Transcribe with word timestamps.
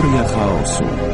Teoria 0.00 0.24
chaosu. 0.24 1.09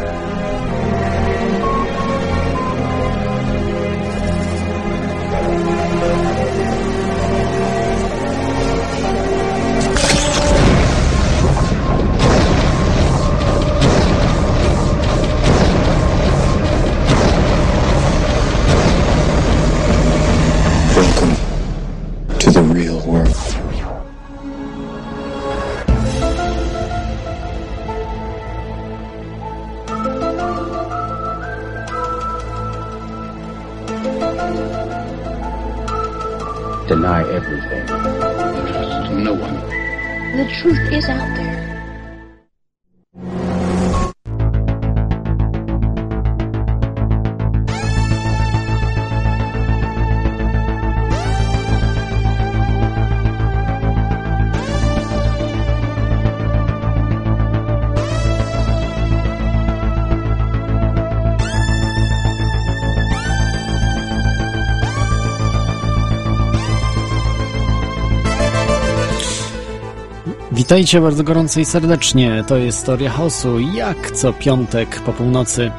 Witajcie 70.67 71.00
bardzo 71.00 71.25
gorąco 71.25 71.61
i 71.61 71.64
serdecznie. 71.64 72.45
To 72.47 72.56
jest 72.56 72.86
Teoria 72.86 73.11
Chaosu, 73.11 73.59
jak 73.59 74.11
co 74.11 74.33
piątek 74.33 75.00
po 75.00 75.12
północy. 75.12 75.70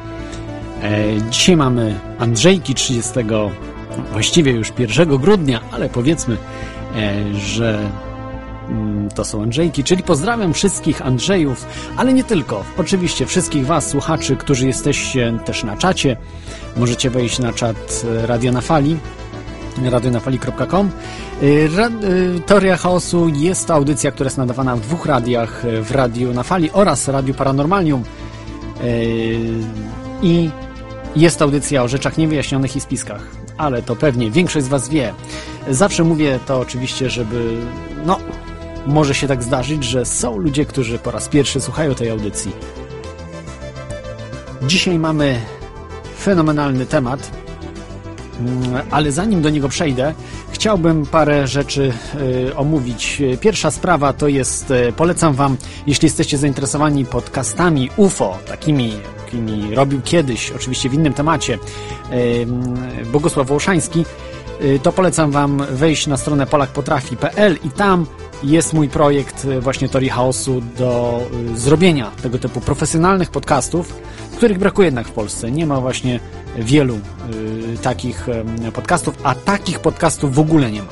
E, 0.82 1.04
dzisiaj 1.30 1.56
mamy 1.56 2.00
Andrzejki 2.18 2.74
30, 2.74 3.12
właściwie 4.12 4.52
już 4.52 4.72
1 4.78 5.16
grudnia, 5.16 5.60
ale 5.72 5.88
powiedzmy, 5.88 6.36
e, 6.96 7.34
że 7.34 7.90
mm, 8.68 9.08
to 9.08 9.24
są 9.24 9.42
Andrzejki, 9.42 9.84
czyli 9.84 10.02
pozdrawiam 10.02 10.54
wszystkich 10.54 11.02
Andrzejów, 11.06 11.66
ale 11.96 12.12
nie 12.12 12.24
tylko. 12.24 12.64
Oczywiście 12.78 13.26
wszystkich 13.26 13.66
Was, 13.66 13.88
słuchaczy, 13.88 14.36
którzy 14.36 14.66
jesteście 14.66 15.38
też 15.44 15.64
na 15.64 15.76
czacie. 15.76 16.16
Możecie 16.76 17.10
wejść 17.10 17.38
na 17.38 17.52
czat 17.52 18.04
e, 18.22 18.26
Radio 18.26 18.52
na 18.52 18.60
Fali, 18.60 18.96
radionafali.com. 19.86 20.90
Y, 21.42 21.46
y, 21.46 22.40
Teoria 22.46 22.76
Chaosu 22.76 23.28
jest 23.28 23.66
to 23.66 23.74
audycja, 23.74 24.10
która 24.10 24.26
jest 24.26 24.38
nadawana 24.38 24.76
w 24.76 24.80
dwóch 24.80 25.06
radiach, 25.06 25.64
y, 25.64 25.82
w 25.82 25.90
Radiu 25.90 26.34
na 26.34 26.42
Fali 26.42 26.70
oraz 26.72 27.08
Radiu 27.08 27.34
Paranormalium. 27.34 28.04
I 30.22 30.50
jest 31.16 31.42
audycja 31.42 31.82
o 31.82 31.88
rzeczach 31.88 32.18
niewyjaśnionych 32.18 32.76
i 32.76 32.80
spiskach, 32.80 33.22
ale 33.56 33.82
to 33.82 33.96
pewnie 33.96 34.30
większość 34.30 34.66
z 34.66 34.68
Was 34.68 34.88
wie. 34.88 35.14
Zawsze 35.70 36.04
mówię 36.04 36.38
to 36.46 36.60
oczywiście, 36.60 37.10
żeby, 37.10 37.56
no, 38.06 38.18
może 38.86 39.14
się 39.14 39.28
tak 39.28 39.42
zdarzyć, 39.42 39.84
że 39.84 40.04
są 40.04 40.38
ludzie, 40.38 40.64
którzy 40.64 40.98
po 40.98 41.10
raz 41.10 41.28
pierwszy 41.28 41.60
słuchają 41.60 41.94
tej 41.94 42.10
audycji. 42.10 42.52
Dzisiaj 44.62 44.98
mamy 44.98 45.40
fenomenalny 46.18 46.86
temat, 46.86 47.30
ale 48.90 49.12
zanim 49.12 49.42
do 49.42 49.50
niego 49.50 49.68
przejdę, 49.68 50.14
chciałbym 50.50 51.06
parę 51.06 51.46
rzeczy 51.46 51.92
y, 52.48 52.56
omówić. 52.56 53.22
Pierwsza 53.40 53.70
sprawa 53.70 54.12
to 54.12 54.28
jest, 54.28 54.70
y, 54.70 54.92
polecam 54.96 55.34
Wam, 55.34 55.56
jeśli 55.86 56.06
jesteście 56.06 56.38
zainteresowani 56.38 57.04
podcastami 57.04 57.90
UFO, 57.96 58.38
takimi, 58.46 58.92
jakimi 59.24 59.74
robił 59.74 60.00
kiedyś, 60.04 60.50
oczywiście 60.50 60.88
w 60.88 60.94
innym 60.94 61.14
temacie, 61.14 61.58
y, 62.12 62.46
Bogusław 63.12 63.46
Wołoszański, 63.46 64.04
to 64.82 64.92
polecam 64.92 65.30
Wam 65.30 65.62
wejść 65.70 66.06
na 66.06 66.16
stronę 66.16 66.46
polakpotrafi.pl 66.46 67.58
i 67.64 67.70
tam 67.70 68.06
jest 68.42 68.72
mój 68.72 68.88
projekt 68.88 69.46
właśnie 69.60 69.88
Teorii 69.88 70.08
Chaosu 70.08 70.62
do 70.78 71.20
zrobienia 71.54 72.10
tego 72.22 72.38
typu 72.38 72.60
profesjonalnych 72.60 73.30
podcastów, 73.30 73.94
których 74.36 74.58
brakuje 74.58 74.86
jednak 74.86 75.08
w 75.08 75.12
Polsce. 75.12 75.50
Nie 75.50 75.66
ma 75.66 75.80
właśnie 75.80 76.20
wielu 76.58 76.94
y, 76.94 77.78
takich 77.82 78.26
podcastów, 78.74 79.14
a 79.22 79.34
takich 79.34 79.80
podcastów 79.80 80.34
w 80.34 80.38
ogóle 80.38 80.70
nie 80.70 80.82
ma. 80.82 80.88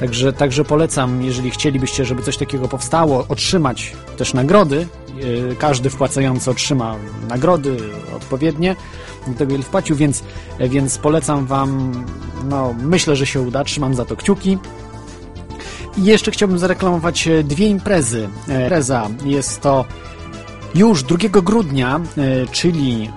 Także, 0.00 0.32
także 0.32 0.64
polecam, 0.64 1.22
jeżeli 1.22 1.50
chcielibyście, 1.50 2.04
żeby 2.04 2.22
coś 2.22 2.36
takiego 2.36 2.68
powstało, 2.68 3.24
otrzymać 3.28 3.92
też 4.16 4.34
nagrody. 4.34 4.86
y, 5.52 5.56
Każdy 5.58 5.90
wpłacający 5.90 6.50
otrzyma 6.50 6.96
nagrody 7.28 7.76
odpowiednie 8.16 8.76
do 9.26 9.34
tego, 9.34 9.54
ile 9.54 9.62
wpłacił, 9.62 9.96
więc, 9.96 10.22
więc 10.60 10.98
polecam 10.98 11.46
Wam. 11.46 11.92
No, 12.48 12.74
myślę, 12.82 13.16
że 13.16 13.26
się 13.26 13.40
uda. 13.40 13.64
Trzymam 13.64 13.94
za 13.94 14.04
to 14.04 14.16
kciuki. 14.16 14.58
I 15.96 16.04
jeszcze 16.04 16.30
chciałbym 16.30 16.58
zareklamować 16.58 17.28
e, 17.28 17.44
dwie 17.44 17.66
imprezy. 17.66 18.28
E, 18.48 18.62
Impreza 18.62 19.08
jest 19.24 19.60
to 19.60 19.84
już 20.74 21.02
2 21.02 21.16
grudnia, 21.42 22.00
e, 22.18 22.46
czyli 22.46 23.10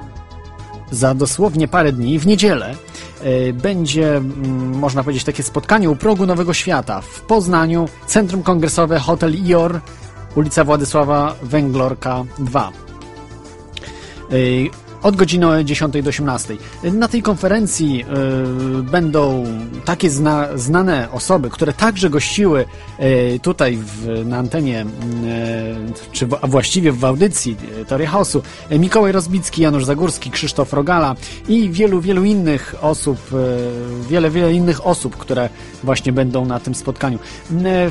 za 0.91 1.13
dosłownie 1.13 1.67
parę 1.67 1.91
dni, 1.91 2.19
w 2.19 2.27
niedzielę, 2.27 2.75
e, 3.21 3.53
będzie, 3.53 4.17
mm, 4.17 4.79
można 4.79 5.03
powiedzieć, 5.03 5.23
takie 5.23 5.43
spotkanie 5.43 5.89
u 5.89 5.95
progu 5.95 6.25
Nowego 6.25 6.53
Świata 6.53 7.01
w 7.01 7.21
Poznaniu, 7.21 7.87
Centrum 8.07 8.43
Kongresowe 8.43 8.99
Hotel 8.99 9.33
IOR, 9.45 9.79
ulica 10.35 10.63
Władysława 10.63 11.35
Węglorka 11.43 12.23
2 12.39 12.71
od 15.03 15.15
godziny 15.15 15.65
10 15.65 16.03
do 16.03 16.09
18. 16.09 16.57
Na 16.83 17.07
tej 17.07 17.21
konferencji 17.21 18.05
y, 18.79 18.83
będą 18.83 19.45
takie 19.85 20.09
zna, 20.09 20.47
znane 20.55 21.11
osoby, 21.11 21.49
które 21.49 21.73
także 21.73 22.09
gościły 22.09 22.65
y, 22.99 23.39
tutaj 23.39 23.77
w, 23.77 24.25
na 24.25 24.37
antenie, 24.37 24.81
y, 24.81 26.11
czy 26.11 26.27
w, 26.27 26.33
a 26.41 26.47
właściwie 26.47 26.91
w 26.91 27.05
audycji 27.05 27.57
y, 27.81 27.85
Teoria 27.85 28.09
Chaosu. 28.09 28.41
Y, 28.71 28.79
Mikołaj 28.79 29.11
Rozbicki, 29.11 29.61
Janusz 29.61 29.85
Zagórski, 29.85 30.31
Krzysztof 30.31 30.73
Rogala 30.73 31.15
i 31.47 31.69
wielu, 31.69 32.01
wielu 32.01 32.23
innych 32.23 32.75
osób, 32.81 33.17
wiele, 34.09 34.29
wiele 34.29 34.53
innych 34.53 34.87
osób, 34.87 35.17
które 35.17 35.49
właśnie 35.83 36.13
będą 36.13 36.45
na 36.45 36.59
tym 36.59 36.75
spotkaniu. 36.75 37.19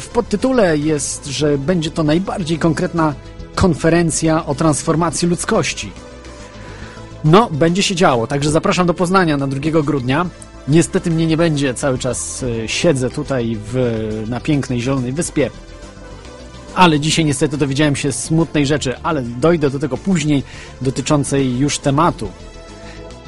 W 0.00 0.09
podtytule 0.12 0.78
jest, 0.78 1.27
że 1.27 1.59
będzie 1.59 1.91
to 1.91 2.03
najbardziej 2.03 2.59
konkretna 2.59 3.15
konferencja 3.55 4.47
o 4.47 4.55
transformacji 4.55 5.28
ludzkości. 5.28 5.93
No, 7.25 7.49
będzie 7.50 7.82
się 7.82 7.94
działo, 7.94 8.27
także 8.27 8.50
zapraszam 8.50 8.87
do 8.87 8.94
Poznania 8.94 9.37
na 9.37 9.47
2 9.47 9.82
grudnia. 9.82 10.27
Niestety 10.69 11.10
mnie 11.10 11.27
nie 11.27 11.37
będzie, 11.37 11.75
cały 11.75 11.99
czas 11.99 12.43
y, 12.43 12.65
siedzę 12.66 13.10
tutaj 13.10 13.59
w, 13.66 14.25
na 14.28 14.41
pięknej 14.41 14.81
Zielonej 14.81 15.12
Wyspie. 15.12 15.50
Ale 16.75 17.00
dzisiaj 17.00 17.25
niestety 17.25 17.56
dowiedziałem 17.56 17.97
się 17.97 18.12
smutnej 18.12 18.66
rzeczy, 18.66 18.99
ale 19.03 19.22
dojdę 19.22 19.71
do 19.71 19.78
tego 19.78 19.97
później, 19.97 20.43
dotyczącej 20.81 21.59
już 21.59 21.78
tematu. 21.78 22.28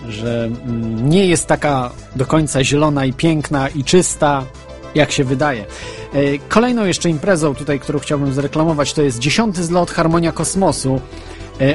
Że 0.08 0.44
mm, 0.44 1.10
nie 1.10 1.26
jest 1.26 1.46
taka 1.46 1.90
do 2.16 2.26
końca 2.26 2.64
zielona 2.64 3.04
i 3.04 3.12
piękna 3.12 3.68
i 3.68 3.84
czysta, 3.84 4.44
jak 4.94 5.12
się 5.12 5.24
wydaje. 5.24 5.64
E, 6.12 6.38
Kolejną 6.48 6.84
jeszcze 6.84 7.10
imprezą 7.10 7.54
tutaj, 7.54 7.80
którą 7.80 7.98
chciałbym 7.98 8.32
zreklamować, 8.32 8.92
to 8.92 9.02
jest 9.02 9.18
dziesiąty 9.18 9.64
zlot 9.64 9.90
Harmonia 9.90 10.32
Kosmosu 10.32 11.00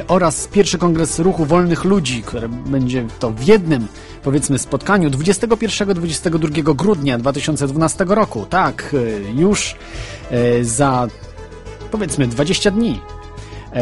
oraz 0.08 0.48
pierwszy 0.48 0.78
kongres 0.78 1.18
ruchu 1.18 1.44
wolnych 1.44 1.84
ludzi, 1.84 2.22
które 2.22 2.48
będzie 2.48 3.06
to 3.18 3.30
w 3.30 3.42
jednym, 3.42 3.86
powiedzmy, 4.22 4.58
spotkaniu 4.58 5.10
21-22 5.10 6.76
grudnia 6.76 7.18
2012 7.18 8.04
roku. 8.08 8.46
Tak, 8.50 8.94
e, 8.94 9.40
już 9.40 9.76
e, 10.30 10.64
za 10.64 11.08
powiedzmy 11.90 12.26
20 12.26 12.70
dni 12.70 13.00
e, 13.72 13.80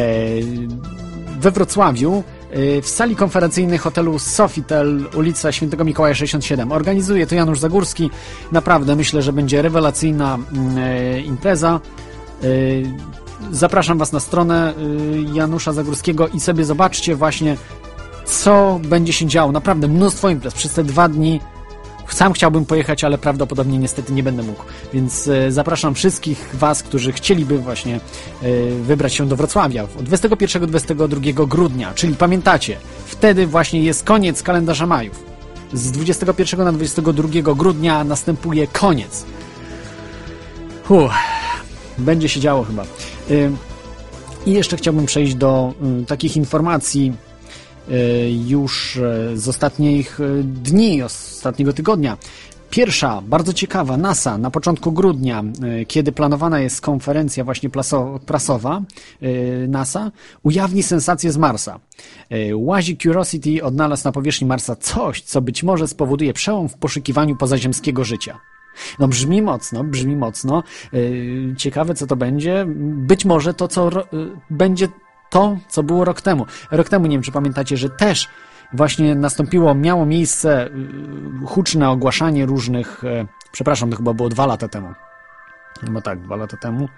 we 1.41 1.51
Wrocławiu 1.51 2.23
e, 2.51 2.83
w 2.83 2.89
sali 2.89 3.17
konferencyjnej 3.17 3.79
hotelu 3.79 4.19
Sofitel, 4.19 5.09
ulica 5.17 5.53
Świętego 5.53 5.85
Mikołaja 5.85 6.15
67. 6.15 6.73
Organizuje 6.73 7.27
to 7.27 7.35
Janusz 7.35 7.59
Zagórski. 7.59 8.11
Naprawdę 8.53 8.97
myślę, 8.97 9.23
że 9.23 9.33
będzie 9.33 9.63
rewelacyjna 9.63 10.39
mm, 10.53 10.79
e, 10.79 11.21
impreza. 11.21 11.81
Zapraszam 13.51 13.99
Was 13.99 14.13
na 14.13 14.21
stronę 14.21 14.75
y, 14.79 15.25
Janusza 15.33 15.73
Zagórskiego 15.73 16.29
i 16.29 16.41
sobie 16.41 16.65
zobaczcie 16.65 17.17
właśnie, 17.17 17.57
co 18.25 18.81
będzie 18.85 19.13
się 19.13 19.27
działo. 19.27 19.53
Naprawdę 19.53 19.89
mnóstwo 19.89 20.31
imprez 20.31 20.55
przez 20.55 20.73
te 20.73 20.85
dwa 20.85 21.09
dni. 21.09 21.41
sam 22.09 22.33
chciałbym 22.33 22.65
pojechać, 22.67 23.05
ale 23.05 23.19
prawdopodobnie 23.19 23.79
niestety 23.79 24.13
nie 24.13 24.23
będę 24.23 24.43
mógł. 24.43 24.63
Więc 24.93 25.29
e, 25.29 25.53
zapraszam 25.53 25.95
wszystkich 25.95 26.51
Was, 26.55 26.83
którzy 26.83 27.13
chcieliby 27.13 27.59
właśnie 27.59 27.95
e, 27.97 28.01
wybrać 28.83 29.15
się 29.15 29.27
do 29.27 29.37
Wrocławia 29.37 29.87
21-22 29.87 31.49
grudnia, 31.49 31.95
czyli 31.95 32.15
pamiętacie, 32.15 32.77
wtedy 33.07 33.47
właśnie 33.47 33.83
jest 33.83 34.05
koniec 34.05 34.43
kalendarza 34.43 34.87
Majów. 34.87 35.25
Z 35.73 35.93
21 35.93 36.65
na 36.65 36.73
22 36.73 37.55
grudnia 37.55 38.05
następuje 38.05 38.67
koniec. 38.67 39.25
Uff, 40.89 41.13
będzie 41.99 42.29
się 42.29 42.41
działo 42.41 42.65
chyba. 42.65 42.85
I 44.47 44.53
jeszcze 44.53 44.77
chciałbym 44.77 45.07
przejść 45.07 45.35
do 45.35 45.75
takich 46.07 46.37
informacji 46.37 47.13
y, 47.89 48.31
już 48.47 49.01
z 49.35 49.49
ostatnich 49.49 50.19
dni, 50.43 51.03
ostatniego 51.03 51.73
tygodnia. 51.73 52.17
Pierwsza, 52.71 53.23
bardzo 53.27 53.53
ciekawa, 53.53 53.97
NASA 53.97 54.39
na 54.39 54.51
początku 54.51 54.93
grudnia, 54.93 55.45
kiedy 55.89 56.13
planowana 56.13 56.61
jest 56.61 56.81
konferencja 56.81 57.45
właśnie 57.45 57.71
prasowa 58.27 58.83
NASA, 59.69 60.11
ujawni 60.43 60.83
sensację 60.83 61.33
z 61.33 61.37
Marsa. 61.37 61.81
Łazik 62.55 63.03
Curiosity 63.03 63.65
odnalazł 63.65 64.05
na 64.05 64.13
powierzchni 64.13 64.47
Marsa 64.47 64.77
coś, 64.77 65.23
co 65.23 65.41
być 65.41 65.63
może 65.63 65.89
spowoduje 65.89 66.33
przełom 66.33 66.69
w 66.69 66.75
poszukiwaniu 66.75 67.37
pozaziemskiego 67.37 68.05
życia. 68.05 68.39
No 68.99 69.09
brzmi 69.09 69.43
mocno, 69.43 69.85
brzmi 69.85 70.17
mocno. 70.17 70.63
Yy, 70.93 71.55
ciekawe, 71.57 71.95
co 71.95 72.07
to 72.07 72.17
będzie. 72.17 72.65
Być 72.85 73.25
może 73.25 73.55
to, 73.55 73.69
co 73.69 73.91
yy, 74.13 74.31
będzie 74.51 74.89
to, 75.31 75.57
co 75.69 75.83
było 75.83 76.05
rok 76.05 76.21
temu. 76.21 76.47
Rok 76.71 76.89
temu, 76.89 77.07
nie 77.07 77.17
wiem, 77.17 77.23
czy 77.23 77.33
pamiętacie, 77.33 77.77
że 77.77 77.91
też 77.91 78.29
właśnie 78.73 79.15
nastąpiło, 79.15 79.75
miało 79.75 80.07
miejsce 80.07 80.71
yy, 81.41 81.47
huczne 81.47 81.91
ogłaszanie 81.91 82.47
różnych, 82.47 83.03
przepraszam, 83.53 83.91
to 83.91 83.97
chyba 83.97 84.15
było 84.15 84.29
dwa 84.29 84.47
lata 84.47 84.69
temu. 84.69 84.93
No 85.91 86.01
tak, 86.01 86.21
dwa 86.21 86.37
lata 86.37 86.57
temu 86.57 86.89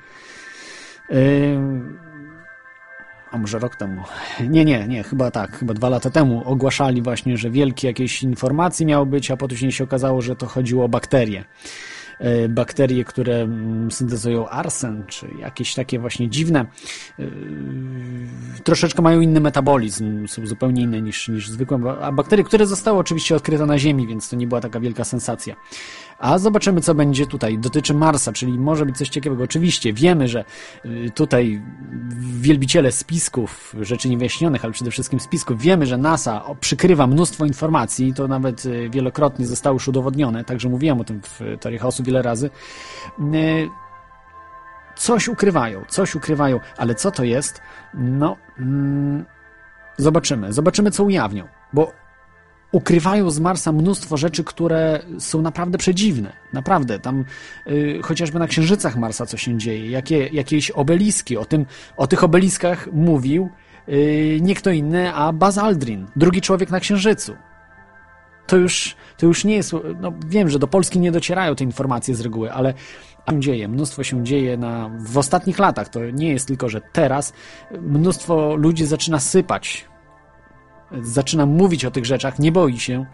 a 3.34 3.38
może 3.38 3.58
rok 3.58 3.76
temu. 3.76 4.02
Nie, 4.48 4.64
nie, 4.64 4.88
nie, 4.88 5.02
chyba 5.02 5.30
tak, 5.30 5.58
chyba 5.58 5.74
dwa 5.74 5.88
lata 5.88 6.10
temu 6.10 6.42
ogłaszali 6.44 7.02
właśnie, 7.02 7.36
że 7.36 7.50
wielkie 7.50 7.88
jakieś 7.88 8.22
informacje 8.22 8.86
miały 8.86 9.06
być, 9.06 9.30
a 9.30 9.36
potem 9.36 9.70
się 9.70 9.84
okazało, 9.84 10.22
że 10.22 10.36
to 10.36 10.46
chodziło 10.46 10.84
o 10.84 10.88
bakterie. 10.88 11.44
E, 12.18 12.48
bakterie, 12.48 13.04
które 13.04 13.34
mm, 13.34 13.90
syntezują 13.90 14.48
arsen, 14.48 15.04
czy 15.06 15.28
jakieś 15.38 15.74
takie 15.74 15.98
właśnie 15.98 16.28
dziwne, 16.28 16.66
e, 17.18 17.24
troszeczkę 18.64 19.02
mają 19.02 19.20
inny 19.20 19.40
metabolizm, 19.40 20.28
są 20.28 20.46
zupełnie 20.46 20.82
inne 20.82 21.02
niż, 21.02 21.28
niż 21.28 21.50
zwykłe, 21.50 21.78
a 22.02 22.12
bakterie, 22.12 22.44
które 22.44 22.66
zostały 22.66 22.98
oczywiście 22.98 23.36
odkryte 23.36 23.66
na 23.66 23.78
Ziemi, 23.78 24.06
więc 24.06 24.28
to 24.28 24.36
nie 24.36 24.46
była 24.46 24.60
taka 24.60 24.80
wielka 24.80 25.04
sensacja. 25.04 25.56
A 26.18 26.38
zobaczymy, 26.38 26.80
co 26.80 26.94
będzie 26.94 27.26
tutaj. 27.26 27.58
Dotyczy 27.58 27.94
Marsa, 27.94 28.32
czyli 28.32 28.58
może 28.58 28.86
być 28.86 28.96
coś 28.98 29.08
ciekawego. 29.08 29.44
Oczywiście 29.44 29.92
wiemy, 29.92 30.28
że 30.28 30.44
y, 30.84 31.10
tutaj 31.14 31.62
wielbiciele 32.18 32.92
spisków, 32.92 33.74
rzeczy 33.80 34.08
niewyjaśnionych, 34.08 34.64
ale 34.64 34.72
przede 34.72 34.90
wszystkim 34.90 35.20
spisków, 35.20 35.60
wiemy, 35.60 35.86
że 35.86 35.98
NASA 35.98 36.44
przykrywa 36.60 37.06
mnóstwo 37.06 37.44
informacji, 37.44 38.14
to 38.14 38.28
nawet 38.28 38.66
y, 38.66 38.90
wielokrotnie 38.90 39.46
zostało 39.46 39.74
już 39.74 39.88
udowodnione, 39.88 40.44
także 40.44 40.68
mówiłem 40.68 41.00
o 41.00 41.04
tym 41.04 41.20
w 41.22 41.40
teorii 41.60 41.78
chaosu 41.78 42.02
wiele 42.02 42.22
razy. 42.22 42.50
Y, 43.34 43.68
coś 44.96 45.28
ukrywają, 45.28 45.84
coś 45.88 46.14
ukrywają, 46.14 46.60
ale 46.76 46.94
co 46.94 47.10
to 47.10 47.24
jest? 47.24 47.60
No, 47.94 48.36
mm, 48.58 49.24
zobaczymy. 49.96 50.52
Zobaczymy, 50.52 50.90
co 50.90 51.04
ujawnią, 51.04 51.48
bo 51.72 52.03
ukrywają 52.74 53.30
z 53.30 53.40
Marsa 53.40 53.72
mnóstwo 53.72 54.16
rzeczy, 54.16 54.44
które 54.44 55.00
są 55.18 55.42
naprawdę 55.42 55.78
przedziwne. 55.78 56.32
Naprawdę, 56.52 57.00
tam 57.00 57.24
y, 57.66 58.00
chociażby 58.02 58.38
na 58.38 58.46
księżycach 58.46 58.96
Marsa 58.96 59.26
co 59.26 59.36
się 59.36 59.58
dzieje, 59.58 59.90
jakie, 59.90 60.26
jakieś 60.26 60.70
obeliski. 60.70 61.36
O, 61.36 61.44
tym, 61.44 61.66
o 61.96 62.06
tych 62.06 62.24
obeliskach 62.24 62.88
mówił 62.92 63.48
y, 63.88 64.38
nie 64.42 64.54
kto 64.54 64.70
inny, 64.70 65.14
a 65.14 65.32
Buzz 65.32 65.58
Aldrin, 65.58 66.06
drugi 66.16 66.40
człowiek 66.40 66.70
na 66.70 66.80
księżycu. 66.80 67.36
To 68.46 68.56
już, 68.56 68.96
to 69.16 69.26
już 69.26 69.44
nie 69.44 69.54
jest. 69.54 69.72
No, 70.00 70.12
wiem, 70.26 70.50
że 70.50 70.58
do 70.58 70.66
Polski 70.66 71.00
nie 71.00 71.12
docierają 71.12 71.54
te 71.54 71.64
informacje 71.64 72.14
z 72.14 72.20
reguły, 72.20 72.52
ale 72.52 72.74
się 73.30 73.40
dzieje, 73.40 73.68
mnóstwo 73.68 74.04
się 74.04 74.24
dzieje 74.24 74.56
na, 74.56 74.90
w 74.98 75.18
ostatnich 75.18 75.58
latach. 75.58 75.88
To 75.88 76.10
nie 76.10 76.28
jest 76.28 76.46
tylko, 76.46 76.68
że 76.68 76.80
teraz 76.92 77.32
mnóstwo 77.80 78.56
ludzi 78.56 78.86
zaczyna 78.86 79.20
sypać 79.20 79.86
zaczyna 81.02 81.46
mówić 81.46 81.84
o 81.84 81.90
tych 81.90 82.06
rzeczach, 82.06 82.38
nie 82.38 82.52
boi 82.52 82.78
się 82.78 83.06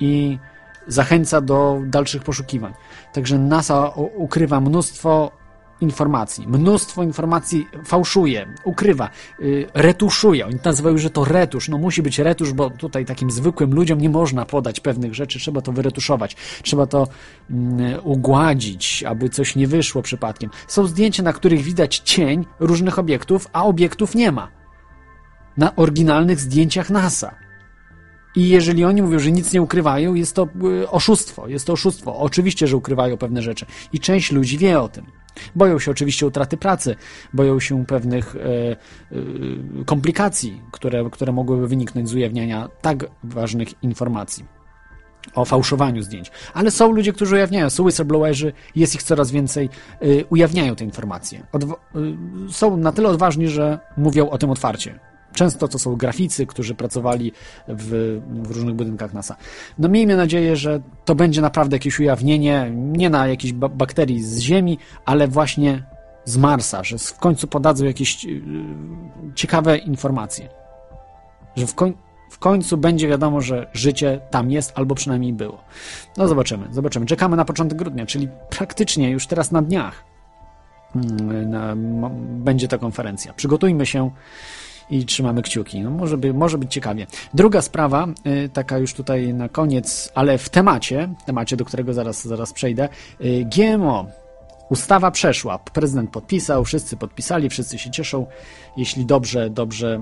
i 0.00 0.38
zachęca 0.86 1.40
do 1.40 1.80
dalszych 1.86 2.22
poszukiwań. 2.22 2.72
Także 3.12 3.38
NASA 3.38 3.88
ukrywa 4.16 4.60
mnóstwo 4.60 5.42
informacji. 5.82 6.48
Mnóstwo 6.48 7.02
informacji 7.02 7.66
fałszuje, 7.84 8.46
ukrywa, 8.64 9.10
yy, 9.38 9.66
retuszuje. 9.74 10.46
Oni 10.46 10.58
nazywają, 10.64 10.98
że 10.98 11.10
to 11.10 11.24
retusz. 11.24 11.68
No 11.68 11.78
musi 11.78 12.02
być 12.02 12.18
retusz, 12.18 12.52
bo 12.52 12.70
tutaj 12.70 13.04
takim 13.04 13.30
zwykłym 13.30 13.74
ludziom 13.74 14.00
nie 14.00 14.10
można 14.10 14.46
podać 14.46 14.80
pewnych 14.80 15.14
rzeczy. 15.14 15.38
Trzeba 15.38 15.60
to 15.60 15.72
wyretuszować. 15.72 16.36
Trzeba 16.62 16.86
to 16.86 17.08
yy, 17.50 18.00
ugładzić, 18.00 19.04
aby 19.04 19.28
coś 19.28 19.56
nie 19.56 19.66
wyszło 19.66 20.02
przypadkiem. 20.02 20.50
Są 20.68 20.86
zdjęcia, 20.86 21.22
na 21.22 21.32
których 21.32 21.62
widać 21.62 21.98
cień 21.98 22.46
różnych 22.60 22.98
obiektów, 22.98 23.46
a 23.52 23.64
obiektów 23.64 24.14
nie 24.14 24.32
ma 24.32 24.61
na 25.56 25.76
oryginalnych 25.76 26.40
zdjęciach 26.40 26.90
NASA. 26.90 27.34
I 28.36 28.48
jeżeli 28.48 28.84
oni 28.84 29.02
mówią, 29.02 29.18
że 29.18 29.32
nic 29.32 29.52
nie 29.52 29.62
ukrywają, 29.62 30.14
jest 30.14 30.36
to 30.36 30.48
y, 30.82 30.90
oszustwo. 30.90 31.48
Jest 31.48 31.66
to 31.66 31.72
oszustwo. 31.72 32.18
Oczywiście, 32.18 32.66
że 32.66 32.76
ukrywają 32.76 33.16
pewne 33.16 33.42
rzeczy. 33.42 33.66
I 33.92 34.00
część 34.00 34.32
ludzi 34.32 34.58
wie 34.58 34.80
o 34.80 34.88
tym. 34.88 35.06
Boją 35.56 35.78
się 35.78 35.90
oczywiście 35.90 36.26
utraty 36.26 36.56
pracy, 36.56 36.96
boją 37.32 37.60
się 37.60 37.86
pewnych 37.86 38.36
e, 38.36 38.40
e, 38.40 38.74
komplikacji, 39.84 40.62
które, 40.72 41.10
które 41.10 41.32
mogłyby 41.32 41.68
wyniknąć 41.68 42.08
z 42.08 42.14
ujawniania 42.14 42.68
tak 42.80 43.06
ważnych 43.24 43.82
informacji 43.82 44.44
o 45.34 45.44
fałszowaniu 45.44 46.02
zdjęć. 46.02 46.30
Ale 46.54 46.70
są 46.70 46.92
ludzie, 46.92 47.12
którzy 47.12 47.34
ujawniają, 47.34 47.70
są 47.70 47.82
whistleblowerzy, 47.82 48.52
jest 48.76 48.94
ich 48.94 49.02
coraz 49.02 49.30
więcej, 49.30 49.68
ujawniają 50.30 50.76
te 50.76 50.84
informacje. 50.84 51.46
Są 52.50 52.76
na 52.76 52.92
tyle 52.92 53.08
odważni, 53.08 53.48
że 53.48 53.78
mówią 53.96 54.30
o 54.30 54.38
tym 54.38 54.50
otwarcie. 54.50 55.11
Często 55.32 55.68
to 55.68 55.78
są 55.78 55.96
graficy, 55.96 56.46
którzy 56.46 56.74
pracowali 56.74 57.32
w, 57.68 58.20
w, 58.42 58.50
różnych 58.50 58.74
budynkach 58.74 59.14
NASA. 59.14 59.36
No 59.78 59.88
miejmy 59.88 60.16
nadzieję, 60.16 60.56
że 60.56 60.80
to 61.04 61.14
będzie 61.14 61.40
naprawdę 61.40 61.76
jakieś 61.76 62.00
ujawnienie, 62.00 62.72
nie 62.74 63.10
na 63.10 63.26
jakiejś 63.26 63.52
ba 63.52 63.68
bakterii 63.68 64.22
z 64.22 64.38
Ziemi, 64.38 64.78
ale 65.04 65.28
właśnie 65.28 65.82
z 66.24 66.36
Marsa, 66.36 66.84
że 66.84 66.98
w 66.98 67.18
końcu 67.18 67.46
podadzą 67.46 67.84
jakieś 67.84 68.24
yy, 68.24 68.40
ciekawe 69.34 69.78
informacje. 69.78 70.48
Że 71.56 71.66
w, 71.66 71.74
koń 71.74 71.94
w 72.30 72.38
końcu 72.38 72.76
będzie 72.76 73.08
wiadomo, 73.08 73.40
że 73.40 73.66
życie 73.72 74.20
tam 74.30 74.50
jest, 74.50 74.72
albo 74.74 74.94
przynajmniej 74.94 75.32
było. 75.32 75.64
No 76.16 76.28
zobaczymy, 76.28 76.66
zobaczymy. 76.70 77.06
Czekamy 77.06 77.36
na 77.36 77.44
początek 77.44 77.78
grudnia, 77.78 78.06
czyli 78.06 78.28
praktycznie 78.50 79.10
już 79.10 79.26
teraz 79.26 79.52
na 79.52 79.62
dniach 79.62 80.04
hmm, 80.92 81.50
na, 81.50 81.74
będzie 82.20 82.68
ta 82.68 82.78
konferencja. 82.78 83.32
Przygotujmy 83.32 83.86
się 83.86 84.10
i 84.92 85.04
trzymamy 85.04 85.42
kciuki. 85.42 85.80
No 85.80 85.90
może, 85.90 86.18
by, 86.18 86.34
może 86.34 86.58
być 86.58 86.72
ciekawie. 86.72 87.06
Druga 87.34 87.62
sprawa, 87.62 88.06
y, 88.26 88.48
taka 88.48 88.78
już 88.78 88.94
tutaj 88.94 89.34
na 89.34 89.48
koniec, 89.48 90.12
ale 90.14 90.38
w 90.38 90.48
temacie, 90.48 91.14
temacie, 91.26 91.56
do 91.56 91.64
którego 91.64 91.94
zaraz, 91.94 92.26
zaraz 92.26 92.52
przejdę. 92.52 92.88
Y, 93.20 93.46
GMO. 93.56 94.06
Ustawa 94.70 95.10
przeszła, 95.10 95.58
prezydent 95.58 96.10
podpisał, 96.10 96.64
wszyscy 96.64 96.96
podpisali, 96.96 97.48
wszyscy 97.48 97.78
się 97.78 97.90
cieszą. 97.90 98.26
Jeśli 98.76 99.06
dobrze, 99.06 99.50
dobrze 99.50 100.00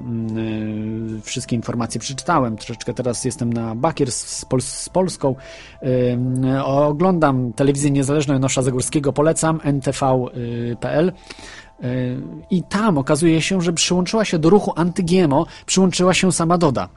yy, 1.15 1.21
wszystkie 1.23 1.57
informacje 1.57 2.01
przeczytałem, 2.01 2.57
troszeczkę 2.57 2.95
teraz 2.95 3.25
jestem 3.25 3.53
na 3.53 3.75
bakier 3.75 4.13
z, 4.13 4.45
Pol 4.45 4.61
z 4.61 4.89
Polską, 4.89 5.35
yy, 5.83 6.65
oglądam 6.65 7.53
telewizję 7.53 7.91
niezależną 7.91 8.35
Janosza 8.35 8.63
Zagórskiego, 8.63 9.13
polecam, 9.13 9.61
ntv.pl. 9.65 11.13
I 12.51 12.63
tam 12.63 12.99
okazuje 12.99 13.43
się, 13.43 13.63
że 13.63 13.73
przyłączyła 13.73 14.25
się 14.25 14.39
do 14.39 14.51
ruchu 14.51 14.73
anty-GMO, 14.77 15.47
przyłączyła 15.67 16.15
się 16.15 16.33
sama 16.33 16.59
Doda. 16.59 16.89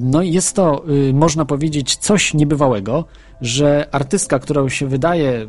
No 0.00 0.22
i 0.22 0.32
jest 0.32 0.56
to, 0.56 0.84
y, 0.88 1.12
można 1.14 1.44
powiedzieć, 1.44 1.96
coś 1.96 2.34
niebywałego, 2.34 3.04
że 3.40 3.88
artystka, 3.92 4.38
która 4.38 4.68
się 4.68 4.86
wydaje, 4.86 5.46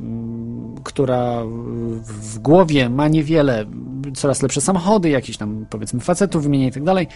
która 0.83 1.43
w 1.95 2.39
głowie 2.39 2.89
ma 2.89 3.07
niewiele, 3.07 3.65
coraz 4.15 4.41
lepsze 4.41 4.61
samochody, 4.61 5.09
jakieś 5.09 5.37
tam 5.37 5.65
powiedzmy 5.69 5.99
facetów 5.99 6.43
wymienia 6.43 6.67
i 6.67 6.71
tak 6.71 6.83
dalej, 6.83 7.07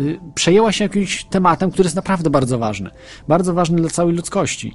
y, 0.00 0.20
przejęła 0.34 0.72
się 0.72 0.84
jakimś 0.84 1.24
tematem, 1.24 1.70
który 1.70 1.86
jest 1.86 1.96
naprawdę 1.96 2.30
bardzo 2.30 2.58
ważny. 2.58 2.90
Bardzo 3.28 3.54
ważny 3.54 3.80
dla 3.80 3.90
całej 3.90 4.14
ludzkości. 4.14 4.74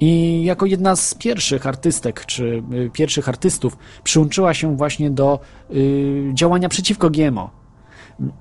I 0.00 0.42
jako 0.44 0.66
jedna 0.66 0.96
z 0.96 1.14
pierwszych 1.14 1.66
artystek, 1.66 2.26
czy 2.26 2.62
y, 2.72 2.90
pierwszych 2.92 3.28
artystów, 3.28 3.76
przyłączyła 4.04 4.54
się 4.54 4.76
właśnie 4.76 5.10
do 5.10 5.40
y, 5.70 6.30
działania 6.34 6.68
przeciwko 6.68 7.10
GMO. 7.10 7.50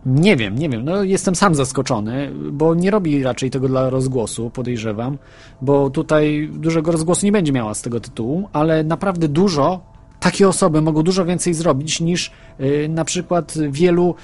Nie 0.06 0.38
wiem, 0.38 0.56
nie 0.56 0.70
wiem. 0.70 0.86
No, 0.86 1.04
jestem 1.04 1.36
sam 1.36 1.56
zaskoczony, 1.56 2.32
bo 2.52 2.76
nie 2.76 2.92
robi 2.92 3.24
raczej 3.24 3.52
tego 3.52 3.68
dla 3.68 3.90
rozgłosu, 3.90 4.50
podejrzewam, 4.50 5.18
bo 5.62 5.90
tutaj 5.90 6.50
dużego 6.54 6.92
rozgłosu 6.92 7.26
nie 7.26 7.32
będzie 7.32 7.52
miała 7.52 7.74
z 7.74 7.82
tego 7.82 8.00
tytułu, 8.00 8.50
ale 8.54 8.84
naprawdę 8.84 9.28
dużo 9.28 9.82
takie 10.20 10.48
osoby 10.48 10.82
mogą 10.82 11.04
dużo 11.04 11.26
więcej 11.26 11.54
zrobić 11.54 12.02
niż 12.02 12.32
y, 12.60 12.90
na 12.90 13.06
przykład 13.06 13.54
wielu 13.70 14.16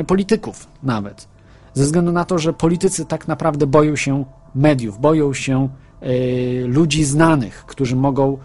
y, 0.00 0.04
polityków 0.04 0.66
nawet. 0.82 1.28
Ze 1.74 1.84
względu 1.84 2.12
na 2.12 2.24
to, 2.24 2.38
że 2.38 2.52
politycy 2.52 3.04
tak 3.04 3.28
naprawdę 3.28 3.66
boją 3.66 3.96
się 3.96 4.24
mediów, 4.54 5.00
boją 5.00 5.34
się 5.34 5.68
ludzi 6.66 7.04
znanych, 7.04 7.64
którzy 7.66 7.96
mogą 7.96 8.38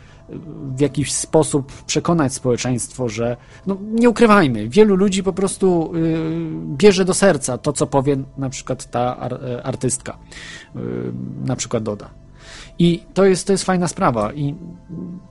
w 0.75 0.79
jakiś 0.79 1.13
sposób 1.13 1.83
przekonać 1.85 2.33
społeczeństwo, 2.33 3.09
że 3.09 3.37
no, 3.67 3.77
nie 3.91 4.09
ukrywajmy, 4.09 4.69
wielu 4.69 4.95
ludzi 4.95 5.23
po 5.23 5.33
prostu 5.33 5.91
y, 5.95 6.77
bierze 6.77 7.05
do 7.05 7.13
serca 7.13 7.57
to, 7.57 7.73
co 7.73 7.87
powie 7.87 8.17
na 8.37 8.49
przykład 8.49 8.91
ta 8.91 9.17
ar, 9.17 9.39
artystka, 9.63 10.17
na 11.45 11.55
przykład 11.55 11.83
Doda. 11.83 12.20
I 12.81 12.99
to 13.13 13.25
jest, 13.25 13.47
to 13.47 13.53
jest 13.53 13.63
fajna 13.63 13.87
sprawa 13.87 14.33
i 14.33 14.55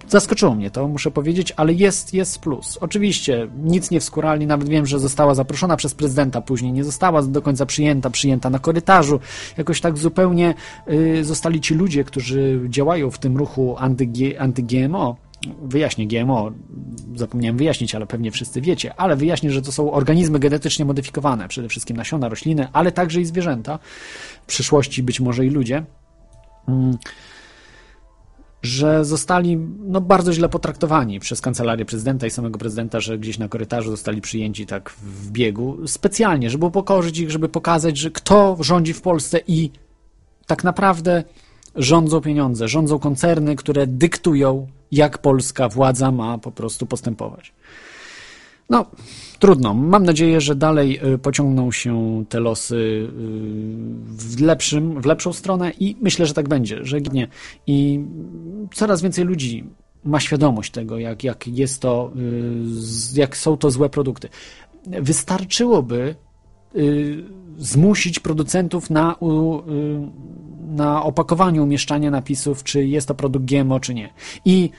zaskoczyło 0.09 0.55
mnie 0.55 0.71
to, 0.71 0.89
muszę 0.89 1.11
powiedzieć, 1.11 1.53
ale 1.57 1.73
jest, 1.73 2.15
jest 2.15 2.39
plus. 2.39 2.79
Oczywiście 2.81 3.49
nic 3.63 3.91
nie 3.91 4.01
wskurali, 4.01 4.47
nawet 4.47 4.69
wiem, 4.69 4.87
że 4.87 4.99
została 4.99 5.35
zaproszona 5.35 5.77
przez 5.77 5.95
prezydenta, 5.95 6.41
później 6.41 6.73
nie 6.73 6.85
została 6.85 7.23
do 7.23 7.43
końca 7.43 7.67
przyjęta, 7.67 8.11
przyjęta 8.11 8.51
na 8.51 8.59
korytarzu. 8.59 9.21
Jakoś 9.59 9.81
tak 9.81 9.99
zupełnie 9.99 10.55
y, 10.91 11.25
zostali 11.25 11.61
ci 11.61 11.75
ludzie, 11.75 12.05
którzy 12.05 12.61
działają 12.69 13.11
w 13.11 13.19
tym 13.19 13.37
ruchu 13.37 13.77
anty-GMO, 13.79 15.15
wyjaśnię 15.63 16.07
GMO, 16.07 16.53
zapomniałem 17.17 17.57
wyjaśnić, 17.57 17.95
ale 17.95 18.07
pewnie 18.07 18.31
wszyscy 18.31 18.61
wiecie, 18.61 18.95
ale 18.97 19.17
wyjaśnię, 19.17 19.51
że 19.51 19.63
to 19.63 19.73
są 19.73 19.93
organizmy 19.93 20.39
genetycznie 20.39 20.85
modyfikowane, 20.85 21.49
przede 21.49 21.69
wszystkim 21.69 21.97
nasiona, 21.97 22.29
rośliny, 22.29 22.69
ale 22.73 22.93
także 22.93 23.21
i 23.21 23.25
zwierzęta, 23.25 23.79
w 24.43 24.47
przyszłości 24.47 25.03
być 25.03 25.21
może 25.21 25.47
i 25.47 25.51
ludzie. 25.51 25.85
Że 28.63 29.05
zostali 29.05 29.57
no, 29.87 30.01
bardzo 30.01 30.33
źle 30.33 30.49
potraktowani 30.49 31.21
przez 31.21 31.41
kancelarię 31.41 31.85
prezydenta 31.85 32.27
i 32.27 32.31
samego 32.31 32.59
prezydenta, 32.59 33.01
że 33.01 33.19
gdzieś 33.19 33.39
na 33.39 33.49
korytarzu 33.49 33.91
zostali 33.91 34.21
przyjęci 34.21 34.67
tak 34.67 34.91
w 34.91 35.31
biegu, 35.31 35.79
specjalnie, 35.87 36.51
żeby 36.51 36.67
upokorzyć 36.67 37.19
ich, 37.19 37.31
żeby 37.31 37.49
pokazać, 37.49 37.99
że 37.99 38.11
kto 38.11 38.57
rządzi 38.61 38.93
w 38.93 39.01
Polsce 39.01 39.41
i 39.47 39.71
tak 40.47 40.65
naprawdę 40.65 41.25
rządzą 41.77 42.21
pieniądze, 42.21 42.69
rządzą 42.69 42.99
koncerny, 42.99 43.57
które 43.57 43.87
dyktują, 43.87 44.67
jak 44.93 45.19
polska 45.19 45.69
władza 45.69 46.11
ma 46.11 46.39
po 46.39 46.53
prostu 46.53 46.87
postępować. 46.87 47.53
No, 48.71 48.87
trudno. 49.41 49.75
Mam 49.75 50.05
nadzieję, 50.05 50.41
że 50.41 50.55
dalej 50.55 51.01
y, 51.15 51.19
pociągną 51.19 51.73
się 51.73 52.25
te 52.29 52.41
losy 52.41 52.75
y, 52.75 53.09
w, 54.07 54.41
lepszym, 54.41 55.01
w 55.01 55.07
lepszą 55.07 55.33
stronę 55.33 55.73
i 55.81 55.97
myślę, 56.01 56.27
że 56.27 56.35
tak 56.35 56.49
będzie, 56.49 56.85
że 56.85 57.01
gnie. 57.01 57.29
I 57.67 58.01
coraz 58.75 59.03
więcej 59.03 59.25
ludzi 59.25 59.65
ma 60.05 60.21
świadomość 60.21 60.71
tego, 60.71 60.99
jak, 60.99 61.25
jak 61.25 61.49
jest 61.49 61.83
to, 61.83 62.13
y, 63.17 63.19
jak 63.19 63.37
są 63.37 63.57
to 63.57 63.71
złe 63.71 63.89
produkty. 63.89 64.29
Wystarczyłoby 64.87 66.15
zmusić 67.59 68.19
producentów 68.19 68.91
na, 68.91 69.17
na 70.67 71.03
opakowaniu 71.03 71.63
umieszczania 71.63 72.11
napisów, 72.11 72.65
czy 72.65 72.87
jest 72.87 73.09
to 73.09 73.15
produkt 73.15 73.45
GMO, 73.45 73.81
czy 73.81 73.95
nie. 73.95 74.13
I 74.45 74.71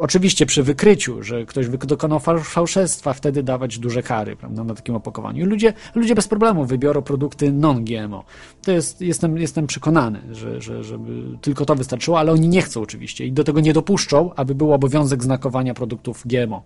Oczywiście 0.00 0.46
przy 0.46 0.62
wykryciu, 0.62 1.22
że 1.22 1.46
ktoś 1.46 1.68
dokonał 1.68 2.20
fałszerstwa, 2.42 3.12
wtedy 3.12 3.42
dawać 3.42 3.78
duże 3.78 4.02
kary 4.02 4.36
prawda, 4.36 4.64
na 4.64 4.74
takim 4.74 4.94
opakowaniu. 4.94 5.46
Ludzie, 5.46 5.72
ludzie 5.94 6.14
bez 6.14 6.28
problemu 6.28 6.64
wybiorą 6.64 7.02
produkty 7.02 7.52
non-GMO. 7.52 8.24
To 8.62 8.72
jest, 8.72 9.00
jestem, 9.00 9.38
jestem 9.38 9.66
przekonany, 9.66 10.20
że, 10.30 10.60
że 10.60 10.84
żeby 10.84 11.38
tylko 11.40 11.64
to 11.64 11.74
wystarczyło, 11.74 12.18
ale 12.18 12.32
oni 12.32 12.48
nie 12.48 12.62
chcą 12.62 12.82
oczywiście 12.82 13.26
i 13.26 13.32
do 13.32 13.44
tego 13.44 13.60
nie 13.60 13.72
dopuszczą, 13.72 14.34
aby 14.34 14.54
był 14.54 14.72
obowiązek 14.72 15.22
znakowania 15.22 15.74
produktów 15.74 16.22
GMO. 16.26 16.62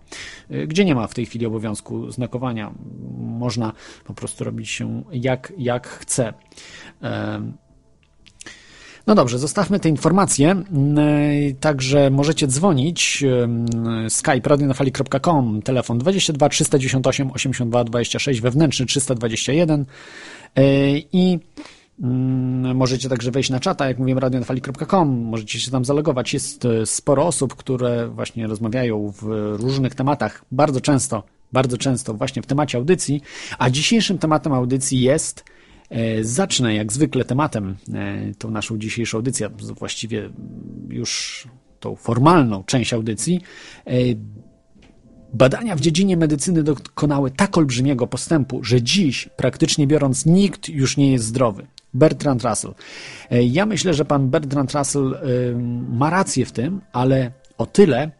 Y, 0.51 0.67
gdzie 0.67 0.85
nie 0.85 0.95
ma 0.95 1.07
w 1.07 1.13
tej 1.13 1.25
chwili 1.25 1.45
obowiązku 1.45 2.11
znakowania, 2.11 2.71
można 3.17 3.73
po 4.05 4.13
prostu 4.13 4.43
robić 4.43 4.69
się 4.69 5.03
jak, 5.11 5.53
jak 5.57 5.87
chce. 5.87 6.33
No 9.07 9.15
dobrze, 9.15 9.39
zostawmy 9.39 9.79
te 9.79 9.89
informacje. 9.89 10.51
Mm, 10.51 10.97
e, 10.99 11.53
także 11.59 12.09
możecie 12.09 12.47
dzwonić. 12.47 13.23
Skype 14.09 14.49
radionafali.com, 14.49 15.61
telefon 15.61 15.97
22 15.97 16.49
398 16.49 17.31
82 17.31 17.83
26, 17.83 18.41
wewnętrzny 18.41 18.85
321 18.85 19.85
e, 20.55 20.63
i 20.97 21.39
mm, 22.03 22.77
Możecie 22.77 23.09
także 23.09 23.31
wejść 23.31 23.49
na 23.49 23.59
czata, 23.59 23.87
jak 23.87 23.99
mówiłem, 23.99 24.19
radionafali.com, 24.19 25.09
możecie 25.09 25.59
się 25.59 25.71
tam 25.71 25.85
zalogować. 25.85 26.33
Jest 26.33 26.65
e, 26.65 26.85
sporo 26.85 27.25
osób, 27.27 27.55
które 27.55 28.07
właśnie 28.07 28.47
rozmawiają 28.47 29.13
w 29.21 29.55
różnych 29.59 29.95
tematach, 29.95 30.45
bardzo 30.51 30.81
często, 30.81 31.23
bardzo 31.53 31.77
często 31.77 32.13
właśnie 32.13 32.41
w 32.41 32.45
temacie 32.45 32.77
audycji, 32.77 33.21
a 33.59 33.69
dzisiejszym 33.69 34.17
tematem 34.17 34.53
audycji 34.53 35.01
jest 35.01 35.43
zacznę 36.21 36.75
jak 36.75 36.93
zwykle 36.93 37.25
tematem, 37.25 37.75
e, 37.93 38.33
tą 38.37 38.51
naszą 38.51 38.77
dzisiejszą 38.77 39.17
audycję, 39.17 39.49
właściwie 39.79 40.29
już 40.89 41.47
tą 41.79 41.95
formalną 41.95 42.63
część 42.63 42.93
audycji. 42.93 43.41
E, 43.87 43.91
badania 45.33 45.75
w 45.75 45.79
dziedzinie 45.79 46.17
medycyny 46.17 46.63
dokonały 46.63 47.31
tak 47.31 47.57
olbrzymiego 47.57 48.07
postępu, 48.07 48.63
że 48.63 48.81
dziś, 48.81 49.29
praktycznie 49.35 49.87
biorąc, 49.87 50.25
nikt 50.25 50.69
już 50.69 50.97
nie 50.97 51.11
jest 51.11 51.25
zdrowy. 51.25 51.67
Bertrand 51.93 52.43
Russell. 52.43 52.73
Ja 53.31 53.65
myślę, 53.65 53.93
że 53.93 54.05
pan 54.05 54.29
Bertrand 54.29 54.71
Russell 54.71 55.17
ma 55.89 56.09
rację 56.09 56.45
w 56.45 56.51
tym, 56.51 56.81
ale 56.93 57.31
o 57.57 57.65
tyle, 57.65 58.11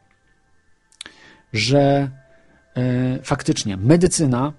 że 1.54 2.12
faktycznie 3.24 3.78
medycyna 3.78 4.54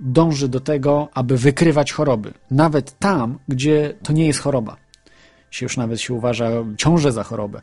dąży 0.00 0.48
do 0.48 0.60
tego, 0.60 1.08
aby 1.14 1.36
wykrywać 1.36 1.92
choroby. 1.92 2.34
Nawet 2.50 2.98
tam, 2.98 3.38
gdzie 3.48 3.94
to 4.02 4.12
nie 4.12 4.26
jest 4.26 4.40
choroba. 4.40 4.76
Się 5.50 5.66
już 5.66 5.76
nawet 5.76 6.00
się 6.00 6.14
uważa 6.14 6.50
ciążę 6.76 7.12
za 7.12 7.22
chorobę 7.24 7.62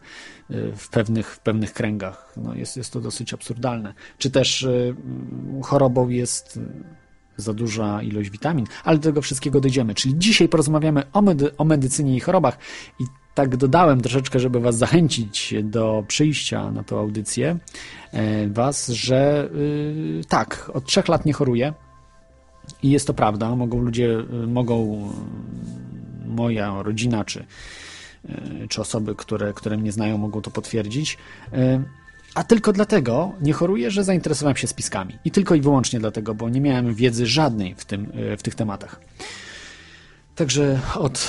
y, 0.51 0.71
w 0.75 0.89
pewnych, 0.89 1.31
w 1.31 1.39
pewnych 1.39 1.73
kręgach. 1.73 2.33
No 2.37 2.55
jest, 2.55 2.77
jest 2.77 2.93
to 2.93 3.01
dosyć 3.01 3.33
absurdalne. 3.33 3.93
Czy 4.17 4.31
też 4.31 4.63
y, 4.63 4.95
chorobą 5.63 6.09
jest 6.09 6.57
y, 6.57 6.61
za 7.37 7.53
duża 7.53 8.01
ilość 8.01 8.29
witamin, 8.29 8.65
ale 8.83 8.97
do 8.97 9.03
tego 9.03 9.21
wszystkiego 9.21 9.61
dojdziemy. 9.61 9.95
Czyli 9.95 10.13
dzisiaj 10.17 10.49
porozmawiamy 10.49 11.03
o, 11.13 11.21
medy 11.21 11.57
o 11.57 11.65
medycynie 11.65 12.15
i 12.15 12.19
chorobach 12.19 12.57
i 12.99 13.03
tak 13.33 13.57
dodałem 13.57 14.01
troszeczkę, 14.01 14.39
żeby 14.39 14.59
Was 14.59 14.77
zachęcić 14.77 15.53
do 15.63 16.03
przyjścia 16.07 16.71
na 16.71 16.83
tę 16.83 16.95
audycję, 16.95 17.57
Was, 18.47 18.87
że 18.87 19.49
yy, 19.53 20.21
tak, 20.29 20.71
od 20.73 20.85
trzech 20.85 21.07
lat 21.07 21.25
nie 21.25 21.33
choruję, 21.33 21.73
i 22.83 22.89
jest 22.89 23.07
to 23.07 23.13
prawda, 23.13 23.55
mogą 23.55 23.79
ludzie, 23.79 24.17
mogą 24.47 25.09
moja 26.25 26.83
rodzina 26.83 27.25
czy, 27.25 27.45
y, 28.29 28.67
czy 28.69 28.81
osoby, 28.81 29.15
które, 29.15 29.53
które 29.53 29.77
mnie 29.77 29.91
znają, 29.91 30.17
mogą 30.17 30.41
to 30.41 30.51
potwierdzić. 30.51 31.17
A 32.35 32.43
tylko 32.43 32.73
dlatego 32.73 33.31
nie 33.41 33.53
choruję, 33.53 33.91
że 33.91 34.03
zainteresowałem 34.03 34.57
się 34.57 34.67
spiskami. 34.67 35.17
I 35.25 35.31
tylko 35.31 35.55
i 35.55 35.61
wyłącznie 35.61 35.99
dlatego, 35.99 36.35
bo 36.35 36.49
nie 36.49 36.61
miałem 36.61 36.93
wiedzy 36.93 37.25
żadnej 37.27 37.75
w, 37.75 37.85
tym, 37.85 38.11
w 38.37 38.43
tych 38.43 38.55
tematach. 38.55 39.01
Także 40.35 40.79
od 40.95 41.27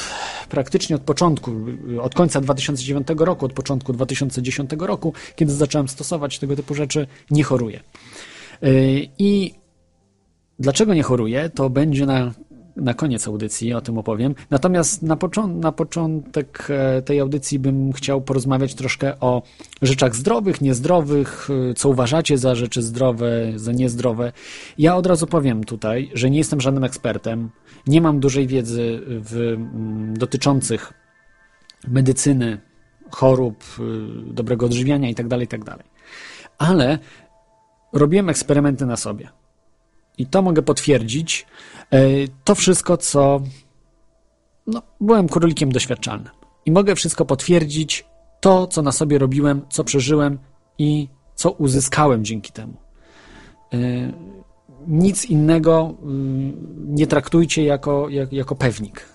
praktycznie 0.48 0.96
od 0.96 1.02
początku, 1.02 1.52
od 2.00 2.14
końca 2.14 2.40
2009 2.40 3.08
roku, 3.18 3.46
od 3.46 3.52
początku 3.52 3.92
2010 3.92 4.70
roku, 4.78 5.12
kiedy 5.36 5.52
zacząłem 5.52 5.88
stosować 5.88 6.38
tego 6.38 6.56
typu 6.56 6.74
rzeczy, 6.74 7.06
nie 7.30 7.44
choruję. 7.44 7.80
I 9.18 9.54
Dlaczego 10.58 10.94
nie 10.94 11.02
choruję, 11.02 11.50
to 11.54 11.70
będzie 11.70 12.06
na, 12.06 12.32
na 12.76 12.94
koniec 12.94 13.28
audycji, 13.28 13.74
o 13.74 13.80
tym 13.80 13.98
opowiem. 13.98 14.34
Natomiast 14.50 15.02
na, 15.02 15.16
począ 15.16 15.46
na 15.46 15.72
początek 15.72 16.68
e, 16.70 17.02
tej 17.02 17.20
audycji 17.20 17.58
bym 17.58 17.92
chciał 17.92 18.20
porozmawiać 18.20 18.74
troszkę 18.74 19.20
o 19.20 19.42
rzeczach 19.82 20.16
zdrowych, 20.16 20.60
niezdrowych, 20.60 21.48
e, 21.70 21.74
co 21.74 21.88
uważacie 21.88 22.38
za 22.38 22.54
rzeczy 22.54 22.82
zdrowe, 22.82 23.52
za 23.56 23.72
niezdrowe. 23.72 24.32
Ja 24.78 24.96
od 24.96 25.06
razu 25.06 25.26
powiem 25.26 25.64
tutaj, 25.64 26.10
że 26.14 26.30
nie 26.30 26.38
jestem 26.38 26.60
żadnym 26.60 26.84
ekspertem, 26.84 27.50
nie 27.86 28.00
mam 28.00 28.20
dużej 28.20 28.46
wiedzy 28.46 29.00
w, 29.06 29.56
dotyczących 30.18 30.92
medycyny, 31.88 32.60
chorób, 33.10 33.64
y, 33.78 34.32
dobrego 34.32 34.66
odżywiania 34.66 35.08
itd., 35.08 35.28
tak 35.28 35.40
itd. 35.40 35.64
Tak 35.64 35.84
Ale 36.58 36.98
robiłem 37.92 38.28
eksperymenty 38.28 38.86
na 38.86 38.96
sobie 38.96 39.28
i 40.18 40.26
to 40.26 40.42
mogę 40.42 40.62
potwierdzić, 40.62 41.46
e, 41.90 41.98
to 42.44 42.54
wszystko, 42.54 42.96
co. 42.96 43.40
No, 44.66 44.82
byłem 45.00 45.28
królikiem 45.28 45.72
doświadczalnym. 45.72 46.32
I 46.66 46.72
mogę 46.72 46.94
wszystko 46.94 47.24
potwierdzić, 47.24 48.04
to, 48.40 48.66
co 48.66 48.82
na 48.82 48.92
sobie 48.92 49.18
robiłem, 49.18 49.62
co 49.68 49.84
przeżyłem 49.84 50.38
i 50.78 51.08
co 51.34 51.50
uzyskałem 51.50 52.24
dzięki 52.24 52.52
temu. 52.52 52.74
E, 53.74 53.78
nic 54.86 55.24
innego 55.24 55.94
nie 56.86 57.06
traktujcie 57.06 57.64
jako, 57.64 58.08
jak, 58.08 58.32
jako 58.32 58.54
pewnik. 58.54 59.08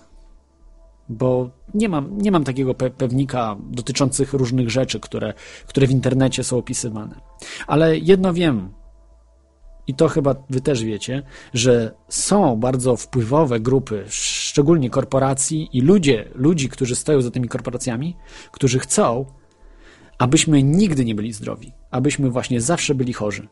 Bo 1.08 1.50
nie 1.74 1.88
mam, 1.88 2.18
nie 2.18 2.30
mam 2.30 2.44
takiego 2.44 2.74
pe 2.74 2.90
pewnika 2.90 3.56
dotyczących 3.70 4.32
różnych 4.32 4.70
rzeczy, 4.70 5.00
które, 5.00 5.34
które 5.66 5.86
w 5.86 5.90
internecie 5.90 6.44
są 6.44 6.58
opisywane. 6.58 7.20
Ale 7.66 7.98
jedno 7.98 8.32
wiem, 8.32 8.72
i 9.86 9.94
to 9.94 10.08
chyba 10.08 10.34
wy 10.50 10.60
też 10.60 10.84
wiecie, 10.84 11.22
że 11.54 11.94
są 12.08 12.56
bardzo 12.56 12.96
wpływowe 12.96 13.60
grupy, 13.60 14.04
szczególnie 14.08 14.90
korporacji 14.90 15.68
i 15.72 15.80
ludzie, 15.80 16.28
ludzi, 16.34 16.68
którzy 16.68 16.96
stoją 16.96 17.20
za 17.20 17.30
tymi 17.30 17.48
korporacjami, 17.48 18.16
którzy 18.50 18.78
chcą, 18.78 19.26
abyśmy 20.18 20.62
nigdy 20.62 21.04
nie 21.04 21.14
byli 21.14 21.32
zdrowi, 21.32 21.72
abyśmy 21.90 22.30
właśnie 22.30 22.60
zawsze 22.60 22.94
byli 22.94 23.12
chorzy. 23.12 23.48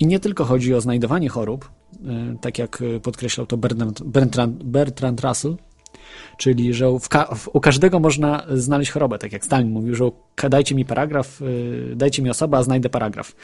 I 0.00 0.06
nie 0.06 0.20
tylko 0.20 0.44
chodzi 0.44 0.74
o 0.74 0.80
znajdowanie 0.80 1.28
chorób, 1.28 1.70
e, 2.04 2.36
tak 2.40 2.58
jak 2.58 2.82
podkreślał 3.02 3.46
to 3.46 3.56
Bertrand, 3.56 4.02
Bertrand, 4.02 4.62
Bertrand 4.62 5.20
Russell, 5.20 5.56
czyli 6.38 6.74
że 6.74 6.86
ka 7.08 7.34
u 7.52 7.60
każdego 7.60 8.00
można 8.00 8.46
znaleźć 8.54 8.90
chorobę, 8.90 9.18
tak 9.18 9.32
jak 9.32 9.44
Stalin 9.44 9.70
mówił, 9.70 9.94
że 9.94 10.10
dajcie 10.50 10.74
mi 10.74 10.84
paragraf, 10.84 11.42
y, 11.42 11.92
dajcie 11.96 12.22
mi 12.22 12.30
osobę, 12.30 12.56
a 12.56 12.62
znajdę 12.62 12.88
paragraf. 12.88 13.36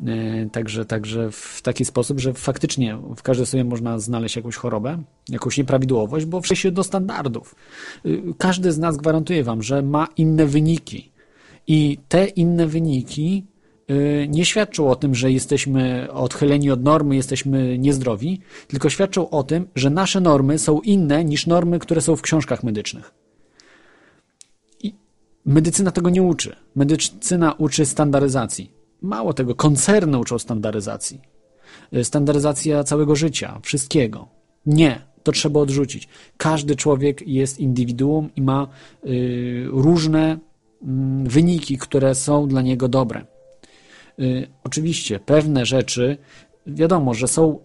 Y, 0.00 0.48
także, 0.52 0.84
także 0.84 1.30
w 1.30 1.62
taki 1.62 1.84
sposób, 1.84 2.20
że 2.20 2.34
faktycznie 2.34 2.98
w 3.16 3.22
każdej 3.22 3.44
osobie 3.44 3.64
można 3.64 3.98
znaleźć 3.98 4.36
jakąś 4.36 4.56
chorobę, 4.56 5.02
jakąś 5.28 5.58
nieprawidłowość, 5.58 6.26
bo 6.26 6.40
w 6.40 6.46
się 6.46 6.70
do 6.70 6.84
standardów. 6.84 7.54
Y, 8.06 8.22
każdy 8.38 8.72
z 8.72 8.78
nas 8.78 8.96
gwarantuje 8.96 9.44
wam, 9.44 9.62
że 9.62 9.82
ma 9.82 10.08
inne 10.16 10.46
wyniki. 10.46 11.12
I 11.66 11.98
te 12.08 12.26
inne 12.26 12.66
wyniki 12.66 13.44
nie 14.28 14.44
świadczą 14.44 14.90
o 14.90 14.96
tym, 14.96 15.14
że 15.14 15.32
jesteśmy 15.32 16.08
odchyleni 16.12 16.70
od 16.70 16.82
normy, 16.82 17.16
jesteśmy 17.16 17.78
niezdrowi, 17.78 18.40
tylko 18.68 18.90
świadczą 18.90 19.30
o 19.30 19.42
tym, 19.42 19.68
że 19.74 19.90
nasze 19.90 20.20
normy 20.20 20.58
są 20.58 20.80
inne 20.80 21.24
niż 21.24 21.46
normy, 21.46 21.78
które 21.78 22.00
są 22.00 22.16
w 22.16 22.22
książkach 22.22 22.62
medycznych. 22.62 23.14
I 24.82 24.94
medycyna 25.46 25.90
tego 25.90 26.10
nie 26.10 26.22
uczy. 26.22 26.56
Medycyna 26.76 27.52
uczy 27.52 27.86
standaryzacji. 27.86 28.72
Mało 29.02 29.32
tego, 29.32 29.54
koncerny 29.54 30.18
uczą 30.18 30.38
standaryzacji. 30.38 31.20
Y, 31.96 32.04
standaryzacja 32.04 32.84
całego 32.84 33.16
życia, 33.16 33.60
wszystkiego. 33.62 34.28
Nie, 34.66 35.00
to 35.22 35.32
trzeba 35.32 35.60
odrzucić. 35.60 36.08
Każdy 36.36 36.76
człowiek 36.76 37.28
jest 37.28 37.60
indywiduum 37.60 38.30
i 38.36 38.42
ma 38.42 38.68
y, 39.06 39.66
różne 39.66 40.34
y, 40.34 40.38
wyniki, 41.24 41.78
które 41.78 42.14
są 42.14 42.48
dla 42.48 42.62
niego 42.62 42.88
dobre. 42.88 43.37
Y, 44.20 44.46
oczywiście 44.64 45.20
pewne 45.20 45.66
rzeczy, 45.66 46.16
wiadomo, 46.66 47.14
że 47.14 47.28
są 47.28 47.58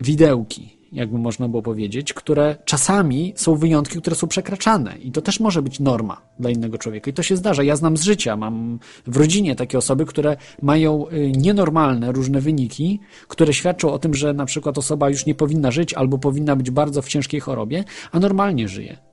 widełki, 0.00 0.80
jakby 0.92 1.18
można 1.18 1.48
było 1.48 1.62
powiedzieć, 1.62 2.12
które 2.12 2.56
czasami 2.64 3.32
są 3.36 3.54
wyjątki, 3.54 3.98
które 3.98 4.16
są 4.16 4.28
przekraczane 4.28 4.98
i 4.98 5.12
to 5.12 5.22
też 5.22 5.40
może 5.40 5.62
być 5.62 5.80
norma 5.80 6.20
dla 6.38 6.50
innego 6.50 6.78
człowieka 6.78 7.10
i 7.10 7.14
to 7.14 7.22
się 7.22 7.36
zdarza. 7.36 7.62
Ja 7.62 7.76
znam 7.76 7.96
z 7.96 8.02
życia, 8.02 8.36
mam 8.36 8.78
w 9.06 9.16
rodzinie 9.16 9.56
takie 9.56 9.78
osoby, 9.78 10.06
które 10.06 10.36
mają 10.62 11.08
y, 11.08 11.32
nienormalne 11.36 12.12
różne 12.12 12.40
wyniki, 12.40 13.00
które 13.28 13.54
świadczą 13.54 13.92
o 13.92 13.98
tym, 13.98 14.14
że 14.14 14.32
na 14.32 14.46
przykład 14.46 14.78
osoba 14.78 15.10
już 15.10 15.26
nie 15.26 15.34
powinna 15.34 15.70
żyć 15.70 15.94
albo 15.94 16.18
powinna 16.18 16.56
być 16.56 16.70
bardzo 16.70 17.02
w 17.02 17.08
ciężkiej 17.08 17.40
chorobie, 17.40 17.84
a 18.12 18.20
normalnie 18.20 18.68
żyje. 18.68 19.09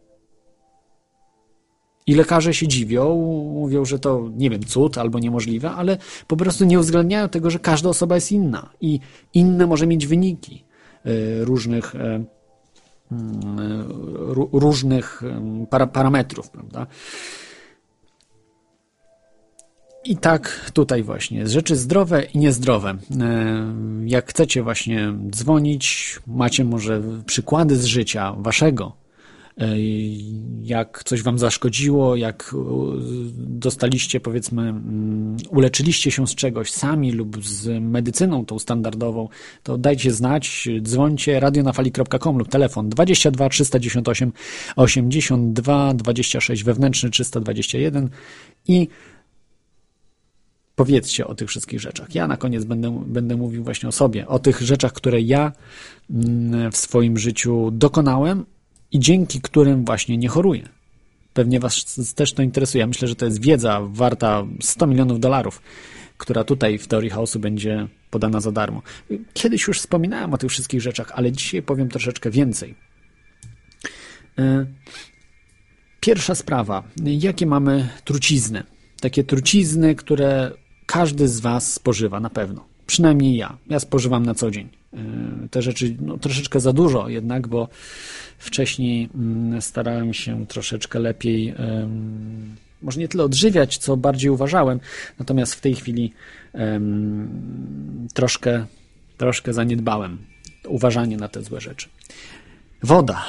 I 2.07 2.15
lekarze 2.15 2.53
się 2.53 2.67
dziwią, 2.67 3.15
mówią, 3.53 3.85
że 3.85 3.99
to, 3.99 4.29
nie 4.35 4.49
wiem, 4.49 4.63
cud 4.63 4.97
albo 4.97 5.19
niemożliwe, 5.19 5.71
ale 5.71 5.97
po 6.27 6.37
prostu 6.37 6.65
nie 6.65 6.79
uwzględniają 6.79 7.29
tego, 7.29 7.49
że 7.49 7.59
każda 7.59 7.89
osoba 7.89 8.15
jest 8.15 8.31
inna 8.31 8.69
i 8.81 8.99
inne 9.33 9.67
może 9.67 9.87
mieć 9.87 10.07
wyniki 10.07 10.63
e, 11.05 11.09
różnych, 11.45 11.95
e, 11.95 12.23
mm, 13.11 13.87
różnych 14.51 15.21
parametrów, 15.91 16.49
prawda? 16.49 16.87
I 20.03 20.17
tak 20.17 20.71
tutaj 20.73 21.03
właśnie, 21.03 21.47
rzeczy 21.47 21.75
zdrowe 21.75 22.23
i 22.23 22.37
niezdrowe. 22.37 22.89
E, 22.89 22.97
jak 24.05 24.29
chcecie 24.29 24.63
właśnie 24.63 25.13
dzwonić, 25.29 26.19
macie 26.27 26.65
może 26.65 27.01
przykłady 27.25 27.77
z 27.77 27.85
życia 27.85 28.35
waszego, 28.37 29.06
jak 30.63 31.03
coś 31.05 31.21
wam 31.21 31.39
zaszkodziło, 31.39 32.15
jak 32.15 32.55
dostaliście, 33.37 34.19
powiedzmy, 34.19 34.61
mm, 34.61 35.37
uleczyliście 35.49 36.11
się 36.11 36.27
z 36.27 36.35
czegoś 36.35 36.71
sami 36.71 37.11
lub 37.11 37.45
z 37.45 37.83
medycyną 37.83 38.45
tą 38.45 38.59
standardową, 38.59 39.29
to 39.63 39.77
dajcie 39.77 40.11
znać, 40.11 40.69
dzwońcie 40.81 41.39
radionafali.com 41.39 42.37
lub 42.37 42.49
telefon 42.49 42.89
22 42.89 43.49
398 43.49 44.31
82 44.75 45.93
26 45.93 46.63
wewnętrzny 46.63 47.09
321 47.09 48.09
i 48.67 48.87
powiedzcie 50.75 51.27
o 51.27 51.35
tych 51.35 51.49
wszystkich 51.49 51.79
rzeczach. 51.79 52.15
Ja 52.15 52.27
na 52.27 52.37
koniec 52.37 52.63
będę, 52.63 53.03
będę 53.07 53.35
mówił 53.35 53.63
właśnie 53.63 53.89
o 53.89 53.91
sobie, 53.91 54.27
o 54.27 54.39
tych 54.39 54.61
rzeczach, 54.61 54.93
które 54.93 55.21
ja 55.21 55.51
mm, 56.09 56.71
w 56.71 56.77
swoim 56.77 57.17
życiu 57.17 57.71
dokonałem, 57.71 58.45
i 58.91 58.99
dzięki 58.99 59.41
którym 59.41 59.85
właśnie 59.85 60.17
nie 60.17 60.27
choruję. 60.27 60.69
Pewnie 61.33 61.59
Was 61.59 61.95
też 62.15 62.33
to 62.33 62.41
interesuje. 62.41 62.87
myślę, 62.87 63.07
że 63.07 63.15
to 63.15 63.25
jest 63.25 63.41
wiedza 63.41 63.81
warta 63.83 64.45
100 64.61 64.87
milionów 64.87 65.19
dolarów, 65.19 65.61
która 66.17 66.43
tutaj 66.43 66.77
w 66.77 66.87
teorii 66.87 67.09
chaosu 67.09 67.39
będzie 67.39 67.87
podana 68.09 68.39
za 68.39 68.51
darmo. 68.51 68.81
Kiedyś 69.33 69.67
już 69.67 69.79
wspominałem 69.79 70.33
o 70.33 70.37
tych 70.37 70.49
wszystkich 70.49 70.81
rzeczach, 70.81 71.11
ale 71.15 71.31
dzisiaj 71.31 71.61
powiem 71.61 71.89
troszeczkę 71.89 72.31
więcej. 72.31 72.75
E, 74.39 74.65
pierwsza 75.99 76.35
sprawa. 76.35 76.83
Jakie 77.03 77.45
mamy 77.45 77.89
trucizny? 78.05 78.63
Takie 79.01 79.23
trucizny, 79.23 79.95
które 79.95 80.51
każdy 80.85 81.27
z 81.27 81.39
Was 81.39 81.73
spożywa 81.73 82.19
na 82.19 82.29
pewno. 82.29 82.65
Przynajmniej 82.87 83.35
ja. 83.35 83.57
Ja 83.69 83.79
spożywam 83.79 84.25
na 84.25 84.33
co 84.33 84.51
dzień. 84.51 84.69
E, 84.93 84.97
te 85.51 85.61
rzeczy 85.61 85.95
no, 86.01 86.17
troszeczkę 86.17 86.59
za 86.59 86.73
dużo 86.73 87.09
jednak, 87.09 87.47
bo 87.47 87.67
wcześniej 88.37 89.09
mm, 89.15 89.61
starałem 89.61 90.13
się 90.13 90.47
troszeczkę 90.47 90.99
lepiej, 90.99 91.53
może 92.81 92.99
nie 92.99 93.07
tyle 93.07 93.23
odżywiać, 93.23 93.77
co 93.77 93.97
bardziej 93.97 94.29
uważałem, 94.29 94.79
natomiast 95.19 95.55
w 95.55 95.61
tej 95.61 95.75
chwili 95.75 96.13
troszkę, 98.13 98.65
troszkę 99.17 99.53
zaniedbałem 99.53 100.17
uważanie 100.67 101.17
na 101.17 101.27
te 101.27 101.43
złe 101.43 101.61
rzeczy. 101.61 101.89
Woda. 102.83 103.25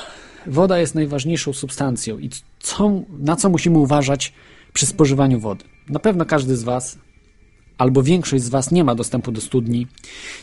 Woda 0.46 0.78
jest 0.78 0.94
najważniejszą 0.94 1.52
substancją 1.52 2.18
i 2.18 2.30
co, 2.60 3.02
na 3.18 3.36
co 3.36 3.48
musimy 3.48 3.78
uważać 3.78 4.32
przy 4.72 4.86
spożywaniu 4.86 5.40
wody? 5.40 5.64
Na 5.88 5.98
pewno 5.98 6.24
każdy 6.24 6.56
z 6.56 6.62
Was 6.62 6.98
albo 7.78 8.02
większość 8.02 8.44
z 8.44 8.48
Was 8.48 8.70
nie 8.70 8.84
ma 8.84 8.94
dostępu 8.94 9.32
do 9.32 9.40
studni, 9.40 9.86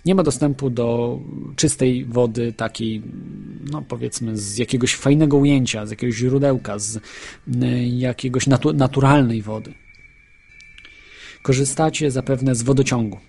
nie 0.05 0.15
ma 0.15 0.23
dostępu 0.23 0.69
do 0.69 1.19
czystej 1.55 2.05
wody, 2.05 2.53
takiej, 2.53 3.01
no 3.71 3.81
powiedzmy, 3.81 4.37
z 4.37 4.57
jakiegoś 4.57 4.95
fajnego 4.95 5.37
ujęcia, 5.37 5.85
z 5.85 5.89
jakiegoś 5.89 6.15
źródełka, 6.15 6.79
z 6.79 6.99
jakiegoś 7.89 8.47
natu 8.47 8.73
naturalnej 8.73 9.41
wody. 9.41 9.73
Korzystacie 11.43 12.11
zapewne 12.11 12.55
z 12.55 12.61
wodociągu. 12.61 13.19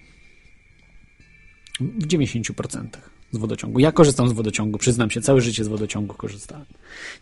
W 1.80 2.06
90% 2.06 2.86
z 3.32 3.38
wodociągu. 3.38 3.78
Ja 3.78 3.92
korzystam 3.92 4.28
z 4.28 4.32
wodociągu, 4.32 4.78
przyznam 4.78 5.10
się, 5.10 5.20
całe 5.20 5.40
życie 5.40 5.64
z 5.64 5.68
wodociągu 5.68 6.14
korzystałem. 6.14 6.66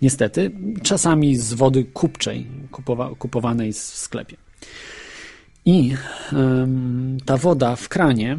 Niestety, 0.02 0.50
czasami 0.82 1.36
z 1.36 1.54
wody 1.54 1.84
kupczej, 1.84 2.46
kupowa 2.70 3.14
kupowanej 3.18 3.72
w 3.72 3.76
sklepie. 3.76 4.36
I 5.66 5.94
ta 7.24 7.36
woda 7.36 7.76
w 7.76 7.88
kranie 7.88 8.38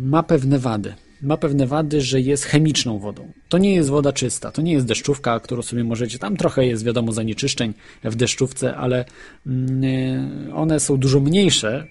ma 0.00 0.22
pewne 0.22 0.58
wady. 0.58 0.94
Ma 1.22 1.36
pewne 1.36 1.66
wady, 1.66 2.00
że 2.00 2.20
jest 2.20 2.44
chemiczną 2.44 2.98
wodą. 2.98 3.32
To 3.48 3.58
nie 3.58 3.74
jest 3.74 3.88
woda 3.88 4.12
czysta, 4.12 4.52
to 4.52 4.62
nie 4.62 4.72
jest 4.72 4.86
deszczówka, 4.86 5.40
którą 5.40 5.62
sobie 5.62 5.84
możecie. 5.84 6.18
Tam 6.18 6.36
trochę 6.36 6.66
jest, 6.66 6.84
wiadomo, 6.84 7.12
zanieczyszczeń 7.12 7.74
w 8.04 8.16
deszczówce, 8.16 8.76
ale 8.76 9.04
mm, 9.46 10.52
one 10.54 10.80
są 10.80 10.96
dużo 10.96 11.20
mniejsze. 11.20 11.86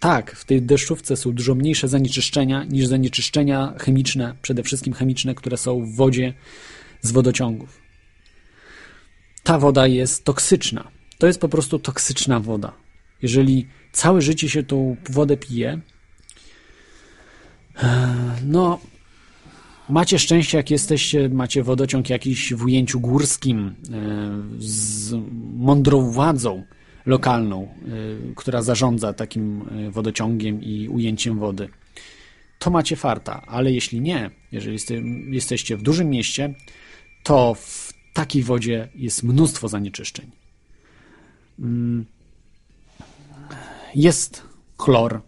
Tak, 0.00 0.36
w 0.36 0.44
tej 0.44 0.62
deszczówce 0.62 1.16
są 1.16 1.32
dużo 1.32 1.54
mniejsze 1.54 1.88
zanieczyszczenia 1.88 2.64
niż 2.64 2.86
zanieczyszczenia 2.86 3.74
chemiczne, 3.78 4.34
przede 4.42 4.62
wszystkim 4.62 4.92
chemiczne, 4.92 5.34
które 5.34 5.56
są 5.56 5.84
w 5.84 5.94
wodzie 5.94 6.34
z 7.00 7.12
wodociągów. 7.12 7.80
Ta 9.42 9.58
woda 9.58 9.86
jest 9.86 10.24
toksyczna 10.24 10.95
to 11.18 11.26
jest 11.26 11.40
po 11.40 11.48
prostu 11.48 11.78
toksyczna 11.78 12.40
woda. 12.40 12.72
Jeżeli 13.22 13.66
całe 13.92 14.22
życie 14.22 14.48
się 14.48 14.62
tą 14.62 14.96
wodę 15.10 15.36
pije, 15.36 15.80
e, 17.82 18.06
no, 18.44 18.80
macie 19.88 20.18
szczęście, 20.18 20.56
jak 20.56 20.70
jesteście, 20.70 21.28
macie 21.28 21.62
wodociąg 21.62 22.10
jakiś 22.10 22.54
w 22.54 22.64
ujęciu 22.64 23.00
górskim, 23.00 23.58
e, 23.68 23.72
z 24.58 25.14
mądrą 25.56 26.10
władzą 26.10 26.64
lokalną, 27.06 27.62
e, 27.62 28.34
która 28.34 28.62
zarządza 28.62 29.12
takim 29.12 29.64
wodociągiem 29.90 30.62
i 30.62 30.88
ujęciem 30.88 31.38
wody. 31.38 31.68
to 32.58 32.70
macie 32.70 32.96
farta, 32.96 33.42
ale 33.46 33.72
jeśli 33.72 34.00
nie, 34.00 34.30
jeżeli 34.52 34.72
jeste, 34.72 34.94
jesteście 35.30 35.76
w 35.76 35.82
dużym 35.82 36.10
mieście, 36.10 36.54
to 37.22 37.54
w 37.54 37.92
takiej 38.12 38.42
wodzie 38.42 38.88
jest 38.94 39.22
mnóstwo 39.22 39.68
zanieczyszczeń. 39.68 40.30
Mm. 41.58 42.04
Jest 43.94 44.42
chlor, 44.78 45.20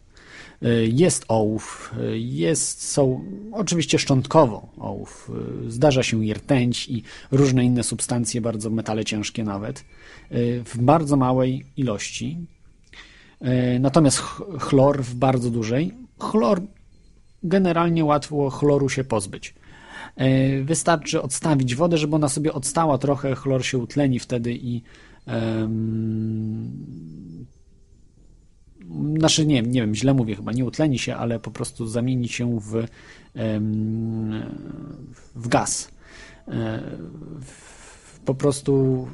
y, 0.62 0.88
jest 0.92 1.24
ołów, 1.28 1.94
y, 2.00 2.18
jest, 2.18 2.90
są 2.90 3.24
oczywiście 3.52 3.98
szczątkowo 3.98 4.68
ołów, 4.78 5.30
y, 5.66 5.70
zdarza 5.70 6.02
się 6.02 6.24
i 6.24 6.34
rtęć 6.34 6.88
i 6.88 7.02
różne 7.30 7.64
inne 7.64 7.82
substancje, 7.82 8.40
bardzo 8.40 8.70
metale 8.70 9.04
ciężkie 9.04 9.44
nawet, 9.44 9.84
w 10.64 10.74
bardzo 10.78 11.16
małej 11.16 11.64
ilości. 11.76 12.36
Natomiast 13.80 14.18
chlor 14.58 15.02
w 15.02 15.14
bardzo 15.14 15.50
dużej. 15.50 15.94
Chlor 16.18 16.60
generalnie 17.42 18.04
łatwo 18.04 18.50
chloru 18.50 18.88
się 18.88 19.04
pozbyć. 19.04 19.54
Wystarczy 20.64 21.22
odstawić 21.22 21.74
wodę, 21.74 21.98
żeby 21.98 22.16
ona 22.16 22.28
sobie 22.28 22.52
odstała 22.52 22.98
trochę, 22.98 23.34
chlor 23.34 23.64
się 23.64 23.78
utleni 23.78 24.18
wtedy 24.18 24.52
i 24.52 24.82
znaczy 29.18 29.46
nie, 29.46 29.62
nie 29.62 29.80
wiem, 29.80 29.94
źle 29.94 30.14
mówię 30.14 30.36
chyba, 30.36 30.52
nie 30.52 30.64
utleni 30.64 30.98
się, 30.98 31.16
ale 31.16 31.40
po 31.40 31.50
prostu 31.50 31.86
zamieni 31.86 32.28
się 32.28 32.60
w, 32.60 32.84
w 35.34 35.48
gaz. 35.48 35.90
E, 36.48 36.82
po 38.24 38.34
prostu 38.34 39.08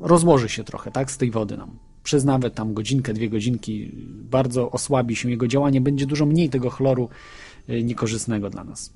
rozłoży 0.00 0.48
się 0.48 0.64
trochę, 0.64 0.90
tak, 0.90 1.10
z 1.10 1.18
tej 1.18 1.30
wody 1.30 1.56
nam. 1.56 1.78
Przez 2.02 2.24
nawet 2.24 2.54
tam 2.54 2.74
godzinkę, 2.74 3.14
dwie 3.14 3.30
godzinki 3.30 3.92
bardzo 4.30 4.70
osłabi 4.70 5.16
się 5.16 5.30
jego 5.30 5.48
działanie, 5.48 5.80
będzie 5.80 6.06
dużo 6.06 6.26
mniej 6.26 6.50
tego 6.50 6.70
chloru 6.70 7.08
e, 7.68 7.82
niekorzystnego 7.82 8.50
dla 8.50 8.64
nas. 8.64 8.92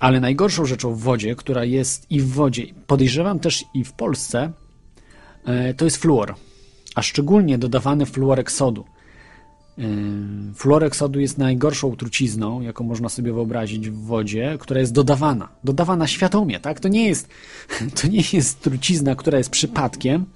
Ale 0.00 0.20
najgorszą 0.20 0.66
rzeczą 0.66 0.94
w 0.94 1.00
wodzie, 1.00 1.36
która 1.36 1.64
jest 1.64 2.10
i 2.10 2.20
w 2.20 2.28
wodzie, 2.28 2.66
podejrzewam 2.86 3.38
też 3.38 3.64
i 3.74 3.84
w 3.84 3.92
Polsce, 3.92 4.52
e, 5.44 5.74
to 5.74 5.84
jest 5.84 5.96
fluor, 5.96 6.34
a 6.94 7.02
szczególnie 7.02 7.58
dodawany 7.58 8.06
fluorek 8.06 8.52
sodu. 8.52 8.84
E, 9.78 9.82
fluorek 10.54 10.96
sodu 10.96 11.20
jest 11.20 11.38
najgorszą 11.38 11.96
trucizną, 11.96 12.60
jaką 12.60 12.84
można 12.84 13.08
sobie 13.08 13.32
wyobrazić 13.32 13.90
w 13.90 14.04
wodzie, 14.04 14.56
która 14.60 14.80
jest 14.80 14.92
dodawana. 14.92 15.48
Dodawana 15.64 16.06
świadomie, 16.06 16.60
tak? 16.60 16.80
To 16.80 16.88
nie 16.88 17.08
jest, 17.08 17.28
to 18.02 18.08
nie 18.08 18.22
jest 18.32 18.60
trucizna, 18.60 19.14
która 19.14 19.38
jest 19.38 19.50
przypadkiem. 19.50 20.26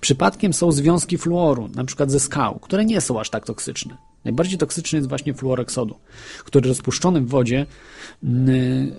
Przypadkiem 0.00 0.52
są 0.52 0.72
związki 0.72 1.18
fluoru, 1.18 1.68
na 1.74 1.84
przykład 1.84 2.10
ze 2.10 2.20
skał, 2.20 2.58
które 2.58 2.84
nie 2.84 3.00
są 3.00 3.20
aż 3.20 3.30
tak 3.30 3.46
toksyczne. 3.46 4.09
Najbardziej 4.24 4.58
toksyczny 4.58 4.96
jest 4.96 5.08
właśnie 5.08 5.34
fluorek 5.34 5.72
sodu, 5.72 5.98
który 6.44 6.68
rozpuszczony 6.68 7.20
w 7.20 7.28
wodzie 7.28 7.66
mm, 8.24 8.92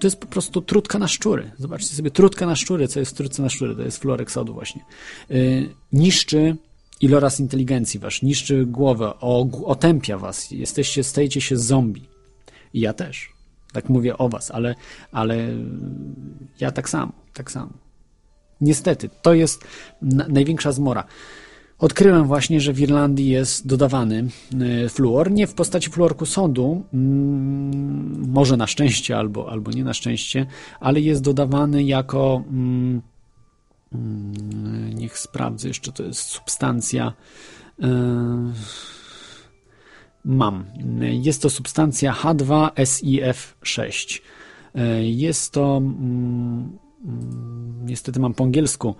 to 0.00 0.06
jest 0.06 0.20
po 0.20 0.26
prostu 0.26 0.62
trutka 0.62 0.98
na 0.98 1.08
szczury. 1.08 1.50
Zobaczcie 1.58 1.96
sobie, 1.96 2.10
trutka 2.10 2.46
na 2.46 2.56
szczury, 2.56 2.88
co 2.88 3.00
jest 3.00 3.12
w 3.12 3.14
trutce 3.14 3.42
na 3.42 3.48
szczury, 3.48 3.76
to 3.76 3.82
jest 3.82 3.98
fluorek 3.98 4.30
sodu 4.30 4.54
właśnie. 4.54 4.84
Y, 5.30 5.68
niszczy 5.92 6.56
iloraz 7.00 7.40
inteligencji 7.40 8.00
wasz, 8.00 8.22
niszczy 8.22 8.66
głowę, 8.66 9.20
otępia 9.64 10.18
was, 10.18 10.50
jesteście, 10.50 11.04
stajecie 11.04 11.40
się 11.40 11.56
zombie. 11.56 12.08
I 12.74 12.80
ja 12.80 12.92
też. 12.92 13.32
Tak 13.72 13.88
mówię 13.88 14.18
o 14.18 14.28
was, 14.28 14.50
ale, 14.50 14.74
ale 15.12 15.48
ja 16.60 16.70
tak 16.70 16.88
samo, 16.88 17.12
tak 17.32 17.50
samo. 17.50 17.72
Niestety, 18.60 19.10
to 19.22 19.34
jest 19.34 19.64
największa 20.28 20.72
zmora. 20.72 21.04
Odkryłem 21.78 22.26
właśnie, 22.26 22.60
że 22.60 22.72
w 22.72 22.80
Irlandii 22.80 23.28
jest 23.28 23.66
dodawany 23.66 24.28
e, 24.84 24.88
fluor, 24.88 25.30
nie 25.30 25.46
w 25.46 25.54
postaci 25.54 25.90
fluorku 25.90 26.26
sodu, 26.26 26.84
mm, 26.94 28.30
może 28.30 28.56
na 28.56 28.66
szczęście 28.66 29.18
albo, 29.18 29.50
albo 29.50 29.70
nie 29.70 29.84
na 29.84 29.94
szczęście, 29.94 30.46
ale 30.80 31.00
jest 31.00 31.22
dodawany 31.22 31.84
jako, 31.84 32.42
mm, 32.48 33.02
mm, 33.92 34.94
niech 34.94 35.18
sprawdzę 35.18 35.68
jeszcze, 35.68 35.92
to 35.92 36.02
jest 36.02 36.20
substancja, 36.20 37.12
e, 37.82 38.52
mam, 40.24 40.64
jest 41.00 41.42
to 41.42 41.50
substancja 41.50 42.12
H2SiF6. 42.12 44.20
E, 44.74 45.04
jest 45.04 45.52
to, 45.52 45.82
niestety 47.84 48.20
mam 48.20 48.34
po 48.34 48.44
angielsku, 48.44 48.94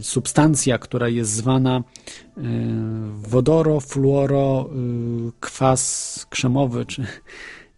substancja, 0.00 0.78
która 0.78 1.08
jest 1.08 1.30
zwana 1.30 1.82
wodoro, 3.28 3.80
fluoro, 3.80 4.70
y, 5.28 5.32
kwas 5.40 6.26
krzemowy, 6.30 6.86
czy 6.86 7.06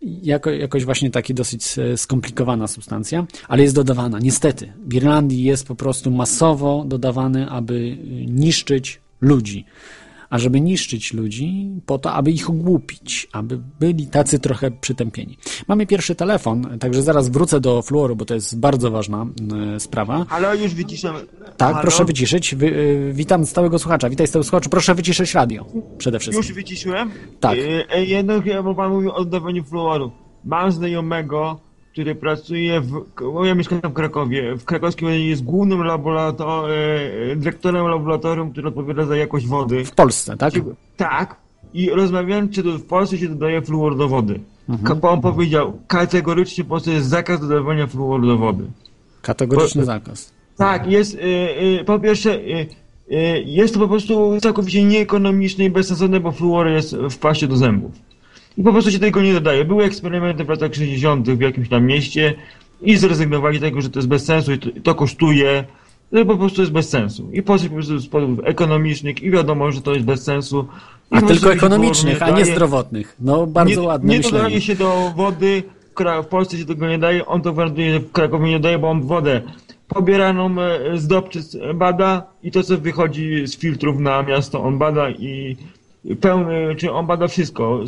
jako, 0.03 0.51
jakoś 0.51 0.85
właśnie 0.85 1.11
taki 1.11 1.35
dosyć 1.35 1.77
skomplikowana 1.97 2.67
substancja, 2.67 3.27
ale 3.49 3.63
jest 3.63 3.75
dodawana. 3.75 4.19
Niestety, 4.19 4.73
w 4.87 4.95
Irlandii 4.95 5.45
jest 5.45 5.67
po 5.67 5.75
prostu 5.75 6.11
masowo 6.11 6.85
dodawany, 6.89 7.51
aby 7.51 7.97
niszczyć 8.27 9.01
ludzi 9.21 9.65
a 10.31 10.39
żeby 10.39 10.61
niszczyć 10.61 11.13
ludzi, 11.13 11.71
po 11.87 11.99
to, 11.99 12.13
aby 12.13 12.31
ich 12.31 12.51
ogłupić, 12.51 13.29
aby 13.33 13.61
byli 13.81 14.07
tacy 14.07 14.39
trochę 14.39 14.71
przytępieni. 14.71 15.39
Mamy 15.69 15.87
pierwszy 15.87 16.15
telefon, 16.15 16.79
także 16.79 17.03
zaraz 17.03 17.29
wrócę 17.29 17.61
do 17.61 17.83
fluoru, 17.83 18.17
bo 18.17 18.25
to 18.25 18.35
jest 18.35 18.59
bardzo 18.59 18.91
ważna 18.91 19.27
y, 19.77 19.81
sprawa. 19.81 20.27
Ale 20.29 20.57
już 20.57 20.75
wyciszam. 20.75 21.15
Tak, 21.57 21.73
Halo? 21.73 21.83
proszę 21.83 22.05
wyciszyć. 22.05 22.55
Wy, 22.55 22.67
y, 22.67 23.13
witam 23.15 23.47
stałego 23.47 23.79
słuchacza. 23.79 24.11
Witaj 24.11 24.27
stałego 24.27 24.45
słuchacza. 24.45 24.71
Proszę 24.71 24.95
wyciszyć 24.95 25.35
radio 25.35 25.67
przede 25.99 26.19
wszystkim. 26.19 26.49
Już 26.49 26.53
wyciszyłem? 26.53 27.11
Tak. 27.41 27.59
Y, 27.59 28.07
jedno 28.07 28.43
chyba 28.43 28.75
pan 28.75 28.93
mówił 28.93 29.11
o 29.11 29.15
oddawaniu 29.15 29.65
fluoru. 29.65 30.13
Mam 30.45 30.73
znajomego, 30.73 31.61
który 31.93 32.15
pracuje 32.15 32.81
w. 32.81 33.05
Ja 33.45 33.55
mieszkam 33.55 33.81
w 33.81 33.93
Krakowie. 33.93 34.57
W 34.57 34.65
krakowskim 34.65 35.09
jest 35.09 35.45
głównym 35.45 35.83
laborator, 35.83 36.71
e, 36.71 37.37
dyrektorem 37.37 37.87
laboratorium, 37.87 38.53
który 38.53 38.69
odpowiada 38.69 39.05
za 39.07 39.17
jakość 39.17 39.47
wody. 39.47 39.85
W 39.85 39.93
Polsce, 39.93 40.37
tak? 40.37 40.55
Tak. 40.97 41.37
I 41.75 41.91
rozmawiałem, 41.91 42.49
czy 42.49 42.63
to 42.63 42.79
w 42.79 42.85
Polsce 42.85 43.19
się 43.19 43.29
dodaje 43.29 43.63
fluor 43.63 43.97
do 43.97 44.09
wody. 44.09 44.41
Mhm. 44.69 45.01
On 45.03 45.21
powiedział, 45.21 45.79
kategorycznie 45.87 46.65
w 46.65 46.67
Polsce 46.67 46.91
jest 46.91 47.09
zakaz 47.09 47.41
dodawania 47.41 47.87
fluoru 47.87 48.27
do 48.27 48.39
wody. 48.39 48.65
Kategoryczny 49.23 49.83
po, 49.83 49.87
zakaz. 49.87 50.33
Tak, 50.57 50.87
jest. 50.87 51.15
Y, 51.15 51.85
po 51.85 51.99
pierwsze. 51.99 52.41
Jest 53.45 53.75
to 53.75 53.81
po 53.81 53.89
prostu 53.89 54.41
całkowicie 54.41 54.85
nieekonomiczne 54.85 55.65
i 55.65 55.71
bezsensowne, 55.71 56.21
bo 56.21 56.33
fluor 56.33 56.69
jest 56.69 56.97
w 56.97 57.19
paście 57.19 57.49
do 57.49 57.57
zębów. 57.57 57.93
I 58.61 58.63
po 58.63 58.73
prostu 58.73 58.91
się 58.91 58.99
tego 58.99 59.23
nie 59.23 59.33
dodaje. 59.33 59.65
Były 59.65 59.85
eksperymenty 59.85 60.45
w 60.45 60.49
latach 60.49 60.75
60. 60.75 61.31
w 61.31 61.41
jakimś 61.41 61.69
tam 61.69 61.87
mieście 61.87 62.35
i 62.83 62.97
zrezygnowali 62.97 63.59
z 63.59 63.61
tego, 63.61 63.81
że 63.81 63.91
to 63.91 63.99
jest 63.99 64.09
bez 64.09 64.25
sensu 64.25 64.53
i 64.53 64.59
to, 64.59 64.69
to 64.83 64.95
kosztuje. 64.95 65.65
To 66.11 66.25
po 66.25 66.37
prostu 66.37 66.61
jest 66.61 66.73
bez 66.73 66.89
sensu. 66.89 67.31
I 67.33 67.43
po 67.43 67.59
prostu 67.59 67.99
z 67.99 68.09
powodów 68.09 68.39
ekonomicznych 68.45 69.23
i 69.23 69.31
wiadomo, 69.31 69.73
że 69.73 69.83
to 69.83 69.95
jest 69.95 70.07
bez 70.07 70.23
sensu. 70.23 70.67
I 71.13 71.17
a 71.17 71.23
tylko 71.23 71.53
ekonomicznych, 71.53 72.23
a 72.23 72.31
nie 72.31 72.45
zdrowotnych. 72.45 73.17
No 73.21 73.47
bardzo 73.47 73.81
nie, 73.81 73.87
ładne 73.87 74.15
Nie 74.15 74.21
dodaje 74.21 74.61
się 74.61 74.75
do 74.75 75.13
wody, 75.17 75.63
w 76.23 76.27
Polsce 76.27 76.59
się 76.59 76.65
tego 76.65 76.89
nie 76.89 76.99
daje, 76.99 77.27
on 77.27 77.43
to 77.43 77.53
gwarantuje, 77.53 77.93
że 77.93 78.01
w 78.01 78.13
Krakowie 78.13 78.51
nie 78.51 78.61
daje, 78.61 78.79
bo 78.79 78.91
on 78.91 79.03
wodę 79.03 79.43
pobieraną 79.89 80.61
e, 80.61 80.99
z 80.99 81.07
dobczyc 81.07 81.57
bada 81.75 82.27
i 82.43 82.51
to 82.51 82.63
co 82.63 82.79
wychodzi 82.79 83.47
z 83.47 83.57
filtrów 83.57 83.99
na 83.99 84.23
miasto 84.23 84.63
on 84.63 84.79
bada 84.79 85.11
i 85.11 85.57
pełny, 86.21 86.75
czy 86.77 86.93
on 86.93 87.07
bada 87.07 87.29
wszystko. 87.29 87.81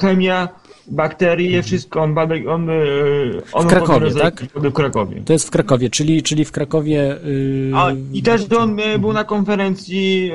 Chemia, 0.00 0.48
bakterie, 0.88 1.62
wszystko 1.62 2.02
on 2.02 2.14
bada 2.14 2.36
i 2.36 2.46
on, 2.46 2.70
e, 2.70 2.74
on 3.52 3.66
w 3.66 3.68
Krakowie, 3.68 4.10
tak? 4.10 4.46
W 4.54 4.72
Krakowie. 4.72 5.22
To 5.24 5.32
jest 5.32 5.46
w 5.46 5.50
Krakowie, 5.50 5.90
czyli, 5.90 6.22
czyli 6.22 6.44
w 6.44 6.52
Krakowie. 6.52 7.18
Yy... 7.24 7.72
A, 7.74 7.92
I 8.12 8.22
też 8.22 8.52
on 8.58 8.80
e, 8.80 8.98
był 8.98 9.12
na 9.12 9.24
konferencji 9.24 10.26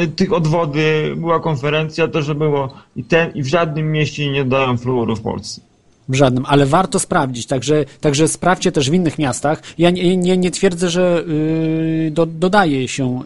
yy, 0.00 0.08
tych 0.16 0.32
odwody, 0.32 1.14
była 1.16 1.40
konferencja, 1.40 2.08
to 2.08 2.22
że 2.22 2.34
było 2.34 2.74
i 2.96 3.04
ten 3.04 3.32
i 3.32 3.42
w 3.42 3.46
żadnym 3.46 3.92
mieście 3.92 4.30
nie 4.30 4.44
dają 4.44 4.76
fluoru 4.76 5.16
w 5.16 5.20
Polsce 5.20 5.67
żadnym, 6.14 6.44
ale 6.46 6.66
warto 6.66 6.98
sprawdzić, 6.98 7.46
także, 7.46 7.84
także 8.00 8.28
sprawdźcie 8.28 8.72
też 8.72 8.90
w 8.90 8.94
innych 8.94 9.18
miastach. 9.18 9.62
Ja 9.78 9.90
nie, 9.90 10.16
nie, 10.16 10.36
nie 10.36 10.50
twierdzę, 10.50 10.90
że 10.90 11.24
yy, 11.26 12.10
do, 12.10 12.26
dodaje 12.26 12.88
się 12.88 13.22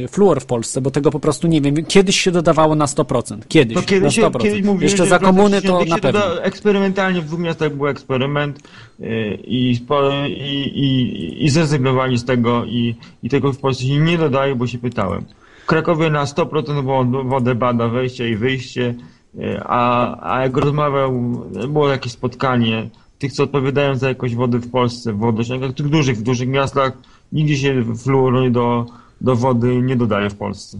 yy, 0.00 0.08
fluor 0.08 0.40
w 0.40 0.46
Polsce, 0.46 0.80
bo 0.80 0.90
tego 0.90 1.10
po 1.10 1.20
prostu 1.20 1.48
nie 1.48 1.60
wiem. 1.60 1.84
Kiedyś 1.84 2.20
się 2.20 2.30
dodawało 2.30 2.74
na 2.74 2.86
100%. 2.86 3.38
Kiedyś, 3.48 3.76
to 3.76 3.82
kiedyś, 3.82 4.16
na 4.16 4.28
100%. 4.28 4.42
Kiedyś 4.42 4.62
mówili, 4.62 4.84
Jeszcze 4.84 5.06
za 5.06 5.18
komuny 5.18 5.62
to 5.62 5.84
na 5.84 5.98
pewno. 5.98 6.42
Eksperymentalnie 6.42 7.20
w 7.20 7.24
dwóch 7.26 7.40
miastach 7.40 7.76
był 7.76 7.86
eksperyment 7.86 8.60
yy, 8.98 9.38
i, 9.44 9.80
i, 10.28 10.80
i, 10.84 11.44
i 11.44 11.50
zrezygnowali 11.50 12.18
z 12.18 12.24
tego 12.24 12.64
i, 12.64 12.94
i 13.22 13.28
tego 13.28 13.52
w 13.52 13.58
Polsce 13.58 13.84
się 13.84 13.98
nie 13.98 14.18
dodaje, 14.18 14.54
bo 14.54 14.66
się 14.66 14.78
pytałem. 14.78 15.24
W 15.64 15.66
Krakowie 15.66 16.10
na 16.10 16.24
100% 16.24 17.28
wodę 17.28 17.54
bada 17.54 17.88
wejście 17.88 18.30
i 18.30 18.36
wyjście, 18.36 18.94
a, 19.64 20.16
a 20.34 20.42
jak 20.42 20.56
rozmawiał, 20.56 21.12
było 21.68 21.88
jakieś 21.88 22.12
spotkanie 22.12 22.90
tych, 23.18 23.32
co 23.32 23.42
odpowiadają 23.42 23.96
za 23.96 24.08
jakość 24.08 24.34
wody 24.34 24.58
w 24.58 24.70
Polsce, 24.70 25.12
w 25.12 25.18
wodociągach, 25.18 25.74
tych 25.74 25.88
dużych, 25.88 26.18
w 26.18 26.22
dużych 26.22 26.48
miastach, 26.48 26.92
nigdzie 27.32 27.56
się 27.56 27.84
fluoru 27.96 28.50
do, 28.50 28.86
do 29.20 29.36
wody 29.36 29.82
nie 29.82 29.96
dodaje 29.96 30.30
w 30.30 30.34
Polsce. 30.34 30.78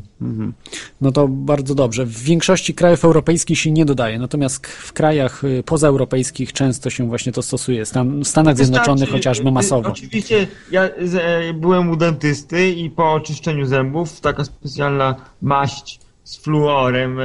No 1.01 1.13
to 1.13 1.29
bardzo 1.29 1.75
dobrze. 1.75 2.07
W 2.07 2.23
większości 2.23 2.75
krajów 2.75 3.05
europejskich 3.05 3.59
się 3.59 3.71
nie 3.71 3.85
dodaje, 3.85 4.19
natomiast 4.19 4.67
w 4.67 4.93
krajach 4.93 5.45
y, 5.45 5.63
pozaeuropejskich 5.63 6.53
często 6.53 6.91
się 6.91 7.09
właśnie 7.09 7.33
to 7.33 7.43
stosuje. 7.43 7.87
Stan, 7.87 8.21
w 8.21 8.29
Stanach 8.29 8.57
Zjednoczonych 8.57 9.11
chociażby 9.11 9.49
y, 9.49 9.53
masowo. 9.53 9.89
Oczywiście 9.89 10.47
ja 10.71 10.83
e, 10.83 11.55
byłem 11.55 11.91
u 11.91 11.97
dentysty 11.97 12.71
i 12.71 12.91
po 12.91 13.13
oczyszczeniu 13.13 13.67
zębów 13.67 14.21
taka 14.21 14.45
specjalna 14.45 15.15
maść 15.43 16.04
z 16.25 16.37
fluorem 16.37 17.21
e, 17.21 17.25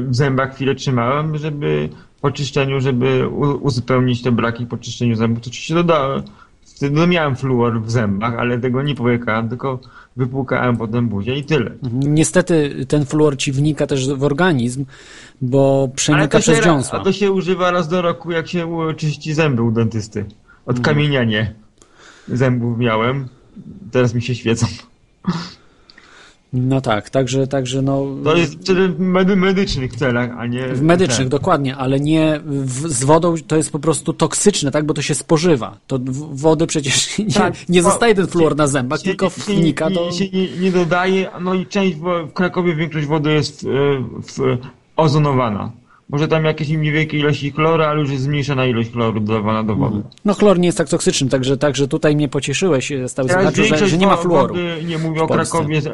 w 0.00 0.16
zębach 0.16 0.54
chwilę 0.54 0.74
trzymałem, 0.74 1.38
żeby 1.38 1.88
po 2.20 2.30
czyszczeniu, 2.30 2.80
żeby 2.80 3.28
uzupełnić 3.60 4.22
te 4.22 4.32
braki 4.32 4.66
po 4.66 4.76
czyszczeniu 4.76 5.16
zębów. 5.16 5.44
To 5.44 5.50
oczywiście 5.50 5.74
dodałem. 5.74 6.22
Wtedy 6.62 6.96
no 6.96 7.06
miałem 7.06 7.36
fluor 7.36 7.82
w 7.82 7.90
zębach, 7.90 8.34
ale 8.38 8.58
tego 8.58 8.82
nie 8.82 8.94
połykałem, 8.94 9.48
tylko 9.48 9.78
wypłukałem 10.16 10.76
potem 10.76 11.08
buzię 11.08 11.36
i 11.36 11.44
tyle. 11.44 11.70
Niestety 11.92 12.86
ten 12.88 13.04
fluor 13.06 13.36
ci 13.36 13.52
wnika 13.52 13.86
też 13.86 14.08
w 14.08 14.22
organizm, 14.22 14.84
bo 15.40 15.88
przenika 15.96 16.38
się, 16.38 16.42
przez 16.42 16.58
ra- 16.58 16.64
dziąsła. 16.64 17.00
a 17.00 17.04
to 17.04 17.12
się 17.12 17.32
używa 17.32 17.70
raz 17.70 17.88
do 17.88 18.02
roku, 18.02 18.30
jak 18.30 18.48
się 18.48 18.68
czyści 18.96 19.34
zęby 19.34 19.62
u 19.62 19.70
dentysty. 19.70 20.24
Odkamienianie 20.66 21.54
zębów 22.28 22.78
miałem. 22.78 23.28
Teraz 23.90 24.14
mi 24.14 24.22
się 24.22 24.34
świecą. 24.34 24.66
No 26.56 26.80
tak, 26.80 27.10
także, 27.10 27.46
także 27.46 27.82
no... 27.82 28.06
To 28.24 28.36
jest 28.36 28.54
wtedy 28.62 28.88
w 28.88 29.00
medy, 29.00 29.36
medycznych 29.36 29.96
celach, 29.96 30.30
a 30.38 30.46
nie... 30.46 30.68
W 30.68 30.82
medycznych, 30.82 31.18
ten. 31.18 31.28
dokładnie, 31.28 31.76
ale 31.76 32.00
nie 32.00 32.40
w, 32.44 32.88
z 32.88 33.04
wodą 33.04 33.34
to 33.46 33.56
jest 33.56 33.70
po 33.72 33.78
prostu 33.78 34.12
toksyczne, 34.12 34.70
tak? 34.70 34.86
Bo 34.86 34.94
to 34.94 35.02
się 35.02 35.14
spożywa. 35.14 35.76
To 35.86 35.98
w- 35.98 36.40
wody 36.40 36.66
przecież 36.66 37.18
nie, 37.18 37.26
Tak, 37.34 37.68
nie 37.68 37.82
bo- 37.82 37.90
zostaje 37.90 38.14
ten 38.14 38.26
fluor 38.26 38.56
na 38.56 38.66
zębach, 38.66 38.98
się- 38.98 39.04
tylko 39.04 39.30
wnika 39.30 39.88
nie, 39.88 39.94
do... 39.94 40.12
się 40.12 40.28
nie, 40.28 40.48
nie 40.60 40.72
dodaje, 40.72 41.30
no 41.40 41.54
i 41.54 41.66
część 41.66 41.96
w 41.96 42.32
Krakowie 42.32 42.74
większość 42.76 43.06
wody 43.06 43.32
jest 43.32 43.66
w, 43.66 44.32
w, 44.38 44.58
ozonowana. 44.96 45.70
Może 46.08 46.28
tam 46.28 46.44
jakieś 46.44 46.68
niewielkie 46.68 47.18
ilości 47.18 47.50
chloru, 47.50 47.82
ale 47.82 48.00
już 48.00 48.10
jest 48.10 48.22
zmniejszona 48.22 48.66
ilość 48.66 48.92
chloru 48.92 49.20
dodawana 49.20 49.62
do 49.62 49.76
wody. 49.76 50.02
No 50.24 50.34
chlor 50.34 50.58
nie 50.58 50.66
jest 50.66 50.78
tak 50.78 50.88
toksyczny, 50.88 51.28
także, 51.28 51.56
także 51.56 51.88
tutaj 51.88 52.16
mnie 52.16 52.28
pocieszyłeś, 52.28 52.92
e, 52.92 53.08
stały 53.08 53.28
znaczy, 53.28 53.64
że, 53.64 53.88
że 53.88 53.98
nie 53.98 54.06
ma 54.06 54.16
fluoru. 54.16 54.54
Wody, 54.54 54.84
nie 54.86 54.98
mówię 54.98 55.22
o. 55.22 55.26
Krakowie, 55.26 55.74
jest 55.74 55.86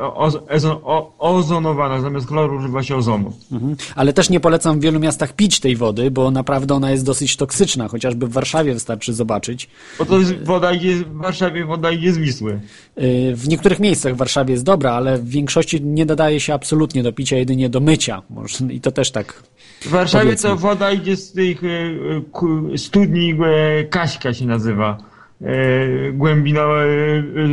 o, 0.82 1.12
ozonowana, 1.18 2.00
zamiast 2.00 2.28
chloru 2.28 2.56
używa 2.56 2.82
się 2.82 2.96
ozonu. 2.96 3.32
Mhm. 3.52 3.76
Ale 3.96 4.12
też 4.12 4.30
nie 4.30 4.40
polecam 4.40 4.80
w 4.80 4.82
wielu 4.82 5.00
miastach 5.00 5.32
pić 5.32 5.60
tej 5.60 5.76
wody, 5.76 6.10
bo 6.10 6.30
naprawdę 6.30 6.74
ona 6.74 6.90
jest 6.90 7.04
dosyć 7.04 7.36
toksyczna, 7.36 7.88
chociażby 7.88 8.26
w 8.26 8.32
Warszawie 8.32 8.74
wystarczy 8.74 9.14
zobaczyć. 9.14 9.68
Bo 9.98 10.04
to 10.04 10.18
jest 10.18 10.44
woda 10.44 10.72
idzie 10.72 10.94
w 10.94 11.16
Warszawie, 11.16 11.64
woda 11.64 11.90
idzie 11.90 12.12
z 12.12 12.18
Wisły. 12.18 12.60
Yy, 12.96 13.36
W 13.36 13.48
niektórych 13.48 13.80
miejscach 13.80 14.14
w 14.14 14.16
Warszawie 14.16 14.52
jest 14.52 14.64
dobra, 14.64 14.92
ale 14.92 15.18
w 15.18 15.28
większości 15.28 15.82
nie 15.82 16.04
nadaje 16.06 16.40
się 16.40 16.54
absolutnie 16.54 17.02
do 17.02 17.12
picia, 17.12 17.36
jedynie 17.36 17.68
do 17.68 17.80
mycia. 17.80 18.22
I 18.70 18.80
to 18.80 18.90
też 18.90 19.10
tak. 19.10 19.42
W 19.80 19.88
Warszawie 19.88 20.24
Powiedzmy. 20.24 20.50
to 20.50 20.56
woda 20.56 20.92
idzie 20.92 21.16
z 21.16 21.32
tych 21.32 21.60
e, 21.64 22.78
studni 22.78 23.32
e, 23.44 23.84
Kaśka 23.84 24.34
się 24.34 24.46
nazywa. 24.46 24.98
E, 25.42 26.12
Głębino 26.12 26.68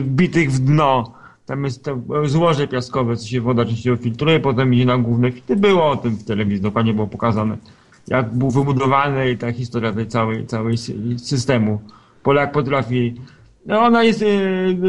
wbitych 0.02 0.52
w 0.52 0.60
dno. 0.60 1.14
Tam 1.46 1.64
jest 1.64 1.84
to 1.84 1.98
złoże 2.26 2.68
piaskowe, 2.68 3.18
co 3.18 3.28
się 3.28 3.42
woda 3.42 3.66
częściowo 3.66 4.04
filtruje, 4.04 4.40
potem 4.40 4.74
idzie 4.74 4.86
na 4.86 4.98
główne 4.98 5.32
filtry. 5.32 5.56
Było 5.56 5.90
o 5.90 5.98
tym 5.98 6.12
w 6.12 6.24
telewizji, 6.24 6.62
dokładnie 6.62 6.94
było 6.94 7.08
pokazane. 7.08 7.58
Jak 8.08 8.34
był 8.34 8.50
wybudowany 8.52 9.32
i 9.32 9.38
ta 9.38 9.52
historia 9.52 9.92
tej 9.94 10.08
całej, 10.08 10.46
całej 10.46 10.76
sy- 10.78 11.18
systemu. 11.20 11.82
Polak 12.24 12.52
potrafi 12.52 13.16
no 13.66 13.80
ona 13.82 14.04
jest 14.04 14.26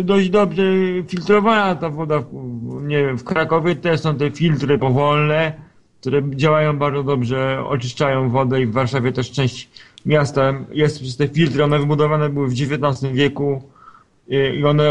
dość 0.04 0.30
dobrze 0.30 0.62
filtrowana, 1.08 1.74
ta 1.74 1.88
woda. 1.90 2.18
W, 2.18 2.26
nie 2.82 3.04
wiem, 3.04 3.18
w 3.18 3.24
Krakowie 3.24 3.76
też 3.76 4.00
są 4.00 4.14
te 4.14 4.30
filtry 4.30 4.78
powolne, 4.78 5.52
które 6.00 6.22
działają 6.30 6.78
bardzo 6.78 7.02
dobrze, 7.02 7.64
oczyszczają 7.66 8.30
wodę 8.30 8.60
i 8.62 8.66
w 8.66 8.72
Warszawie 8.72 9.12
też 9.12 9.30
część 9.30 9.68
miasta 10.06 10.54
jest 10.72 11.00
przez 11.00 11.16
te 11.16 11.28
filtry, 11.28 11.64
one 11.64 11.78
wybudowane 11.78 12.28
były 12.30 12.48
w 12.48 12.52
XIX 12.52 13.12
wieku 13.12 13.62
e, 14.30 14.54
i 14.56 14.64
one, 14.64 14.90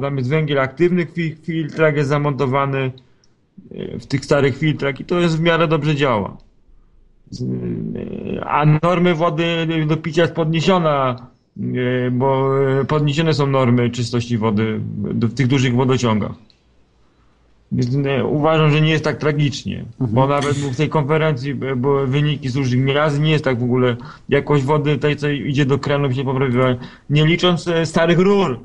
tam 0.00 0.16
jest 0.16 0.28
węgiel 0.30 0.58
aktywny 0.58 1.06
w 1.06 1.14
fi- 1.14 1.36
filtrach, 1.42 1.96
jest 1.96 2.08
zamontowany 2.08 2.92
e, 3.74 3.98
w 3.98 4.06
tych 4.06 4.24
starych 4.24 4.58
filtrach 4.58 5.00
i 5.00 5.04
to 5.04 5.20
jest 5.20 5.38
w 5.38 5.40
miarę 5.40 5.68
dobrze 5.68 5.94
działa. 5.96 6.36
E, 8.36 8.44
A 8.44 8.64
normy 8.82 9.14
wody 9.14 9.66
do 9.86 9.96
picia 9.96 10.22
jest 10.22 10.34
podniesiona, 10.34 11.26
bo 12.12 12.50
podniesione 12.88 13.34
są 13.34 13.46
normy 13.46 13.90
czystości 13.90 14.38
wody 14.38 14.80
w 15.04 15.34
tych 15.34 15.46
dużych 15.46 15.74
wodociągach. 15.74 16.32
Więc 17.72 18.06
e, 18.06 18.24
uważam, 18.24 18.70
że 18.70 18.80
nie 18.80 18.90
jest 18.90 19.04
tak 19.04 19.16
tragicznie, 19.16 19.84
bo 20.00 20.26
nawet 20.26 20.56
w 20.56 20.76
tej 20.76 20.88
konferencji 20.88 21.50
e, 21.50 21.76
były 21.76 22.06
wyniki 22.06 22.48
z 22.48 22.56
różnych 22.56 22.84
miast, 22.84 23.20
nie 23.20 23.30
jest 23.30 23.44
tak 23.44 23.58
w 23.58 23.62
ogóle. 23.62 23.96
Jakość 24.28 24.64
wody 24.64 24.98
tej, 24.98 25.16
co 25.16 25.28
idzie 25.28 25.64
do 25.66 25.78
kranów 25.78 26.14
się 26.14 26.24
poprawiła, 26.24 26.74
nie 27.10 27.26
licząc 27.26 27.68
e, 27.68 27.86
starych 27.86 28.18
rur, 28.18 28.60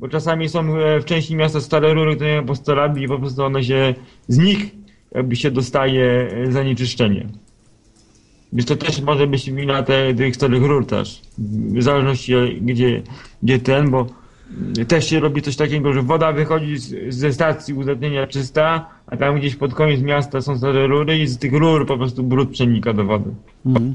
bo 0.00 0.08
czasami 0.08 0.48
są 0.48 0.62
w 1.00 1.04
części 1.04 1.36
miasta 1.36 1.60
stare 1.60 1.94
rury, 1.94 2.16
które 2.16 2.30
nie 2.30 2.36
mają 2.36 2.46
po 2.46 2.54
100 2.54 2.74
lat 2.74 2.96
i 2.96 3.08
po 3.08 3.18
prostu 3.18 3.44
one 3.44 3.64
się, 3.64 3.94
z 4.28 4.38
nich 4.38 4.66
jakby 5.14 5.36
się 5.36 5.50
dostaje 5.50 6.30
zanieczyszczenie. 6.48 7.26
Więc 8.52 8.68
to 8.68 8.76
też 8.76 9.00
może 9.00 9.26
być 9.26 9.50
wina 9.50 9.82
te, 9.82 10.14
tych 10.14 10.36
starych 10.36 10.62
rur 10.62 10.86
też, 10.86 11.22
w 11.38 11.82
zależności 11.82 12.32
gdzie, 12.60 13.02
gdzie 13.42 13.58
ten, 13.58 13.90
bo 13.90 14.06
też 14.88 15.08
się 15.10 15.20
robi 15.20 15.42
coś 15.42 15.56
takiego, 15.56 15.92
że 15.92 16.02
woda 16.02 16.32
wychodzi 16.32 16.74
ze 17.08 17.32
stacji 17.32 17.74
uzdatnienia 17.74 18.26
czysta, 18.26 18.88
a 19.06 19.16
tam 19.16 19.38
gdzieś 19.38 19.56
pod 19.56 19.74
koniec 19.74 20.00
miasta 20.00 20.40
są 20.40 20.58
stare 20.58 20.86
rury 20.86 21.18
i 21.18 21.26
z 21.26 21.38
tych 21.38 21.52
rur 21.52 21.86
po 21.86 21.98
prostu 21.98 22.22
brud 22.22 22.50
przenika 22.50 22.92
do 22.92 23.04
wody. 23.04 23.30
Mhm. 23.66 23.94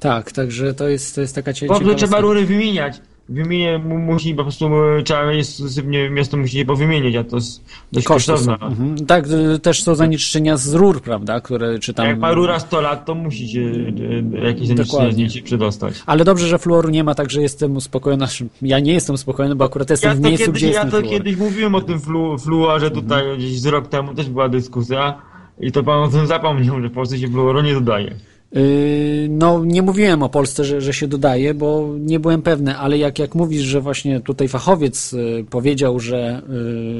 Tak, 0.00 0.32
także 0.32 0.74
to 0.74 0.88
jest, 0.88 1.14
to 1.14 1.20
jest 1.20 1.34
taka 1.34 1.52
cie- 1.52 1.66
Po 1.66 1.74
prostu 1.74 1.84
ciekawa 1.84 1.98
trzeba 2.06 2.20
rury 2.20 2.44
wymieniać. 2.46 3.00
Wymienię, 3.28 3.78
mu- 3.78 3.98
musi 3.98 4.34
po 4.34 4.42
prostu, 4.42 4.66
e, 4.98 5.02
trzeba 5.02 5.32
jest 5.32 5.54
sukcesywnie, 5.54 6.10
miasto 6.10 6.36
musi 6.36 6.58
je 6.58 6.64
powymieniać, 6.64 7.16
a 7.16 7.24
to 7.24 7.36
jest 7.36 7.64
dość 7.92 8.06
Koszty 8.06 8.32
kosztowne. 8.32 8.66
Mhm. 8.66 9.06
Tak, 9.06 9.24
y, 9.54 9.58
też 9.58 9.82
są 9.82 9.94
zanieczyszczenia 9.94 10.56
z 10.56 10.74
rur, 10.74 11.02
prawda, 11.02 11.40
które 11.40 11.78
czy 11.78 11.94
tam... 11.94 12.06
Jak 12.06 12.18
ma 12.18 12.32
rura 12.32 12.60
100 12.60 12.80
lat, 12.80 13.04
to 13.06 13.14
musi 13.14 13.48
się 13.48 13.60
e, 13.60 14.38
e, 14.42 14.46
jakieś 14.46 14.66
zanieczyszczenie 14.68 14.74
z 14.74 14.88
Dokładnie. 14.88 15.16
niej 15.18 15.30
się 15.30 15.42
przedostać. 15.42 16.02
Ale 16.06 16.24
dobrze, 16.24 16.46
że 16.48 16.58
fluoru 16.58 16.88
nie 16.90 17.04
ma, 17.04 17.14
także 17.14 17.42
jestem 17.42 17.76
uspokojony. 17.76 18.26
Znaczy, 18.26 18.46
Ja 18.62 18.80
nie 18.80 18.92
jestem 18.92 19.14
uspokojony, 19.14 19.56
bo 19.56 19.64
akurat 19.64 19.90
jestem 19.90 20.10
Ja 20.10 20.14
w 20.16 20.20
miejscu, 20.20 20.46
kiedyś, 20.46 20.58
gdzie 20.62 20.66
jest 20.66 20.78
ja 20.78 20.84
to 20.84 20.90
fluor. 20.90 21.04
kiedyś 21.12 21.36
mówiłem 21.36 21.74
o 21.74 21.80
tym 21.80 22.00
flu, 22.00 22.38
fluorze 22.38 22.90
tutaj 22.90 23.22
gdzieś 23.38 23.60
z 23.60 23.66
rok 23.66 23.88
temu, 23.88 24.14
też 24.14 24.28
była 24.30 24.48
dyskusja 24.48 25.22
i 25.60 25.72
to 25.72 25.82
pan 25.82 26.02
o 26.02 26.08
tym 26.08 26.26
zapomniał, 26.26 26.80
że 26.82 26.88
w 26.88 26.92
Polsce 26.92 27.18
się 27.18 27.28
fluoru 27.28 27.62
nie 27.62 27.74
dodaje. 27.74 28.14
Yy, 28.56 29.16
No, 29.28 29.64
nie 29.64 29.82
mówiłem 29.82 30.22
o 30.22 30.28
Polsce, 30.28 30.64
że, 30.64 30.80
że 30.80 30.92
się 30.92 31.08
dodaje, 31.08 31.54
bo 31.54 31.88
nie 31.98 32.20
byłem 32.20 32.42
pewny, 32.42 32.78
ale 32.78 32.98
jak, 32.98 33.18
jak 33.18 33.34
mówisz, 33.34 33.62
że 33.62 33.80
właśnie 33.80 34.20
tutaj 34.20 34.48
fachowiec 34.48 35.12
y, 35.12 35.44
powiedział, 35.50 36.00
że, 36.00 36.42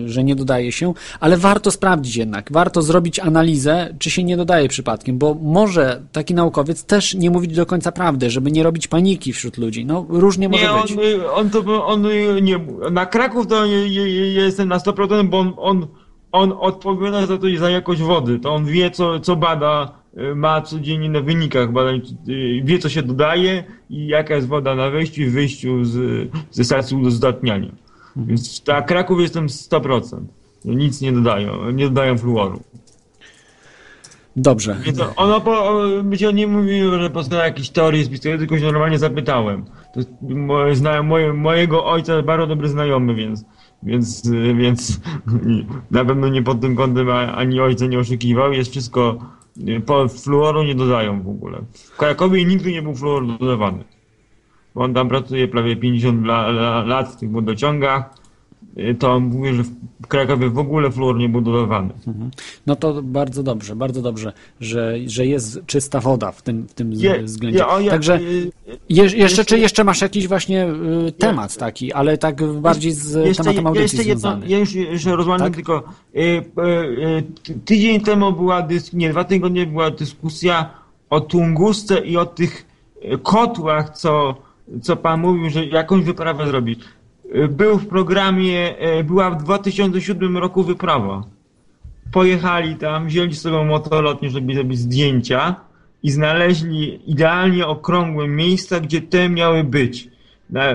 y, 0.05 0.09
że 0.09 0.25
nie 0.25 0.37
dodaje 0.37 0.73
się, 0.73 0.95
ale 1.21 1.37
warto 1.37 1.71
sprawdzić 1.71 2.17
jednak, 2.17 2.53
warto 2.53 2.83
zrobić 2.83 3.19
analizę, 3.19 3.95
czy 3.99 4.11
się 4.11 4.25
nie 4.25 4.37
dodaje 4.37 4.69
przypadkiem, 4.69 5.19
bo 5.19 5.35
może 5.35 6.03
taki 6.13 6.35
naukowiec 6.35 6.85
też 6.85 7.15
nie 7.15 7.31
mówić 7.31 7.55
do 7.55 7.67
końca 7.67 7.93
prawdy, 7.93 8.31
żeby 8.31 8.53
nie 8.53 8.63
robić 8.63 8.89
paniki 8.89 9.33
wśród 9.33 9.59
ludzi. 9.59 9.87
No, 9.87 10.07
różnie 10.09 10.49
może 10.49 10.73
on, 10.73 10.83
być. 10.83 10.91
y, 10.91 11.33
on 11.33 11.51
to, 11.51 11.87
on 11.87 12.07
y, 12.07 12.43
nie, 12.43 12.61
na 12.91 13.07
Kraków 13.07 13.47
to 13.47 13.67
nie, 13.67 13.91
nie, 13.91 14.05
nie 14.05 14.27
jestem 14.31 14.69
na 14.69 14.79
100%, 14.79 15.29
bo 15.29 15.39
on, 15.39 15.53
on, 15.57 15.87
on 16.33 16.53
odpowiada 16.61 17.27
za 17.27 17.39
to 17.39 17.47
za 17.59 17.71
jakość 17.71 18.01
wody, 18.01 18.39
to 18.39 18.55
on 18.55 18.65
wie 18.65 18.91
co, 18.91 19.21
co 19.21 19.37
bada, 19.37 19.85
y, 19.85 20.06
ma 20.35 20.61
codziennie 20.61 21.11
na 21.11 21.21
wynikach 21.21 21.73
badań, 21.73 22.01
y, 22.29 22.63
wie 22.65 22.79
co 22.79 22.89
się 22.89 23.03
dodaje 23.03 23.65
i 23.91 24.07
jaka 24.07 24.35
jest 24.35 24.49
woda 24.49 24.75
na 24.75 24.91
wejściu 24.91 25.23
i 25.23 25.27
wyjściu 25.27 25.85
z, 25.85 26.29
ze 26.51 26.65
stacji 26.65 26.97
uzdatniania. 26.97 27.73
Więc 28.17 28.67
na 28.67 28.83
Kraków 28.83 29.21
jestem 29.21 29.47
100%. 29.47 30.21
Nic 30.65 31.01
nie 31.01 31.13
dodają, 31.13 31.71
nie 31.71 31.85
dodają 31.85 32.19
fluoru. 32.19 32.61
Dobrze. 34.37 34.77
Więc 34.85 34.99
ono 35.17 35.41
po, 35.41 35.69
on 36.29 36.35
nie 36.35 36.47
mówił, 36.47 36.99
że 36.99 37.11
poznał 37.11 37.41
jakieś 37.41 37.71
teorie 37.71 38.05
spiskowe, 38.05 38.39
tylko 38.39 38.59
się 38.59 38.65
normalnie 38.65 38.99
zapytałem. 38.99 39.65
To 39.95 40.01
moje, 41.03 41.33
mojego 41.33 41.87
ojca 41.87 42.23
bardzo 42.23 42.47
dobry 42.47 42.69
znajomy, 42.69 43.15
więc, 43.15 43.45
więc, 43.83 44.31
więc 44.59 45.01
na 45.91 46.05
pewno 46.05 46.29
nie 46.29 46.43
pod 46.43 46.61
tym 46.61 46.77
kątem 46.77 47.11
ani 47.11 47.61
ojca 47.61 47.87
nie 47.87 47.99
oszukiwał. 47.99 48.53
Jest 48.53 48.71
wszystko, 48.71 49.19
po 49.87 50.09
fluoru 50.09 50.63
nie 50.63 50.75
dodają 50.75 51.23
w 51.23 51.29
ogóle. 51.29 51.59
W 51.73 51.97
Krakowie 51.97 52.45
nigdy 52.45 52.73
nie 52.73 52.83
był 52.83 52.95
fluor 52.95 53.27
dodawany. 53.39 53.85
Bo 54.75 54.83
on 54.83 54.95
tam 54.95 55.09
pracuje 55.09 55.49
prawie 55.49 55.77
50 55.77 56.27
la, 56.27 56.49
la, 56.49 56.85
lat 56.85 57.09
w 57.09 57.17
tych 57.17 57.31
wodociągach 57.31 58.15
to 58.99 59.21
mówię, 59.21 59.55
że 59.55 59.63
w 60.01 60.07
Krakowie 60.09 60.51
w 60.51 60.59
ogóle 60.59 60.91
fluor 60.91 61.17
nie 61.19 61.29
był 61.29 61.41
dodawany. 61.41 61.91
No 62.67 62.77
to 62.77 63.03
bardzo 63.03 63.43
dobrze, 63.43 63.77
bardzo 63.77 64.03
dobrze, 64.03 64.33
że, 64.61 64.95
że 65.07 65.27
jest 65.27 65.61
czysta 65.67 66.01
woda 66.01 66.33
w 66.33 66.43
tym, 66.43 66.67
w 66.69 66.75
tym 66.75 66.93
Je- 66.93 67.23
względzie. 67.23 67.59
ja- 67.59 67.91
Także 67.91 68.17
y, 68.17 68.51
je, 68.69 69.03
jeszcze, 69.03 69.17
jeszcze- 69.19 69.45
czy 69.45 69.59
jeszcze 69.59 69.85
masz 69.85 70.01
jakiś 70.01 70.29
właśnie 70.29 70.67
y, 71.09 71.13
temat 71.13 71.57
taki, 71.57 71.93
ale 71.93 72.19
tak 72.19 72.43
bardziej 72.61 72.93
z 72.93 73.37
tematem 73.37 73.67
audycji 73.67 73.99
jeszcze 73.99 74.09
jedno, 74.11 74.39
ja 74.47 74.59
już 74.59 74.75
jeszcze 74.75 75.17
rozmawiam 75.17 75.47
Tak? 75.47 75.55
tylko. 75.55 75.83
Y, 76.17 76.19
y, 76.21 76.43
y, 76.63 77.23
ty- 77.43 77.55
tydzień 77.65 78.01
temu 78.01 78.33
była 78.33 78.63
dys, 78.63 78.93
nie, 78.93 79.11
dwa 79.11 79.25
tygodnie 79.25 79.67
była 79.67 79.91
dyskusja 79.91 80.71
o 81.11 81.21
Tungusce 81.21 81.99
i 81.99 82.17
o 82.17 82.27
tych 82.27 82.67
y, 83.05 83.19
kotłach, 83.23 83.91
co, 83.99 84.35
co 84.83 84.97
pan 84.97 85.21
mówił, 85.21 85.51
że 85.51 85.67
jakąś 85.67 86.05
wyprawę 86.05 86.47
zrobić. 86.47 86.81
Był 87.49 87.79
w 87.79 87.87
programie, 87.87 88.75
y, 88.99 89.05
była 89.05 89.31
w 89.31 89.43
2007 89.43 90.37
roku 90.37 90.63
wyprawa. 90.63 91.25
Pojechali 92.13 92.77
tam, 92.77 93.07
wzięli 93.07 93.35
z 93.35 93.41
sobą 93.41 93.65
motolotnie, 93.65 94.31
żeby 94.31 94.55
zrobić 94.55 94.79
zdjęcia 94.79 95.57
i 96.03 96.11
znaleźli 96.11 97.11
idealnie 97.11 97.67
okrągłe 97.67 98.29
miejsca, 98.29 98.81
gdzie 98.81 99.01
te 99.01 99.29
miały 99.29 99.65
być. 99.65 100.09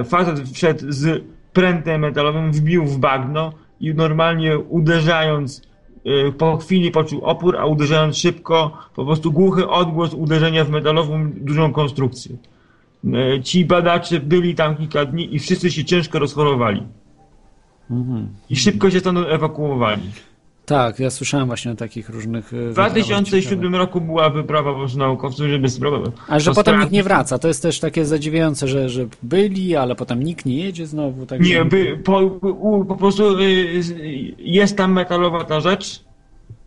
Facet 0.06 0.50
wszedł 0.50 0.86
z 0.90 1.24
prętem 1.54 2.02
metalowym, 2.02 2.52
wbił 2.52 2.86
w 2.86 2.98
bagno 2.98 3.54
i 3.80 3.94
normalnie 3.94 4.60
uderzając 4.60 5.62
y, 6.28 6.32
po 6.32 6.58
chwili 6.58 6.92
poczuł 6.92 7.22
opór, 7.22 7.58
a 7.58 7.66
uderzając 7.66 8.18
szybko, 8.18 8.78
po 8.96 9.06
prostu 9.06 9.32
głuchy 9.32 9.70
odgłos 9.70 10.14
uderzenia 10.14 10.66
w 10.66 10.70
metalową 10.70 11.32
dużą 11.32 11.74
konstrukcję. 11.74 12.36
Y, 13.06 13.42
Ci 13.44 13.66
badacze 13.66 14.20
byli 14.20 14.56
tam 14.56 14.76
kilka 14.78 15.06
dni 15.06 15.36
i 15.36 15.40
wszyscy 15.40 15.72
się 15.72 15.86
ciężko 15.86 16.20
rozchorowali. 16.20 16.84
I 18.50 18.56
szybko 18.56 18.90
się 18.92 19.00
stąd 19.00 19.20
ewakuowali. 19.30 20.02
Tak, 20.66 21.00
ja 21.00 21.10
słyszałem 21.10 21.48
właśnie 21.48 21.72
o 21.72 21.76
takich 21.76 22.10
różnych... 22.10 22.54
y, 22.54 22.56
W 22.56 22.60
wyprawach 22.68 22.92
2007 22.92 23.60
ciekawych. 23.60 23.80
roku 23.80 24.02
była 24.02 24.30
wyprawa 24.30 24.74
prostu 24.74 25.00
naukowców, 25.00 25.48
żeby 25.48 25.70
spróbować. 25.70 26.12
Ale 26.28 26.40
że 26.40 26.52
potem 26.54 26.80
nikt 26.80 26.92
nie 26.92 27.04
wraca, 27.04 27.40
to 27.40 27.48
jest 27.48 27.62
też 27.62 27.80
takie 27.80 28.06
zadziwiające, 28.06 28.68
że, 28.68 28.90
że 28.90 29.08
byli, 29.24 29.76
ale 29.76 29.96
potem 29.96 30.24
nikt 30.24 30.46
nie 30.46 30.58
jedzie 30.58 30.88
znowu. 30.88 31.26
Tak 31.26 31.42
Nie, 31.42 31.66
by, 31.66 31.98
po, 32.04 32.30
po 32.88 32.96
prostu 32.96 33.40
y, 33.40 33.84
z- 33.84 33.94
jest 34.40 34.78
tam 34.78 34.92
metalowa 34.94 35.44
ta 35.44 35.60
rzecz, 35.60 36.04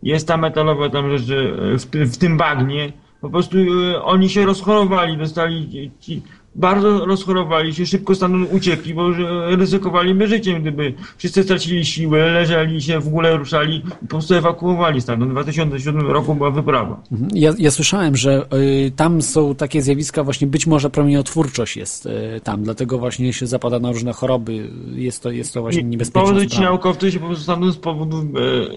jest 0.03 0.27
tam 0.27 0.41
metalowa 0.41 0.89
tam 0.89 1.17
rzecz 1.17 1.29
y, 1.29 1.77
w, 1.79 2.11
w 2.13 2.17
tym 2.17 2.37
bagnie. 2.37 2.93
Po 3.21 3.29
prostu 3.29 3.57
y, 3.57 4.03
oni 4.03 4.29
się 4.29 4.45
rozchorowali, 4.45 5.17
dostali 5.17 5.91
ci 5.99 6.21
bardzo 6.55 7.05
rozchorowali 7.05 7.73
się, 7.73 7.85
szybko 7.85 8.15
stamtąd 8.15 8.53
uciekli, 8.53 8.93
bo 8.93 9.09
ryzykowaliby 9.47 10.27
życiem, 10.27 10.61
gdyby 10.61 10.93
wszyscy 11.17 11.43
stracili 11.43 11.85
siłę, 11.85 12.31
leżeli 12.31 12.81
się, 12.81 12.99
w 12.99 13.07
ogóle 13.07 13.37
ruszali 13.37 13.77
i 13.77 13.81
po 13.81 14.07
prostu 14.07 14.35
ewakuowali 14.35 15.01
stamtąd. 15.01 15.31
W 15.31 15.33
2007 15.33 16.07
roku 16.07 16.35
była 16.35 16.51
wyprawa. 16.51 17.01
Mhm. 17.11 17.31
Ja, 17.33 17.53
ja 17.57 17.71
słyszałem, 17.71 18.15
że 18.15 18.45
y, 18.87 18.91
tam 18.95 19.21
są 19.21 19.55
takie 19.55 19.81
zjawiska, 19.81 20.23
właśnie 20.23 20.47
być 20.47 20.67
może 20.67 20.89
promieniotwórczość 20.89 21.77
jest 21.77 22.05
y, 22.05 22.41
tam, 22.43 22.63
dlatego 22.63 22.97
właśnie 22.99 23.33
się 23.33 23.47
zapada 23.47 23.79
na 23.79 23.91
różne 23.91 24.13
choroby. 24.13 24.69
Jest 24.95 25.23
to, 25.23 25.31
jest 25.31 25.53
to 25.53 25.61
właśnie 25.61 25.83
niebezpieczne. 25.83 26.21
powodu 26.21 26.45
ci 26.45 26.61
naukowcy 26.61 27.11
się 27.11 27.19
po 27.19 27.25
prostu 27.27 27.43
stamtąd 27.43 27.73
z 27.73 27.77
powodów 27.77 28.23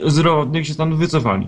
e, 0.05 0.11
zdrowotnych 0.11 0.67
się 0.67 0.75
stamtąd 0.75 1.01
wycofali. 1.01 1.47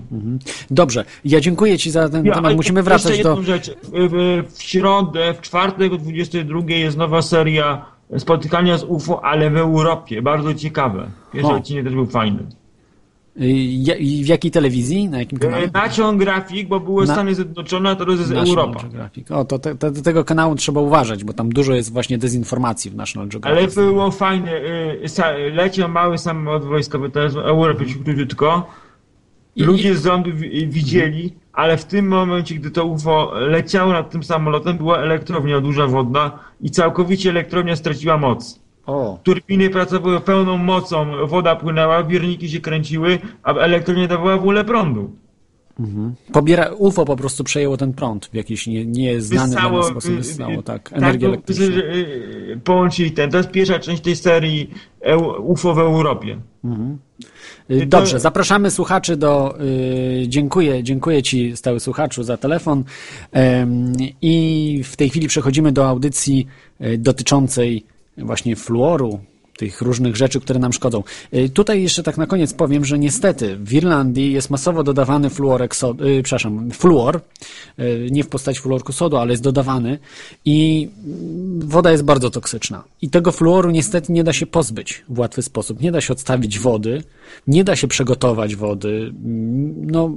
Dobrze, 0.70 1.04
ja 1.24 1.40
dziękuję 1.40 1.78
Ci 1.78 1.90
za 1.90 2.08
ten 2.08 2.26
Ja, 2.26 2.34
temat. 2.34 2.56
Musimy 2.56 2.82
wracać 2.82 3.22
do. 3.22 3.42
rzecz. 3.42 3.70
W, 3.82 4.44
w, 4.52 4.62
środę, 4.62 5.34
w 5.34 5.40
czwartek 5.40 5.92
o 5.92 5.98
22 6.24 6.60
jest 6.68 6.96
nowa 6.96 7.22
seria 7.22 7.84
spotykania 8.18 8.78
z 8.78 8.84
UFO, 8.84 9.24
ale 9.24 9.50
w 9.50 9.56
Europie. 9.56 10.22
Bardzo 10.22 10.54
ciekawe. 10.54 11.06
Pierwszy 11.32 11.52
O. 11.52 11.56
odcinek 11.56 11.84
też 11.84 11.94
był 11.94 12.06
fajny. 12.06 12.38
Y, 13.40 13.46
i 13.98 14.24
w 14.24 14.26
jakiej 14.26 14.50
telewizji? 14.50 15.08
Na 15.08 15.18
jakim 15.18 15.38
kanale? 15.38 15.64
E, 15.64 15.70
Naciąg 15.74 16.18
grafik, 16.20 16.68
bo 16.68 16.80
były 16.80 17.06
Na- 17.06 17.12
Stany 17.12 17.34
Zjednoczone, 17.34 17.90
a 17.90 17.96
teraz 17.96 18.18
jest 18.18 18.30
National 18.30 18.58
Europa. 18.58 18.80
Geographic. 18.82 19.30
O, 19.30 19.44
to 19.44 19.58
te, 19.58 19.74
te, 19.74 19.90
do 19.90 20.02
tego 20.02 20.24
kanału 20.24 20.54
trzeba 20.54 20.80
uważać, 20.80 21.24
bo 21.24 21.32
tam 21.32 21.48
dużo 21.52 21.72
jest 21.74 21.92
właśnie 21.92 22.18
dezinformacji 22.18 22.90
w 22.90 22.94
National 22.94 23.28
Geographic. 23.28 23.78
Ale 23.78 23.86
było 23.86 24.10
fajne. 24.10 24.52
sa- 25.06 25.54
Leciał 25.54 25.88
mały 25.88 26.18
samolot 26.18 26.64
wojskowy, 26.64 27.10
teraz 27.10 27.34
w 27.34 27.38
Europie 27.38 27.84
króciutko. 28.04 28.66
Ludzie 29.66 29.96
z 29.96 30.04
lądu 30.04 30.30
wi- 30.36 30.68
widzieli, 30.68 31.32
ale 31.52 31.76
w 31.76 31.84
tym 31.84 32.08
momencie, 32.08 32.54
gdy 32.54 32.70
to 32.70 32.84
UFO 32.84 33.32
leciało 33.34 33.92
nad 33.92 34.10
tym 34.10 34.22
samolotem, 34.22 34.76
była 34.76 34.98
elektrownia 34.98 35.60
duża 35.60 35.86
wodna 35.86 36.38
i 36.60 36.70
całkowicie 36.70 37.30
elektrownia 37.30 37.76
straciła 37.76 38.18
moc. 38.18 38.60
O, 38.86 39.18
Turbiny 39.22 39.70
pracowały 39.70 40.20
pełną 40.20 40.56
mocą, 40.58 41.06
woda 41.26 41.56
płynęła, 41.56 42.02
wierniki 42.04 42.48
się 42.48 42.60
kręciły, 42.60 43.18
a 43.42 43.54
elektrownia 43.54 44.08
dawała 44.08 44.36
w 44.36 44.40
ogóle 44.40 44.64
prądu. 44.64 45.10
pobiera, 46.32 46.70
UFO 46.78 47.04
po 47.04 47.16
prostu 47.16 47.44
przejęło 47.44 47.76
ten 47.76 47.92
prąd 47.92 48.26
w 48.26 48.34
jakiś 48.34 48.66
nie, 48.66 48.86
nieznany 48.86 49.54
Wyssało, 49.54 49.82
sposób. 49.82 50.10
y, 50.12 50.16
Wyssało, 50.16 50.52
y, 50.52 50.62
tak, 50.62 50.92
energię 50.92 51.26
bo- 51.26 51.32
elektryczną. 51.34 51.64
y, 51.66 52.60
Połączyli 52.64 53.10
ten. 53.10 53.30
To 53.30 53.36
jest 53.36 53.50
pierwsza 53.50 53.78
część 53.78 54.02
tej 54.02 54.16
serii 54.16 54.70
EU- 55.00 55.52
UFO 55.52 55.74
w 55.74 55.78
Europie. 55.78 56.36
To- 56.62 56.68
Dobrze, 57.86 58.20
zapraszamy 58.20 58.70
słuchaczy 58.70 59.16
do. 59.16 59.58
y, 59.60 60.24
dziękuję, 60.28 60.82
dziękuję 60.82 61.22
Ci, 61.22 61.56
stały 61.56 61.80
słuchaczu, 61.80 62.22
za 62.22 62.36
telefon. 62.36 62.84
I 64.22 64.80
w 64.84 64.96
tej 64.96 65.10
chwili 65.10 65.28
przechodzimy 65.28 65.72
do 65.72 65.88
audycji 65.88 66.46
y, 66.80 66.98
dotyczącej 66.98 67.84
właśnie 68.18 68.56
fluoru, 68.56 69.20
tych 69.60 69.80
różnych 69.80 70.16
rzeczy, 70.16 70.40
które 70.40 70.58
nam 70.58 70.72
szkodzą. 70.72 71.02
Y, 71.34 71.48
Tutaj 71.48 71.82
jeszcze 71.82 72.02
tak 72.02 72.18
na 72.18 72.26
koniec 72.26 72.54
powiem, 72.54 72.84
że 72.84 72.98
niestety 72.98 73.56
w 73.56 73.72
Irlandii 73.72 74.32
jest 74.32 74.50
masowo 74.50 74.82
dodawany 74.82 75.30
fluorek 75.30 75.74
y, 75.74 76.22
przepraszam, 76.22 76.70
fluor, 76.70 77.20
y, 77.78 78.08
nie 78.10 78.24
w 78.24 78.28
postaci 78.28 78.60
fluorku 78.60 78.92
sodu, 78.92 79.16
ale 79.16 79.30
jest 79.30 79.42
dodawany 79.42 79.98
i 80.44 80.88
woda 81.58 81.90
jest 81.90 82.04
bardzo 82.04 82.30
toksyczna. 82.30 82.84
I 83.02 83.10
tego 83.10 83.32
fluoru 83.32 83.70
niestety 83.70 84.12
nie 84.12 84.24
da 84.24 84.32
się 84.32 84.46
pozbyć 84.46 85.04
w 85.08 85.18
łatwy 85.18 85.42
sposób. 85.42 85.80
Nie 85.80 85.92
da 85.92 86.00
się 86.00 86.12
odstawić 86.12 86.58
wody, 86.58 87.02
nie 87.46 87.64
da 87.64 87.76
się 87.76 87.88
przygotować 87.88 88.56
wody. 88.56 89.12
Mm, 89.24 89.90
No, 89.90 90.10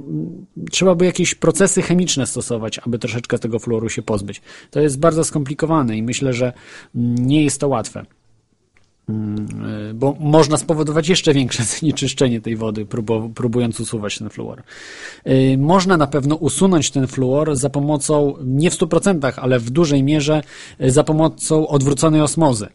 trzeba 0.70 0.94
by 0.94 1.04
jakieś 1.04 1.34
procesy 1.34 1.82
chemiczne 1.82 2.26
stosować, 2.26 2.78
aby 2.78 2.98
troszeczkę 2.98 3.38
tego 3.38 3.58
fluoru 3.58 3.88
się 3.88 4.02
pozbyć. 4.02 4.40
To 4.70 4.80
jest 4.80 4.98
bardzo 4.98 5.24
skomplikowane 5.24 5.96
i 5.96 6.02
myślę, 6.02 6.32
że 6.32 6.52
mm, 6.94 7.26
nie 7.26 7.44
jest 7.44 7.60
to 7.60 7.68
łatwe. 7.68 8.04
Mm, 9.08 9.46
y, 9.90 9.94
bo 9.94 10.16
można 10.20 10.56
spowodować 10.56 11.08
jeszcze 11.08 11.34
większe 11.34 11.64
zanieczyszczenie 11.80 12.40
tej 12.40 12.56
wody, 12.56 12.86
próbu- 12.86 13.32
próbując 13.34 13.80
usuwać 13.80 14.18
ten 14.18 14.30
fluor. 14.30 14.62
Y, 15.26 15.58
Można 15.58 15.96
na 15.96 16.06
pewno 16.06 16.34
usunąć 16.34 16.90
ten 16.90 17.06
fluor 17.06 17.56
za 17.56 17.70
pomocą, 17.70 18.34
nie 18.44 18.70
w 18.70 18.74
100%, 18.74 19.32
ale 19.36 19.58
w 19.58 19.70
dużej 19.70 20.02
mierze 20.02 20.42
y, 20.80 20.90
za 20.90 21.04
pomocą 21.04 21.68
odwróconej 21.68 22.20
osmozy. 22.20 22.66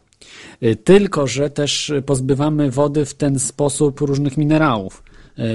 Tylko, 0.84 1.28
że 1.28 1.50
też 1.50 1.94
pozbywamy 2.06 2.72
wody 2.72 3.06
w 3.06 3.14
ten 3.14 3.40
sposób 3.40 4.02
różnych 4.02 4.38
minerałów 4.38 5.04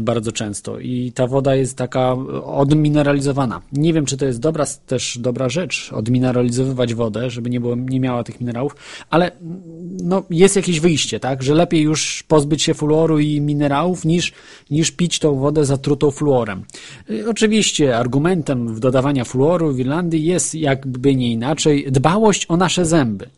bardzo 0.03 0.33
często 0.33 0.79
i 0.79 1.12
ta 1.14 1.27
woda 1.27 1.55
jest 1.55 1.77
taka 1.77 2.16
y, 2.35 2.44
odmineralizowana. 2.44 3.61
Nie 3.73 3.92
wiem, 3.92 4.07
czy 4.07 4.16
to 4.16 4.27
jest 4.27 4.40
dobra, 4.40 4.64
też 4.87 5.18
dobra 5.18 5.49
rzecz, 5.49 5.90
odmineralizowywać 5.92 6.94
wodę, 6.94 7.31
żeby 7.31 7.51
nie, 7.51 7.61
było, 7.61 7.77
nie 7.77 8.01
miała 8.01 8.25
tych 8.25 8.40
minerałów, 8.40 8.77
ale 9.11 9.33
mm, 9.33 9.61
no, 10.03 10.23
jest 10.31 10.57
jakieś 10.57 10.81
wyjście, 10.81 11.20
tak, 11.20 11.42
że 11.42 11.55
lepiej 11.55 11.83
już 11.83 12.25
pozbyć 12.29 12.62
się 12.62 12.75
fluoru 12.75 13.18
i 13.18 13.40
minerałów 13.40 14.05
niż, 14.05 14.33
niż 14.70 14.90
pić 14.90 15.18
tą 15.18 15.35
wodę 15.38 15.64
zatrutą 15.64 16.11
fluorem. 16.11 16.64
Y, 17.11 17.29
Oczywiście 17.29 17.99
argumentem 17.99 18.75
w 18.75 18.81
dodawania 18.81 19.25
fluoru 19.25 19.73
w 19.73 19.81
Irlandii 19.81 20.25
jest 20.25 20.55
jakby 20.55 21.14
nie 21.14 21.33
inaczej 21.33 21.87
dbałość 21.90 22.47
o 22.49 22.57
nasze 22.57 22.85
zęby. 22.85 23.29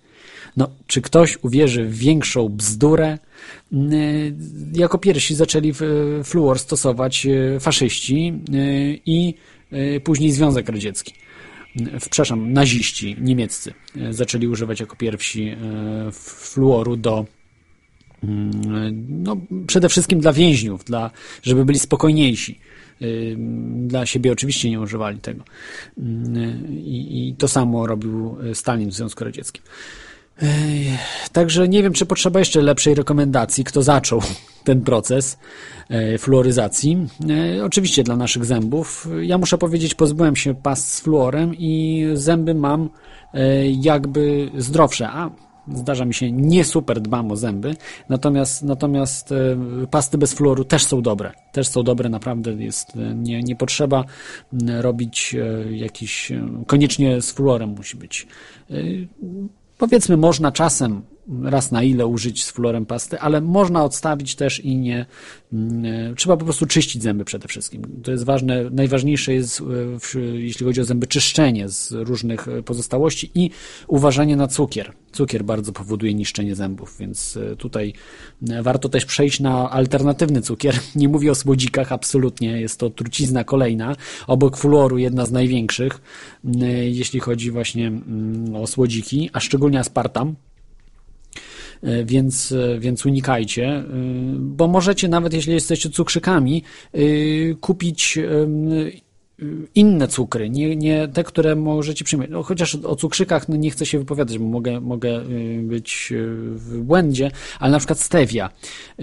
No, 0.56 0.68
czy 0.86 1.02
ktoś 1.02 1.38
uwierzy 1.42 1.84
w 1.84 1.98
większą 1.98 2.48
bzdurę? 2.48 3.18
Yy, 3.72 4.34
Jako 4.72 4.98
pierwsi 4.98 5.34
zaczęli 5.34 5.72
fluor 6.24 6.58
stosować 6.58 7.24
yy, 7.24 7.60
faszyści 7.60 8.32
yy, 8.50 9.00
i 9.06 9.34
później 10.04 10.32
Związek 10.32 10.68
Radziecki. 10.68 11.14
Przepraszam, 12.00 12.52
naziści 12.52 13.16
niemieccy 13.20 13.74
zaczęli 14.10 14.48
używać 14.48 14.80
jako 14.80 14.96
pierwsi 14.96 15.56
fluoru 16.12 16.96
do 16.96 17.26
no, 19.08 19.36
przede 19.66 19.88
wszystkim 19.88 20.20
dla 20.20 20.32
więźniów, 20.32 20.84
dla, 20.84 21.10
żeby 21.42 21.64
byli 21.64 21.78
spokojniejsi. 21.78 22.58
Dla 23.76 24.06
siebie 24.06 24.32
oczywiście 24.32 24.70
nie 24.70 24.80
używali 24.80 25.18
tego. 25.18 25.44
I, 26.70 27.28
i 27.28 27.34
to 27.38 27.48
samo 27.48 27.86
robił 27.86 28.36
Stalin 28.54 28.90
w 28.90 28.94
Związku 28.94 29.24
Radzieckim. 29.24 29.62
Ej, 30.42 30.98
Także 31.32 31.68
nie 31.68 31.82
wiem, 31.82 31.92
czy 31.92 32.06
potrzeba 32.06 32.38
jeszcze 32.38 32.62
lepszej 32.62 32.94
rekomendacji, 32.94 33.64
kto 33.64 33.82
zaczął 33.82 34.20
ten 34.64 34.80
proces 34.80 35.38
e, 35.90 36.18
fluoryzacji. 36.18 37.06
E, 37.58 37.64
Oczywiście 37.64 38.02
dla 38.02 38.16
naszych 38.16 38.44
zębów. 38.44 39.08
Ja 39.22 39.38
muszę 39.38 39.58
powiedzieć, 39.58 39.94
pozbyłem 39.94 40.36
się 40.36 40.54
pas 40.54 40.92
z 40.92 41.00
fluorem 41.00 41.54
i 41.54 42.04
zęby 42.14 42.54
mam 42.54 42.90
e, 43.34 43.70
jakby 43.70 44.50
zdrowsze. 44.58 45.08
A 45.08 45.30
Zdarza 45.74 46.04
mi 46.04 46.14
się, 46.14 46.32
nie 46.32 46.64
super 46.64 47.00
dbam 47.00 47.32
o 47.32 47.36
zęby, 47.36 47.76
natomiast, 48.08 48.62
natomiast 48.62 49.32
e, 49.32 49.36
pasty 49.90 50.18
bez 50.18 50.34
fluoru 50.34 50.64
też 50.64 50.84
są 50.84 51.02
dobre. 51.02 51.32
Też 51.52 51.68
są 51.68 51.82
dobre, 51.82 52.08
naprawdę 52.08 52.52
jest, 52.52 52.96
e, 52.96 53.14
nie, 53.14 53.42
nie 53.42 53.56
potrzeba 53.56 54.04
m, 54.52 54.68
robić 54.80 55.34
e, 55.34 55.76
jakiś, 55.76 56.32
koniecznie 56.66 57.22
z 57.22 57.32
fluorem 57.32 57.70
musi 57.70 57.96
być. 57.96 58.26
Powiedzmy, 59.78 60.16
można 60.16 60.52
czasem 60.52 61.02
raz 61.42 61.72
na 61.72 61.82
ile 61.82 62.06
użyć 62.06 62.44
z 62.44 62.50
fluorem 62.50 62.86
pasty, 62.86 63.20
ale 63.20 63.40
można 63.40 63.84
odstawić 63.84 64.34
też 64.34 64.60
i 64.64 64.76
nie. 64.76 65.06
mm, 65.52 66.14
Trzeba 66.14 66.36
po 66.36 66.44
prostu 66.44 66.66
czyścić 66.66 67.02
zęby 67.02 67.24
przede 67.24 67.48
wszystkim. 67.48 67.82
To 68.02 68.10
jest 68.10 68.24
ważne. 68.24 68.70
Najważniejsze 68.70 69.32
jest, 69.34 69.62
e, 70.14 70.20
jeśli 70.20 70.66
chodzi 70.66 70.80
o 70.80 70.84
zęby, 70.84 71.06
czyszczenie 71.06 71.68
z 71.68 71.92
różnych 71.92 72.46
pozostałości 72.64 73.30
i 73.34 73.50
uważanie 73.88 74.36
na 74.36 74.48
cukier. 74.48 74.92
Cukier 75.12 75.44
bardzo 75.44 75.72
powoduje 75.72 76.14
niszczenie 76.14 76.54
zębów, 76.54 76.96
więc 77.00 77.36
e, 77.36 77.56
tutaj 77.56 77.92
e, 78.50 78.62
warto 78.62 78.88
też 78.88 79.04
przejść 79.04 79.40
na 79.40 79.70
alternatywny 79.70 80.42
cukier. 80.42 80.74
Nie 80.96 81.08
mówię 81.08 81.30
o 81.30 81.34
słodzikach, 81.34 81.92
absolutnie. 81.92 82.60
Jest 82.60 82.80
to 82.80 82.90
trucizna 82.90 83.44
kolejna. 83.44 83.96
Obok 84.26 84.56
fluoru 84.56 84.98
jedna 84.98 85.26
z 85.26 85.30
największych, 85.32 86.00
m, 86.44 86.52
jeśli 86.84 87.20
chodzi 87.20 87.50
właśnie 87.50 87.86
mm, 87.86 88.56
o 88.56 88.66
słodziki, 88.66 89.30
a 89.32 89.40
szczególnie 89.40 89.80
aspartam. 89.80 90.34
E, 91.86 92.04
więc, 92.04 92.52
e, 92.52 92.78
więc 92.78 93.06
unikajcie, 93.06 93.66
e, 93.68 93.84
bo 94.38 94.68
możecie 94.68 95.08
nawet 95.08 95.32
jeśli 95.32 95.52
jesteście 95.52 95.90
cukrzykami, 95.90 96.62
kupić 97.60 98.18
inne 99.74 100.08
cukry, 100.08 100.50
nie, 100.50 100.76
nie 100.76 101.08
te, 101.08 101.24
które 101.24 101.56
możecie 101.56 102.04
przyjmować. 102.04 102.30
No, 102.30 102.42
chociaż 102.42 102.74
o 102.74 102.96
cukrzykach 102.96 103.48
no, 103.48 103.56
nie 103.56 103.70
chcę 103.70 103.86
się 103.86 103.98
wypowiadać, 103.98 104.38
bo 104.38 104.44
mogę, 104.44 104.80
mogę 104.80 105.20
y, 105.20 105.62
być 105.62 106.08
y, 106.12 106.26
w 106.50 106.82
błędzie, 106.82 107.30
ale 107.60 107.72
na 107.72 107.78
przykład 107.78 108.00
stevia, 108.00 108.50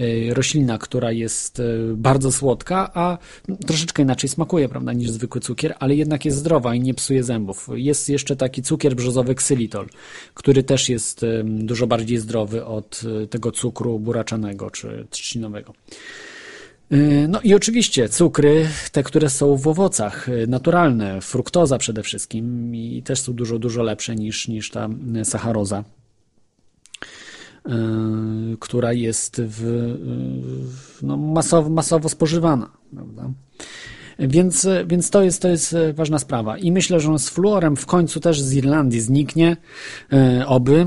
y, 0.00 0.34
roślina, 0.34 0.78
która 0.78 1.12
jest 1.12 1.60
y, 1.60 1.92
bardzo 1.96 2.32
słodka, 2.32 2.90
a 2.94 3.18
troszeczkę 3.66 4.02
inaczej 4.02 4.30
smakuje, 4.30 4.68
prawda, 4.68 4.92
niż 4.92 5.10
zwykły 5.10 5.40
cukier, 5.40 5.74
ale 5.78 5.94
jednak 5.94 6.24
jest 6.24 6.36
zdrowa 6.36 6.74
i 6.74 6.80
nie 6.80 6.94
psuje 6.94 7.24
zębów. 7.24 7.68
Jest 7.74 8.08
jeszcze 8.08 8.36
taki 8.36 8.62
cukier 8.62 8.94
brzozowy 8.94 9.34
ksylitol, 9.34 9.86
który 10.34 10.62
też 10.62 10.88
jest 10.88 11.22
y, 11.22 11.44
dużo 11.44 11.86
bardziej 11.86 12.18
zdrowy 12.18 12.64
od 12.64 13.02
y, 13.24 13.26
tego 13.26 13.52
cukru 13.52 13.98
buraczanego 13.98 14.70
czy 14.70 15.06
trzcinowego. 15.10 15.74
Yy, 16.90 17.28
No 17.28 17.40
i 17.40 17.54
oczywiście 17.54 18.08
cukry, 18.08 18.68
te, 18.92 19.02
które 19.02 19.30
są 19.30 19.56
w 19.56 19.68
owocach, 19.68 20.28
yy, 20.28 20.46
naturalne, 20.46 21.20
fruktoza 21.20 21.78
przede 21.78 22.02
wszystkim 22.02 22.74
i 22.74 23.02
też 23.02 23.20
są 23.20 23.32
dużo, 23.32 23.58
dużo 23.58 23.82
lepsze 23.82 24.14
niż, 24.16 24.48
niż 24.48 24.70
ta 24.70 24.88
yy, 25.14 25.24
sacharoza, 25.24 25.84
która 28.60 28.92
jest 28.92 29.42
w, 29.44 29.62
no, 31.02 31.16
masowo, 31.16 31.70
masowo 31.70 32.08
spożywana, 32.08 32.70
prawda? 32.94 33.30
Więc, 34.18 34.66
więc 34.86 35.10
to, 35.10 35.22
jest, 35.22 35.42
to 35.42 35.48
jest 35.48 35.76
ważna 35.94 36.18
sprawa. 36.18 36.58
I 36.58 36.72
myślę, 36.72 37.00
że 37.00 37.10
on 37.10 37.18
z 37.18 37.30
fluorem 37.30 37.76
w 37.76 37.86
końcu 37.86 38.20
też 38.20 38.40
z 38.40 38.54
Irlandii 38.54 39.00
zniknie, 39.00 39.56
oby. 40.46 40.86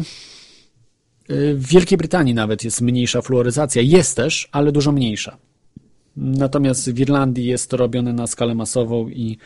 W 1.29 1.67
Wielkiej 1.67 1.97
Brytanii 1.97 2.33
nawet 2.33 2.63
jest 2.63 2.81
mniejsza 2.81 3.21
fluoryzacja. 3.21 3.81
Jest 3.81 4.15
też, 4.15 4.49
ale 4.51 4.71
dużo 4.71 4.91
mniejsza. 4.91 5.37
Natomiast 6.17 6.91
w 6.91 6.99
Irlandii 6.99 7.45
jest 7.45 7.69
to 7.69 7.77
robione 7.77 8.13
na 8.13 8.27
skalę 8.27 8.55
masową 8.55 9.07
i 9.07 9.37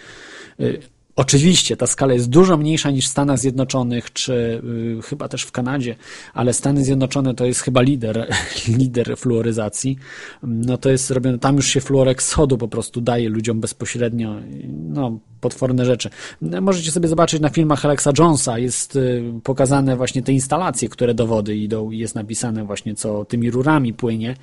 y, 0.60 0.80
oczywiście 1.22 1.78
ta 1.78 1.88
skala 1.88 2.14
jest 2.14 2.30
dużo 2.30 2.58
mniejsza 2.58 2.92
niż 2.92 3.06
w 3.06 3.10
Stanach 3.10 3.40
Zjednoczonych, 3.40 4.14
czy 4.14 4.62
y, 5.00 5.02
chyba 5.02 5.28
też 5.28 5.44
w 5.44 5.52
Kanadzie, 5.52 5.96
ale 6.34 6.54
Stany 6.54 6.84
Zjednoczone 6.84 7.36
to 7.36 7.46
jest 7.46 7.62
chyba 7.62 7.82
lider, 7.82 8.28
lider 8.80 9.18
fluoryzacji. 9.18 9.98
No 10.44 10.78
to 10.78 10.90
jest 10.90 11.12
robione, 11.12 11.40
tam 11.40 11.56
już 11.56 11.68
się 11.68 11.82
fluorek 11.82 12.24
z 12.24 12.36
po 12.60 12.68
prostu 12.68 13.02
daje 13.02 13.30
ludziom 13.30 13.60
bezpośrednio, 13.60 14.36
no 14.70 15.20
potworne 15.42 15.86
rzeczy. 15.86 16.10
Możecie 16.42 16.92
sobie 16.92 17.08
zobaczyć 17.08 17.42
na 17.42 17.50
filmach 17.50 17.86
Alexa 17.86 18.12
Jonesa, 18.20 18.60
jest 18.60 18.96
y, 18.96 19.24
pokazane 19.44 19.96
właśnie 19.96 20.22
te 20.22 20.34
instalacje, 20.34 20.90
które 20.90 21.14
do 21.14 21.28
wody 21.28 21.58
idą 21.58 21.92
i 21.92 21.98
jest 21.98 22.16
napisane 22.16 22.66
właśnie 22.66 22.96
co 22.96 23.26
tymi 23.26 23.52
rurami 23.52 23.94
płynie. 23.94 24.36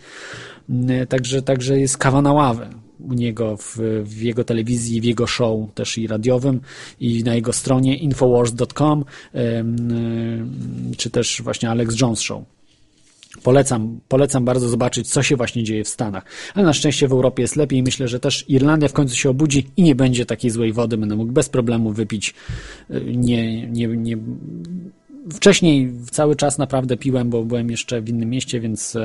Y, 0.71 1.07
Także, 1.07 1.43
także 1.43 1.81
jest 1.81 1.99
kawa 1.99 2.23
na 2.23 2.33
ławę 2.33 2.88
u 3.01 3.13
niego 3.13 3.57
w, 3.57 3.77
w 4.05 4.23
jego 4.23 4.45
telewizji, 4.45 5.01
w 5.01 5.05
jego 5.05 5.27
show 5.27 5.75
też 5.75 5.99
i 5.99 6.07
radiowym 6.07 6.61
i 7.01 7.25
na 7.25 7.35
jego 7.35 7.53
stronie 7.53 7.97
infowars.com 7.97 9.05
czy 10.97 11.11
też 11.11 11.43
właśnie 11.43 11.71
Alex 11.71 12.01
Jones 12.01 12.21
Show. 12.21 12.43
Polecam, 13.43 14.01
polecam 14.09 14.45
bardzo 14.45 14.69
zobaczyć, 14.69 15.11
co 15.11 15.23
się 15.23 15.37
właśnie 15.37 15.65
dzieje 15.65 15.85
w 15.85 15.89
Stanach. 15.89 16.25
Ale 16.55 16.65
na 16.67 16.73
szczęście 16.73 17.09
w 17.09 17.13
Europie 17.13 17.43
jest 17.43 17.57
lepiej. 17.57 17.83
Myślę, 17.83 18.09
że 18.09 18.21
też 18.21 18.45
Irlandia 18.49 18.89
w 18.89 18.93
końcu 18.93 19.17
się 19.17 19.31
obudzi 19.31 19.67
i 19.77 19.83
nie 19.83 19.95
będzie 19.95 20.27
takiej 20.27 20.51
złej 20.51 20.73
wody. 20.73 20.97
Będę 20.97 21.17
mógł 21.17 21.33
bez 21.33 21.49
problemu 21.49 21.93
wypić. 21.93 22.35
y, 22.91 23.01
Nie, 23.17 23.67
nie, 23.67 23.87
nie. 23.89 24.19
Wcześniej 25.33 25.93
cały 26.11 26.37
czas 26.37 26.59
naprawdę 26.59 26.97
piłem, 26.97 27.31
bo 27.31 27.45
byłem 27.45 27.71
jeszcze 27.71 28.01
w 28.01 28.09
innym 28.09 28.31
mieście, 28.31 28.61
więc 28.61 28.97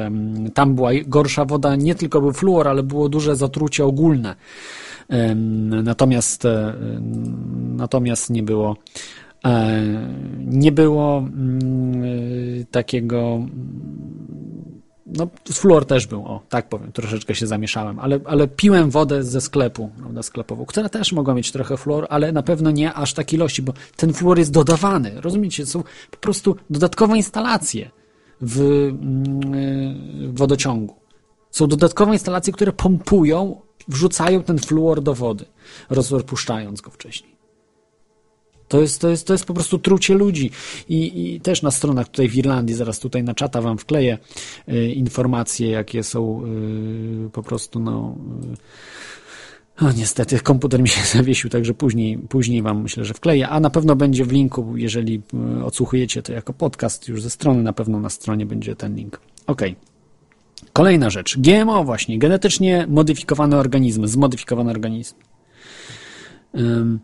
tam 0.53 0.75
była 0.75 0.89
gorsza 1.07 1.45
woda. 1.45 1.75
Nie 1.75 1.95
tylko 1.95 2.21
był 2.21 2.33
fluor, 2.33 2.67
ale 2.67 2.83
było 2.83 3.09
duże 3.09 3.35
zatrucie 3.35 3.85
ogólne. 3.85 4.35
Natomiast, 5.83 6.45
e, 6.45 6.73
natomiast 7.75 8.29
nie 8.29 8.43
było 8.43 8.77
e, 9.45 9.83
nie 10.39 10.71
było 10.71 11.17
mm, 11.17 12.03
e, 12.03 12.65
takiego 12.71 13.47
no, 15.05 15.27
fluor 15.53 15.85
też 15.85 16.07
był, 16.07 16.25
o, 16.25 16.41
tak 16.49 16.69
powiem, 16.69 16.91
troszeczkę 16.91 17.35
się 17.35 17.47
zamieszałem, 17.47 17.99
ale, 17.99 18.19
ale 18.25 18.47
piłem 18.47 18.89
wodę 18.89 19.23
ze 19.23 19.41
sklepu, 19.41 19.89
prawda, 19.97 20.23
sklepową, 20.23 20.65
która 20.65 20.89
też 20.89 21.11
mogła 21.11 21.33
mieć 21.33 21.51
trochę 21.51 21.77
fluor, 21.77 22.07
ale 22.09 22.31
na 22.31 22.43
pewno 22.43 22.71
nie 22.71 22.93
aż 22.93 23.13
takiej 23.13 23.37
ilości, 23.37 23.61
bo 23.61 23.73
ten 23.95 24.13
fluor 24.13 24.39
jest 24.39 24.51
dodawany, 24.51 25.21
rozumiecie, 25.21 25.65
są 25.65 25.83
po 26.11 26.17
prostu 26.17 26.55
dodatkowe 26.69 27.17
instalacje 27.17 27.91
w, 28.41 28.59
mm, 28.59 30.33
w 30.33 30.37
wodociągu. 30.37 30.95
Są 31.51 31.67
dodatkowe 31.67 32.13
instalacje, 32.13 32.53
które 32.53 32.71
pompują, 32.71 33.61
wrzucają 33.87 34.43
ten 34.43 34.59
fluor 34.59 35.01
do 35.01 35.13
wody, 35.13 35.45
rozpuszczając 35.89 36.81
go 36.81 36.91
wcześniej. 36.91 37.32
To 38.73 38.81
jest, 38.81 39.01
to, 39.01 39.09
jest, 39.09 39.27
to 39.27 39.33
jest 39.33 39.45
po 39.45 39.53
prostu 39.53 39.79
trucie 39.79 40.13
ludzi. 40.13 40.51
I, 40.89 41.33
I 41.35 41.41
też 41.41 41.61
na 41.61 41.71
stronach 41.71 42.07
tutaj 42.07 42.29
w 42.29 42.35
Irlandii, 42.35 42.75
zaraz 42.75 42.99
tutaj 42.99 43.23
na 43.23 43.33
czata 43.33 43.61
wam 43.61 43.77
wkleję 43.77 44.17
y, 44.69 44.91
informacje, 44.91 45.69
jakie 45.69 46.03
są 46.03 46.43
y, 47.25 47.29
po 47.29 47.43
prostu, 47.43 47.79
no. 47.79 48.15
Y, 49.81 49.85
o, 49.85 49.91
niestety, 49.91 50.39
komputer 50.39 50.81
mi 50.81 50.89
się 50.89 51.05
zawiesił, 51.17 51.49
także 51.49 51.73
później, 51.73 52.17
później 52.17 52.61
wam 52.61 52.81
myślę, 52.81 53.05
że 53.05 53.13
wkleję. 53.13 53.49
A 53.49 53.59
na 53.59 53.69
pewno 53.69 53.95
będzie 53.95 54.25
w 54.25 54.31
linku, 54.31 54.77
jeżeli 54.77 55.21
odsłuchujecie 55.65 56.21
to 56.21 56.33
jako 56.33 56.53
podcast 56.53 57.07
już 57.07 57.21
ze 57.21 57.29
strony, 57.29 57.63
na 57.63 57.73
pewno 57.73 57.99
na 57.99 58.09
stronie 58.09 58.45
będzie 58.45 58.75
ten 58.75 58.95
link. 58.95 59.19
Okej. 59.47 59.75
Kolejna 60.73 61.09
rzecz. 61.09 61.37
GMO 61.39 61.83
właśnie, 61.83 62.19
genetycznie 62.19 62.87
modyfikowane 62.89 63.57
organizmy, 63.57 64.07
zmodyfikowane 64.07 64.71
organizmy. 64.71 65.19
Ym, 66.55 66.99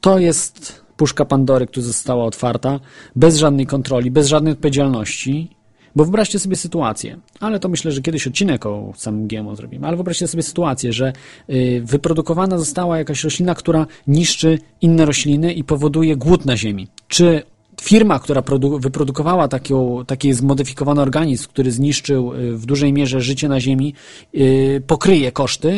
To 0.00 0.18
jest 0.18 0.87
puszka 0.98 1.24
Pandory, 1.24 1.66
która 1.66 1.86
została 1.86 2.24
otwarta, 2.24 2.80
bez 3.16 3.36
żadnej 3.36 3.66
kontroli, 3.66 4.10
bez 4.10 4.28
żadnej 4.28 4.52
odpowiedzialności. 4.52 5.58
Bo 5.96 6.04
wyobraźcie 6.04 6.38
sobie 6.38 6.56
sytuację, 6.56 7.18
ale 7.40 7.60
to 7.60 7.68
myślę, 7.68 7.92
że 7.92 8.02
kiedyś 8.02 8.26
odcinek 8.26 8.66
o 8.66 8.92
samym 8.96 9.28
GMO 9.28 9.56
zrobimy, 9.56 9.86
ale 9.86 9.96
wyobraźcie 9.96 10.26
sobie 10.26 10.42
sytuację, 10.42 10.92
że 10.92 11.12
y, 11.50 11.82
wyprodukowana 11.84 12.58
została 12.58 12.98
jakaś 12.98 13.24
roślina, 13.24 13.54
która 13.54 13.86
niszczy 14.06 14.58
inne 14.80 15.04
rośliny 15.04 15.52
i 15.52 15.64
powoduje 15.64 16.16
głód 16.16 16.46
na 16.46 16.56
ziemi. 16.56 16.88
Czy 17.08 17.42
firma, 17.82 18.18
która 18.18 18.40
produ- 18.40 18.80
wyprodukowała 18.80 19.48
takią, 19.48 20.04
taki 20.06 20.32
zmodyfikowany 20.32 21.00
organizm, 21.00 21.48
który 21.48 21.72
zniszczył 21.72 22.34
y, 22.34 22.56
w 22.56 22.66
dużej 22.66 22.92
mierze 22.92 23.20
życie 23.20 23.48
na 23.48 23.60
Ziemi, 23.60 23.94
y, 24.34 24.82
pokryje 24.86 25.32
koszty, 25.32 25.68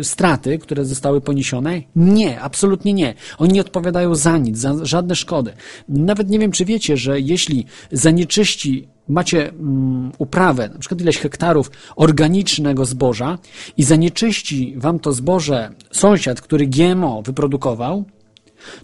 y, 0.00 0.04
straty, 0.04 0.58
które 0.58 0.84
zostały 0.84 1.20
poniesione? 1.20 1.82
Nie, 1.96 2.40
absolutnie 2.40 2.92
nie. 2.92 3.14
Oni 3.38 3.52
nie 3.52 3.60
odpowiadają 3.60 4.14
za 4.14 4.38
nic, 4.38 4.58
za 4.58 4.84
żadne 4.84 5.14
szkody. 5.16 5.52
Nawet 5.88 6.30
nie 6.30 6.38
wiem, 6.38 6.52
czy 6.52 6.64
wiecie, 6.64 6.96
że 6.96 7.20
jeśli 7.20 7.66
zanieczyści 7.92 8.88
macie 9.08 9.48
mm, 9.48 10.12
uprawę, 10.18 10.68
na 10.72 10.78
przykład 10.78 11.00
ileś 11.00 11.18
hektarów 11.18 11.70
organicznego 11.96 12.84
zboża 12.84 13.38
i 13.76 13.82
zanieczyści 13.82 14.74
wam 14.76 14.98
to 14.98 15.12
zboże 15.12 15.70
sąsiad, 15.92 16.40
który 16.40 16.66
GMO 16.66 17.22
wyprodukował, 17.22 18.04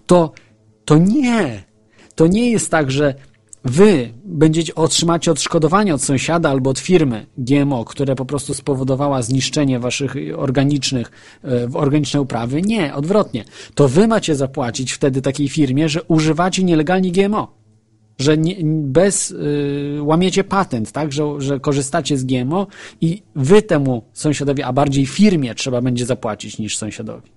to, 0.05 0.31
to 0.85 0.97
nie, 0.97 1.66
to 2.17 2.27
nie 2.27 2.51
jest 2.51 2.71
tak, 2.71 2.91
że 2.91 3.13
wy 3.65 4.09
będziecie 4.25 4.75
otrzymacie 4.75 5.31
odszkodowanie 5.31 5.93
od 5.93 6.03
sąsiada 6.03 6.49
albo 6.49 6.69
od 6.69 6.79
firmy 6.79 7.25
GMO, 7.37 7.85
które 7.85 8.15
po 8.15 8.25
prostu 8.25 8.53
spowodowała 8.53 9.21
zniszczenie 9.21 9.79
waszych 9.79 10.15
organicznych, 10.35 11.11
e, 11.43 11.69
organiczne 11.73 12.21
uprawy. 12.21 12.61
Nie, 12.61 12.95
odwrotnie. 12.95 13.43
To 13.75 13.87
wy 13.87 14.07
macie 14.07 14.35
zapłacić 14.35 14.91
wtedy 14.91 15.21
takiej 15.21 15.49
firmie, 15.49 15.89
że 15.89 16.03
używacie 16.03 16.63
nielegalnie 16.63 17.11
GMO. 17.11 17.57
że 18.19 18.37
nie, 18.37 18.55
bez 18.83 19.31
y, 19.31 19.99
łamiecie 20.01 20.43
patent, 20.43 20.91
tak, 20.91 21.11
że, 21.11 21.23
że 21.37 21.59
korzystacie 21.59 22.17
z 22.17 22.23
GMO 22.23 22.67
i 23.01 23.23
wy 23.35 23.61
temu 23.61 24.03
sąsiadowi, 24.13 24.63
a 24.63 24.73
bardziej 24.73 25.05
firmie 25.05 25.55
trzeba 25.55 25.81
będzie 25.81 26.05
zapłacić 26.05 26.57
niż 26.57 26.77
sąsiadowi. 26.77 27.36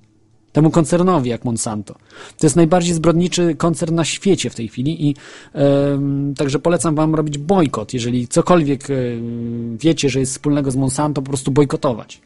Temu 0.52 0.70
koncernowi 0.70 1.30
jak 1.30 1.44
Monsanto. 1.44 1.94
To 2.38 2.46
jest 2.46 2.56
najbardziej 2.56 2.94
zbrodniczy 2.94 3.54
koncern 3.54 3.94
na 3.94 4.04
świecie 4.04 4.50
w 4.50 4.54
tej 4.54 4.68
chwili 4.68 5.08
i 5.08 5.14
em, 5.52 6.34
także 6.36 6.58
polecam 6.58 6.94
wam 6.94 7.14
robić 7.14 7.38
bojkot, 7.38 7.94
jeżeli 7.94 8.28
cokolwiek 8.28 8.90
em, 8.90 9.76
wiecie, 9.78 10.08
że 10.08 10.20
jest 10.20 10.32
wspólnego 10.32 10.70
z 10.70 10.76
Monsanto, 10.76 11.22
po 11.22 11.28
prostu 11.28 11.50
bojkotować. 11.50 12.20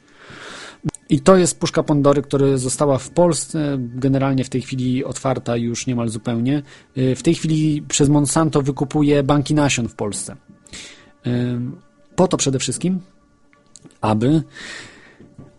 I 1.08 1.20
to 1.20 1.36
jest 1.36 1.58
puszka 1.58 1.82
Pandory, 1.82 2.22
która 2.22 2.56
została 2.56 2.98
w 2.98 3.10
Polsce 3.10 3.76
generalnie 3.78 4.44
w 4.44 4.48
tej 4.48 4.62
chwili 4.62 5.04
otwarta 5.04 5.56
już 5.56 5.86
niemal 5.86 6.08
zupełnie. 6.08 6.62
Y, 6.98 7.14
W 7.16 7.22
tej 7.22 7.34
chwili 7.34 7.82
przez 7.82 8.08
Monsanto 8.08 8.62
wykupuje 8.62 9.22
banki 9.22 9.54
nasion 9.54 9.88
w 9.88 9.94
Polsce. 9.94 10.36
Po 12.16 12.28
to 12.28 12.36
przede 12.36 12.58
wszystkim, 12.58 13.00
aby, 14.00 14.42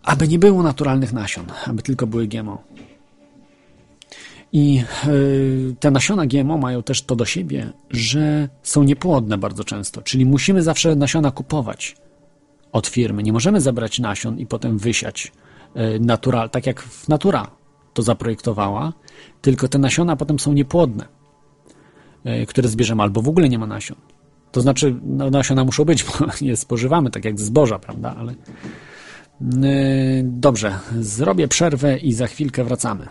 aby 0.06 0.28
nie 0.28 0.38
było 0.38 0.62
naturalnych 0.62 1.12
nasion, 1.12 1.46
aby 1.66 1.82
tylko 1.82 2.06
były 2.06 2.26
GMO. 2.26 2.62
I 4.52 4.82
y, 5.06 5.76
te 5.80 5.90
nasiona 5.90 6.26
GMO 6.26 6.58
mają 6.58 6.82
też 6.82 7.02
to 7.02 7.16
do 7.16 7.24
siebie, 7.24 7.72
że 7.90 8.48
są 8.62 8.82
niepłodne 8.82 9.38
bardzo 9.38 9.64
często, 9.64 10.02
czyli 10.02 10.26
musimy 10.26 10.62
zawsze 10.62 10.96
nasiona 10.96 11.30
kupować 11.30 11.96
od 12.72 12.86
firmy. 12.86 13.22
Nie 13.22 13.32
możemy 13.32 13.60
zabrać 13.60 13.98
nasion 13.98 14.38
i 14.38 14.46
potem 14.46 14.78
wysiać 14.78 15.32
y, 15.76 16.00
natural, 16.00 16.50
tak 16.50 16.66
jak 16.66 16.84
Natura 17.08 17.50
to 17.94 18.02
zaprojektowała, 18.02 18.92
tylko 19.42 19.68
te 19.68 19.78
nasiona 19.78 20.16
potem 20.16 20.38
są 20.38 20.52
niepłodne, 20.52 21.06
y, 22.26 22.46
które 22.46 22.68
zbierzemy, 22.68 23.02
albo 23.02 23.22
w 23.22 23.28
ogóle 23.28 23.48
nie 23.48 23.58
ma 23.58 23.66
nasion. 23.66 23.98
To 24.52 24.60
znaczy, 24.60 24.94
no, 25.02 25.30
nasiona 25.30 25.64
muszą 25.64 25.84
być, 25.84 26.04
bo 26.04 26.12
je 26.40 26.56
spożywamy, 26.56 27.10
tak 27.10 27.24
jak 27.24 27.40
zboża, 27.40 27.78
prawda? 27.78 28.14
Ale 28.18 28.34
dobrze, 30.22 30.78
zrobię 31.00 31.48
przerwę 31.48 31.98
i 31.98 32.12
za 32.12 32.26
chwilkę 32.26 32.64
wracamy. 32.64 33.06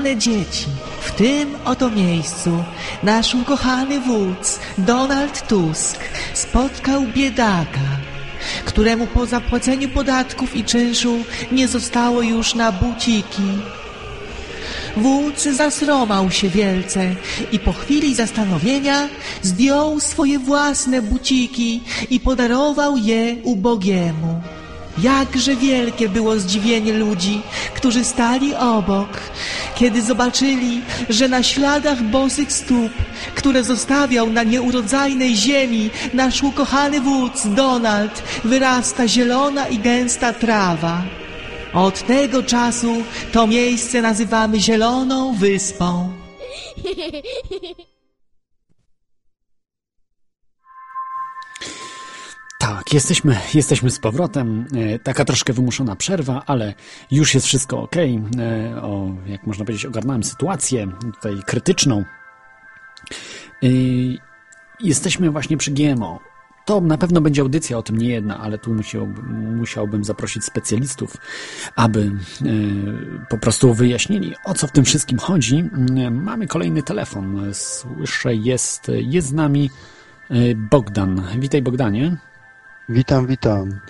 Kochane 0.00 0.16
dzieci, 0.16 0.66
w 1.00 1.12
tym 1.12 1.56
oto 1.64 1.90
miejscu 1.90 2.64
nasz 3.02 3.34
ukochany 3.34 4.00
wódz 4.00 4.58
Donald 4.78 5.48
Tusk 5.48 5.98
spotkał 6.34 7.02
biedaka, 7.16 7.88
któremu 8.64 9.06
po 9.06 9.26
zapłaceniu 9.26 9.88
podatków 9.88 10.56
i 10.56 10.64
czynszu 10.64 11.16
nie 11.52 11.68
zostało 11.68 12.22
już 12.22 12.54
na 12.54 12.72
buciki. 12.72 13.50
Wódz 14.96 15.44
zasromał 15.44 16.30
się 16.30 16.48
wielce 16.48 17.14
i 17.52 17.58
po 17.58 17.72
chwili 17.72 18.14
zastanowienia 18.14 19.08
zdjął 19.42 20.00
swoje 20.00 20.38
własne 20.38 21.02
buciki 21.02 21.80
i 22.10 22.20
podarował 22.20 22.96
je 22.96 23.36
ubogiemu. 23.42 24.40
Jakże 24.98 25.56
wielkie 25.56 26.08
było 26.08 26.38
zdziwienie 26.38 26.92
ludzi, 26.92 27.42
którzy 27.74 28.04
stali 28.04 28.54
obok, 28.54 29.19
kiedy 29.80 30.02
zobaczyli, 30.02 30.82
że 31.08 31.28
na 31.28 31.42
śladach 31.42 32.02
bosych 32.02 32.52
stóp, 32.52 32.92
które 33.34 33.64
zostawiał 33.64 34.30
na 34.30 34.42
nieurodzajnej 34.42 35.36
ziemi 35.36 35.90
nasz 36.14 36.42
ukochany 36.42 37.00
wódz 37.00 37.46
Donald, 37.46 38.22
wyrasta 38.44 39.08
zielona 39.08 39.68
i 39.68 39.78
gęsta 39.78 40.32
trawa. 40.32 41.02
Od 41.72 42.06
tego 42.06 42.42
czasu 42.42 43.02
to 43.32 43.46
miejsce 43.46 44.02
nazywamy 44.02 44.60
Zieloną 44.60 45.34
Wyspą. 45.34 46.12
Tak, 52.90 52.94
jesteśmy, 52.94 53.36
jesteśmy 53.54 53.90
z 53.90 53.98
powrotem. 53.98 54.66
E, 54.76 54.98
Taka 54.98 55.24
troszkę 55.24 55.52
wymuszona 55.52 55.96
przerwa, 55.96 56.42
ale 56.46 56.74
już 57.10 57.34
jest 57.34 57.46
wszystko 57.46 57.82
ok. 57.82 57.96
E, 57.96 58.82
O, 58.82 59.10
jak 59.26 59.46
można 59.46 59.64
powiedzieć, 59.64 59.86
ogarnąłem 59.86 60.24
sytuację 60.24 60.88
tutaj 61.14 61.42
krytyczną. 61.46 62.04
E, 63.62 63.66
Jesteśmy 64.80 65.30
właśnie 65.30 65.56
przy 65.56 65.70
GMO. 65.70 66.20
To 66.66 66.80
na 66.80 66.98
pewno 66.98 67.20
będzie 67.20 67.42
audycja 67.42 67.78
o 67.78 67.82
tym 67.82 67.96
nie 67.98 68.08
jedna, 68.08 68.38
ale 68.38 68.58
tu 68.58 68.74
musiałbym, 68.74 69.56
musiałbym 69.56 70.04
zaprosić 70.04 70.44
specjalistów, 70.44 71.16
aby 71.76 72.12
po 73.28 73.38
prostu 73.38 73.74
wyjaśnili, 73.74 74.34
o 74.44 74.54
co 74.54 74.66
w 74.66 74.72
tym 74.72 74.84
wszystkim 74.84 75.18
chodzi. 75.18 75.64
Mamy 76.10 76.46
kolejny 76.46 76.82
telefon. 76.82 77.54
Słyszę, 77.54 78.34
jest, 78.34 78.90
jest 78.94 79.28
z 79.28 79.32
nami 79.32 79.70
Bogdan. 80.70 81.22
Witaj 81.38 81.62
Bogdanie. 81.62 82.16
Witam, 82.90 83.26
witam. 83.26 83.80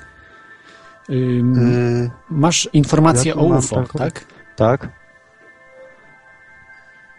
Ym, 1.10 1.54
Yy, 1.54 2.10
Masz 2.30 2.68
informację 2.72 3.32
ja 3.32 3.36
o 3.40 3.44
UFO, 3.44 3.76
taką- 3.76 3.98
tak? 3.98 4.24
tak? 4.56 4.88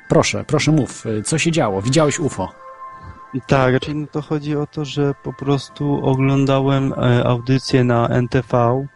Proszę, 0.10 0.44
proszę 0.48 0.72
mów. 0.72 1.06
Y, 1.06 1.24
Co 1.24 1.38
się 1.38 1.52
działo? 1.52 1.82
Widziałeś 1.82 2.20
UFO? 2.20 2.52
Tak, 3.48 3.74
raczej 3.74 3.96
no 3.96 4.08
to 4.12 4.22
chodzi 4.22 4.56
o 4.56 4.68
to, 4.68 4.86
że 4.86 5.14
po 5.24 5.34
prostu 5.34 6.06
oglądałem 6.06 6.94
e, 6.94 7.24
audycję 7.28 7.84
na 7.84 8.08
NTV, 8.08 8.88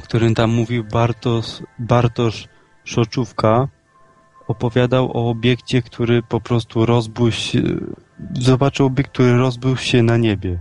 w 0.00 0.02
którym 0.02 0.34
tam 0.34 0.50
mówił 0.50 0.84
Bartosz, 0.84 1.62
Bartosz 1.78 2.48
Szoczówka. 2.84 3.68
Opowiadał 4.48 5.16
o 5.16 5.30
obiekcie, 5.30 5.82
który 5.82 6.22
po 6.22 6.40
prostu 6.40 6.86
rozbłył 6.86 7.30
się, 7.32 7.60
zobaczył 8.40 8.86
obiekt, 8.86 9.12
który 9.12 9.36
rozbył 9.36 9.76
się 9.76 10.02
na 10.02 10.16
niebie. 10.16 10.58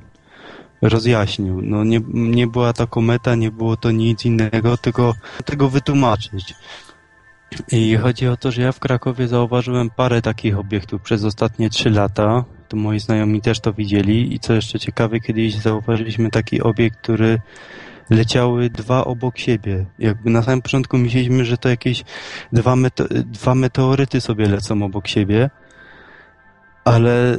Rozjaśnił. 0.82 1.62
No 1.62 1.84
nie, 1.84 2.02
nie 2.14 2.48
była 2.48 2.74
to 2.74 2.88
kometa, 2.88 3.36
nie 3.36 3.52
było 3.52 3.78
to 3.78 3.92
nic 3.92 4.26
innego, 4.26 4.78
tylko 4.78 5.14
tego 5.46 5.70
wytłumaczyć. 5.70 6.56
I 7.72 7.96
chodzi 7.96 8.28
o 8.28 8.38
to, 8.38 8.52
że 8.52 8.62
ja 8.62 8.72
w 8.72 8.80
Krakowie 8.80 9.28
zauważyłem 9.28 9.90
parę 9.90 10.22
takich 10.22 10.58
obiektów 10.60 11.02
przez 11.02 11.24
ostatnie 11.24 11.70
trzy 11.70 11.90
lata. 11.90 12.44
To 12.68 12.78
moi 12.78 13.00
znajomi 13.00 13.42
też 13.42 13.60
to 13.60 13.74
widzieli. 13.74 14.34
I 14.34 14.40
co 14.40 14.54
jeszcze 14.54 14.80
ciekawe, 14.80 15.20
kiedyś 15.20 15.56
zauważyliśmy 15.56 16.30
taki 16.30 16.62
obiekt, 16.62 17.02
który 17.02 17.42
leciały 18.10 18.70
dwa 18.70 19.06
obok 19.06 19.38
siebie. 19.38 19.86
Jakby 20.00 20.30
na 20.30 20.44
samym 20.44 20.62
początku 20.62 20.98
myśleliśmy, 20.98 21.46
że 21.46 21.58
to 21.58 21.70
jakieś 21.70 22.04
dwa, 22.54 22.76
mete 22.76 23.08
dwa 23.10 23.56
meteoryty 23.56 24.22
sobie 24.22 24.48
lecą 24.48 24.84
obok 24.84 25.08
siebie, 25.08 25.50
ale 26.86 27.38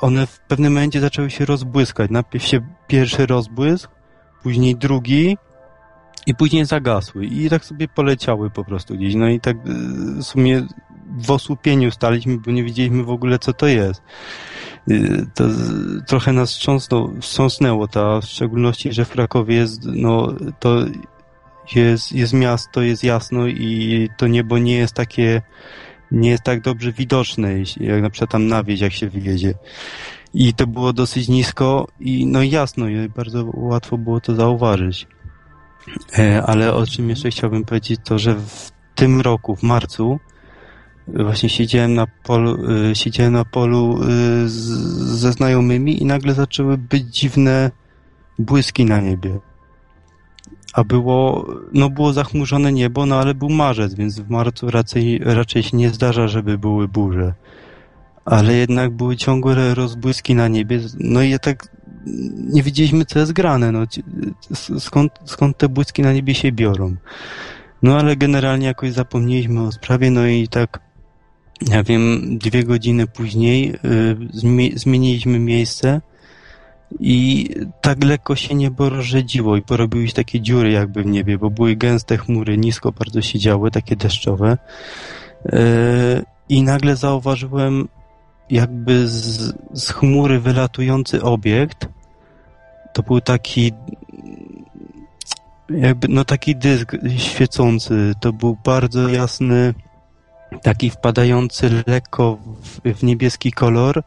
one 0.00 0.26
w 0.26 0.40
pewnym 0.40 0.72
momencie 0.72 1.00
zaczęły 1.00 1.30
się 1.30 1.44
rozbłyskać. 1.44 2.10
Najpierw 2.10 2.44
się 2.44 2.60
pierwszy 2.86 3.26
rozbłysk, 3.26 3.90
później 4.42 4.76
drugi, 4.76 5.36
i 6.26 6.34
później 6.34 6.64
zagasły 6.64 7.26
i 7.26 7.50
tak 7.50 7.64
sobie 7.64 7.88
poleciały 7.88 8.50
po 8.50 8.64
prostu 8.64 8.94
gdzieś. 8.94 9.14
No 9.14 9.28
i 9.28 9.40
tak 9.40 9.56
y, 9.56 9.60
w 10.16 10.22
sumie 10.22 10.66
w 11.18 11.30
osłupieniu 11.30 11.90
staliśmy, 11.90 12.38
bo 12.38 12.50
nie 12.50 12.64
wiedzieliśmy 12.64 13.04
w 13.04 13.10
ogóle 13.10 13.38
co 13.38 13.52
to 13.52 13.66
jest. 13.66 14.02
Y, 14.90 15.26
To 15.34 15.44
trochę 16.06 16.32
nas 16.32 16.58
wstrząsnęło 17.20 17.88
ta, 17.88 18.20
w 18.20 18.24
szczególności, 18.24 18.92
że 18.92 19.04
w 19.04 19.10
Krakowie 19.10 19.54
jest, 19.54 19.80
no 19.84 20.34
to 20.60 20.76
jest, 21.74 22.12
jest 22.12 22.32
miasto, 22.32 22.82
jest 22.82 23.04
jasno 23.04 23.46
i 23.46 24.08
to 24.18 24.26
niebo 24.26 24.58
nie 24.58 24.74
jest 24.74 24.94
takie, 24.94 25.42
nie 26.12 26.30
jest 26.30 26.42
tak 26.42 26.60
dobrze 26.60 26.92
widoczne, 26.92 27.52
jeśli- 27.52 27.86
jak 27.86 28.02
na 28.02 28.10
przykład 28.10 28.30
tam 28.30 28.46
na 28.46 28.62
wieś, 28.64 28.80
jak 28.80 28.92
się 28.92 29.08
wyjedzie. 29.08 29.54
I 30.34 30.54
to 30.54 30.66
było 30.66 30.92
dosyć 30.92 31.28
nisko 31.28 31.88
i 32.00 32.26
no 32.26 32.42
jasno, 32.42 32.88
i 32.88 33.08
bardzo 33.08 33.44
łatwo 33.54 33.98
było 33.98 34.20
to 34.20 34.34
zauważyć. 34.34 35.06
E, 36.18 36.42
Ale 36.42 36.74
o 36.74 36.86
czym 36.86 37.08
jeszcze 37.10 37.30
chciałbym 37.30 37.64
powiedzieć, 37.64 38.00
to 38.04 38.18
że 38.18 38.34
w 38.34 38.70
tym 38.94 39.20
roku, 39.20 39.56
w 39.56 39.62
marcu, 39.62 40.18
właśnie 41.08 41.48
siedziałem 41.48 41.94
na 41.94 42.06
polu, 42.06 42.58
e, 42.90 42.94
siedziałem 42.94 43.32
na 43.32 43.44
polu 43.44 44.00
e, 44.02 44.06
z, 44.48 44.56
ze 45.20 45.32
znajomymi 45.32 46.02
i 46.02 46.04
nagle 46.04 46.34
zaczęły 46.34 46.78
być 46.78 47.02
dziwne 47.02 47.70
błyski 48.38 48.84
na 48.84 49.00
niebie. 49.00 49.38
A 50.72 50.84
było, 50.84 51.46
no 51.72 51.90
było 51.90 52.12
zachmurzone 52.12 52.72
niebo, 52.72 53.06
no 53.06 53.16
ale 53.16 53.34
był 53.34 53.48
marzec, 53.48 53.94
więc 53.94 54.20
w 54.20 54.30
marcu 54.30 54.70
raczej, 54.70 55.18
raczej 55.24 55.62
się 55.62 55.76
nie 55.76 55.90
zdarza, 55.90 56.28
żeby 56.28 56.58
były 56.58 56.88
burze. 56.88 57.34
Ale 58.24 58.54
jednak 58.54 58.90
były 58.90 59.16
ciągłe 59.16 59.74
rozbłyski 59.74 60.34
na 60.34 60.48
niebie, 60.48 60.80
no 61.00 61.22
i 61.22 61.30
ja 61.30 61.38
tak 61.38 61.68
nie 62.36 62.62
wiedzieliśmy, 62.62 63.04
co 63.04 63.18
jest 63.18 63.32
grane, 63.32 63.72
no, 63.72 63.86
skąd, 64.78 65.12
skąd 65.24 65.58
te 65.58 65.68
błyski 65.68 66.02
na 66.02 66.12
niebie 66.12 66.34
się 66.34 66.52
biorą. 66.52 66.96
No 67.82 67.98
ale 67.98 68.16
generalnie 68.16 68.66
jakoś 68.66 68.92
zapomnieliśmy 68.92 69.62
o 69.62 69.72
sprawie, 69.72 70.10
no 70.10 70.26
i 70.26 70.48
tak, 70.48 70.80
ja 71.68 71.82
wiem, 71.82 72.38
dwie 72.38 72.64
godziny 72.64 73.06
później 73.06 73.70
y, 73.70 73.78
zmie- 74.16 74.78
zmieniliśmy 74.78 75.38
miejsce 75.38 76.00
i 77.00 77.48
tak 77.80 78.04
lekko 78.04 78.36
się 78.36 78.54
niebo 78.54 78.88
rozrzedziło 78.88 79.56
i 79.56 79.62
porobiły 79.62 80.08
się 80.08 80.14
takie 80.14 80.40
dziury 80.40 80.70
jakby 80.70 81.02
w 81.02 81.06
niebie, 81.06 81.38
bo 81.38 81.50
były 81.50 81.76
gęste 81.76 82.16
chmury, 82.16 82.58
nisko 82.58 82.92
bardzo 82.92 83.22
siedziały, 83.22 83.70
takie 83.70 83.96
deszczowe. 83.96 84.58
Y, 85.46 85.50
I 86.48 86.62
nagle 86.62 86.96
zauważyłem 86.96 87.88
jakby 88.50 89.08
z, 89.08 89.54
z 89.72 89.90
chmury 89.90 90.40
wylatujący 90.40 91.22
obiekt. 91.22 91.88
To 92.92 93.02
był 93.02 93.20
taki 93.20 93.72
jakby, 95.70 96.08
no 96.08 96.24
taki 96.24 96.56
dysk 96.56 96.96
świecący. 97.18 98.12
To 98.20 98.32
był 98.32 98.56
bardzo 98.64 99.08
jasny, 99.08 99.74
taki 100.62 100.90
wpadający 100.90 101.82
lekko 101.86 102.38
w, 102.62 102.94
w 102.98 103.02
niebieski 103.02 103.52
kolor. 103.52 104.02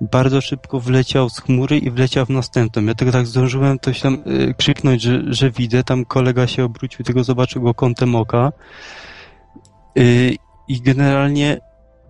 Bardzo 0.00 0.40
szybko 0.40 0.80
wleciał 0.80 1.30
z 1.30 1.40
chmury 1.40 1.78
i 1.78 1.90
wleciał 1.90 2.26
w 2.26 2.30
następną. 2.30 2.84
Ja 2.84 2.94
tylko 2.94 3.12
tak 3.12 3.26
zdążyłem 3.26 3.78
coś 3.82 4.00
tam 4.00 4.14
y, 4.14 4.54
krzyknąć, 4.54 5.02
że, 5.02 5.22
że 5.26 5.50
widzę. 5.50 5.84
Tam 5.84 6.04
kolega 6.04 6.46
się 6.46 6.64
obrócił, 6.64 7.04
tylko 7.04 7.24
zobaczył 7.24 7.62
go 7.62 7.74
kątem 7.74 8.14
oka. 8.14 8.52
Y, 9.98 10.36
I 10.68 10.80
generalnie 10.80 11.60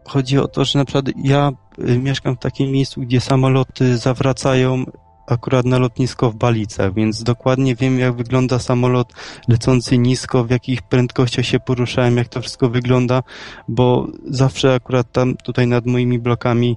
chodzi 0.04 0.38
o 0.38 0.48
to, 0.48 0.64
że 0.64 0.78
na 0.78 0.84
przykład 0.84 1.04
ja 1.24 1.52
y, 1.88 1.98
mieszkam 1.98 2.36
w 2.36 2.38
takim 2.38 2.70
miejscu, 2.70 3.00
gdzie 3.00 3.20
samoloty 3.20 3.98
zawracają 3.98 4.84
akurat 5.28 5.66
na 5.66 5.78
lotnisko 5.78 6.30
w 6.30 6.36
Balicach, 6.36 6.94
więc 6.94 7.22
dokładnie 7.22 7.74
wiem, 7.74 7.98
jak 7.98 8.16
wygląda 8.16 8.58
samolot 8.58 9.12
lecący 9.48 9.98
nisko, 9.98 10.44
w 10.44 10.50
jakich 10.50 10.82
prędkościach 10.82 11.44
się 11.44 11.60
poruszałem, 11.60 12.16
jak 12.16 12.28
to 12.28 12.40
wszystko 12.40 12.68
wygląda, 12.68 13.22
bo 13.68 14.06
zawsze 14.24 14.74
akurat 14.74 15.12
tam 15.12 15.36
tutaj 15.36 15.66
nad 15.66 15.86
moimi 15.86 16.18
blokami 16.18 16.76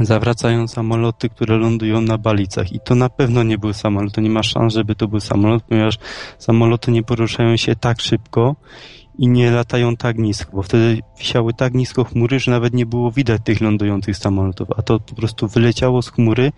zawracają 0.00 0.68
samoloty, 0.68 1.28
które 1.28 1.56
lądują 1.56 2.00
na 2.00 2.18
Balicach 2.18 2.72
i 2.72 2.80
to 2.80 2.94
na 2.94 3.08
pewno 3.08 3.42
nie 3.42 3.58
był 3.58 3.72
samolot, 3.72 4.14
to 4.14 4.20
nie 4.20 4.30
ma 4.30 4.42
szans, 4.42 4.74
żeby 4.74 4.94
to 4.94 5.08
był 5.08 5.20
samolot, 5.20 5.62
ponieważ 5.62 5.98
samoloty 6.38 6.90
nie 6.90 7.02
poruszają 7.02 7.56
się 7.56 7.76
tak 7.76 8.00
szybko 8.00 8.56
i 9.18 9.28
nie 9.28 9.50
latają 9.50 9.96
tak 9.96 10.18
nisko, 10.18 10.52
bo 10.54 10.62
wtedy 10.62 11.02
wisiały 11.18 11.52
tak 11.52 11.74
nisko 11.74 12.04
chmury, 12.04 12.40
że 12.40 12.50
nawet 12.50 12.74
nie 12.74 12.86
było 12.86 13.10
widać 13.10 13.40
tych 13.44 13.60
lądujących 13.60 14.16
samolotów, 14.16 14.68
a 14.76 14.82
to 14.82 15.00
po 15.00 15.14
prostu 15.14 15.48
wyleciało 15.48 16.02
z 16.02 16.10
chmury 16.10 16.52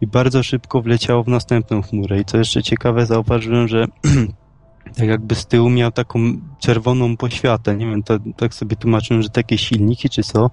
i 0.00 0.06
bardzo 0.06 0.42
szybko 0.42 0.82
wleciało 0.82 1.22
w 1.22 1.28
następną 1.28 1.82
chmurę. 1.82 2.20
I 2.20 2.24
co 2.24 2.38
jeszcze 2.38 2.62
ciekawe, 2.62 3.06
zauważyłem, 3.06 3.68
że 3.68 3.86
tak 4.96 5.08
jakby 5.08 5.34
z 5.34 5.46
tyłu 5.46 5.70
miał 5.70 5.92
taką 5.92 6.18
czerwoną 6.58 7.16
poświatę. 7.16 7.76
Nie 7.76 7.86
wiem, 7.86 8.02
to, 8.02 8.18
tak 8.36 8.54
sobie 8.54 8.76
tłumaczyłem, 8.76 9.22
że 9.22 9.28
takie 9.28 9.58
silniki 9.58 10.10
czy 10.10 10.22
co. 10.22 10.50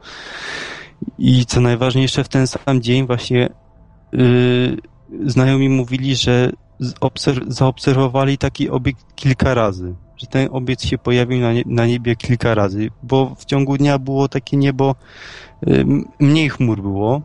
I 1.17 1.45
co 1.45 1.61
najważniejsze, 1.61 2.23
w 2.23 2.29
ten 2.29 2.47
sam 2.47 2.81
dzień 2.81 3.07
właśnie 3.07 3.49
yy, 4.11 4.77
znajomi 5.25 5.69
mówili, 5.69 6.15
że 6.15 6.51
zaobserwowali 7.47 8.37
taki 8.37 8.69
obiekt 8.69 9.15
kilka 9.15 9.53
razy. 9.53 9.95
Że 10.17 10.27
ten 10.27 10.49
obiekt 10.51 10.83
się 10.83 10.97
pojawił 10.97 11.39
na, 11.39 11.53
nie, 11.53 11.63
na 11.65 11.85
niebie 11.85 12.15
kilka 12.15 12.55
razy, 12.55 12.89
bo 13.03 13.35
w 13.35 13.45
ciągu 13.45 13.77
dnia 13.77 13.99
było 13.99 14.27
takie 14.27 14.57
niebo, 14.57 14.95
y, 15.67 15.71
m- 15.81 16.05
mniej 16.19 16.49
chmur 16.49 16.81
było, 16.81 17.21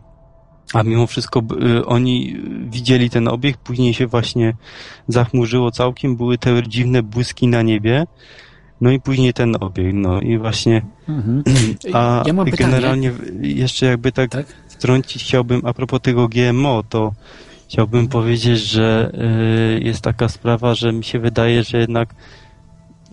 a 0.73 0.83
mimo 0.83 1.07
wszystko 1.07 1.41
y, 1.61 1.85
oni 1.85 2.39
widzieli 2.69 3.09
ten 3.09 3.27
obiekt, 3.27 3.59
później 3.59 3.93
się 3.93 4.07
właśnie 4.07 4.53
zachmurzyło 5.07 5.71
całkiem, 5.71 6.15
były 6.15 6.37
te 6.37 6.63
dziwne 6.67 7.03
błyski 7.03 7.47
na 7.47 7.61
niebie, 7.61 8.07
no 8.81 8.91
i 8.91 8.99
później 8.99 9.33
ten 9.33 9.55
obiekt, 9.59 9.93
no 9.93 10.21
i 10.21 10.37
właśnie, 10.37 10.81
Mhm. 11.07 11.43
a 11.93 12.23
ja 12.27 12.33
generalnie 12.57 13.11
jeszcze 13.41 13.85
jakby 13.85 14.11
tak 14.11 14.31
Tak? 14.31 14.45
wtrącić 14.67 15.23
chciałbym, 15.23 15.61
a 15.65 15.73
propos 15.73 16.01
tego 16.01 16.27
GMO, 16.27 16.83
to 16.89 17.13
chciałbym 17.69 18.07
powiedzieć, 18.07 18.59
że 18.59 19.11
y, 19.77 19.83
jest 19.83 20.01
taka 20.01 20.29
sprawa, 20.29 20.75
że 20.75 20.93
mi 20.93 21.03
się 21.03 21.19
wydaje, 21.19 21.63
że 21.63 21.77
jednak 21.77 22.15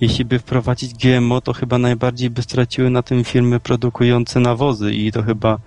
jeśli 0.00 0.24
by 0.24 0.38
wprowadzić 0.38 0.94
GMO, 0.94 1.40
to 1.40 1.52
chyba 1.52 1.78
najbardziej 1.78 2.30
by 2.30 2.42
straciły 2.42 2.90
na 2.90 3.02
tym 3.02 3.24
firmy 3.24 3.60
produkujące 3.60 4.40
nawozy 4.40 4.94
i 4.94 5.12
to 5.12 5.22
chyba 5.22 5.58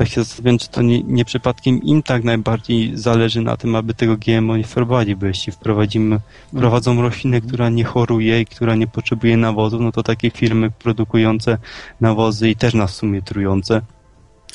tak 0.00 0.08
się 0.08 0.24
zastanawiam, 0.24 0.58
czy 0.58 0.68
to 0.68 0.82
nie, 0.82 1.02
nie 1.02 1.24
przypadkiem 1.24 1.82
im 1.82 2.02
tak 2.02 2.24
najbardziej 2.24 2.96
zależy 2.96 3.40
na 3.42 3.56
tym, 3.56 3.74
aby 3.74 3.94
tego 3.94 4.16
GMO 4.16 4.56
nie 4.56 4.64
wprowadzić, 4.64 5.14
bo 5.14 5.26
jeśli 5.26 5.52
wprowadzimy, 5.52 6.20
wprowadzą 6.48 7.02
roślinę, 7.02 7.40
która 7.40 7.68
nie 7.68 7.84
choruje 7.84 8.40
i 8.40 8.46
która 8.46 8.74
nie 8.74 8.86
potrzebuje 8.86 9.36
nawozu, 9.36 9.80
no 9.80 9.92
to 9.92 10.02
takie 10.02 10.30
firmy 10.30 10.70
produkujące 10.70 11.58
nawozy 12.00 12.50
i 12.50 12.56
też 12.56 12.74
nas 12.74 12.92
w 12.92 12.94
sumie 12.94 13.22
trujące 13.22 13.82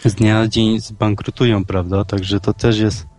z 0.06 0.16
dnia 0.16 0.34
na 0.34 0.48
dzień 0.48 0.80
zbankrutują, 0.80 1.66
prawda? 1.66 2.06
Także 2.06 2.40
to 2.40 2.54
też 2.54 2.80
jest. 2.80 3.15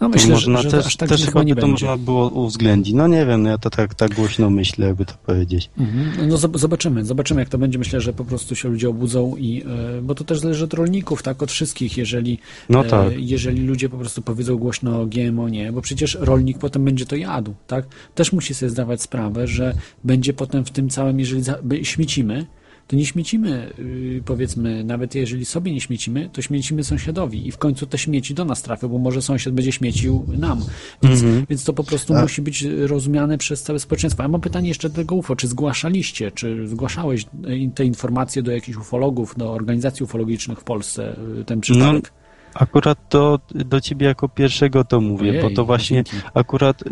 No 0.00 0.08
to 0.08 0.14
myślę, 0.14 0.30
można 0.30 0.62
że, 0.62 0.70
że 0.70 0.76
też, 0.76 0.86
aż 0.86 0.96
tak 0.96 1.08
też 1.08 1.24
chyba 1.24 1.42
nie 1.42 1.54
by 1.54 1.60
to 1.60 1.66
można 1.66 1.96
było 1.96 2.28
uwzględnić. 2.28 2.94
No 2.94 3.06
nie 3.06 3.26
wiem, 3.26 3.42
no 3.42 3.50
ja 3.50 3.58
to 3.58 3.70
tak, 3.70 3.94
tak 3.94 4.14
głośno 4.14 4.50
myślę, 4.50 4.86
jakby 4.86 5.04
to 5.04 5.14
powiedzieć. 5.26 5.70
Mhm. 5.78 6.28
No 6.28 6.36
zob- 6.36 6.58
zobaczymy, 6.58 7.04
zobaczymy 7.04 7.40
jak 7.40 7.48
to 7.48 7.58
będzie. 7.58 7.78
Myślę, 7.78 8.00
że 8.00 8.12
po 8.12 8.24
prostu 8.24 8.54
się 8.56 8.68
ludzie 8.68 8.88
obudzą 8.88 9.36
i, 9.36 9.62
e, 9.98 10.02
bo 10.02 10.14
to 10.14 10.24
też 10.24 10.38
zależy 10.38 10.64
od 10.64 10.74
rolników, 10.74 11.22
tak, 11.22 11.42
od 11.42 11.52
wszystkich, 11.52 11.96
jeżeli, 11.96 12.38
No 12.68 12.84
e, 12.86 12.88
tak. 12.88 13.12
jeżeli 13.16 13.62
ludzie 13.62 13.88
po 13.88 13.96
prostu 13.96 14.22
powiedzą 14.22 14.56
głośno 14.56 15.00
o 15.00 15.06
GMO 15.06 15.48
nie, 15.48 15.72
bo 15.72 15.82
przecież 15.82 16.18
rolnik 16.20 16.58
potem 16.58 16.84
będzie 16.84 17.06
to 17.06 17.16
jadł, 17.16 17.54
tak, 17.66 17.86
też 18.14 18.32
musi 18.32 18.54
sobie 18.54 18.70
zdawać 18.70 19.02
sprawę, 19.02 19.46
że 19.46 19.74
będzie 20.04 20.32
potem 20.32 20.64
w 20.64 20.70
tym 20.70 20.88
całym, 20.88 21.20
jeżeli 21.20 21.42
śmiecimy, 21.82 22.46
to 22.92 22.96
nie 22.96 23.06
śmiecimy, 23.06 23.72
yy, 23.78 24.22
powiedzmy, 24.24 24.84
nawet 24.84 25.14
jeżeli 25.14 25.44
sobie 25.44 25.72
nie 25.72 25.80
śmiecimy, 25.80 26.30
to 26.32 26.42
śmiecimy 26.42 26.84
sąsiadowi 26.84 27.48
i 27.48 27.52
w 27.52 27.58
końcu 27.58 27.86
te 27.86 27.98
śmieci 27.98 28.34
do 28.34 28.44
nas 28.44 28.62
trafią, 28.62 28.88
bo 28.88 28.98
może 28.98 29.22
sąsiad 29.22 29.54
będzie 29.54 29.72
śmiecił 29.72 30.26
nam. 30.38 30.64
Więc, 31.02 31.24
więc 31.50 31.64
to 31.64 31.72
po 31.72 31.84
prostu 31.84 32.14
musi 32.14 32.42
być 32.42 32.62
rozumiane 32.62 33.38
przez 33.38 33.62
całe 33.62 33.78
społeczeństwo. 33.78 34.22
Ja 34.22 34.28
mam 34.28 34.40
pytanie 34.40 34.68
jeszcze 34.68 34.88
do 34.88 34.94
tego 34.94 35.14
UFO, 35.14 35.36
czy 35.36 35.48
zgłaszaliście, 35.48 36.30
czy 36.30 36.68
zgłaszałeś 36.68 37.22
e, 37.24 37.26
te 37.74 37.84
informacje 37.84 38.42
do 38.42 38.52
jakichś 38.52 38.78
ufologów, 38.78 39.34
do 39.36 39.52
organizacji 39.52 40.04
ufologicznych 40.04 40.60
w 40.60 40.64
Polsce, 40.64 41.16
y, 41.40 41.44
ten 41.44 41.60
przypadek? 41.60 42.12
Akurat 42.54 43.08
to 43.08 43.38
do 43.50 43.80
ciebie 43.80 44.06
jako 44.06 44.28
pierwszego 44.28 44.84
to 44.84 45.00
mówię, 45.00 45.30
Ojej, 45.30 45.42
bo 45.42 45.50
to 45.50 45.64
właśnie 45.64 46.04
dzięki. 46.04 46.26
akurat 46.34 46.84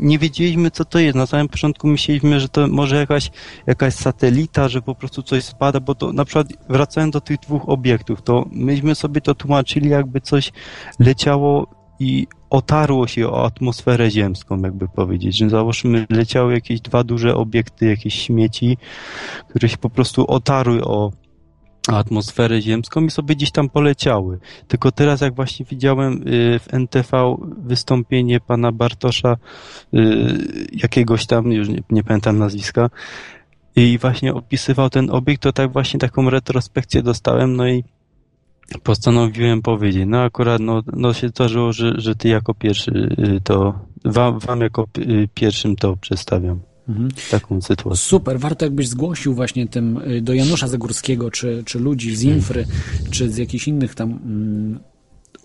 nie 0.00 0.18
wiedzieliśmy 0.18 0.70
co 0.70 0.84
to 0.84 0.98
jest. 0.98 1.16
Na 1.16 1.26
samym 1.26 1.48
początku 1.48 1.88
myśleliśmy, 1.88 2.40
że 2.40 2.48
to 2.48 2.68
może 2.68 2.96
jakaś, 2.96 3.30
jakaś 3.66 3.94
satelita, 3.94 4.68
że 4.68 4.82
po 4.82 4.94
prostu 4.94 5.22
coś 5.22 5.44
spada, 5.44 5.80
bo 5.80 5.94
to 5.94 6.12
na 6.12 6.24
przykład 6.24 6.46
wracając 6.68 7.12
do 7.12 7.20
tych 7.20 7.38
dwóch 7.38 7.68
obiektów, 7.68 8.22
to 8.22 8.44
myśmy 8.50 8.94
sobie 8.94 9.20
to 9.20 9.34
tłumaczyli 9.34 9.88
jakby 9.88 10.20
coś 10.20 10.52
leciało 10.98 11.66
i 12.00 12.26
otarło 12.50 13.06
się 13.06 13.28
o 13.28 13.44
atmosferę 13.44 14.10
ziemską, 14.10 14.62
jakby 14.62 14.88
powiedzieć, 14.88 15.36
że 15.38 15.50
załóżmy 15.50 16.06
leciały 16.10 16.52
jakieś 16.52 16.80
dwa 16.80 17.04
duże 17.04 17.34
obiekty, 17.34 17.86
jakieś 17.86 18.14
śmieci, 18.14 18.78
które 19.48 19.68
się 19.68 19.76
po 19.76 19.90
prostu 19.90 20.30
otarły 20.30 20.84
o 20.84 21.12
atmosferę 21.88 22.62
ziemską 22.62 23.04
i 23.04 23.10
sobie 23.10 23.34
gdzieś 23.34 23.50
tam 23.50 23.68
poleciały. 23.68 24.38
Tylko 24.68 24.92
teraz 24.92 25.20
jak 25.20 25.34
właśnie 25.34 25.66
widziałem 25.66 26.28
y, 26.28 26.58
w 26.58 26.74
NTV 26.74 27.36
wystąpienie 27.58 28.40
pana 28.40 28.72
Bartosza 28.72 29.36
y, 29.94 29.98
jakiegoś 30.72 31.26
tam, 31.26 31.52
już 31.52 31.68
nie, 31.68 31.82
nie 31.90 32.04
pamiętam 32.04 32.38
nazwiska, 32.38 32.90
i 33.76 33.98
właśnie 33.98 34.34
opisywał 34.34 34.90
ten 34.90 35.10
obiekt, 35.10 35.42
to 35.42 35.52
tak 35.52 35.72
właśnie 35.72 36.00
taką 36.00 36.30
retrospekcję 36.30 37.02
dostałem, 37.02 37.56
no 37.56 37.68
i 37.68 37.84
postanowiłem 38.82 39.62
powiedzieć. 39.62 40.04
No 40.06 40.22
akurat 40.22 40.60
no, 40.60 40.82
no 40.92 41.12
się 41.12 41.28
zdarzyło, 41.28 41.72
że, 41.72 41.92
że 42.00 42.14
ty 42.14 42.28
jako 42.28 42.54
pierwszy 42.54 42.90
y, 43.18 43.40
to, 43.44 43.74
wam, 44.04 44.38
wam 44.38 44.60
jako 44.60 44.86
pierwszym 45.34 45.76
to 45.76 45.96
przedstawiam. 45.96 46.60
Mhm. 46.88 47.08
Taką 47.30 47.60
sytuację. 47.62 48.04
Super, 48.04 48.40
warto 48.40 48.64
jakbyś 48.64 48.88
zgłosił 48.88 49.34
właśnie 49.34 49.68
tym 49.68 49.96
y, 49.96 50.22
do 50.22 50.34
Janusza 50.34 50.68
Zagórskiego, 50.68 51.30
czy, 51.30 51.62
czy 51.66 51.78
ludzi 51.78 52.16
z 52.16 52.22
Infry, 52.22 52.66
czy 53.10 53.30
z 53.30 53.36
jakichś 53.36 53.68
innych 53.68 53.94
tam 53.94 54.10
mm, 54.10 54.80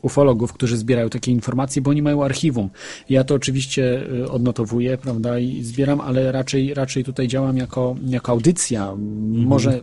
ufologów, 0.02 0.54
którzy 0.54 0.78
zbierają 0.78 1.10
takie 1.10 1.32
informacje, 1.32 1.82
bo 1.82 1.92
oni 1.92 2.02
mają 2.02 2.24
archiwum. 2.24 2.70
Ja 3.10 3.24
to 3.24 3.36
oczywiście 3.36 4.04
y, 4.14 4.32
odnotowuję, 4.32 4.98
prawda, 4.98 5.40
i 5.40 5.64
zbieram, 5.64 6.02
ale 6.02 6.32
raczej, 6.32 6.74
raczej 6.74 7.04
tutaj 7.04 7.28
działam 7.28 7.58
jako, 7.58 7.96
jako 8.08 8.32
audycja. 8.32 8.94
Może 9.32 9.80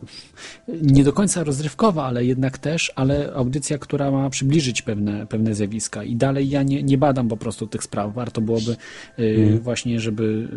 nie 0.82 1.04
do 1.04 1.12
końca 1.12 1.44
rozrywkowa, 1.44 2.04
ale 2.04 2.24
jednak 2.24 2.58
też, 2.58 2.92
ale 2.96 3.32
audycja, 3.34 3.78
która 3.78 4.10
ma 4.10 4.30
przybliżyć 4.30 4.82
pewne, 4.82 5.26
pewne 5.26 5.54
zjawiska. 5.54 6.04
I 6.04 6.16
dalej 6.16 6.48
ja 6.50 6.62
nie, 6.62 6.82
nie 6.82 6.98
badam 6.98 7.28
po 7.28 7.36
prostu 7.36 7.66
tych 7.66 7.82
spraw. 7.82 8.14
Warto 8.14 8.40
byłoby 8.40 8.76
y, 9.18 9.60
właśnie, 9.62 10.00
żeby 10.00 10.48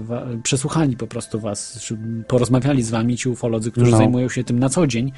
y, 0.00 0.04
wa, 0.04 0.26
przesłuchali 0.42 0.96
po 0.96 1.06
prostu 1.06 1.40
was, 1.40 1.92
porozmawiali 2.28 2.82
z 2.82 2.90
wami 2.90 3.16
ci 3.16 3.28
ufolodzy, 3.28 3.70
którzy 3.70 3.90
No. 3.90 3.96
zajmują 3.96 4.28
się 4.28 4.44
tym 4.44 4.58
na 4.58 4.68
co 4.68 4.86
dzień. 4.86 5.12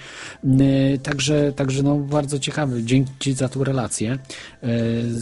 Także, 1.02 1.52
także 1.56 1.82
no 1.82 1.96
bardzo 1.96 2.38
ciekawy. 2.38 2.82
Dzięki 2.82 3.32
za 3.32 3.48
tą 3.48 3.61
relację. 3.64 4.18
Y, 4.64 4.68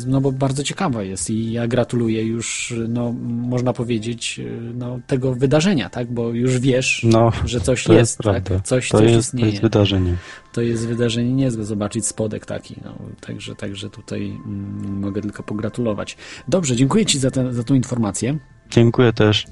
No 0.07 0.20
bo 0.20 0.32
bardzo 0.32 0.62
ciekawa 0.62 1.03
jest 1.03 1.30
i 1.30 1.53
ja 1.53 1.68
gratuluję 1.68 2.22
już, 2.24 2.74
no 2.88 3.12
można 3.22 3.72
powiedzieć, 3.72 4.38
y, 4.38 4.61
no, 4.74 5.01
tego 5.07 5.34
wydarzenia, 5.34 5.88
tak? 5.91 6.12
Bo 6.12 6.28
już 6.28 6.59
wiesz, 6.59 7.03
No, 7.05 7.32
że 7.45 7.61
coś 7.61 7.84
to 7.84 7.93
jest, 7.93 8.18
jest 8.24 8.47
tak? 8.47 8.62
Coś, 8.64 8.88
to, 8.88 8.99
coś 8.99 9.07
jest, 9.07 9.14
to 9.14 9.20
istnieje. 9.20 9.51
jest 9.51 9.62
wydarzenie. 9.62 10.14
To 10.53 10.61
jest 10.61 10.86
wydarzenie 10.86 11.32
niezłe, 11.32 11.64
zobaczyć 11.64 12.07
spodek 12.07 12.47
taki. 12.47 12.76
No, 12.84 12.95
także, 13.20 13.55
także 13.55 13.91
tutaj 13.91 14.26
mm, 14.47 15.01
mogę 15.01 15.22
tylko 15.22 15.43
pogratulować. 15.43 16.16
Dobrze, 16.49 16.76
dziękuję 16.76 17.07
Ci 17.07 17.18
za, 17.18 17.30
tę 17.30 17.53
za 17.55 17.64
tą 17.64 17.74
informację. 17.74 18.38
Dziękuję 18.70 19.12
też. 19.12 19.47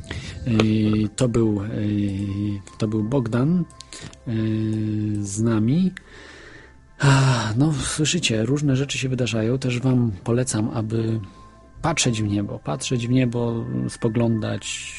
Yy, 0.46 1.08
To 1.16 1.28
był, 1.28 1.60
to 2.78 2.88
był 2.88 3.02
Bogdan 3.04 3.64
z 5.20 5.40
nami. 5.40 5.92
No, 7.56 7.72
słyszycie, 7.72 8.42
różne 8.42 8.76
rzeczy 8.76 8.98
się 8.98 9.08
wydarzają. 9.08 9.58
Też 9.58 9.80
Wam 9.80 10.12
polecam, 10.24 10.70
aby 10.74 11.20
patrzeć 11.82 12.22
w 12.22 12.26
niebo, 12.26 12.58
patrzeć 12.58 13.06
w 13.06 13.10
niebo, 13.10 13.64
spoglądać, 13.88 14.92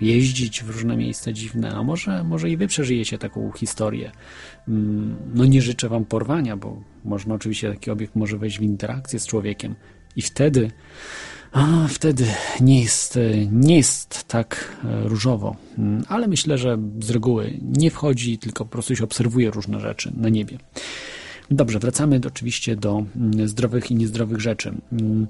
jeździć 0.00 0.64
w 0.64 0.70
różne 0.70 0.96
miejsca 0.96 1.32
dziwne, 1.32 1.70
a 1.74 1.82
może, 1.82 2.24
może 2.24 2.50
i 2.50 2.56
Wy 2.56 2.66
przeżyjecie 2.66 3.18
taką 3.18 3.52
historię. 3.52 4.12
Mm, 4.68 5.16
No 5.34 5.44
nie 5.44 5.62
życzę 5.62 5.88
Wam 5.88 6.04
porwania, 6.04 6.56
bo 6.56 6.82
można 7.04 7.34
oczywiście 7.34 7.70
taki 7.72 7.90
obiekt 7.90 8.16
może 8.16 8.38
wejść 8.38 8.58
w 8.58 8.62
interakcję 8.62 9.18
z 9.18 9.26
człowiekiem 9.26 9.74
i 10.16 10.22
wtedy 10.22 10.70
a 11.52 11.88
wtedy 11.88 12.24
nie 12.60 12.82
jest, 12.82 13.18
nie 13.52 13.76
jest 13.76 14.24
tak 14.28 14.76
e, 14.84 15.08
różowo, 15.08 15.56
Mm, 15.78 16.04
ale 16.08 16.28
myślę, 16.28 16.58
że 16.58 16.78
z 17.00 17.10
reguły 17.10 17.58
nie 17.62 17.90
wchodzi, 17.90 18.38
tylko 18.38 18.64
po 18.64 18.70
prostu 18.70 18.96
się 18.96 19.04
obserwuje 19.04 19.50
różne 19.50 19.80
rzeczy 19.80 20.12
na 20.16 20.28
niebie. 20.28 20.58
Dobrze, 21.50 21.78
wracamy 21.78 22.20
do, 22.20 22.28
oczywiście 22.28 22.76
do 22.76 23.04
mm, 23.16 23.48
zdrowych 23.48 23.90
i 23.90 23.94
niezdrowych 23.94 24.40
rzeczy. 24.40 24.74
Mm, 24.92 25.26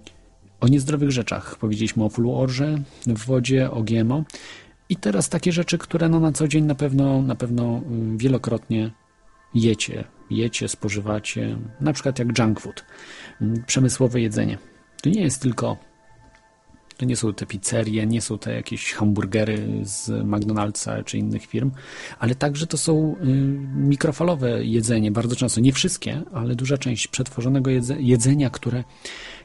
O 0.61 0.69
niezdrowych 0.69 1.11
rzeczach 1.11 1.57
powiedzieliśmy 1.57 2.05
o 2.05 2.09
fluorze 2.09 2.79
w 3.07 3.27
wodzie, 3.27 3.71
o 3.71 3.83
GMO 3.83 4.25
i 4.89 4.97
teraz 4.97 5.29
takie 5.29 5.53
rzeczy, 5.53 5.79
które 5.79 6.09
no 6.09 6.21
na 6.21 6.33
co 6.33 6.49
dzień 6.49 6.65
na 6.65 6.75
pewno, 6.75 7.23
na 7.23 7.35
pewno 7.35 7.79
y, 8.15 8.17
wielokrotnie 8.17 8.91
jecie, 9.55 10.05
jecie, 10.31 10.69
spożywacie, 10.69 11.57
na 11.81 11.93
przykład 11.93 12.19
jak 12.19 12.39
junk 12.39 12.61
food, 12.61 12.85
mm, 13.41 13.65
przemysłowe 13.67 14.21
jedzenie. 14.21 14.59
To 15.03 15.11
nie 15.11 15.23
jest 15.23 15.43
tylko 15.43 15.77
to 16.97 17.05
nie 17.05 17.17
są 17.17 17.35
te 17.35 17.47
pizzerie, 17.47 18.07
nie 18.07 18.21
są 18.21 18.39
te 18.39 18.55
jakieś 18.55 18.93
hamburgery 18.93 19.81
z 19.83 20.09
McDonald'sa 20.09 21.05
czy 21.05 21.19
innych 21.19 21.47
firm, 21.47 21.71
ale 22.19 22.35
także 22.35 22.67
to 22.67 22.77
są 22.77 23.17
y, 23.17 23.25
mikrofalowe 23.75 24.65
jedzenie, 24.65 25.11
bardzo 25.11 25.37
często, 25.37 25.61
nie 25.61 25.73
wszystkie, 25.73 26.23
ale 26.33 26.55
duża 26.55 26.79
część 26.79 27.09
przetworzonego 27.09 27.71
jedze, 27.71 28.01
jedzenia, 28.01 28.51
które, 28.51 28.85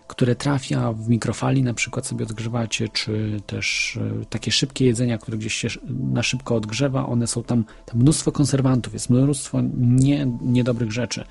które 0.07 0.35
trafia 0.35 0.93
w 0.93 1.09
mikrofali, 1.09 1.63
na 1.63 1.73
przykład 1.73 2.07
sobie 2.07 2.25
odgrzewacie, 2.25 2.89
czy 2.89 3.41
też 3.45 3.95
y, 4.21 4.25
takie 4.29 4.51
szybkie 4.51 4.85
jedzenia, 4.85 5.17
które 5.17 5.37
gdzieś 5.37 5.53
się 5.53 5.67
na 5.89 6.23
szybko 6.23 6.55
odgrzewa, 6.55 7.05
one 7.05 7.27
są 7.27 7.43
tam, 7.43 7.63
tam 7.85 7.99
mnóstwo 7.99 8.31
konserwantów, 8.31 8.93
jest 8.93 9.09
mnóstwo 9.09 9.61
nie, 9.77 10.27
niedobrych 10.41 10.91
rzeczy, 10.91 11.23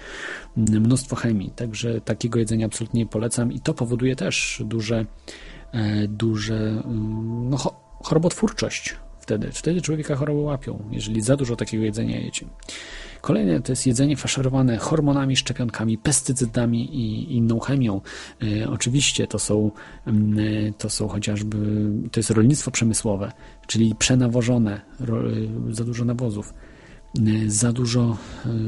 mnóstwo 0.57 1.17
chemii, 1.17 1.51
także 1.51 2.01
takiego 2.01 2.39
jedzenia 2.39 2.67
absolutnie 2.67 3.01
nie 3.01 3.07
polecam 3.07 3.53
i 3.53 3.61
to 3.61 3.75
powoduje 3.75 4.17
też 4.17 4.63
duże 4.67 5.07
duże 6.09 6.57
mm, 6.57 7.51
no, 7.51 7.57
cho- 7.57 7.75
chorobotwórczość 8.03 8.97
wtedy? 9.21 9.53
Wtedy 9.53 9.83
człowieka 9.83 10.17
choroby 10.17 10.41
łapią, 10.41 10.89
jeżeli 10.91 11.21
za 11.21 11.37
dużo 11.37 11.57
takiego 11.57 11.85
jedzenia 11.85 12.21
jecie. 12.21 12.47
Kolejne 13.21 13.61
to 13.61 13.73
jest 13.73 13.87
jedzenie 13.87 14.17
faszerowane 14.17 14.79
hormonami, 14.79 15.37
szczepionkami, 15.37 15.99
pestycydami 15.99 16.97
i 16.97 17.37
inną 17.37 17.61
chemią. 17.61 18.01
E, 18.43 18.71
oczywiście 18.71 19.27
to 19.27 19.39
są, 19.39 19.71
mm, 20.07 20.39
e, 20.39 20.73
to 20.73 20.91
są 20.91 21.09
chociażby, 21.09 21.57
to 22.13 22.21
jest 22.21 22.31
rolnictwo 22.31 22.71
przemysłowe, 22.71 23.33
czyli 23.67 23.95
przenawożone, 23.95 24.81
e, 25.01 25.05
za 25.71 25.85
dużo 25.85 26.05
nawozów 26.05 26.55
za 27.47 27.73
dużo 27.73 28.17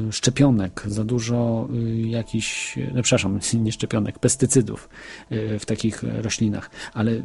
y, 0.08 0.12
szczepionek, 0.12 0.82
za 0.86 1.04
dużo 1.04 1.68
y, 1.74 2.00
jakichś, 2.00 2.76
no 2.94 3.02
przepraszam, 3.02 3.40
nie 3.64 3.72
szczepionek, 3.72 4.18
pestycydów 4.18 4.88
y, 5.32 5.58
w 5.58 5.66
takich 5.66 6.02
roślinach. 6.02 6.70
Ale 6.94 7.22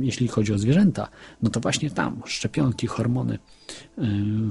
jeśli 0.00 0.28
chodzi 0.28 0.52
o 0.52 0.58
zwierzęta, 0.58 1.08
no 1.42 1.50
to 1.50 1.60
właśnie 1.60 1.90
tam 1.90 2.22
szczepionki, 2.26 2.86
hormony 2.86 3.38
y, 3.98 4.02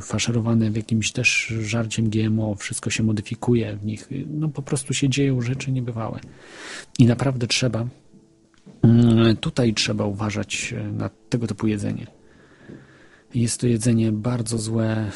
faszerowane 0.02 0.72
w 0.72 0.76
jakimś 0.76 1.12
też 1.12 1.54
żarciem 1.62 2.10
GMO, 2.10 2.56
wszystko 2.56 2.90
się 2.90 3.04
modyfikuje 3.04 3.78
w 3.78 3.86
nich. 3.86 4.10
No 4.28 4.50
po 4.50 4.62
prostu 4.62 4.94
się 4.94 5.10
dzieją 5.10 5.42
rzeczy 5.42 5.72
niebywałe. 5.72 6.20
I 7.00 7.06
naprawdę 7.06 7.48
trzeba, 7.48 7.86
y, 9.32 9.36
tutaj 9.36 9.74
trzeba 9.74 10.06
uważać 10.06 10.74
y, 10.74 10.92
na 10.92 11.10
tego 11.30 11.48
typu 11.48 11.68
jedzenie. 11.68 12.21
Jest 13.34 13.62
to 13.62 13.68
jedzenie 13.68 14.12
bardzo 14.12 14.58
złe, 14.58 15.12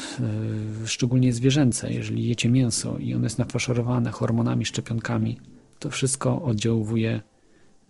yy, 0.80 0.86
szczególnie 0.88 1.32
zwierzęce. 1.32 1.92
Jeżeli 1.92 2.28
jecie 2.28 2.48
mięso 2.48 2.98
i 2.98 3.14
ono 3.14 3.24
jest 3.24 3.38
nafaszerowane 3.38 4.10
hormonami, 4.10 4.64
szczepionkami, 4.64 5.38
to 5.78 5.90
wszystko 5.90 6.42
oddziałuje 6.42 7.20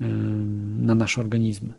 yy, 0.00 0.08
na 0.78 0.94
nasze 0.94 1.20
organizmy. 1.20 1.72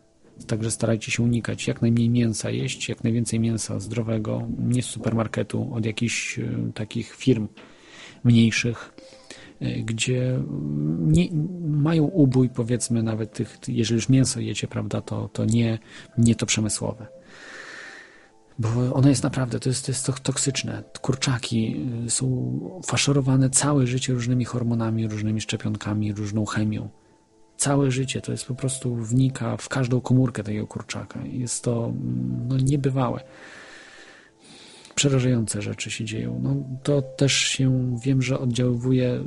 Także 0.46 0.70
starajcie 0.70 1.12
się 1.12 1.22
unikać 1.22 1.66
jak 1.66 1.82
najmniej 1.82 2.10
mięsa 2.10 2.50
jeść, 2.50 2.88
jak 2.88 3.04
najwięcej 3.04 3.40
mięsa 3.40 3.80
zdrowego, 3.80 4.48
nie 4.58 4.82
z 4.82 4.86
supermarketu, 4.86 5.74
od 5.74 5.86
jakichś 5.86 6.38
yy, 6.38 6.72
takich 6.74 7.14
firm 7.14 7.48
mniejszych, 8.24 8.94
gdzie 9.84 10.40
nie, 11.00 11.28
mają 11.68 12.04
ubój, 12.04 12.48
powiedzmy, 12.48 13.02
nawet 13.02 13.32
tych, 13.32 13.58
jeżeli 13.68 13.96
już 13.96 14.08
mięso 14.08 14.40
jecie, 14.40 14.68
prawda, 14.68 15.00
to, 15.00 15.28
to 15.28 15.44
nie, 15.44 15.78
nie 16.18 16.34
to 16.34 16.46
przemysłowe 16.46 17.17
bo 18.58 18.94
ono 18.94 19.08
jest 19.08 19.22
naprawdę, 19.22 19.60
to 19.60 19.68
jest, 19.68 19.86
to 19.86 19.92
jest 19.92 20.06
to 20.06 20.12
toksyczne. 20.12 20.82
Kurczaki 21.02 21.76
y, 22.06 22.10
są 22.10 22.58
faszerowane 22.86 23.50
całe 23.50 23.86
życie 23.86 24.12
różnymi 24.12 24.44
hormonami, 24.44 25.08
różnymi 25.08 25.40
szczepionkami, 25.40 26.12
różną 26.12 26.46
chemią. 26.46 26.88
Całe 27.56 27.90
życie 27.90 28.20
to 28.20 28.32
jest 28.32 28.46
po 28.46 28.54
prostu 28.54 28.94
wnika 28.94 29.56
w 29.56 29.68
każdą 29.68 30.00
komórkę 30.00 30.44
tego 30.44 30.66
kurczaka. 30.66 31.20
Jest 31.24 31.64
to 31.64 31.84
mm, 31.86 32.48
no, 32.48 32.56
niebywałe. 32.56 33.20
Przerażające 34.98 35.62
rzeczy 35.62 35.90
się 35.90 36.04
dzieją. 36.04 36.40
No, 36.42 36.56
to 36.82 37.02
też 37.02 37.32
się 37.32 37.96
wiem, 38.02 38.22
że 38.22 38.38
oddziaływuje, 38.38 39.14
y, 39.14 39.22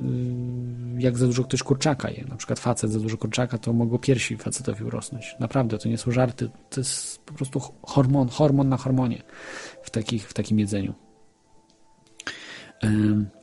jak 0.97 1.17
za 1.17 1.25
dużo 1.25 1.43
ktoś 1.43 1.63
kurczaka 1.63 2.09
je. 2.09 2.25
Na 2.29 2.35
przykład 2.35 2.59
facet 2.59 2.91
za 2.91 2.99
dużo 2.99 3.17
kurczaka, 3.17 3.57
to 3.57 3.73
mogło 3.73 3.99
piersi 3.99 4.37
facetowi 4.37 4.83
urosnąć. 4.83 5.35
Naprawdę, 5.39 5.77
to 5.77 5.89
nie 5.89 5.97
są 5.97 6.11
żarty. 6.11 6.49
To 6.69 6.81
jest 6.81 7.25
po 7.25 7.33
prostu 7.33 7.61
hormon, 7.83 8.29
hormon 8.29 8.69
na 8.69 8.77
hormonie 8.77 9.21
w, 9.83 9.89
takich, 9.89 10.29
w 10.29 10.33
takim 10.33 10.59
jedzeniu. 10.59 10.93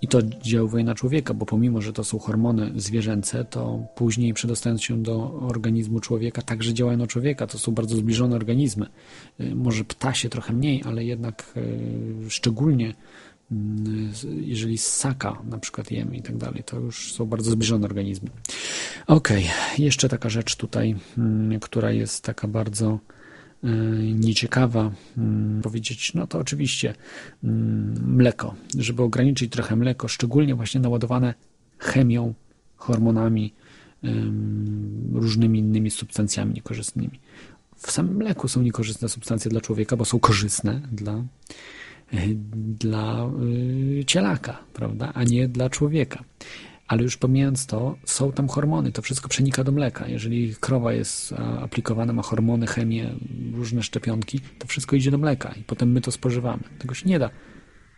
I 0.02 0.08
to 0.08 0.18
oddziałuje 0.18 0.84
na 0.84 0.94
człowieka, 0.94 1.34
bo 1.34 1.46
pomimo, 1.46 1.80
że 1.80 1.92
to 1.92 2.04
są 2.04 2.18
hormony 2.18 2.72
zwierzęce, 2.76 3.44
to 3.44 3.86
później 3.94 4.34
przedostając 4.34 4.82
się 4.82 5.02
do 5.02 5.40
organizmu 5.40 6.00
człowieka, 6.00 6.42
także 6.42 6.74
działają 6.74 6.98
na 6.98 7.06
człowieka. 7.06 7.46
To 7.46 7.58
są 7.58 7.72
bardzo 7.72 7.96
zbliżone 7.96 8.36
organizmy. 8.36 8.86
Y, 9.40 9.54
Może 9.54 9.84
ptasie 9.84 10.28
trochę 10.28 10.52
mniej, 10.52 10.82
ale 10.86 11.04
jednak 11.04 11.52
y, 11.56 12.30
szczególnie 12.30 12.94
y, 13.52 13.54
jeżeli 14.40 14.78
ssaka 14.78 15.42
na 15.50 15.58
przykład 15.58 15.90
jemy 15.90 16.16
i 16.16 16.22
tak 16.22 16.36
dalej, 16.36 16.62
to 16.64 16.80
już 16.80 17.12
są 17.12 17.26
bardzo 17.26 17.50
zbliżone 17.50 17.86
organizmy. 17.86 18.30
Okej, 19.06 19.44
jeszcze 19.78 20.08
taka 20.08 20.28
rzecz 20.28 20.56
tutaj, 20.56 20.96
mm, 21.18 21.60
która 21.60 21.90
jest 21.90 22.24
taka 22.24 22.48
bardzo 22.48 22.98
nieciekawa 24.14 24.90
mm, 25.18 25.62
powiedzieć, 25.62 26.14
no 26.14 26.26
to 26.26 26.38
oczywiście 26.38 26.94
mm, 27.44 28.16
mleko, 28.16 28.54
żeby 28.78 29.02
ograniczyć 29.02 29.52
trochę 29.52 29.76
mleko, 29.76 30.08
szczególnie 30.08 30.54
właśnie 30.54 30.80
naładowane 30.80 31.34
chemią, 31.78 32.34
hormonami, 32.76 33.52
ym, 34.04 35.10
różnymi 35.14 35.58
innymi 35.58 35.90
substancjami 35.90 36.54
niekorzystnymi. 36.54 37.20
W 37.76 37.90
samym 37.90 38.16
mleku 38.16 38.48
są 38.48 38.62
niekorzystne 38.62 39.08
substancje 39.08 39.50
dla 39.50 39.60
człowieka, 39.60 39.96
bo 39.96 40.04
są 40.04 40.20
korzystne 40.20 40.80
dla, 40.92 41.24
y, 42.14 42.36
dla 42.78 43.30
y, 44.00 44.04
cielaka, 44.06 44.58
prawda, 44.72 45.12
a 45.14 45.24
nie 45.24 45.48
dla 45.48 45.70
człowieka. 45.70 46.24
Ale 46.88 47.02
już 47.02 47.16
pomijając 47.16 47.66
to, 47.66 47.96
są 48.04 48.32
tam 48.32 48.48
hormony, 48.48 48.92
to 48.92 49.02
wszystko 49.02 49.28
przenika 49.28 49.64
do 49.64 49.72
mleka. 49.72 50.08
Jeżeli 50.08 50.54
krowa 50.60 50.92
jest 50.92 51.34
aplikowana, 51.60 52.12
ma 52.12 52.22
hormony, 52.22 52.66
chemię, 52.66 53.14
różne 53.54 53.82
szczepionki, 53.82 54.40
to 54.58 54.66
wszystko 54.66 54.96
idzie 54.96 55.10
do 55.10 55.18
mleka 55.18 55.54
i 55.60 55.62
potem 55.62 55.92
my 55.92 56.00
to 56.00 56.12
spożywamy. 56.12 56.62
Tego 56.78 56.94
się 56.94 57.08
nie 57.08 57.18
da. 57.18 57.30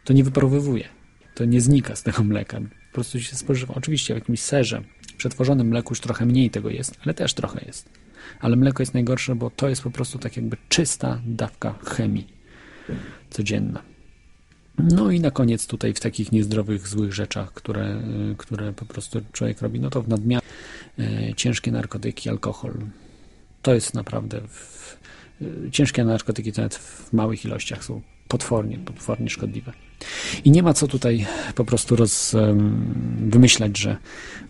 To 0.05 0.13
nie 0.13 0.25
wyparowywuje. 0.25 0.89
To 1.35 1.45
nie 1.45 1.61
znika 1.61 1.97
z 1.97 2.03
tego 2.03 2.25
mleka. 2.25 2.61
Po 2.61 2.95
prostu 2.95 3.21
się 3.21 3.37
spożywa. 3.37 3.75
Oczywiście 3.75 4.15
w 4.15 4.17
jakimś 4.17 4.41
serze, 4.41 4.83
przetworzonym 5.17 5.69
mleku 5.69 5.91
już 5.91 6.01
trochę 6.01 6.27
mniej 6.27 6.51
tego 6.51 6.71
jest, 6.71 6.99
ale 7.05 7.15
też 7.15 7.35
trochę 7.35 7.65
jest. 7.67 7.91
Ale 8.41 8.57
mleko 8.57 8.83
jest 8.83 8.95
najgorsze, 8.95 9.35
bo 9.35 9.51
to 9.51 9.69
jest 9.69 9.83
po 9.83 9.91
prostu 9.91 10.19
tak 10.19 10.37
jakby 10.37 10.57
czysta 10.69 11.21
dawka 11.27 11.75
chemii 11.85 12.27
codzienna. 13.31 13.90
No 14.85 15.11
i 15.11 15.21
na 15.21 15.31
koniec 15.31 15.67
tutaj 15.67 15.95
w 15.95 16.01
takich 16.01 16.33
niezdrowych, 16.33 16.89
złych 16.89 17.15
rzeczach, 17.15 17.53
które, 17.53 18.03
y, 18.33 18.35
które 18.39 18.73
po 18.73 18.85
prostu 18.85 19.21
człowiek 19.33 19.63
robi, 19.63 19.81
no 19.81 19.91
to 19.91 20.03
w 20.03 20.09
nadmiarze 20.09 20.47
y, 20.99 21.35
ciężkie 21.37 21.73
narkotyki, 21.73 22.31
alkohol. 22.31 22.73
To 23.63 23.75
jest 23.75 23.95
naprawdę 23.95 24.41
w, 24.49 24.97
y, 25.43 25.71
ciężkie 25.71 26.05
narkotyki 26.05 26.53
to 26.53 26.61
nawet 26.63 26.75
w 26.75 27.13
małych 27.13 27.45
ilościach 27.45 27.85
są 27.85 28.01
potwornie, 28.29 28.79
potwornie 28.79 29.31
szkodliwe. 29.31 29.73
I 30.45 30.51
nie 30.51 30.63
ma 30.63 30.75
co 30.75 30.89
tutaj 30.89 31.27
po 31.55 31.65
prostu 31.65 31.97
roz, 31.97 32.37
wymyślać, 33.19 33.79
że, 33.79 33.97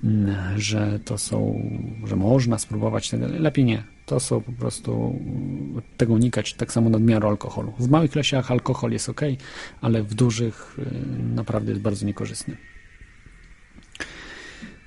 mm, 0.04 0.36
że 0.60 1.00
to 1.04 1.18
są, 1.18 1.68
że 2.04 2.16
można 2.16 2.58
spróbować 2.58 3.10
tego. 3.10 3.26
Lepiej 3.28 3.64
nie. 3.64 3.82
To 4.06 4.20
są 4.20 4.40
po 4.40 4.52
prostu 4.52 5.18
tego 5.96 6.14
unikać, 6.14 6.54
tak 6.54 6.72
samo 6.72 6.90
nadmiaru 6.90 7.28
alkoholu. 7.28 7.72
W 7.78 7.90
małych 7.90 8.14
ilościach 8.14 8.50
alkohol 8.50 8.92
jest 8.92 9.08
ok, 9.08 9.20
ale 9.80 10.02
w 10.02 10.14
dużych 10.14 10.76
y, 10.78 11.34
naprawdę 11.34 11.70
jest 11.70 11.82
bardzo 11.82 12.06
niekorzystny. 12.06 12.56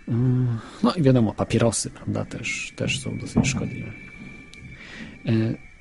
Mm, 0.08 0.60
No 0.84 0.94
i 0.94 1.02
wiadomo, 1.02 1.34
papierosy, 1.34 1.90
prawda, 1.90 2.26
też, 2.26 2.74
też 2.76 3.00
są 3.00 3.18
dosyć 3.18 3.48
szkodliwe. 3.48 3.92
E, 5.26 5.32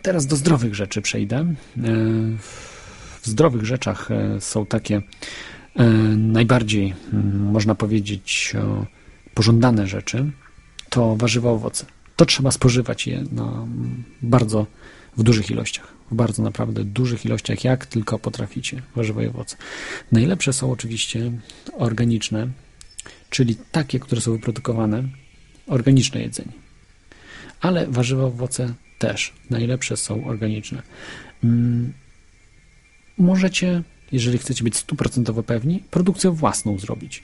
Teraz 0.02 0.26
do 0.26 0.36
zdrowych 0.36 0.74
rzeczy 0.74 1.02
przejdę. 1.02 1.54
W 3.22 3.26
zdrowych 3.26 3.64
rzeczach 3.64 4.10
e, 4.10 4.40
są 4.40 4.66
takie 4.66 5.02
e, 5.76 5.84
najbardziej, 6.16 6.94
mm, 7.12 7.50
można 7.50 7.74
powiedzieć, 7.74 8.54
pożądane 9.34 9.86
rzeczy. 9.86 10.30
To 10.88 11.16
warzywa, 11.16 11.50
owoce. 11.50 11.86
To 12.16 12.26
trzeba 12.26 12.50
spożywać 12.50 13.06
je 13.06 13.24
na 13.32 13.44
mm, 13.44 14.04
bardzo 14.22 14.66
w 15.16 15.22
dużych 15.22 15.50
ilościach. 15.50 15.94
W 16.10 16.14
bardzo 16.14 16.42
naprawdę 16.42 16.84
dużych 16.84 17.24
ilościach, 17.24 17.64
jak 17.64 17.86
tylko 17.86 18.18
potraficie, 18.18 18.82
warzywa 18.96 19.22
i 19.22 19.26
owoce. 19.26 19.56
Najlepsze 20.12 20.52
są 20.52 20.72
oczywiście 20.72 21.32
organiczne, 21.72 22.48
czyli 23.30 23.56
takie, 23.72 24.00
które 24.00 24.20
są 24.20 24.32
wyprodukowane, 24.32 25.02
organiczne 25.66 26.20
jedzenie. 26.20 26.52
Ale 27.60 27.86
warzywa, 27.86 28.24
owoce 28.24 28.74
też 28.98 29.32
najlepsze 29.50 29.96
są 29.96 30.26
organiczne. 30.26 30.82
Możecie, 33.18 33.82
jeżeli 34.12 34.38
chcecie 34.38 34.64
być 34.64 34.76
stuprocentowo 34.76 35.42
pewni, 35.42 35.82
produkcję 35.90 36.30
własną 36.30 36.78
zrobić. 36.78 37.22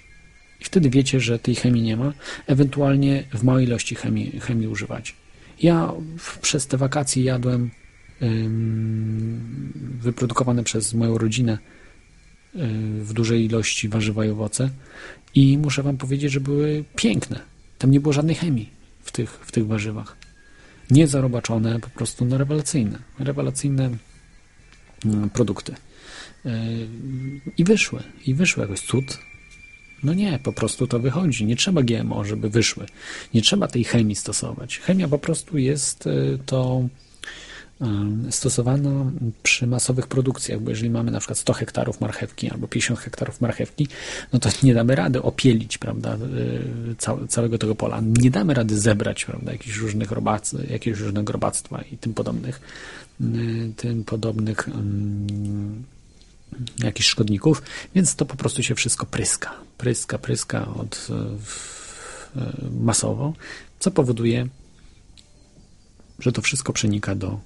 I 0.61 0.65
wtedy 0.65 0.91
wiecie, 0.91 1.21
że 1.21 1.39
tej 1.39 1.55
chemii 1.55 1.83
nie 1.83 1.97
ma, 1.97 2.13
ewentualnie 2.47 3.25
w 3.35 3.43
małej 3.45 3.67
ilości 3.67 3.95
chemii, 3.95 4.41
chemii 4.41 4.69
używać. 4.69 5.15
Ja 5.63 5.93
przez 6.43 6.67
te 6.67 6.77
wakacje 6.77 7.23
jadłem 7.23 7.71
ym, 8.23 9.73
wyprodukowane 10.01 10.65
przez 10.65 10.95
moją 10.95 11.19
rodzinę 11.19 11.59
w 13.01 13.13
dużej 13.13 13.45
ilości 13.45 13.89
warzywa 13.89 14.25
i 14.25 14.31
owoce 14.31 14.71
i 15.35 15.59
muszę 15.59 15.83
wam 15.83 15.97
powiedzieć, 15.97 16.33
że 16.33 16.41
były 16.41 16.85
piękne. 16.97 17.41
Tam 17.79 17.91
nie 17.91 18.01
było 18.01 18.13
żadnej 18.13 18.37
chemii 18.37 18.71
w 19.01 19.13
tych, 19.13 19.31
w 19.31 19.53
tych 19.53 19.67
warzywach. 19.67 20.17
Nie 20.91 21.07
zarobaczone, 21.07 21.81
po 21.81 21.91
prostu 21.91 22.25
no 22.25 22.39
rewelacyjne. 22.39 22.99
Rewelacyjne 23.19 23.91
produkty. 25.33 25.75
Yy, 26.45 26.53
I 27.59 27.65
wyszły, 27.65 28.03
i 28.27 28.35
wyszły 28.35 28.63
jakoś 28.63 28.81
cud. 28.81 29.19
No 30.03 30.15
nie, 30.15 30.39
po 30.43 30.53
prostu 30.53 30.87
to 30.87 30.99
wychodzi. 30.99 31.47
Nie 31.47 31.57
trzeba 31.57 31.83
GMO, 31.83 32.25
żeby 32.25 32.51
wyszły. 32.51 32.87
Nie 33.35 33.43
trzeba 33.43 33.69
tej 33.69 33.85
chemii 33.85 34.17
stosować. 34.17 34.79
Chemia 34.79 35.09
po 35.09 35.19
prostu 35.19 35.59
jest 35.59 36.07
y, 36.07 36.39
to 36.47 36.83
em, 37.81 38.27
stosowana 38.31 39.13
przy 39.43 39.67
masowych 39.67 40.07
produkcjach, 40.07 40.61
bo 40.61 40.71
jeżeli 40.71 40.91
mamy 40.91 41.11
na 41.11 41.19
przykład 41.19 41.39
100 41.39 41.53
hektarów 41.53 42.01
marchewki 42.01 42.51
albo 42.51 42.69
50 42.69 43.01
hektarów 43.01 43.41
marchewki, 43.41 43.89
no 44.33 44.39
to 44.39 44.49
nie 44.63 44.75
damy 44.75 44.95
rady 44.95 45.23
opielić, 45.23 45.79
prawda, 45.79 46.19
cał, 46.99 47.27
całego 47.27 47.59
tego 47.59 47.75
pola. 47.75 48.03
Nie 48.19 48.31
damy 48.31 48.55
rady 48.55 48.79
zebrać, 48.79 49.25
prawda, 49.25 49.53
jakichś 49.53 49.77
różnych 49.77 50.11
robac, 50.11 50.55
jakiegoś 50.71 51.01
różnego 51.01 51.33
robactwa 51.33 51.83
i 51.83 51.97
tym 51.97 52.15
podobnych, 52.15 52.61
tym 53.77 54.05
podobnych 54.05 54.69
mm, 54.69 55.85
jakichś 56.79 57.09
szkodników, 57.09 57.63
więc 57.95 58.17
to 58.17 58.27
po 58.27 58.37
prostu 58.37 58.63
się 58.63 58.75
wszystko 58.75 59.07
pryska. 59.07 59.55
Pryska, 59.79 60.19
pryska 60.19 60.69
od, 60.69 61.09
e, 61.11 62.53
masowo, 62.81 63.33
co 63.79 63.91
powoduje, 63.91 64.49
że 66.19 66.33
to 66.33 66.43
wszystko 66.43 66.73
przenika 66.73 67.15
do 67.15 67.41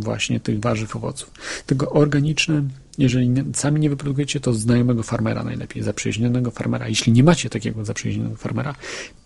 właśnie 0.00 0.40
tych 0.40 0.60
warzyw, 0.60 0.96
owoców. 0.96 1.30
Tego 1.66 1.90
organiczne, 1.90 2.62
jeżeli 2.98 3.34
sami 3.54 3.80
nie 3.80 3.90
wyprodukujecie, 3.90 4.40
to 4.40 4.54
znajomego 4.54 5.02
farmera 5.02 5.44
najlepiej, 5.44 5.82
zaprzyjaźnionego 5.82 6.50
farmera. 6.50 6.88
Jeśli 6.88 7.12
nie 7.12 7.24
macie 7.24 7.50
takiego 7.50 7.84
zaprzyjaźnionego 7.84 8.36
farmera, 8.36 8.74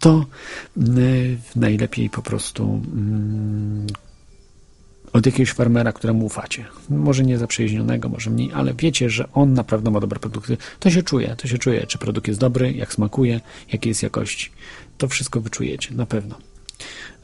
to 0.01 0.27
y, 0.99 1.39
najlepiej 1.57 2.11
po 2.11 2.23
prostu 2.23 2.83
mm, 2.95 3.87
od 5.19 5.27
jakiegoś 5.27 5.53
farmera, 5.53 5.93
któremu 5.93 6.25
ufacie. 6.25 6.65
Może 6.91 7.25
nie 7.25 7.39
zaprzyjaźnionego, 7.39 8.09
może 8.09 8.31
mniej, 8.31 8.53
ale 8.53 8.75
wiecie, 8.75 9.11
że 9.11 9.33
on 9.33 9.55
naprawdę 9.55 9.91
ma 9.91 10.01
dobre 10.01 10.21
produkty. 10.21 10.57
To 10.81 10.91
się 10.91 11.03
czuje, 11.03 11.37
to 11.37 11.49
się 11.49 11.59
czuje, 11.59 11.87
czy 11.87 11.99
produkt 11.99 12.29
jest 12.29 12.41
dobry, 12.41 12.73
jak 12.73 12.93
smakuje, 12.93 13.41
jakiej 13.73 13.91
jest 13.91 14.03
jakości. 14.03 14.51
To 14.99 15.09
wszystko 15.09 15.41
wyczujecie, 15.41 15.95
na 15.95 16.07
pewno. 16.07 16.39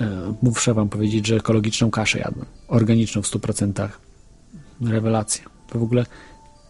E, 0.01 0.35
Muszę 0.43 0.75
wam 0.75 0.89
powiedzieć, 0.89 1.27
że 1.27 1.37
ekologiczną 1.37 1.91
kaszę 1.91 2.19
jadłem. 2.19 2.47
Organiczną 2.69 3.23
w 3.23 3.27
100%. 3.27 3.89
Rewelacja. 4.81 5.45
To 5.69 5.79
w 5.79 5.83
ogóle 5.83 6.07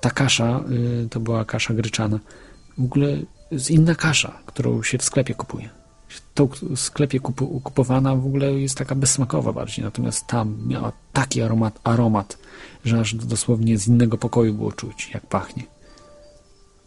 ta 0.00 0.10
kasza, 0.10 0.64
y, 1.04 1.08
to 1.08 1.20
była 1.20 1.44
kasza 1.44 1.74
gryczana. 1.74 2.18
W 2.78 2.84
ogóle 2.84 3.08
jest 3.50 3.70
inna 3.70 3.94
kasza, 3.94 4.38
którą 4.46 4.82
się 4.82 4.98
w 4.98 5.04
sklepie 5.04 5.34
kupuje. 5.34 5.68
W 6.74 6.80
sklepie 6.80 7.20
kupu, 7.20 7.60
kupowana 7.60 8.16
w 8.16 8.26
ogóle 8.26 8.52
jest 8.52 8.78
taka 8.78 8.94
bezsmakowa 8.94 9.52
bardziej, 9.52 9.84
natomiast 9.84 10.26
tam 10.26 10.58
miała 10.66 10.92
taki 11.12 11.42
aromat, 11.42 11.80
aromat, 11.84 12.38
że 12.84 13.00
aż 13.00 13.14
dosłownie 13.14 13.78
z 13.78 13.88
innego 13.88 14.18
pokoju 14.18 14.54
było 14.54 14.72
czuć, 14.72 15.10
jak 15.14 15.26
pachnie. 15.26 15.62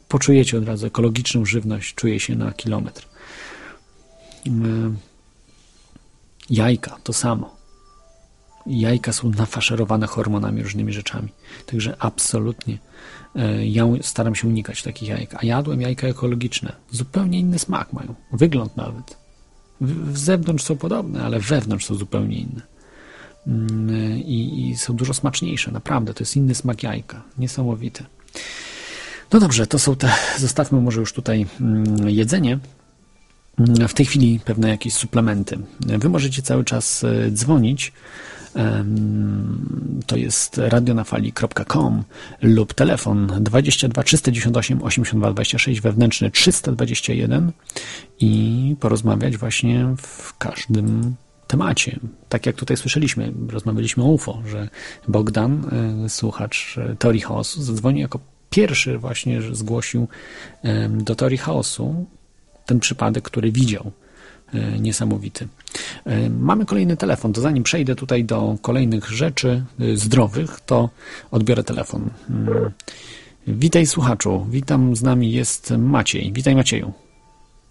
Poczujecie 0.08 0.58
od 0.58 0.66
razu 0.66 0.88
ekologiczną 0.88 1.46
żywność, 1.46 1.96
czuje 1.96 2.20
się 2.20 2.36
na 2.36 2.52
kilometr. 2.52 3.08
Jajka 6.50 6.98
to 7.04 7.14
samo. 7.14 7.58
Jajka 8.66 9.14
są 9.14 9.30
nafaszerowane 9.30 10.08
hormonami, 10.08 10.64
różnymi 10.64 10.94
rzeczami. 10.94 11.30
Także 11.66 11.96
absolutnie 12.00 12.78
ja 13.64 13.86
staram 14.02 14.36
się 14.36 14.48
unikać 14.48 14.84
takich 14.84 15.10
jajek. 15.10 15.36
A 15.36 15.46
jadłem 15.46 15.82
jajka 15.82 16.08
ekologiczne. 16.08 16.76
Zupełnie 16.92 17.40
inny 17.40 17.60
smak 17.60 17.94
mają. 17.94 18.16
Wygląd 18.32 18.78
nawet. 18.78 19.18
W, 19.82 20.18
zewnątrz 20.18 20.64
są 20.64 20.78
podobne, 20.78 21.24
ale 21.24 21.40
wewnątrz 21.40 21.86
są 21.86 21.96
zupełnie 21.96 22.38
inne. 22.38 22.62
Mm, 23.48 24.18
I, 24.18 24.70
I 24.70 24.78
są 24.78 24.96
dużo 24.96 25.14
smaczniejsze. 25.14 25.72
Naprawdę, 25.72 26.14
to 26.14 26.22
jest 26.22 26.36
inny 26.36 26.56
smak 26.56 26.84
jajka. 26.84 27.24
Niesamowite. 27.38 28.04
No 29.34 29.40
dobrze, 29.40 29.68
to 29.68 29.80
są 29.80 29.96
te. 29.96 30.12
Zostawmy 30.38 30.82
może 30.82 31.00
już 31.00 31.14
tutaj 31.14 31.46
mm, 31.62 32.10
jedzenie 32.10 32.60
w 33.88 33.94
tej 33.94 34.06
chwili 34.06 34.40
pewne 34.46 34.70
jakieś 34.70 34.94
suplementy. 34.94 35.60
Wy 35.80 36.10
możecie 36.10 36.42
cały 36.42 36.64
czas 36.64 37.04
e, 37.04 37.32
dzwonić. 37.32 37.94
To 40.08 40.18
jest 40.18 40.58
radionafali.com 40.58 42.04
lub 42.42 42.74
telefon 42.74 43.28
22 43.42 44.04
398 44.04 44.84
82 44.84 45.32
26 45.32 45.82
wewnętrzny 45.82 46.32
321 46.32 47.52
i 48.20 48.76
porozmawiać 48.80 49.38
właśnie 49.38 49.96
w 49.98 50.38
każdym 50.38 51.16
temacie. 51.48 52.00
Tak 52.30 52.46
jak 52.46 52.56
tutaj 52.56 52.78
słyszeliśmy, 52.78 53.34
rozmawialiśmy 53.50 54.04
o 54.04 54.08
UFO, 54.08 54.42
że 54.48 54.70
Bogdan, 55.08 55.64
e, 56.06 56.10
słuchacz 56.10 56.78
e, 56.78 56.96
Teorii 56.96 57.22
Chaosu, 57.22 57.64
zadzwonił 57.64 58.02
jako 58.02 58.20
pierwszy 58.50 58.98
właśnie, 58.98 59.42
zgłosił 59.42 60.08
do 60.90 61.16
Teorii 61.16 61.38
Chaosu 61.38 62.06
ten 62.66 62.80
przypadek, 62.80 63.24
który 63.24 63.52
widział. 63.52 63.92
E, 64.54 64.80
Niesamowity. 64.80 65.48
E, 66.06 66.30
Mamy 66.30 66.66
kolejny 66.66 66.98
telefon. 66.98 67.34
To 67.34 67.42
zanim 67.42 67.64
przejdę 67.64 67.96
tutaj 67.96 68.24
do 68.26 68.56
kolejnych 68.62 69.10
rzeczy 69.10 69.64
e, 69.80 69.98
zdrowych, 69.98 70.60
to 70.62 70.90
odbiorę 71.32 71.64
telefon. 71.64 72.10
Mm. 72.30 72.72
Witaj 73.48 73.86
słuchaczu. 73.86 74.48
Witam 74.50 74.96
z 74.96 75.04
nami 75.04 75.32
jest 75.32 75.72
Maciej. 75.78 76.34
Witaj 76.34 76.56
Macieju. 76.56 76.94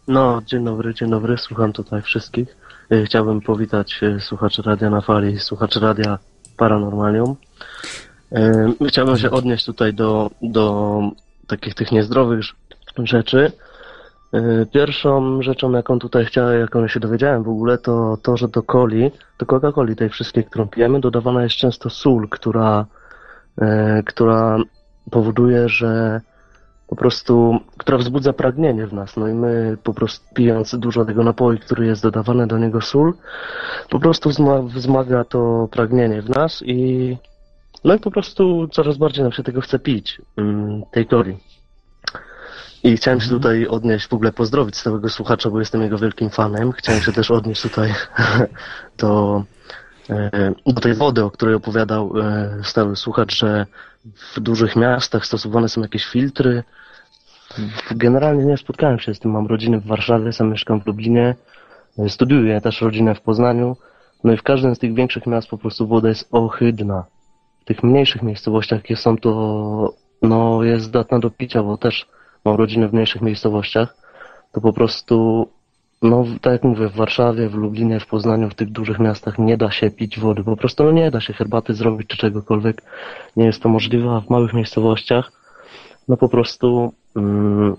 No, 0.08 0.42
dzień 0.46 0.64
dobry, 0.64 0.94
dzień 0.94 1.10
dobry, 1.10 1.38
słucham 1.38 1.72
tutaj 1.72 2.02
wszystkich. 2.02 2.56
E, 2.90 3.04
Chciałbym 3.04 3.40
powitać 3.40 4.00
słuchaczy 4.20 4.62
Radia 4.62 4.90
na 4.90 5.00
Fali, 5.00 5.38
słuchaczy 5.40 5.80
Radia 5.80 6.18
Paranormalium. 6.56 7.36
Chciałbym 8.88 9.18
się 9.18 9.30
odnieść 9.30 9.64
tutaj 9.64 9.94
do, 9.94 10.30
do 10.42 11.00
takich 11.46 11.74
tych 11.74 11.92
niezdrowych 11.92 12.40
rz- 12.40 13.06
rzeczy. 13.06 13.52
E, 14.36 14.66
Pierwszą 14.66 15.42
rzeczą, 15.42 15.72
jaką 15.72 15.98
tutaj 15.98 16.24
chciałem, 16.24 16.60
jaką 16.60 16.88
się 16.88 17.00
dowiedziałem 17.00 17.42
w 17.42 17.48
ogóle, 17.48 17.78
to 17.78 18.16
to, 18.22 18.36
że 18.36 18.48
do 18.48 18.62
coli, 18.62 19.10
do 19.38 19.46
Coca-Coli 19.46 19.96
tej 19.96 20.08
wszystkiej, 20.08 20.44
którą 20.44 20.68
pijemy, 20.68 21.00
dodawana 21.00 21.42
jest 21.42 21.56
często 21.56 21.90
sól, 21.90 22.28
która, 22.28 22.86
e, 23.60 24.02
która 24.02 24.58
powoduje, 25.10 25.68
że 25.68 26.20
po 26.88 26.96
prostu, 26.96 27.58
która 27.78 27.98
wzbudza 27.98 28.32
pragnienie 28.32 28.86
w 28.86 28.92
nas. 28.92 29.16
No 29.16 29.28
i 29.28 29.34
my 29.34 29.76
po 29.82 29.94
prostu 29.94 30.34
pijąc 30.34 30.78
dużo 30.78 31.04
tego 31.04 31.24
napoju, 31.24 31.58
który 31.58 31.86
jest 31.86 32.02
dodawany 32.02 32.46
do 32.46 32.58
niego 32.58 32.80
sól, 32.80 33.14
po 33.90 34.00
prostu 34.00 34.30
wzma- 34.30 34.68
wzmaga 34.68 35.24
to 35.24 35.68
pragnienie 35.70 36.22
w 36.22 36.28
nas 36.28 36.62
i 36.66 37.16
no 37.84 37.94
i 37.94 37.98
po 37.98 38.10
prostu 38.10 38.68
coraz 38.68 38.96
bardziej 38.96 39.22
nam 39.22 39.32
się 39.32 39.42
tego 39.42 39.60
chce 39.60 39.78
pić, 39.78 40.22
mm, 40.36 40.82
tej 40.92 41.06
coli. 41.06 41.36
I 42.82 42.96
chciałem 42.96 43.20
się 43.20 43.28
tutaj 43.28 43.66
odnieść, 43.66 44.06
w 44.06 44.14
ogóle 44.14 44.32
pozdrowić 44.32 44.76
całego 44.76 45.08
słuchacza, 45.08 45.50
bo 45.50 45.58
jestem 45.58 45.82
jego 45.82 45.98
wielkim 45.98 46.30
fanem. 46.30 46.72
Chciałem 46.72 47.00
się 47.00 47.12
też 47.12 47.30
odnieść 47.30 47.62
tutaj 47.62 47.94
do, 48.98 49.44
e, 50.10 50.52
do 50.66 50.80
tej 50.80 50.94
wody, 50.94 51.24
o 51.24 51.30
której 51.30 51.54
opowiadał 51.54 52.20
e, 52.20 52.50
stały 52.62 52.96
słuchacz, 52.96 53.36
że 53.36 53.66
w 54.34 54.40
dużych 54.40 54.76
miastach 54.76 55.26
stosowane 55.26 55.68
są 55.68 55.82
jakieś 55.82 56.04
filtry. 56.04 56.62
Generalnie 57.90 58.44
nie 58.44 58.56
spotkałem 58.56 58.98
się 58.98 59.14
z 59.14 59.18
tym. 59.18 59.30
Mam 59.30 59.46
rodzinę 59.46 59.80
w 59.80 59.86
Warszawie, 59.86 60.32
sam 60.32 60.50
mieszkam 60.50 60.80
w 60.80 60.86
Lublinie, 60.86 61.34
studiuję 62.08 62.60
też 62.60 62.80
rodzinę 62.80 63.14
w 63.14 63.20
Poznaniu. 63.20 63.76
No 64.24 64.32
i 64.32 64.36
w 64.36 64.42
każdym 64.42 64.74
z 64.74 64.78
tych 64.78 64.94
większych 64.94 65.26
miast 65.26 65.48
po 65.48 65.58
prostu 65.58 65.86
woda 65.86 66.08
jest 66.08 66.28
ohydna. 66.32 67.04
W 67.60 67.64
tych 67.64 67.82
mniejszych 67.82 68.22
miejscowościach, 68.22 68.78
jakie 68.78 68.96
są 68.96 69.16
to, 69.16 69.94
no 70.22 70.62
jest 70.62 70.84
zdatna 70.84 71.18
do 71.18 71.30
picia, 71.30 71.62
bo 71.62 71.76
też 71.76 72.06
mam 72.46 72.56
rodzinę 72.56 72.88
w 72.88 72.92
mniejszych 72.92 73.22
miejscowościach, 73.22 73.96
to 74.52 74.60
po 74.60 74.72
prostu, 74.72 75.48
no 76.02 76.24
tak 76.40 76.52
jak 76.52 76.62
mówię, 76.64 76.88
w 76.88 76.96
Warszawie, 76.96 77.48
w 77.48 77.54
Lublinie, 77.54 78.00
w 78.00 78.06
Poznaniu, 78.06 78.50
w 78.50 78.54
tych 78.54 78.72
dużych 78.72 78.98
miastach 78.98 79.38
nie 79.38 79.56
da 79.56 79.70
się 79.70 79.90
pić 79.90 80.18
wody. 80.18 80.44
Po 80.44 80.56
prostu 80.56 80.84
no 80.84 80.92
nie 80.92 81.10
da 81.10 81.20
się 81.20 81.32
herbaty 81.32 81.74
zrobić 81.74 82.08
czy 82.08 82.16
czegokolwiek. 82.16 82.82
Nie 83.36 83.44
jest 83.44 83.62
to 83.62 83.68
możliwe, 83.68 84.10
a 84.10 84.20
w 84.20 84.30
małych 84.30 84.52
miejscowościach, 84.52 85.32
no 86.08 86.16
po 86.16 86.28
prostu, 86.28 86.92
mm, 87.16 87.76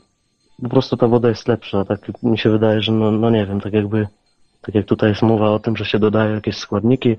po 0.63 0.69
prostu 0.69 0.97
ta 0.97 1.07
woda 1.07 1.29
jest 1.29 1.47
lepsza. 1.47 1.85
Tak 1.85 2.23
mi 2.23 2.37
się 2.37 2.49
wydaje, 2.49 2.81
że 2.81 2.91
no, 2.91 3.11
no 3.11 3.29
nie 3.29 3.45
wiem, 3.45 3.61
tak 3.61 3.73
jakby, 3.73 4.07
tak 4.61 4.75
jak 4.75 4.85
tutaj 4.85 5.09
jest 5.09 5.21
mowa 5.21 5.49
o 5.49 5.59
tym, 5.59 5.77
że 5.77 5.85
się 5.85 5.99
dodaje 5.99 6.35
jakieś 6.35 6.57
składniki, 6.57 7.17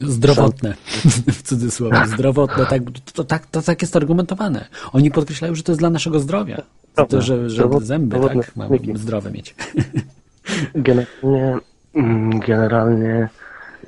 Zdrowotne, 0.00 0.74
w 1.38 1.42
cudzysłowie, 1.42 2.06
zdrowotne, 2.06 2.66
tak, 2.66 2.82
to, 3.12 3.24
tak, 3.24 3.46
to 3.46 3.62
tak 3.62 3.82
jest 3.82 3.96
argumentowane. 3.96 4.68
Oni 4.92 5.10
podkreślają, 5.10 5.54
że 5.54 5.62
to 5.62 5.72
jest 5.72 5.80
dla 5.80 5.90
naszego 5.90 6.20
zdrowia, 6.20 6.62
to, 7.08 7.22
że, 7.22 7.50
że 7.50 7.68
zęby 7.80 8.20
tak, 8.20 8.56
mamy 8.56 8.78
zdrowe 8.94 9.30
mieć. 9.30 9.54
Generalnie, 10.74 11.58
mm, 11.94 12.40
generalnie 12.40 13.28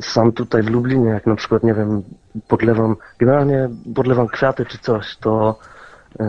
sam 0.01 0.33
tutaj 0.33 0.63
w 0.63 0.71
Lublinie, 0.71 1.09
jak 1.09 1.27
na 1.27 1.37
przykład, 1.37 1.63
nie 1.63 1.75
wiem, 1.75 2.03
podlewam, 2.49 2.97
generalnie 3.19 3.69
podlewam 3.95 4.29
kwiaty 4.29 4.67
czy 4.67 4.79
coś, 4.79 5.17
to, 5.17 5.59
yy, 6.21 6.27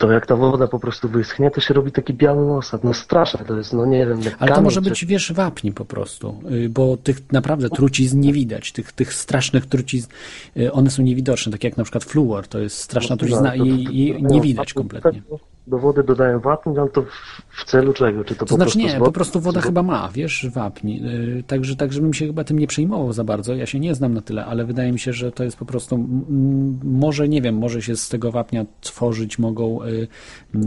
to 0.00 0.12
jak 0.12 0.26
ta 0.26 0.36
woda 0.36 0.66
po 0.66 0.78
prostu 0.80 1.08
wyschnie, 1.08 1.50
to 1.50 1.60
się 1.60 1.74
robi 1.74 1.92
taki 1.92 2.14
biały 2.14 2.56
osad. 2.56 2.84
No 2.84 2.94
straszne 2.94 3.44
to 3.44 3.56
jest, 3.56 3.72
no 3.72 3.86
nie 3.86 4.06
wiem, 4.06 4.18
Ale 4.38 4.48
to 4.48 4.54
kamień 4.54 4.64
może 4.64 4.82
czy- 4.82 4.88
być, 4.90 5.04
wiesz, 5.04 5.32
wapni 5.32 5.72
po 5.72 5.84
prostu, 5.84 6.42
y, 6.50 6.68
bo 6.68 6.96
tych 6.96 7.32
naprawdę 7.32 7.70
trucizn 7.70 8.20
nie 8.20 8.32
widać, 8.32 8.72
tych, 8.72 8.92
tych 8.92 9.14
strasznych 9.14 9.66
trucizn, 9.66 10.08
y, 10.56 10.72
one 10.72 10.90
są 10.90 11.02
niewidoczne, 11.02 11.52
tak 11.52 11.64
jak 11.64 11.76
na 11.76 11.84
przykład 11.84 12.04
fluor, 12.04 12.48
to 12.48 12.58
jest 12.58 12.76
straszna 12.78 13.12
No, 13.14 13.16
trucizna 13.18 13.48
to- 13.50 13.54
i, 13.64 13.84
to- 13.84 13.90
i 13.92 14.22
nie 14.22 14.40
widać 14.40 14.68
to- 14.68 14.80
kompletnie. 14.80 15.22
Do 15.66 15.78
wody 15.78 16.02
dodają 16.02 16.40
wapń, 16.40 16.78
ale 16.78 16.88
to 16.88 17.02
w, 17.02 17.42
w 17.48 17.64
celu 17.64 17.92
czego? 17.92 18.24
Czy 18.24 18.34
to, 18.34 18.38
To 18.38 18.46
po 18.46 18.54
znaczy 18.54 18.78
prostu 18.78 18.94
nie, 18.94 19.04
po 19.04 19.12
prostu 19.12 19.40
woda 19.40 19.60
chyba 19.60 19.82
ma, 19.82 20.08
wiesz, 20.14 20.46
wapni. 20.52 21.00
Yy, 21.00 21.42
Także, 21.46 21.76
tak, 21.76 21.92
żebym 21.92 22.14
się 22.14 22.26
chyba 22.26 22.44
tym 22.44 22.58
nie 22.58 22.66
przejmował 22.66 23.12
za 23.12 23.24
bardzo. 23.24 23.54
Ja 23.54 23.66
się 23.66 23.80
nie 23.80 23.94
znam 23.94 24.14
na 24.14 24.20
tyle, 24.20 24.44
ale 24.44 24.64
wydaje 24.64 24.92
mi 24.92 24.98
się, 24.98 25.12
że 25.12 25.32
to 25.32 25.44
jest 25.44 25.56
po 25.56 25.64
prostu, 25.64 25.94
m, 25.94 26.78
może 26.84 27.28
nie 27.28 27.42
wiem, 27.42 27.54
może 27.54 27.82
się 27.82 27.96
z 27.96 28.08
tego 28.08 28.32
wapnia 28.32 28.64
tworzyć 28.80 29.38
mogą 29.38 29.82
y, 29.82 30.08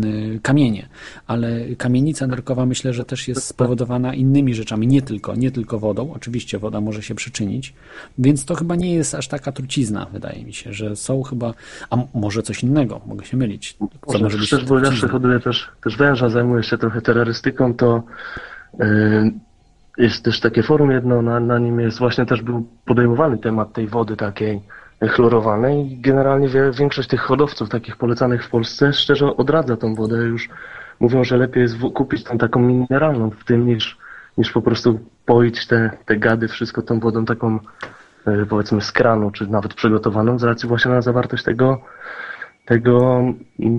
y, 0.05 0.39
kamienie, 0.41 0.89
ale 1.27 1.75
kamienica 1.77 2.27
nerkowa 2.27 2.65
myślę, 2.65 2.93
że 2.93 3.05
też 3.05 3.27
jest 3.27 3.43
spowodowana 3.43 4.13
innymi 4.13 4.53
rzeczami, 4.53 4.87
nie 4.87 5.01
tylko, 5.01 5.35
nie 5.35 5.51
tylko 5.51 5.79
wodą. 5.79 6.13
Oczywiście 6.13 6.59
woda 6.59 6.81
może 6.81 7.03
się 7.03 7.15
przyczynić, 7.15 7.73
więc 8.17 8.45
to 8.45 8.55
chyba 8.55 8.75
nie 8.75 8.93
jest 8.93 9.15
aż 9.15 9.27
taka 9.27 9.51
trucizna, 9.51 10.07
wydaje 10.13 10.45
mi 10.45 10.53
się, 10.53 10.73
że 10.73 10.95
są 10.95 11.23
chyba, 11.23 11.53
a 11.89 11.97
może 12.13 12.43
coś 12.43 12.63
innego, 12.63 13.01
mogę 13.05 13.25
się 13.25 13.37
mylić. 13.37 13.77
Co 13.79 13.87
Może, 14.07 14.23
może 14.23 14.37
być 14.37 14.49
trucizną? 14.87 15.09
hoduję 15.09 15.39
też, 15.39 15.71
też 15.83 15.97
węża, 15.97 16.29
zajmuję 16.29 16.63
się 16.63 16.77
trochę 16.77 17.01
terrorystyką, 17.01 17.73
to 17.73 18.03
yy, 18.79 19.31
jest 19.97 20.25
też 20.25 20.39
takie 20.39 20.63
forum 20.63 20.91
jedno, 20.91 21.21
na, 21.21 21.39
na 21.39 21.59
nim 21.59 21.79
jest 21.79 21.99
właśnie 21.99 22.25
też 22.25 22.41
był 22.41 22.67
podejmowany 22.85 23.37
temat 23.37 23.73
tej 23.73 23.87
wody 23.87 24.15
takiej 24.17 24.61
chlorowanej 25.09 25.91
i 25.91 26.01
generalnie 26.01 26.49
większość 26.73 27.09
tych 27.09 27.21
hodowców 27.21 27.69
takich 27.69 27.97
polecanych 27.97 28.45
w 28.45 28.49
Polsce 28.49 28.93
szczerze 28.93 29.37
odradza 29.37 29.77
tą 29.77 29.95
wodę 29.95 30.17
już 30.17 30.49
mówią, 30.99 31.23
że 31.23 31.37
lepiej 31.37 31.61
jest 31.61 31.75
kupić 31.93 32.23
tą 32.23 32.37
taką 32.37 32.59
mineralną 32.59 33.29
w 33.29 33.43
tym 33.43 33.65
niż, 33.65 33.97
niż 34.37 34.51
po 34.51 34.61
prostu 34.61 34.99
poić 35.25 35.67
te, 35.67 35.91
te 36.05 36.17
gady 36.17 36.47
wszystko 36.47 36.81
tą 36.81 36.99
wodą 36.99 37.25
taką 37.25 37.59
yy, 38.27 38.45
powiedzmy 38.45 38.81
z 38.81 38.91
kranu, 38.91 39.31
czy 39.31 39.47
nawet 39.47 39.73
przygotowaną 39.73 40.39
z 40.39 40.43
racji 40.43 40.69
właśnie 40.69 40.91
na 40.91 41.01
zawartość 41.01 41.43
tego 41.43 41.81
tego, 42.65 43.23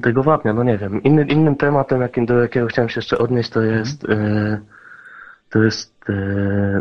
tego 0.03 0.23
wapnia, 0.23 0.53
no 0.53 0.65
nie 0.65 0.79
wiem. 0.79 1.03
Inny, 1.03 1.25
innym 1.25 1.57
tematem, 1.57 2.01
jakim, 2.01 2.27
do 2.27 2.39
jakiego 2.39 2.67
chciałem 2.67 2.89
się 2.89 2.99
jeszcze 2.99 3.19
odnieść, 3.19 3.51
to 3.51 3.63
jest 3.63 4.09
e, 4.09 4.61
to 5.51 5.63
jest 5.63 5.95
e, 6.09 6.81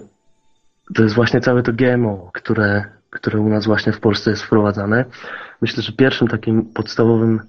to 0.96 1.04
jest 1.04 1.16
właśnie 1.16 1.42
całe 1.42 1.64
to 1.64 1.74
GMO, 1.74 2.30
które, 2.34 2.86
które 3.10 3.40
u 3.40 3.50
nas 3.50 3.66
właśnie 3.66 3.94
w 3.94 4.00
Polsce 4.00 4.30
jest 4.30 4.44
wprowadzane. 4.44 5.06
Myślę, 5.62 5.84
że 5.84 5.92
pierwszym 5.92 6.28
takim 6.28 6.66
podstawowym 6.66 7.40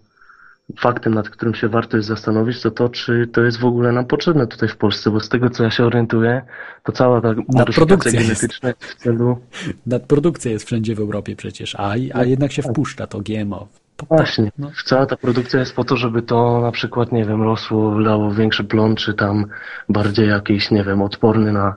faktem, 0.79 1.15
nad 1.15 1.31
którym 1.31 1.55
się 1.55 1.69
warto 1.69 1.97
jest 1.97 2.09
zastanowić, 2.09 2.63
to 2.63 2.71
to, 2.71 2.89
czy 2.89 3.27
to 3.33 3.43
jest 3.43 3.59
w 3.59 3.65
ogóle 3.65 3.93
nam 3.93 4.07
potrzebne 4.07 4.47
tutaj 4.47 4.69
w 4.69 4.77
Polsce, 4.77 5.11
bo 5.11 5.21
z 5.21 5.29
tego, 5.29 5.51
co 5.51 5.65
ja 5.65 5.71
się 5.71 5.85
orientuję, 5.85 6.43
to 6.83 6.93
cała 6.93 7.21
ta 7.21 7.35
modyfikacja 7.49 8.21
genetyczna 8.21 8.69
jest 8.69 8.85
w 8.85 8.95
celu 8.95 9.39
Nadprodukcja 9.87 10.51
jest 10.51 10.67
wszędzie 10.67 10.95
w 10.95 11.01
Europie 11.01 11.37
przecież, 11.37 11.75
a, 11.75 11.95
a 12.15 12.25
jednak 12.25 12.53
się 12.53 12.63
wpuszcza 12.63 13.07
to 13.07 13.21
GMO. 13.21 13.69
Właśnie. 14.09 14.51
no. 14.59 14.71
Cała 14.85 15.07
ta 15.07 15.17
produkcja 15.17 15.61
jest 15.61 15.77
po 15.77 15.85
to, 15.85 15.97
żeby 15.97 16.23
to 16.23 16.61
na 16.61 16.73
przykład, 16.73 17.13
nie 17.13 17.25
wiem, 17.25 17.43
rosło, 17.43 18.03
dało 18.03 18.31
większy 18.31 18.65
plon, 18.65 18.97
czy 18.97 19.15
tam 19.15 19.47
bardziej 19.89 20.29
jakiś, 20.29 20.71
nie 20.71 20.85
wiem, 20.85 21.03
odporny 21.03 21.53
na, 21.53 21.77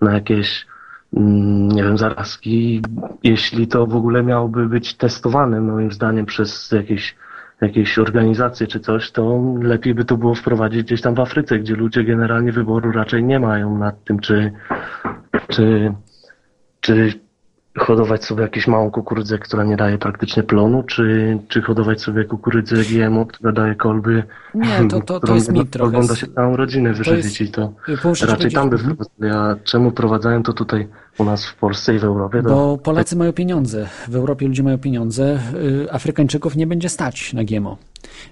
na 0.00 0.14
jakieś, 0.14 0.66
mm, 1.16 1.68
nie 1.68 1.82
wiem, 1.82 1.98
zarazki. 1.98 2.82
Jeśli 3.22 3.68
to 3.68 3.86
w 3.86 3.96
ogóle 3.96 4.22
miałoby 4.22 4.68
być 4.68 4.94
testowane, 4.94 5.60
moim 5.60 5.92
zdaniem, 5.92 6.26
przez 6.26 6.72
jakieś, 6.72 7.16
jakieś 7.60 7.98
organizacje 7.98 8.66
czy 8.66 8.80
coś, 8.80 9.10
to 9.10 9.42
lepiej 9.62 9.94
by 9.94 10.04
to 10.04 10.16
było 10.16 10.34
wprowadzić 10.34 10.82
gdzieś 10.82 11.00
tam 11.00 11.14
w 11.14 11.20
Afryce, 11.20 11.58
gdzie 11.58 11.74
ludzie 11.74 12.04
generalnie 12.04 12.52
wyboru 12.52 12.92
raczej 12.92 13.24
nie 13.24 13.40
mają 13.40 13.78
nad 13.78 14.04
tym, 14.04 14.18
czy, 14.18 14.52
czy, 15.48 15.94
czy 16.80 17.20
hodować 17.78 18.24
sobie 18.24 18.42
jakąś 18.42 18.66
małą 18.66 18.90
kukurydzę, 18.90 19.38
która 19.38 19.64
nie 19.64 19.76
daje 19.76 19.98
praktycznie 19.98 20.42
plonu, 20.42 20.82
czy, 20.82 21.38
czy 21.48 21.62
hodować 21.62 22.02
sobie 22.02 22.24
kukurydzę 22.24 22.76
GMO, 22.76 23.26
która 23.26 23.52
daje 23.52 23.74
kolby, 23.74 24.22
Nie, 24.54 24.88
to, 24.88 25.00
to, 25.00 25.20
to 25.20 25.34
jest 25.34 25.52
mit 25.52 25.70
trochę. 25.70 25.88
ogląda 25.88 26.16
się 26.16 26.26
całą 26.26 26.56
rodzinę 26.56 26.92
wyżywić 26.92 27.40
i 27.40 27.50
to 27.50 27.72
raczej 28.28 28.50
tam 28.50 28.70
by 28.70 28.78
powiedzieć, 28.78 28.94
wprowadzali, 28.94 29.32
a 29.32 29.64
czemu 29.64 29.92
prowadzają 29.92 30.42
to 30.42 30.52
tutaj 30.52 30.88
u 31.18 31.24
nas 31.24 31.46
w 31.46 31.54
Polsce 31.54 31.94
i 31.94 31.98
w 31.98 32.04
Europie? 32.04 32.42
To 32.42 32.48
Bo 32.48 32.78
Polacy 32.78 33.16
mają 33.16 33.32
pieniądze, 33.32 33.88
w 34.08 34.16
Europie 34.16 34.46
ludzie 34.46 34.62
mają 34.62 34.78
pieniądze, 34.78 35.40
y, 35.54 35.92
Afrykańczyków 35.92 36.56
nie 36.56 36.66
będzie 36.66 36.88
stać 36.88 37.32
na 37.32 37.44
GMO. 37.44 37.76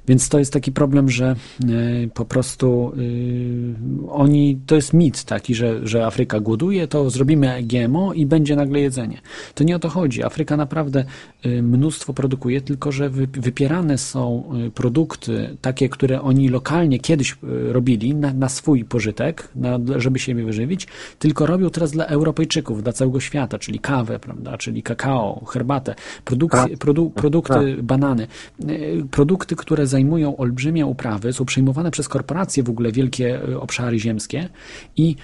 Więc 0.08 0.28
to 0.28 0.38
jest 0.38 0.52
taki 0.52 0.72
problem, 0.72 1.10
że 1.10 1.36
y, 1.64 2.10
po 2.14 2.24
prostu 2.24 2.92
y, 2.98 3.74
oni, 4.08 4.58
to 4.66 4.74
jest 4.74 4.92
mit 4.92 5.24
taki, 5.24 5.54
że, 5.54 5.86
że 5.86 6.06
Afryka 6.06 6.40
głoduje, 6.40 6.88
to 6.88 7.10
zrobimy 7.10 7.62
GMO 7.62 8.12
i 8.12 8.26
będzie 8.26 8.56
nagle 8.56 8.80
jedzenie. 8.80 9.20
To 9.54 9.64
nie 9.64 9.76
o 9.76 9.78
to 9.78 9.88
chodzi. 9.88 10.24
Afryka 10.24 10.56
naprawdę 10.56 11.04
y, 11.46 11.62
mnóstwo 11.62 12.14
produkuje, 12.14 12.60
tylko 12.60 12.92
że 12.92 13.10
wy, 13.10 13.26
wypierane 13.26 13.98
są 13.98 14.52
produkty 14.74 15.56
takie, 15.60 15.88
które 15.88 16.22
oni 16.22 16.48
lokalnie 16.48 16.98
kiedyś 16.98 17.36
robili 17.72 18.14
na, 18.14 18.32
na 18.34 18.48
swój 18.48 18.84
pożytek, 18.84 19.48
na, 19.54 19.78
żeby 19.96 20.18
się 20.18 20.34
wyżywić, 20.34 20.86
tylko 21.18 21.46
robią 21.46 21.70
teraz 21.70 21.90
dla 21.90 22.06
Europejczyków, 22.06 22.82
dla 22.82 22.92
całego 22.92 23.20
świata, 23.20 23.58
czyli 23.58 23.78
kawę, 23.78 24.18
prawda, 24.18 24.58
czyli 24.58 24.82
kakao, 24.82 25.44
herbatę, 25.44 25.94
produkcje, 26.24 26.76
produ, 26.76 27.10
produkty, 27.10 27.76
banany. 27.82 28.26
Y, 28.70 29.04
Produkty, 29.10 29.56
które 29.56 29.77
zajmują 29.86 30.36
olbrzymie 30.36 30.86
uprawy, 30.86 31.32
są 31.32 31.44
przejmowane 31.44 31.90
przez 31.90 32.08
korporacje 32.08 32.62
w 32.62 32.70
ogóle, 32.70 32.92
wielkie 32.92 33.48
y, 33.48 33.60
obszary 33.60 33.98
ziemskie 33.98 34.48
i 34.96 35.16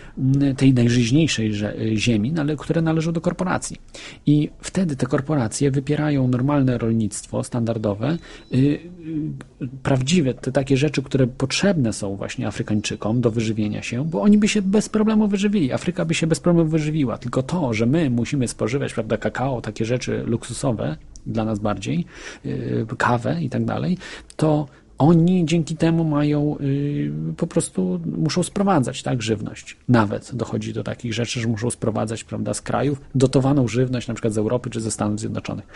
tej 0.57 0.75
najżyźniejszej 0.75 1.53
y, 1.65 1.97
ziemi, 1.97 2.33
nale- 2.33 2.57
które 2.57 2.83
należą 2.83 3.13
do 3.13 3.21
korporacji. 3.21 3.77
I 4.27 4.51
wtedy 4.61 4.97
te 4.97 5.07
korporacje 5.07 5.71
wypierają 5.71 6.29
normalne 6.29 6.79
rolnictwo 6.79 7.45
standardowe, 7.45 8.19
y, 8.55 8.81
prawdziwe, 9.83 10.35
te 10.35 10.53
takie 10.53 10.77
rzeczy, 10.77 11.03
które 11.03 11.27
potrzebne 11.27 11.93
są 11.93 12.17
właśnie 12.17 12.47
Afrykańczykom 12.47 13.21
do 13.21 13.31
wyżywienia 13.31 13.83
się, 13.83 14.05
bo 14.05 14.23
oni 14.23 14.39
by 14.39 14.49
się 14.49 14.63
bez 14.63 14.89
problemu 14.89 15.29
wyżywili. 15.29 15.73
Afryka 15.73 16.05
by 16.05 16.15
się 16.15 16.27
bez 16.27 16.41
problemu 16.41 16.71
wyżywiła. 16.71 17.19
Tylko 17.19 17.43
to, 17.43 17.75
że 17.75 17.87
my 17.87 18.11
musimy 18.11 18.49
spożywać, 18.49 18.95
prawda, 18.95 19.17
kakao, 19.17 19.61
takie 19.61 19.85
rzeczy 19.85 20.23
luksusowe, 20.27 20.97
dla 21.27 21.45
nas 21.45 21.59
bardziej, 21.59 22.05
yy, 22.45 22.87
kawę 22.99 23.43
i 23.43 23.51
tak 23.51 23.65
dalej, 23.65 23.99
to 24.37 24.67
oni 24.99 25.45
dzięki 25.47 25.77
temu 25.77 26.05
mają 26.05 26.57
yy, 26.61 27.13
po 27.37 27.47
prostu 27.47 28.01
muszą 28.17 28.43
sprowadzać 28.43 29.03
tak 29.03 29.23
żywność. 29.23 29.77
Nawet 29.89 30.35
dochodzi 30.35 30.73
do 30.73 30.85
takich 30.85 31.15
rzeczy, 31.15 31.41
że 31.41 31.49
muszą 31.49 31.71
sprowadzać 31.71 32.25
prawda, 32.25 32.55
z 32.55 32.61
krajów 32.61 33.01
dotowaną 33.15 33.69
żywność, 33.69 34.09
na 34.09 34.15
przykład 34.15 34.35
z 34.35 34.39
Europy 34.39 34.71
czy 34.71 34.81
ze 34.81 34.91
Stanów 34.91 35.21
Zjednoczonych. 35.21 35.67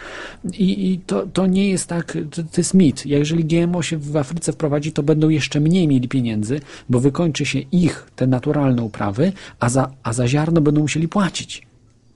I, 0.53 0.93
i 0.93 0.99
to, 0.99 1.27
to 1.27 1.47
nie 1.47 1.71
jest 1.71 1.89
tak, 1.89 2.19
to, 2.31 2.43
to 2.43 2.61
jest 2.61 2.75
mit. 2.75 3.07
Jeżeli 3.07 3.45
GMO 3.45 3.83
się 3.83 3.97
w 3.97 4.17
Afryce 4.17 4.53
wprowadzi, 4.53 4.93
to 4.93 5.03
będą 5.03 5.29
jeszcze 5.29 5.61
mniej 5.61 5.89
mieli 5.89 6.09
pieniędzy, 6.09 6.61
bo 6.89 7.01
wykończy 7.01 7.47
się 7.47 7.59
ich 7.59 8.11
te 8.17 8.27
naturalne 8.27 8.83
uprawy, 8.83 9.33
a 9.61 9.69
za, 9.69 9.91
a 10.03 10.13
za 10.13 10.29
ziarno 10.29 10.61
będą 10.61 10.81
musieli 10.81 11.09
płacić. 11.09 11.67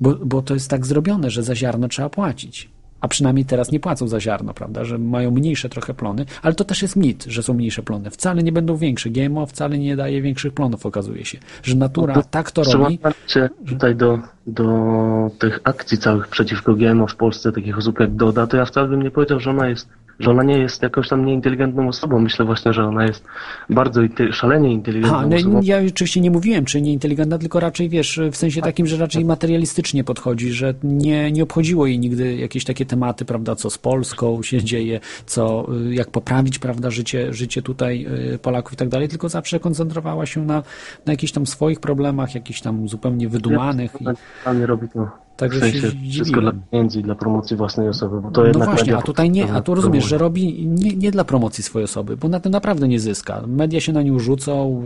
Bo, 0.01 0.15
bo 0.15 0.43
to 0.43 0.55
jest 0.55 0.71
tak 0.71 0.87
zrobione, 0.87 1.31
że 1.31 1.43
za 1.43 1.57
ziarno 1.57 1.89
trzeba 1.89 2.09
płacić. 2.09 2.69
A 3.03 3.09
przynajmniej 3.09 3.45
teraz 3.45 3.73
nie 3.73 3.81
płacą 3.81 4.09
za 4.09 4.21
ziarno, 4.21 4.55
prawda? 4.55 4.85
Że 4.85 4.99
mają 4.99 5.31
mniejsze 5.31 5.69
trochę 5.69 5.95
plony, 5.95 6.27
ale 6.43 6.55
to 6.55 6.65
też 6.65 6.83
jest 6.83 6.97
mit, 6.97 7.25
że 7.25 7.43
są 7.43 7.55
mniejsze 7.55 7.83
plony. 7.83 8.11
Wcale 8.11 8.43
nie 8.43 8.53
będą 8.53 8.77
większe. 8.77 9.11
GMO 9.11 9.47
wcale 9.47 9.79
nie 9.79 9.97
daje 9.97 10.23
większych 10.23 10.55
plonów, 10.55 10.87
okazuje 10.87 11.25
się. 11.25 11.39
Że 11.63 11.77
natura 11.77 12.23
tak 12.23 12.51
to 12.51 12.63
robi. 12.65 12.99
Się 13.27 13.49
tutaj 13.67 13.97
do, 13.97 14.19
do 14.47 15.31
tych 15.39 15.61
akcji 15.65 15.99
całych 15.99 16.29
przeciwko 16.29 16.75
GMO 16.75 17.07
w 17.07 17.17
Polsce, 17.17 17.53
takich 17.53 17.79
osób 17.79 18.01
jak 18.01 18.15
Doda, 18.15 18.47
to 18.47 18.57
ja 18.57 18.65
wcale 18.65 18.89
bym 18.89 19.03
nie 19.03 19.11
powiedział, 19.11 19.41
że 19.41 19.51
ona 19.51 19.69
jest, 19.69 19.89
że 20.21 20.31
ona 20.31 20.43
nie 20.43 20.59
jest 20.59 20.83
jakąś 20.83 21.09
tam 21.09 21.25
nieinteligentną 21.25 21.89
osobą. 21.89 22.19
Myślę 22.19 22.45
właśnie, 22.45 22.73
że 22.73 22.85
ona 22.85 23.05
jest 23.05 23.25
bardzo 23.71 24.01
szalenie 24.33 24.73
inteligentną 24.73 25.29
no, 25.29 25.37
osobą. 25.37 25.61
ja 25.63 25.79
oczywiście 25.89 26.21
nie 26.21 26.31
mówiłem, 26.31 26.65
czy 26.65 26.81
nieinteligentna, 26.81 27.39
tylko 27.39 27.61
raczej 27.61 27.89
wiesz, 27.89 28.21
w 28.33 28.37
sensie 28.37 28.61
takim, 28.61 28.87
że 28.87 28.97
raczej 28.97 29.25
materialistycznie 29.25 30.05
podchodzi, 30.05 30.53
że 30.53 30.75
nie, 30.83 31.33
nie 31.33 31.43
obchodziło 31.43 31.87
jej 31.87 31.99
nigdy 31.99 32.37
jakieś 32.37 32.65
takie 32.65 32.87
tematy, 32.87 33.25
prawda, 33.25 33.57
co 33.57 33.71
z 33.71 33.79
Polską 33.79 34.43
się 34.43 34.63
dzieje, 34.63 35.01
co, 35.27 35.67
y, 35.91 35.95
jak 35.95 36.11
poprawić, 36.11 36.59
prawda, 36.59 36.91
życie, 36.91 37.35
życie 37.35 37.63
tutaj 37.63 38.07
y, 38.35 38.39
Polaków 38.39 38.73
i 38.73 38.77
tak 38.77 38.89
dalej, 38.89 39.09
tylko 39.09 39.29
zawsze 39.29 39.61
koncentrowała 39.61 40.27
się 40.27 40.45
na, 40.45 40.63
na 41.07 41.13
jakichś 41.13 41.33
tam 41.33 41.47
swoich 41.47 41.81
problemach, 41.81 42.35
jakichś 42.35 42.61
tam 42.61 42.89
zupełnie 42.89 43.29
wydumanych. 43.29 43.93
I, 44.01 44.05
Ona 44.47 44.59
nie 44.59 44.67
robi 44.67 44.89
to 44.89 45.23
Także 45.37 45.61
w 45.61 45.63
sensie 45.63 45.93
wszystko 46.11 46.41
dla 46.41 46.53
pieniędzy 46.71 47.01
i 47.01 47.03
dla 47.03 47.15
promocji 47.15 47.57
własnej 47.57 47.89
osoby, 47.89 48.21
bo 48.21 48.31
to 48.31 48.41
no 48.41 48.47
jednak 48.47 48.69
właśnie, 48.69 48.97
a 48.97 49.03
tutaj 49.03 49.31
nie, 49.31 49.53
a 49.53 49.61
tu 49.61 49.75
rozumiesz, 49.75 50.05
że 50.05 50.19
robi 50.19 50.67
nie, 50.67 50.97
nie 50.97 51.11
dla 51.11 51.25
promocji 51.25 51.65
swojej 51.65 51.85
osoby, 51.85 52.17
bo 52.17 52.29
na 52.29 52.41
tym 52.41 52.53
naprawdę 52.53 52.89
nie 52.89 53.01
zyska. 53.01 53.43
Media 53.47 53.81
się 53.81 53.93
na 53.93 54.03
nią 54.03 54.19
rzucą, 54.19 54.83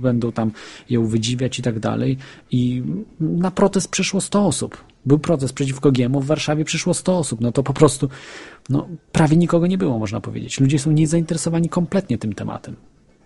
będą 0.00 0.32
tam 0.32 0.50
ją 0.90 1.06
wydziwiać 1.06 1.58
i 1.58 1.62
tak 1.62 1.78
dalej. 1.78 2.18
I 2.50 2.82
na 3.20 3.50
protest 3.50 3.88
przyszło 3.88 4.20
100 4.20 4.46
osób. 4.46 4.84
Był 5.06 5.18
protest 5.18 5.54
przeciwko 5.54 5.92
GMO, 5.92 6.20
w 6.20 6.26
Warszawie 6.26 6.64
przyszło 6.64 6.94
100 6.94 7.18
osób. 7.18 7.40
No 7.40 7.52
to 7.52 7.62
po 7.62 7.72
prostu, 7.72 8.08
no 8.68 8.88
prawie 9.12 9.36
nikogo 9.36 9.66
nie 9.66 9.78
było, 9.78 9.98
można 9.98 10.20
powiedzieć. 10.20 10.60
Ludzie 10.60 10.78
są 10.78 10.90
niezainteresowani 10.90 11.68
kompletnie 11.68 12.18
tym 12.18 12.32
tematem. 12.32 12.76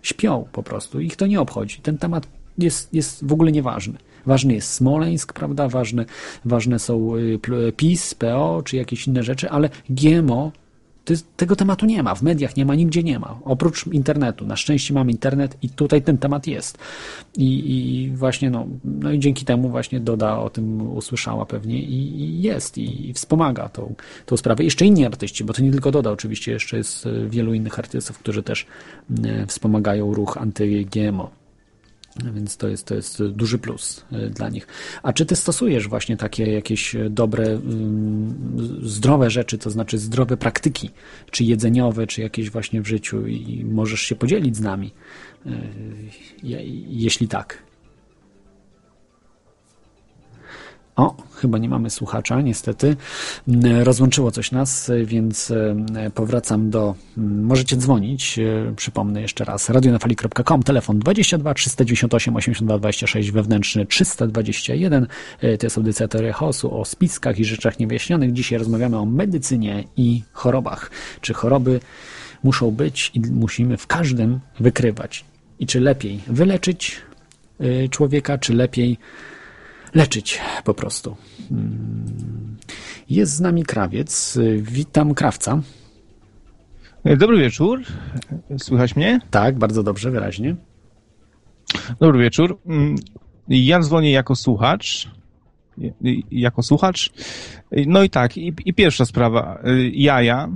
Śpią 0.01 0.45
po 0.51 0.63
prostu, 0.63 0.99
ich 0.99 1.15
to 1.15 1.27
nie 1.27 1.41
obchodzi. 1.41 1.81
Ten 1.81 1.97
temat 1.97 2.27
jest, 2.57 2.93
jest 2.93 3.25
w 3.25 3.33
ogóle 3.33 3.51
nieważny. 3.51 3.97
Ważny 4.27 4.53
jest 4.53 4.73
Smoleńsk, 4.73 5.33
prawda? 5.33 5.67
Ważne, 5.69 6.05
ważne 6.45 6.79
są 6.79 7.15
y, 7.15 7.39
PiS, 7.75 8.13
PO 8.13 8.61
czy 8.65 8.77
jakieś 8.77 9.07
inne 9.07 9.23
rzeczy, 9.23 9.49
ale 9.49 9.69
GMO 9.89 10.51
tego 11.37 11.55
tematu 11.55 11.85
nie 11.85 12.03
ma, 12.03 12.15
w 12.15 12.21
mediach 12.21 12.57
nie 12.57 12.65
ma, 12.65 12.75
nigdzie 12.75 13.03
nie 13.03 13.19
ma. 13.19 13.39
Oprócz 13.45 13.87
internetu. 13.87 14.45
Na 14.45 14.55
szczęście 14.55 14.93
mamy 14.93 15.11
internet 15.11 15.57
i 15.61 15.69
tutaj 15.69 16.01
ten 16.01 16.17
temat 16.17 16.47
jest. 16.47 16.77
I, 17.37 17.75
i 17.75 18.09
właśnie, 18.15 18.49
no, 18.49 18.67
no 18.85 19.11
i 19.11 19.19
dzięki 19.19 19.45
temu 19.45 19.69
właśnie 19.69 19.99
Doda 19.99 20.39
o 20.39 20.49
tym 20.49 20.97
usłyszała 20.97 21.45
pewnie 21.45 21.79
i, 21.79 22.21
i 22.21 22.41
jest 22.41 22.77
i, 22.77 23.09
i 23.09 23.13
wspomaga 23.13 23.69
tą, 23.69 23.95
tą 24.25 24.37
sprawę. 24.37 24.63
Jeszcze 24.63 24.85
inni 24.85 25.05
artyści, 25.05 25.43
bo 25.43 25.53
to 25.53 25.61
nie 25.61 25.71
tylko 25.71 25.91
Doda, 25.91 26.11
oczywiście 26.11 26.51
jeszcze 26.51 26.77
jest 26.77 27.05
e, 27.05 27.29
wielu 27.29 27.53
innych 27.53 27.79
artystów, 27.79 28.19
którzy 28.19 28.43
też 28.43 28.65
e, 29.23 29.45
wspomagają 29.45 30.13
ruch 30.13 30.37
anty-GMO. 30.37 31.27
Więc 32.33 32.57
to 32.57 32.67
jest, 32.67 32.85
to 32.85 32.95
jest 32.95 33.23
duży 33.23 33.57
plus 33.57 34.05
y, 34.13 34.29
dla 34.29 34.49
nich. 34.49 34.67
A 35.03 35.13
czy 35.13 35.25
ty 35.25 35.35
stosujesz 35.35 35.87
właśnie 35.87 36.17
takie 36.17 36.51
jakieś 36.51 36.95
dobre, 37.09 37.45
ym, 37.47 38.79
zdrowe 38.83 39.29
rzeczy, 39.29 39.57
to 39.57 39.69
znaczy 39.69 39.97
zdrowe 39.97 40.37
praktyki, 40.37 40.89
czy 41.31 41.43
jedzeniowe, 41.43 42.07
czy 42.07 42.21
jakieś 42.21 42.49
właśnie 42.49 42.81
w 42.81 42.87
życiu 42.87 43.27
i 43.27 43.65
możesz 43.65 44.01
się 44.01 44.15
podzielić 44.15 44.55
z 44.57 44.61
nami, 44.61 44.91
je- 46.43 46.63
jeśli 46.89 47.27
tak? 47.27 47.66
O, 50.97 51.15
chyba 51.35 51.57
nie 51.57 51.69
mamy 51.69 51.89
słuchacza, 51.89 52.41
niestety. 52.41 52.95
Mm, 53.47 53.81
Rozłączyło 53.83 54.31
coś 54.31 54.51
nas, 54.51 54.91
więc 55.05 55.51
y, 55.51 55.75
powracam 56.13 56.69
do. 56.69 56.95
mm, 57.17 57.43
Możecie 57.43 57.77
dzwonić. 57.77 58.39
y, 58.39 58.73
Przypomnę 58.75 59.21
jeszcze 59.21 59.45
raz. 59.45 59.69
radionafali.com, 59.69 60.63
telefon 60.63 60.99
22 60.99 61.53
398 61.53 62.35
82 62.35 62.77
26, 62.79 63.31
wewnętrzny 63.31 63.85
321. 63.85 65.07
Y, 65.43 65.57
To 65.57 65.65
jest 65.65 65.77
audycja 65.77 66.07
Teoria 66.07 66.33
o 66.71 66.85
spiskach 66.85 67.39
i 67.39 67.45
rzeczach 67.45 67.79
niewyjaśnionych. 67.79 68.33
Dzisiaj 68.33 68.59
rozmawiamy 68.59 68.97
o 68.97 69.05
medycynie 69.05 69.83
i 69.97 70.23
chorobach. 70.31 70.91
Czy 71.21 71.33
choroby 71.33 71.79
muszą 72.43 72.71
być 72.71 73.11
i 73.13 73.19
musimy 73.21 73.77
w 73.77 73.87
każdym 73.87 74.39
wykrywać? 74.59 75.25
I 75.59 75.65
czy 75.67 75.79
lepiej 75.79 76.19
wyleczyć 76.27 77.01
y, 77.61 77.89
człowieka, 77.91 78.37
czy 78.37 78.53
lepiej 78.53 78.97
leczyć 79.93 80.39
po 80.63 80.73
prostu. 80.73 81.15
Jest 83.09 83.33
z 83.33 83.39
nami 83.39 83.63
krawiec. 83.63 84.39
Witam 84.61 85.13
krawca. 85.13 85.61
Dobry 87.17 87.37
wieczór. 87.37 87.81
Słychać 88.57 88.95
mnie? 88.95 89.19
Tak, 89.31 89.57
bardzo 89.57 89.83
dobrze, 89.83 90.11
wyraźnie. 90.11 90.55
Dobry 91.99 92.19
wieczór. 92.19 92.59
Ja 93.47 93.79
dzwonię 93.79 94.11
jako 94.11 94.35
słuchacz. 94.35 95.09
Jako 96.31 96.63
słuchacz. 96.63 97.11
No 97.87 98.03
i 98.03 98.09
tak, 98.09 98.37
i, 98.37 98.53
i 98.65 98.73
pierwsza 98.73 99.05
sprawa. 99.05 99.61
Jaja. 99.93 100.49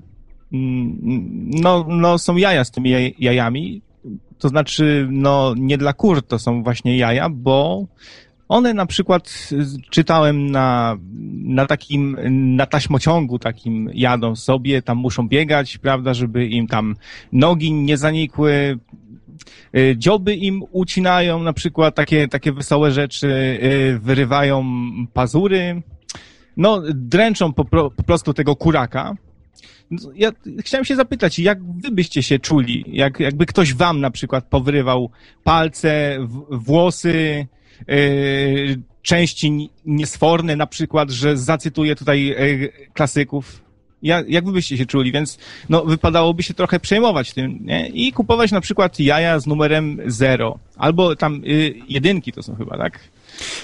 No, 0.51 1.85
no, 1.89 2.17
są 2.17 2.35
jaja 2.35 2.63
z 2.63 2.71
tymi 2.71 2.89
jaj- 2.89 3.13
jajami. 3.19 3.81
To 4.37 4.49
znaczy, 4.49 5.07
no, 5.11 5.53
nie 5.57 5.77
dla 5.77 5.93
kur 5.93 6.21
to 6.21 6.39
są 6.39 6.63
właśnie 6.63 6.97
jaja, 6.97 7.29
bo 7.29 7.85
one 8.51 8.73
na 8.73 8.85
przykład 8.85 9.49
y, 9.51 9.65
czytałem 9.89 10.51
na, 10.51 10.97
na 11.43 11.65
takim, 11.65 12.17
na 12.55 12.65
taśmociągu 12.65 13.39
takim 13.39 13.89
jadą 13.93 14.35
sobie, 14.35 14.81
tam 14.81 14.97
muszą 14.97 15.27
biegać, 15.27 15.77
prawda, 15.77 16.13
żeby 16.13 16.47
im 16.47 16.67
tam 16.67 16.95
nogi 17.31 17.73
nie 17.73 17.97
zanikły, 17.97 18.79
Y, 19.77 19.95
Dzioby 19.97 20.35
im 20.35 20.63
ucinają 20.71 21.43
na 21.43 21.53
przykład 21.53 21.95
takie, 21.95 22.27
takie 22.27 22.51
wesołe 22.51 22.91
rzeczy, 22.91 23.27
y, 23.27 23.99
wyrywają 23.99 24.65
pazury, 25.13 25.81
no 26.57 26.81
dręczą 26.93 27.53
po, 27.53 27.65
po 27.65 28.03
prostu 28.03 28.33
tego 28.33 28.55
kuraka. 28.55 29.15
No, 29.91 29.99
Ja 30.15 30.31
chciałem 30.59 30.85
się 30.85 30.95
zapytać, 30.95 31.39
jak 31.39 31.63
wy 31.63 31.91
byście 31.91 32.23
się 32.23 32.39
czuli, 32.39 32.85
jak, 32.87 33.19
jakby 33.19 33.45
ktoś 33.45 33.73
wam 33.73 34.01
na 34.01 34.11
przykład 34.11 34.45
powyrywał 34.45 35.09
palce, 35.43 36.17
w, 36.19 36.57
włosy, 36.57 37.47
części 39.01 39.47
n- 39.47 39.67
niesforne 39.85 40.55
na 40.55 40.67
przykład, 40.67 41.09
że 41.09 41.37
zacytuję 41.37 41.95
tutaj 41.95 42.31
y, 42.31 42.71
klasyków. 42.93 43.61
Ja, 44.03 44.23
jak 44.27 44.45
wy 44.45 44.51
byście 44.51 44.77
się 44.77 44.85
czuli, 44.85 45.11
więc 45.11 45.37
no, 45.69 45.85
wypadałoby 45.85 46.43
się 46.43 46.53
trochę 46.53 46.79
przejmować 46.79 47.33
tym, 47.33 47.59
nie? 47.61 47.87
I 47.87 48.11
kupować 48.11 48.51
na 48.51 48.61
przykład 48.61 48.99
jaja 48.99 49.39
z 49.39 49.47
numerem 49.47 49.99
0, 50.05 50.59
albo 50.77 51.15
tam 51.15 51.41
y, 51.45 51.73
jedynki 51.89 52.31
to 52.31 52.43
są 52.43 52.55
chyba, 52.55 52.77
tak? 52.77 52.99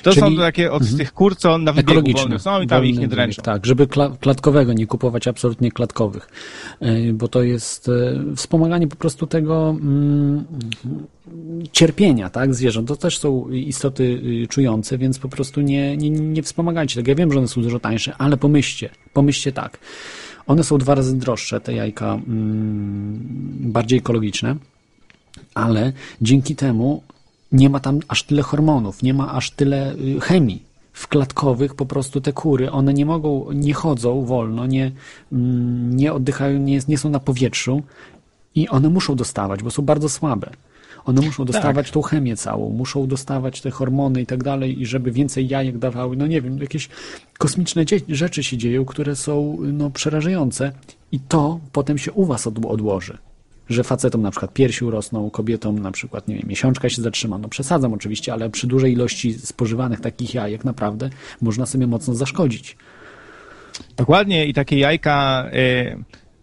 To 0.04 0.12
Czyli- 0.14 0.22
są 0.22 0.38
takie 0.38 0.72
od 0.72 0.98
tych 0.98 1.14
kur, 1.14 1.36
co 1.36 1.58
na 1.58 1.74
wybiegu 1.74 1.92
Ekologiczne. 1.92 2.22
wolnych 2.22 2.42
są 2.42 2.62
i 2.62 2.68
tam 2.68 2.86
ich 2.86 3.00
nie 3.00 3.08
dręczą. 3.08 3.42
Tak, 3.42 3.66
żeby 3.66 3.88
kla- 3.88 4.18
klatkowego 4.20 4.74
nie 4.74 4.88
kupować, 4.88 5.28
absolutnie 5.28 5.72
klatkowych, 5.72 6.30
Y, 6.82 7.14
bo 7.14 7.28
to 7.28 7.44
jest 7.44 7.88
y, 7.88 8.20
wspomaganie 8.36 8.88
po 8.88 8.96
prostu 8.96 9.28
tego 9.28 9.70
mm, 9.70 10.46
cierpienia 11.72 12.30
tak, 12.30 12.56
zwierząt. 12.56 12.88
To 12.88 12.96
też 12.96 13.18
są 13.18 13.50
istoty 13.50 14.04
y, 14.44 14.48
czujące, 14.50 14.98
więc 14.98 15.20
po 15.20 15.30
prostu 15.30 15.62
nie, 15.62 15.98
nie, 15.98 16.10
nie 16.10 16.44
wspomagajcie 16.44 16.96
tego. 16.96 17.12
Ja 17.12 17.16
wiem, 17.16 17.32
że 17.34 17.40
one 17.40 17.48
są 17.48 17.62
dużo 17.62 17.80
tańsze, 17.80 18.14
ale 18.18 18.38
pomyślcie, 18.38 18.90
pomyślcie 19.14 19.52
tak. 19.52 19.80
One 20.48 20.64
są 20.64 20.78
dwa 20.78 20.96
razy 20.96 21.18
droższe, 21.18 21.60
te 21.62 21.74
jajka 21.74 22.14
mm, 22.14 23.20
bardziej 23.60 24.00
ekologiczne, 24.00 24.56
ale 25.54 25.94
dzięki 26.22 26.56
temu 26.56 27.04
nie 27.52 27.70
ma 27.70 27.80
tam 27.80 28.00
aż 28.08 28.24
tyle 28.24 28.42
hormonów, 28.42 29.04
nie 29.04 29.14
ma 29.14 29.34
aż 29.34 29.52
tyle 29.52 29.94
y, 29.96 30.20
chemii. 30.20 30.64
W 30.94 31.08
klatkowych 31.08 31.76
po 31.76 31.86
prostu 31.86 32.22
te 32.22 32.34
kury, 32.34 32.72
one 32.72 32.94
nie 32.94 33.06
mogą, 33.06 33.52
nie 33.52 33.74
chodzą 33.74 34.26
wolno, 34.26 34.66
nie, 34.66 34.92
mm, 35.32 35.96
nie 35.96 36.14
oddychają, 36.14 36.60
nie, 36.60 36.80
nie 36.88 36.98
są 36.98 37.10
na 37.10 37.20
powietrzu 37.20 37.82
i 38.56 38.70
one 38.70 38.90
muszą 38.90 39.16
dostawać, 39.16 39.64
bo 39.64 39.72
są 39.72 39.82
bardzo 39.84 40.10
słabe. 40.10 40.50
One 41.06 41.22
muszą 41.22 41.46
dostawać 41.46 41.92
tą 41.92 42.02
chemię 42.02 42.36
całą, 42.38 42.70
muszą 42.70 43.08
dostawać 43.08 43.62
te 43.62 43.72
hormony 43.72 44.22
i 44.22 44.26
tak 44.26 44.44
dalej, 44.44 44.82
i 44.82 44.86
żeby 44.86 45.12
więcej 45.12 45.48
jajek 45.48 45.78
dawały. 45.78 46.18
No 46.18 46.28
nie 46.28 46.42
wiem, 46.42 46.58
jakieś 46.58 46.90
kosmiczne 47.38 47.86
rzeczy 48.10 48.44
się 48.44 48.58
dzieją, 48.58 48.86
które 48.86 49.16
są 49.16 49.58
no, 49.62 49.90
przerażające 49.90 50.72
i 51.12 51.20
to 51.20 51.60
potem 51.72 51.98
się 51.98 52.12
u 52.12 52.26
was 52.26 52.48
odło- 52.48 52.68
odłoży. 52.70 53.18
Że 53.70 53.84
facetom 53.84 54.22
na 54.22 54.32
przykład 54.32 54.54
piersi 54.54 54.86
urosną, 54.86 55.30
kobietom 55.30 55.80
na 55.80 55.92
przykład, 55.92 56.28
nie 56.28 56.36
wiem, 56.36 56.48
miesiączka 56.48 56.90
się 56.90 57.02
zatrzyma. 57.02 57.38
No 57.38 57.50
przesadzam 57.50 57.94
oczywiście, 57.94 58.34
ale 58.34 58.50
przy 58.50 58.68
dużej 58.68 58.94
ilości 58.94 59.34
spożywanych 59.34 60.02
takich 60.02 60.34
jajek 60.34 60.66
naprawdę 60.66 61.10
można 61.42 61.66
sobie 61.66 61.88
mocno 61.88 62.16
zaszkodzić. 62.16 62.78
Dokładnie 63.98 64.46
i 64.46 64.54
takie 64.54 64.78
jajka 64.78 65.46
e, 65.54 65.98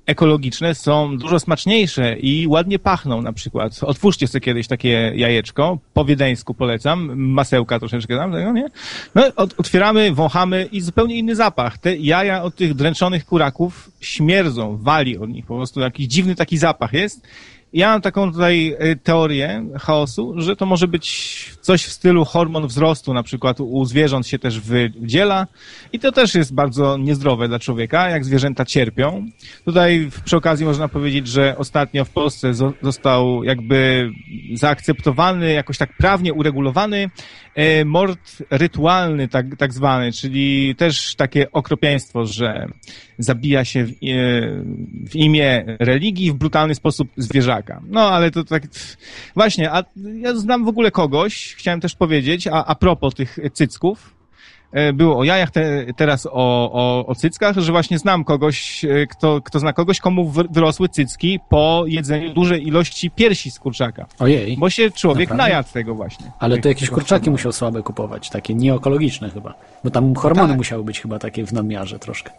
ekologiczne 0.07 0.75
są 0.75 1.19
dużo 1.19 1.41
smaczniejsze 1.41 2.17
i 2.19 2.47
ładnie 2.47 2.79
pachną 2.79 3.23
na 3.23 3.33
przykład. 3.33 3.81
Otwórzcie 3.83 4.29
sobie 4.29 4.41
kiedyś 4.41 4.67
takie 4.67 5.13
jajeczko, 5.15 5.79
po 5.95 6.05
wiedeńsku 6.05 6.55
polecam, 6.55 7.17
masełka 7.17 7.79
troszeczkę 7.79 8.17
tam, 8.17 8.33
tego, 8.33 8.53
nie? 8.53 8.69
No, 9.15 9.23
ot, 9.37 9.55
otwieramy, 9.59 10.13
wąchamy 10.13 10.69
i 10.73 10.81
zupełnie 10.81 11.17
inny 11.17 11.37
zapach. 11.37 11.79
Te 11.79 11.97
jaja 11.97 12.43
od 12.43 12.55
tych 12.55 12.75
dręczonych 12.75 13.27
kuraków 13.27 13.91
śmierdzą, 14.01 14.77
wali 14.77 15.19
od 15.19 15.31
nich, 15.31 15.47
po 15.47 15.57
prostu 15.57 15.81
jakiś 15.81 16.07
dziwny 16.07 16.35
taki 16.35 16.59
zapach 16.59 16.93
jest. 16.93 17.27
Ja 17.75 17.89
mam 17.89 18.01
taką 18.01 18.33
tutaj 18.33 18.77
e, 18.79 18.97
teorię 18.97 19.67
chaosu, 19.81 20.35
że 20.37 20.57
to 20.57 20.67
może 20.67 20.89
być 20.89 21.35
coś 21.61 21.85
w 21.85 21.93
stylu 21.93 22.25
hormon 22.25 22.67
wzrostu, 22.67 23.15
na 23.15 23.23
przykład 23.23 23.61
u 23.61 23.85
zwierząt 23.85 24.27
się 24.27 24.39
też 24.39 24.61
wydziela 24.61 25.47
i 25.93 25.99
to 25.99 26.13
też 26.13 26.35
jest 26.35 26.55
bardzo 26.55 26.97
niezdrowe 26.97 27.49
dla 27.49 27.59
człowieka, 27.59 28.11
jak 28.11 28.25
zwierzęta 28.25 28.65
cierpią. 28.65 29.27
Tutaj 29.65 30.11
przy 30.25 30.37
okazji 30.37 30.67
można 30.67 30.89
powiedzieć, 30.89 31.29
że 31.29 31.55
ostatnio 31.59 32.05
w 32.05 32.11
Polsce 32.11 32.53
zo- 32.53 32.73
został 32.83 33.45
jakby 33.45 34.11
zaakceptowany, 34.55 35.53
jakoś 35.53 35.79
tak 35.79 35.97
prawnie 35.97 36.33
uregulowany 36.33 37.11
e, 37.55 37.85
mord 37.85 38.43
rytualny, 38.51 39.29
tak, 39.29 39.57
tak 39.57 39.73
zwany, 39.73 40.13
czyli 40.13 40.75
też 40.77 41.15
takie 41.17 41.53
okropieństwo, 41.53 42.27
że 42.27 42.67
zabija 43.19 43.65
się 43.65 43.85
w, 43.85 43.91
e, 43.91 43.95
w 45.11 45.15
imię 45.15 45.65
religii 45.79 46.33
w 46.33 46.35
brutalny 46.35 46.75
sposób 46.75 47.09
zwierzaka. 47.65 47.81
No, 47.91 48.01
ale 48.01 48.31
to 48.31 48.45
tak, 48.45 48.63
właśnie, 49.35 49.73
a 49.73 49.85
ja 50.15 50.35
znam 50.35 50.65
w 50.65 50.69
ogóle 50.69 50.91
kogoś, 50.91 51.55
chciałem 51.59 51.81
też 51.81 51.95
powiedzieć, 51.95 52.47
a, 52.47 52.65
a 52.65 52.75
propos 52.75 53.15
tych 53.15 53.39
cycków, 53.53 54.15
e, 54.73 54.93
było 54.93 55.19
o 55.19 55.25
jajach, 55.25 55.51
te, 55.51 55.87
teraz 55.97 56.27
o, 56.27 56.31
o, 56.73 57.07
o 57.07 57.15
cyckach, 57.15 57.57
że 57.59 57.73
właśnie 57.73 57.99
znam 57.99 58.25
kogoś, 58.25 58.85
e, 58.85 59.07
kto, 59.07 59.41
kto 59.43 59.59
zna 59.59 59.73
kogoś, 59.73 60.01
komu 60.01 60.29
wy- 60.29 60.49
wyrosły 60.51 60.89
cycki 60.89 61.41
po 61.49 61.85
jedzeniu 61.87 62.35
dużej 62.35 62.67
ilości 62.67 63.11
piersi 63.11 63.51
z 63.51 63.59
kurczaka. 63.59 64.07
Ojej, 64.19 64.57
Bo 64.57 64.71
się 64.71 64.91
człowiek 64.91 65.29
Naprawdę? 65.31 65.43
najadł 65.51 65.69
tego 65.73 65.95
właśnie. 65.95 66.27
ale 66.39 66.59
to 66.59 66.69
jakieś 66.69 66.91
kurczaki 66.91 67.31
musiał 67.31 67.53
słabe 67.53 67.83
kupować, 67.83 68.31
takie 68.31 68.55
nieekologiczne 68.55 69.31
chyba, 69.31 69.55
bo 69.85 69.91
tam 69.91 70.15
hormony 70.15 70.49
tak. 70.49 70.57
musiały 70.57 70.85
być 70.85 71.01
chyba 71.01 71.19
takie 71.19 71.47
w 71.47 71.53
nadmiarze 71.53 71.99
troszkę. 71.99 72.31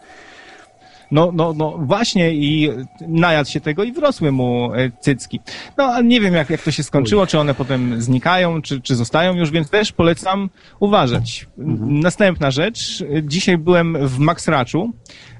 No, 1.10 1.32
no, 1.34 1.54
no 1.56 1.78
właśnie 1.78 2.32
i 2.34 2.70
najadł 3.08 3.50
się 3.50 3.60
tego 3.60 3.84
i 3.84 3.92
wrosły 3.92 4.32
mu 4.32 4.74
e, 4.74 4.90
cycki. 5.00 5.40
No, 5.78 5.84
ale 5.84 6.04
nie 6.04 6.20
wiem 6.20 6.34
jak, 6.34 6.50
jak 6.50 6.62
to 6.62 6.70
się 6.70 6.82
skończyło, 6.82 7.26
czy 7.26 7.38
one 7.38 7.54
potem 7.54 8.02
znikają, 8.02 8.62
czy, 8.62 8.80
czy 8.80 8.94
zostają 8.96 9.34
już, 9.34 9.50
więc 9.50 9.70
też 9.70 9.92
polecam 9.92 10.50
uważać. 10.80 11.46
Następna 11.86 12.50
rzecz. 12.50 13.04
Dzisiaj 13.22 13.58
byłem 13.58 14.08
w 14.08 14.18
Max 14.18 14.48
Raczu. 14.48 14.92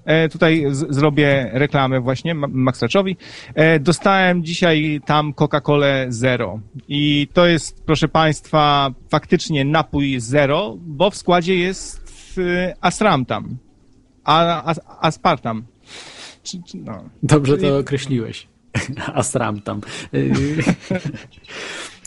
E, 0.04 0.28
tutaj 0.28 0.64
z, 0.70 0.94
zrobię 0.94 1.50
reklamę 1.52 2.00
właśnie 2.00 2.34
Ma- 2.34 2.48
Max 2.50 2.82
Raczowi. 2.82 3.16
E, 3.54 3.80
dostałem 3.80 4.44
dzisiaj 4.44 5.00
tam 5.06 5.32
Coca-Colę 5.32 6.06
Zero. 6.08 6.60
I 6.88 7.28
to 7.32 7.46
jest, 7.46 7.84
proszę 7.86 8.08
Państwa, 8.08 8.90
faktycznie 9.08 9.64
napój 9.64 10.20
Zero, 10.20 10.76
bo 10.80 11.10
w 11.10 11.16
składzie 11.16 11.56
jest 11.56 12.00
e, 12.38 12.74
asramtam. 12.80 13.56
A, 14.26 14.62
as, 14.64 14.80
aspartam. 15.00 15.64
Czy, 16.42 16.62
czy, 16.62 16.78
no. 16.78 17.04
Dobrze 17.22 17.58
to 17.58 17.78
określiłeś. 17.78 18.46
Asram 19.14 19.60
tam. 19.60 19.80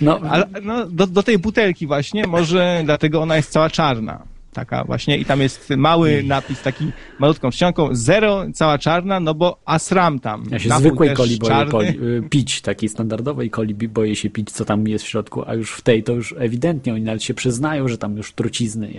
No, 0.02 0.20
Ale 0.30 0.48
no, 0.62 0.86
do, 0.86 1.08
do 1.08 1.24
tej 1.24 1.38
butelki 1.38 1.88
właśnie, 1.88 2.28
może 2.28 2.82
dlatego 2.86 3.22
ona 3.22 3.36
jest 3.36 3.52
cała 3.52 3.70
czarna. 3.70 4.24
Taka 4.60 4.84
właśnie 4.84 5.18
i 5.18 5.26
tam 5.26 5.42
jest 5.42 5.70
mały 5.78 6.24
napis 6.24 6.62
taki 6.62 6.92
malutką 7.20 7.52
czcionką, 7.52 7.90
zero, 7.92 8.46
cała 8.54 8.78
czarna, 8.78 9.20
no 9.20 9.34
bo 9.34 9.60
asram 9.66 10.20
tam. 10.20 10.44
Ja 10.52 10.60
się 10.60 10.70
Napój 10.70 10.88
zwykłej 10.88 11.16
coli 11.16 11.38
boję 11.38 11.66
coli, 11.72 11.88
y, 11.88 12.24
pić, 12.30 12.62
takiej 12.62 12.90
standardowej 12.90 13.50
coli 13.52 13.74
boję 13.76 14.16
się 14.16 14.30
pić, 14.30 14.52
co 14.52 14.66
tam 14.66 14.88
jest 14.88 15.06
w 15.06 15.08
środku, 15.08 15.44
a 15.48 15.54
już 15.54 15.72
w 15.72 15.82
tej 15.82 16.04
to 16.04 16.14
już 16.14 16.36
ewidentnie 16.38 16.94
oni 16.94 17.04
nawet 17.04 17.24
się 17.24 17.34
przyznają, 17.34 17.88
że 17.88 17.98
tam 17.98 18.18
już 18.18 18.34
trucizny 18.34 18.94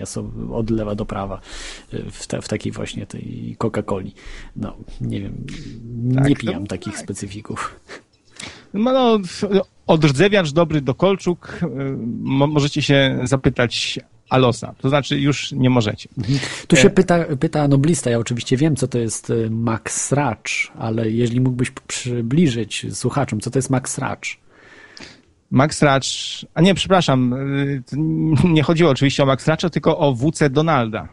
o- 0.49 0.55
od 0.57 0.69
lewa 0.69 0.95
do 0.95 1.05
prawa 1.05 1.41
y, 1.93 2.03
w, 2.11 2.27
te, 2.27 2.41
w 2.41 2.47
takiej 2.47 2.71
właśnie 2.71 3.05
tej 3.05 3.55
Coca-Coli. 3.59 4.11
No, 4.55 4.75
nie 5.01 5.21
wiem, 5.21 5.33
Tak, 6.15 6.27
nie 6.29 6.35
to- 6.35 6.41
pijam 6.41 6.67
takich 6.67 6.97
specyfików. 6.97 7.79
No, 8.73 8.91
no, 8.93 9.19
odrdzewiacz 9.87 10.51
dobry 10.51 10.81
do 10.81 10.93
kolczuk, 10.95 11.59
y, 11.63 11.67
mo, 12.21 12.47
możecie 12.47 12.81
się 12.81 13.19
zapytać 13.23 13.99
Alosa, 14.31 14.73
to 14.81 14.89
znaczy 14.89 15.19
już 15.19 15.51
nie 15.51 15.69
możecie. 15.69 16.09
Tu 16.67 16.75
E. 16.75 16.79
się 16.79 16.89
pyta, 16.89 17.25
pyta 17.39 17.67
noblista, 17.67 18.09
ja 18.09 18.17
oczywiście 18.17 18.57
wiem, 18.57 18.75
co 18.75 18.87
to 18.87 18.97
jest 18.97 19.29
y, 19.29 19.49
Max 19.49 20.11
Racz, 20.11 20.71
ale 20.79 21.09
jeśli 21.09 21.41
mógłbyś 21.41 21.71
przybliżyć 21.87 22.85
słuchaczom, 22.93 23.39
co 23.39 23.51
to 23.51 23.57
jest 23.57 23.69
Max 23.69 23.97
Racz? 23.97 24.39
Max 25.51 25.81
Ratch, 25.81 26.07
a 26.53 26.61
nie, 26.61 26.73
przepraszam, 26.73 27.35
to 27.89 27.95
nie 28.47 28.63
chodziło 28.63 28.89
oczywiście 28.89 29.23
o 29.23 29.25
Max 29.25 29.47
Ratcha, 29.47 29.69
tylko 29.69 29.97
o 29.97 30.15
WC 30.15 30.49
Donalda. 30.49 31.07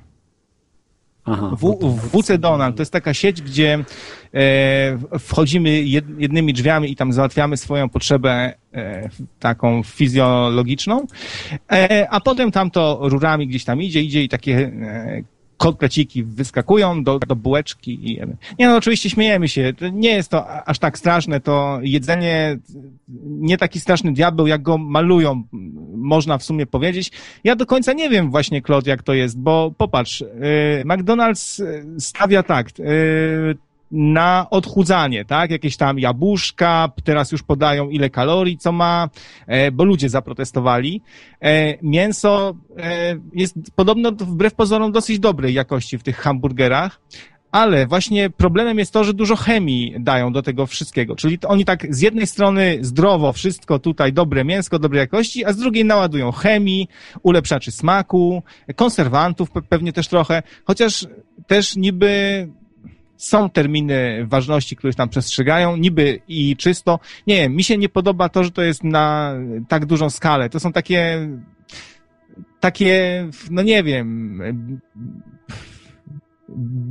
Aha, 1.33 1.51
W, 1.61 1.79
WC 2.13 2.39
Donald. 2.39 2.77
to 2.77 2.83
jest 2.83 2.93
taka 2.93 3.15
sieć, 3.15 3.43
gdzie 3.43 3.85
e, 4.35 4.99
wchodzimy 5.19 5.69
jed- 5.71 6.19
jednymi 6.21 6.53
drzwiami 6.53 6.91
i 6.93 6.97
tam 6.97 7.13
załatwiamy 7.13 7.57
swoją 7.57 7.89
potrzebę 7.89 8.55
e, 8.75 9.09
taką 9.41 9.83
fizjologiczną, 9.83 11.07
e, 11.73 12.07
a 12.11 12.21
potem 12.21 12.51
tam 12.53 12.71
to 12.71 12.99
rurami 13.03 13.47
gdzieś 13.49 13.65
tam 13.65 13.83
idzie, 13.83 14.03
idzie 14.03 14.23
i 14.23 14.29
takie 14.29 14.57
e, 14.59 15.23
kotleciki 15.59 16.25
wyskakują 16.25 17.05
do, 17.05 17.19
do 17.19 17.37
bułeczki 17.37 18.11
i 18.11 18.15
jemy. 18.15 18.37
Nie 18.59 18.67
no, 18.67 18.77
oczywiście 18.77 19.11
śmiejemy 19.11 19.49
się, 19.49 19.73
nie 19.93 20.11
jest 20.11 20.31
to 20.31 20.69
aż 20.69 20.79
tak 20.79 20.99
straszne, 20.99 21.41
to 21.41 21.79
jedzenie 21.83 22.59
nie 23.25 23.59
taki 23.59 23.81
straszny 23.81 24.13
diabeł, 24.13 24.47
jak 24.47 24.63
go 24.63 24.79
malują, 24.79 25.43
można 25.97 26.39
w 26.39 26.45
sumie 26.45 26.67
powiedzieć. 26.67 27.13
Ja 27.45 27.57
do 27.57 27.67
końca 27.67 27.93
nie 27.93 28.11
wiem 28.11 28.31
właśnie, 28.31 28.63
Claude, 28.63 28.91
jak 28.91 29.03
to 29.03 29.15
jest, 29.15 29.39
bo 29.39 29.75
popatrz, 29.77 30.21
y, 30.21 30.27
McDonald's 30.85 31.65
y, 31.65 32.01
stawia 32.01 32.43
tak, 32.43 32.69
y, 32.81 33.57
na 33.91 34.47
odchudzanie, 34.51 35.25
tak? 35.25 35.51
Jakieś 35.51 35.77
tam 35.77 35.99
jabłuszka, 35.99 36.89
teraz 37.05 37.33
już 37.33 37.43
podają 37.43 37.89
ile 37.89 38.11
kalorii, 38.11 38.59
co 38.59 38.73
ma, 38.73 39.09
e, 39.47 39.73
bo 39.73 39.85
ludzie 39.85 40.09
zaprotestowali. 40.09 41.03
E, 41.43 41.79
Mięso 41.83 42.55
e, 42.77 43.17
jest 43.35 43.55
podobno 43.77 44.13
wbrew 44.13 44.55
pozorom 44.55 44.93
dosyć 44.93 45.19
dobrej 45.19 45.55
jakości 45.55 45.99
w 45.99 46.03
tych 46.03 46.17
hamburgerach, 46.17 47.01
ale 47.53 47.87
właśnie 47.87 48.31
problemem 48.31 48.79
jest 48.79 48.93
to, 48.93 49.05
że 49.05 49.15
dużo 49.15 49.37
chemii 49.37 49.95
dają 50.01 50.33
do 50.33 50.43
tego 50.43 50.67
wszystkiego. 50.67 51.17
Czyli 51.17 51.39
oni 51.47 51.65
tak 51.65 51.95
z 51.95 52.01
jednej 52.01 52.27
strony 52.27 52.79
zdrowo 52.81 53.33
wszystko 53.33 53.79
tutaj, 53.79 54.13
dobre 54.13 54.45
mięsko, 54.45 54.79
dobrej 54.79 54.99
jakości, 55.01 55.45
a 55.45 55.53
z 55.53 55.57
drugiej 55.57 55.85
naładują 55.85 56.33
chemii, 56.33 56.89
ulepszaczy 57.23 57.71
smaku, 57.71 58.43
konserwantów 58.77 59.53
pe- 59.53 59.63
pewnie 59.69 59.93
też 59.93 60.09
trochę, 60.09 60.43
chociaż 60.65 61.07
też 61.47 61.77
niby 61.77 62.49
są 63.19 63.51
terminy 63.51 64.27
ważności, 64.27 64.77
których 64.77 64.97
tam 64.97 65.09
przestrzegają, 65.09 65.77
niby 65.77 66.21
i 66.29 66.57
czysto. 66.57 66.99
Nie 67.27 67.37
wiem, 67.37 67.57
mi 67.57 67.65
się 67.65 67.79
nie 67.79 67.89
podoba 67.89 68.29
to, 68.29 68.45
że 68.45 68.51
to 68.51 68.63
jest 68.63 68.85
na 68.85 69.35
tak 69.69 69.87
dużą 69.87 70.11
skalę. 70.11 70.51
To 70.51 70.61
są 70.61 70.73
takie, 70.73 71.29
takie, 72.61 73.27
no 73.51 73.63
nie 73.63 73.83
wiem, 73.83 74.41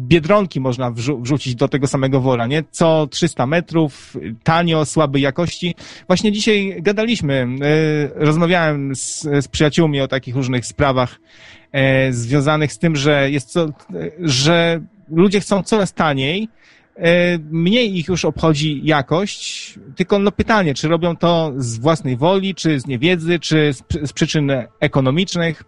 biedronki 0.08 0.60
można 0.60 0.92
wrzu- 0.92 1.22
wrzucić 1.22 1.56
do 1.56 1.68
tego 1.68 1.88
samego 1.88 2.22
wora, 2.22 2.48
nie? 2.48 2.64
Co 2.72 3.08
300 3.08 3.46
metrów, 3.46 4.18
tanio, 4.44 4.86
słabej 4.86 5.22
jakości. 5.22 5.76
Właśnie 6.08 6.32
dzisiaj 6.32 6.78
gadaliśmy, 6.82 7.48
y, 8.16 8.26
rozmawiałem 8.26 8.96
z, 8.96 9.22
z 9.22 9.48
przyjaciółmi 9.48 10.02
o 10.02 10.08
takich 10.08 10.36
różnych 10.36 10.66
sprawach 10.66 11.20
e, 11.72 12.14
związanych 12.14 12.74
z 12.74 12.80
tym, 12.80 12.96
że 12.96 13.32
jest 13.32 13.50
co, 13.50 13.70
że 14.20 14.82
ludzie 15.12 15.40
chcą 15.40 15.64
coraz 15.64 15.94
taniej, 15.94 16.50
e, 16.96 17.38
mniej 17.38 17.98
ich 17.98 18.08
już 18.08 18.26
obchodzi 18.26 18.82
jakość, 18.84 19.74
tylko 19.96 20.20
no 20.20 20.32
pytanie, 20.32 20.74
czy 20.74 20.88
robią 20.88 21.16
to 21.16 21.54
z 21.58 21.78
własnej 21.78 22.18
woli, 22.18 22.56
czy 22.56 22.80
z 22.80 22.88
niewiedzy, 22.88 23.40
czy 23.40 23.74
z, 23.74 23.84
z 24.10 24.14
przyczyn 24.14 24.52
ekonomicznych. 24.80 25.64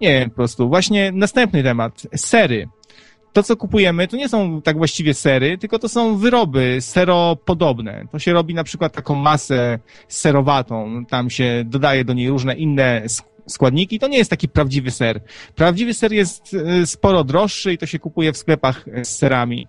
Nie 0.00 0.26
po 0.28 0.34
prostu. 0.34 0.68
Właśnie 0.68 1.12
następny 1.12 1.62
temat. 1.62 2.02
Sery. 2.16 2.68
To, 3.32 3.42
co 3.42 3.56
kupujemy, 3.56 4.08
to 4.08 4.16
nie 4.16 4.28
są 4.28 4.62
tak 4.62 4.76
właściwie 4.76 5.14
sery, 5.14 5.58
tylko 5.58 5.78
to 5.78 5.88
są 5.88 6.16
wyroby 6.16 6.76
seropodobne. 6.80 8.06
To 8.12 8.18
się 8.18 8.32
robi 8.32 8.54
na 8.54 8.64
przykład 8.64 8.92
taką 8.92 9.14
masę 9.14 9.78
serowatą, 10.08 11.04
tam 11.04 11.30
się 11.30 11.62
dodaje 11.66 12.04
do 12.04 12.12
niej 12.12 12.28
różne 12.28 12.54
inne 12.54 13.02
składniki. 13.52 13.98
To 13.98 14.08
nie 14.08 14.18
jest 14.18 14.30
taki 14.30 14.48
prawdziwy 14.48 14.90
ser. 14.90 15.20
Prawdziwy 15.54 15.94
ser 15.94 16.12
jest 16.12 16.54
e, 16.54 16.86
sporo 16.86 17.24
droższy 17.24 17.72
i 17.72 17.78
to 17.78 17.86
się 17.86 17.98
kupuje 17.98 18.32
w 18.32 18.36
sklepach 18.36 18.88
e, 18.88 19.04
z 19.04 19.16
serami. 19.16 19.68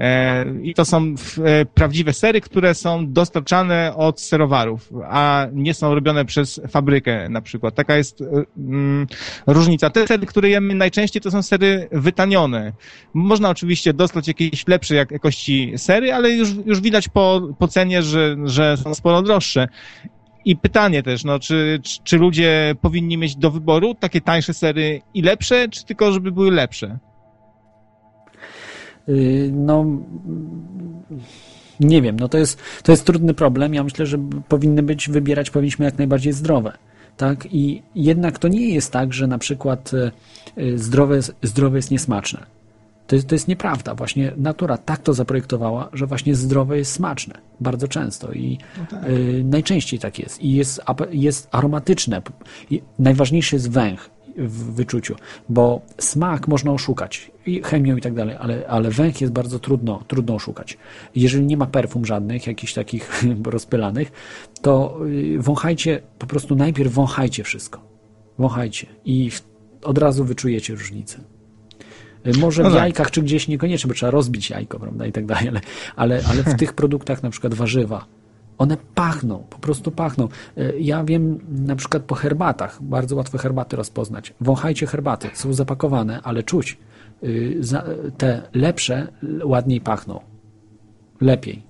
E, 0.00 0.44
I 0.62 0.74
to 0.74 0.84
są 0.84 1.14
prawdziwe 1.74 2.12
sery, 2.12 2.40
które 2.40 2.74
są 2.74 3.12
dostarczane 3.12 3.92
od 3.96 4.20
serowarów, 4.20 4.90
a 5.04 5.46
nie 5.52 5.74
są 5.74 5.94
robione 5.94 6.24
przez 6.24 6.60
fabrykę 6.68 7.28
na 7.28 7.40
przykład. 7.40 7.74
Taka 7.74 7.96
jest 7.96 8.20
mm, 8.56 9.06
różnica. 9.46 9.90
Te 9.90 10.06
sery, 10.06 10.26
które 10.26 10.48
jemy 10.48 10.74
najczęściej, 10.74 11.22
to 11.22 11.30
są 11.30 11.42
sery 11.42 11.88
wytanione. 11.92 12.72
Można 13.14 13.50
oczywiście 13.50 13.92
dostać 13.92 14.28
jakieś 14.28 14.68
lepszej 14.68 14.96
jak- 14.96 15.10
jakości 15.10 15.72
sery, 15.76 16.12
ale 16.12 16.30
już, 16.30 16.48
już 16.66 16.80
widać 16.80 17.08
po, 17.08 17.48
po 17.58 17.68
cenie, 17.68 18.02
że, 18.02 18.36
że 18.44 18.76
są 18.76 18.94
sporo 18.94 19.22
droższe. 19.22 19.68
I 20.44 20.56
pytanie 20.56 21.02
też, 21.02 21.24
no, 21.24 21.38
czy, 21.38 21.80
czy, 21.82 21.98
czy 22.04 22.18
ludzie 22.18 22.74
powinni 22.80 23.18
mieć 23.18 23.36
do 23.36 23.50
wyboru 23.50 23.94
takie 23.94 24.20
tańsze 24.20 24.54
sery 24.54 25.00
i 25.14 25.22
lepsze, 25.22 25.68
czy 25.68 25.84
tylko 25.84 26.12
żeby 26.12 26.32
były 26.32 26.50
lepsze? 26.50 26.98
Y, 29.08 29.50
No, 29.52 29.84
nie 31.80 32.02
wiem, 32.02 32.20
no 32.20 32.28
to 32.28 32.38
jest, 32.38 32.62
to 32.82 32.92
jest 32.92 33.04
trudny 33.04 33.34
problem. 33.34 33.74
Ja 33.74 33.84
myślę, 33.84 34.06
że 34.06 34.18
powinny 34.48 34.82
być, 34.82 35.08
wybierać 35.08 35.50
powinniśmy 35.50 35.84
jak 35.84 35.98
najbardziej 35.98 36.32
zdrowe. 36.32 36.72
Tak? 37.16 37.46
I 37.50 37.82
jednak 37.94 38.38
to 38.38 38.48
nie 38.48 38.68
jest 38.68 38.92
tak, 38.92 39.12
że 39.12 39.26
na 39.26 39.38
przykład 39.38 39.94
y, 39.94 40.10
y, 40.58 40.78
zdrowe, 40.78 41.20
zdrowe 41.42 41.78
jest 41.78 41.90
niesmaczne. 41.90 42.46
To 43.06 43.16
jest, 43.16 43.28
to 43.28 43.34
jest 43.34 43.48
nieprawda. 43.48 43.94
Właśnie 43.94 44.32
natura 44.36 44.78
tak 44.78 45.02
to 45.02 45.14
zaprojektowała, 45.14 45.88
że 45.92 46.06
właśnie 46.06 46.34
zdrowe 46.34 46.78
jest 46.78 46.92
smaczne. 46.92 47.34
Bardzo 47.60 47.88
często 47.88 48.32
i 48.32 48.58
y, 49.08 49.42
najczęściej 49.44 50.00
tak 50.00 50.18
jest. 50.18 50.42
I 50.42 50.52
jest, 50.52 50.80
jest 51.10 51.48
aromatyczne. 51.52 52.22
I 52.70 52.82
najważniejszy 52.98 53.56
jest 53.56 53.70
węch 53.70 54.10
w 54.36 54.74
wyczuciu, 54.74 55.16
bo 55.48 55.80
smak 55.98 56.48
można 56.48 56.72
oszukać 56.72 57.30
i 57.46 57.62
chemią 57.62 57.96
i 57.96 58.00
tak 58.00 58.14
dalej, 58.14 58.36
ale, 58.38 58.66
ale 58.68 58.90
węch 58.90 59.20
jest 59.20 59.32
bardzo 59.32 59.58
trudno, 59.58 60.02
trudno 60.08 60.34
oszukać. 60.34 60.78
Jeżeli 61.14 61.46
nie 61.46 61.56
ma 61.56 61.66
perfum 61.66 62.06
żadnych, 62.06 62.46
jakichś 62.46 62.74
takich 62.74 63.22
rozpylanych, 63.44 64.12
to 64.62 64.98
y, 65.06 65.38
wąchajcie, 65.38 66.02
po 66.18 66.26
prostu 66.26 66.56
najpierw 66.56 66.92
wąchajcie 66.92 67.44
wszystko. 67.44 67.80
Wąchajcie 68.38 68.86
i 69.04 69.30
od 69.82 69.98
razu 69.98 70.24
wyczujecie 70.24 70.74
różnicę. 70.74 71.33
Może 72.40 72.62
No 72.62 72.70
w 72.70 72.72
tak. 72.72 72.82
jajkach 72.82 73.10
czy 73.10 73.22
gdzieś 73.22 73.48
niekoniecznie, 73.48 73.88
bo 73.88 73.94
trzeba 73.94 74.10
rozbić 74.10 74.50
jajko, 74.50 74.78
prawda, 74.78 75.06
i 75.06 75.12
tak 75.12 75.26
dalej, 75.26 75.48
ale, 75.48 75.60
ale, 75.96 76.20
ale 76.30 76.42
w 76.42 76.54
tych 76.56 76.72
produktach, 76.72 77.22
na 77.22 77.30
przykład 77.30 77.54
warzywa, 77.54 78.04
one 78.58 78.76
pachną, 78.94 79.44
po 79.50 79.58
prostu 79.58 79.90
pachną. 79.90 80.28
Y, 80.58 80.74
Ja 80.80 81.04
wiem 81.04 81.38
na 81.50 81.76
przykład 81.76 82.02
po 82.02 82.14
herbatach, 82.14 82.82
bardzo 82.82 83.16
łatwo 83.16 83.38
herbaty 83.38 83.76
rozpoznać. 83.76 84.34
Wąchajcie 84.40 84.86
herbaty, 84.86 85.30
są 85.34 85.52
zapakowane, 85.52 86.20
ale 86.22 86.42
czuć. 86.42 86.78
Y, 87.24 87.60
Te 88.18 88.42
lepsze 88.54 89.08
ładniej 89.44 89.80
pachną. 89.80 90.20
Lepiej. 91.20 91.62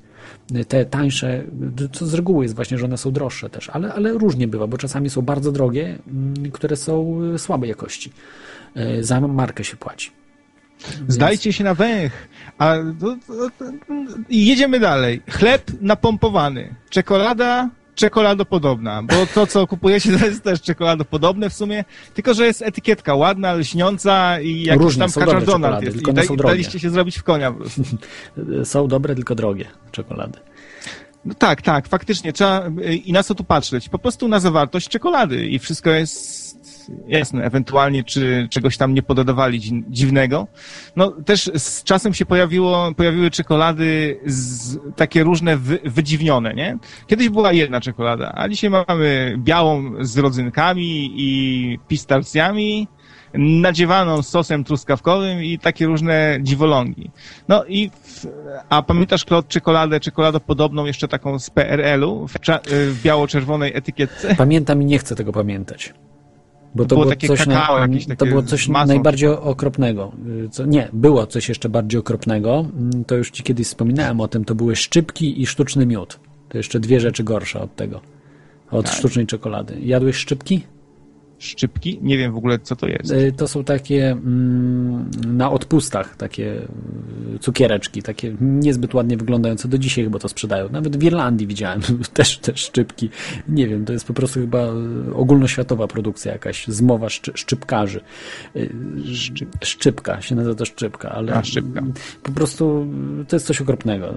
Y, 0.56 0.64
Te 0.64 0.84
tańsze, 0.84 1.44
y, 1.80 1.88
co 1.92 2.06
z 2.06 2.14
reguły 2.14 2.44
jest 2.44 2.54
właśnie, 2.54 2.78
że 2.78 2.84
one 2.84 2.98
są 2.98 3.10
droższe 3.10 3.50
też, 3.50 3.70
ale, 3.70 3.94
ale 3.94 4.12
różnie 4.12 4.48
bywa, 4.48 4.66
bo 4.66 4.78
czasami 4.78 5.10
są 5.10 5.22
bardzo 5.22 5.52
drogie, 5.52 5.98
mm, 6.06 6.50
które 6.52 6.76
są 6.76 7.20
słabej 7.38 7.68
jakości. 7.68 8.12
Za 9.00 9.20
markę 9.20 9.64
się 9.64 9.76
płaci. 9.76 10.10
Zdajcie 11.08 11.52
się 11.52 11.64
na 11.64 11.74
węch. 11.74 12.12
A 12.58 12.74
to, 13.00 13.16
to, 13.26 13.50
to, 13.58 13.64
i 14.28 14.46
jedziemy 14.46 14.80
dalej. 14.80 15.22
Chleb 15.30 15.70
napompowany. 15.80 16.74
Czekolada 16.90 17.70
czekoladopodobna, 17.94 19.02
bo 19.02 19.26
to, 19.34 19.46
co 19.46 19.66
kupujecie, 19.66 20.10
to 20.18 20.26
jest 20.26 20.42
też 20.42 20.62
czekoladopodobne 20.62 21.50
w 21.50 21.54
sumie, 21.54 21.84
tylko, 22.14 22.34
że 22.34 22.46
jest 22.46 22.62
etykietka 22.62 23.14
ładna, 23.14 23.52
lśniąca 23.54 24.40
i 24.40 24.62
jakiś 24.62 24.82
Różne 24.82 25.08
tam 25.08 25.24
Donald 25.24 25.46
czekolady, 25.46 25.84
jest. 25.84 25.96
tylko 25.96 26.10
I 26.10 26.14
daj, 26.14 26.26
są 26.26 26.36
drogie. 26.36 26.52
daliście 26.54 26.80
się 26.80 26.90
zrobić 26.90 27.18
w 27.18 27.22
konia 27.22 27.52
po 27.52 27.58
prostu. 27.60 27.82
Są 28.64 28.88
dobre, 28.88 29.14
tylko 29.14 29.34
drogie 29.34 29.64
czekolady. 29.92 30.38
No 31.24 31.34
tak, 31.34 31.62
tak, 31.62 31.88
faktycznie. 31.88 32.32
Trzeba 32.32 32.68
y, 32.68 32.94
i 32.94 33.12
na 33.12 33.22
co 33.22 33.34
tu 33.34 33.44
patrzeć? 33.44 33.88
Po 33.88 33.98
prostu 33.98 34.28
na 34.28 34.40
zawartość 34.40 34.88
czekolady 34.88 35.46
i 35.46 35.58
wszystko 35.58 35.90
jest 35.90 36.43
jasne. 37.08 37.44
Ewentualnie, 37.44 38.04
czy 38.04 38.48
czegoś 38.50 38.76
tam 38.76 38.94
nie 38.94 39.02
pododawali 39.02 39.60
dzi- 39.60 39.84
dziwnego. 39.88 40.46
No 40.96 41.10
też 41.10 41.50
z 41.54 41.84
czasem 41.84 42.14
się 42.14 42.26
pojawiło, 42.26 42.92
pojawiły 42.96 43.30
czekolady 43.30 44.20
z, 44.26 44.78
takie 44.96 45.22
różne 45.22 45.56
wy, 45.56 45.78
wydziwnione, 45.84 46.54
nie? 46.54 46.78
Kiedyś 47.06 47.28
była 47.28 47.52
jedna 47.52 47.80
czekolada, 47.80 48.32
a 48.36 48.48
dzisiaj 48.48 48.70
mamy 48.70 49.36
białą 49.38 49.92
z 50.00 50.18
rodzynkami 50.18 51.10
i 51.16 51.78
pistacjami, 51.88 52.88
nadziewaną 53.38 54.22
sosem 54.22 54.64
truskawkowym 54.64 55.44
i 55.44 55.58
takie 55.58 55.86
różne 55.86 56.38
dziwolągi. 56.42 57.10
No 57.48 57.64
i, 57.64 57.90
a 58.68 58.82
pamiętasz, 58.82 59.24
Klot, 59.24 59.48
czekoladę, 59.48 60.00
czekoladopodobną, 60.00 60.84
jeszcze 60.84 61.08
taką 61.08 61.38
z 61.38 61.50
PRL-u, 61.50 62.28
w, 62.28 62.34
w 62.68 63.02
biało-czerwonej 63.02 63.76
etykietce? 63.76 64.34
Pamiętam 64.34 64.82
i 64.82 64.84
nie 64.84 64.98
chcę 64.98 65.14
tego 65.16 65.32
pamiętać. 65.32 65.94
Bo 66.74 66.84
to 66.84 66.88
Było 66.88 67.00
było, 67.00 67.10
takie 67.14 67.28
coś, 67.28 67.38
kakao 67.38 67.74
na, 67.76 67.82
jakieś 67.82 68.04
to 68.04 68.10
takie 68.16 68.26
było 68.26 68.42
z 68.42 68.44
coś 68.44 68.68
najbardziej 68.68 69.28
okropnego. 69.28 70.12
Co, 70.50 70.66
nie, 70.66 70.88
było 70.92 71.26
coś 71.26 71.48
jeszcze 71.48 71.68
bardziej 71.68 72.00
okropnego. 72.00 72.66
Mm, 72.76 73.04
To 73.04 73.14
już 73.14 73.30
ci 73.30 73.42
kiedyś 73.42 73.66
wspominałem 73.66 74.20
o 74.20 74.28
tym. 74.28 74.44
To 74.44 74.54
były 74.54 74.76
szczypki 74.76 75.42
i 75.42 75.46
sztuczny 75.46 75.86
miód. 75.86 76.20
To 76.48 76.58
jeszcze 76.58 76.80
dwie 76.80 77.00
rzeczy 77.00 77.24
gorsze 77.24 77.60
od 77.60 77.76
tego. 77.76 78.00
Od 78.70 78.86
Tak. 78.86 78.94
sztucznej 78.94 79.26
czekolady. 79.26 79.76
Jadłeś 79.80 80.16
szczypki? 80.16 80.62
Szczypki? 81.44 81.98
Nie 82.02 82.18
wiem 82.18 82.32
w 82.32 82.36
ogóle, 82.36 82.58
co 82.58 82.76
to 82.76 82.86
jest. 82.86 83.10
Y, 83.12 83.32
To 83.36 83.48
są 83.48 83.64
takie 83.64 84.10
mm, 84.10 85.10
na 85.26 85.50
odpustach, 85.50 86.16
takie 86.16 86.54
y, 87.34 87.38
cukiereczki, 87.40 88.02
takie 88.02 88.36
niezbyt 88.40 88.94
ładnie 88.94 89.16
wyglądające 89.16 89.68
do 89.68 89.78
dzisiaj 89.78 90.04
chyba 90.04 90.18
to 90.18 90.28
sprzedają. 90.28 90.68
Nawet 90.68 90.96
w 90.96 91.02
Irlandii 91.02 91.46
widziałem 91.46 91.80
też 92.14 92.38
te 92.38 92.56
szczypki. 92.56 93.10
Nie 93.48 93.68
wiem, 93.68 93.84
to 93.84 93.92
jest 93.92 94.06
po 94.06 94.14
prostu 94.14 94.40
chyba 94.40 94.58
y, 95.08 95.14
ogólnoświatowa 95.14 95.86
produkcja 95.86 96.32
jakaś, 96.32 96.66
zmowa 96.66 97.08
szczy, 97.08 97.32
szczypkarzy. 97.34 98.00
Y, 98.56 98.70
Szczypka, 99.64 100.20
się 100.20 100.34
nazywa 100.34 100.54
to 100.54 100.64
szczypka, 100.64 101.10
ale 101.10 101.32
A, 101.34 101.44
szczypka. 101.44 101.82
po 102.22 102.32
prostu 102.32 102.86
to 103.28 103.36
jest 103.36 103.46
coś 103.46 103.60
okropnego. 103.60 104.14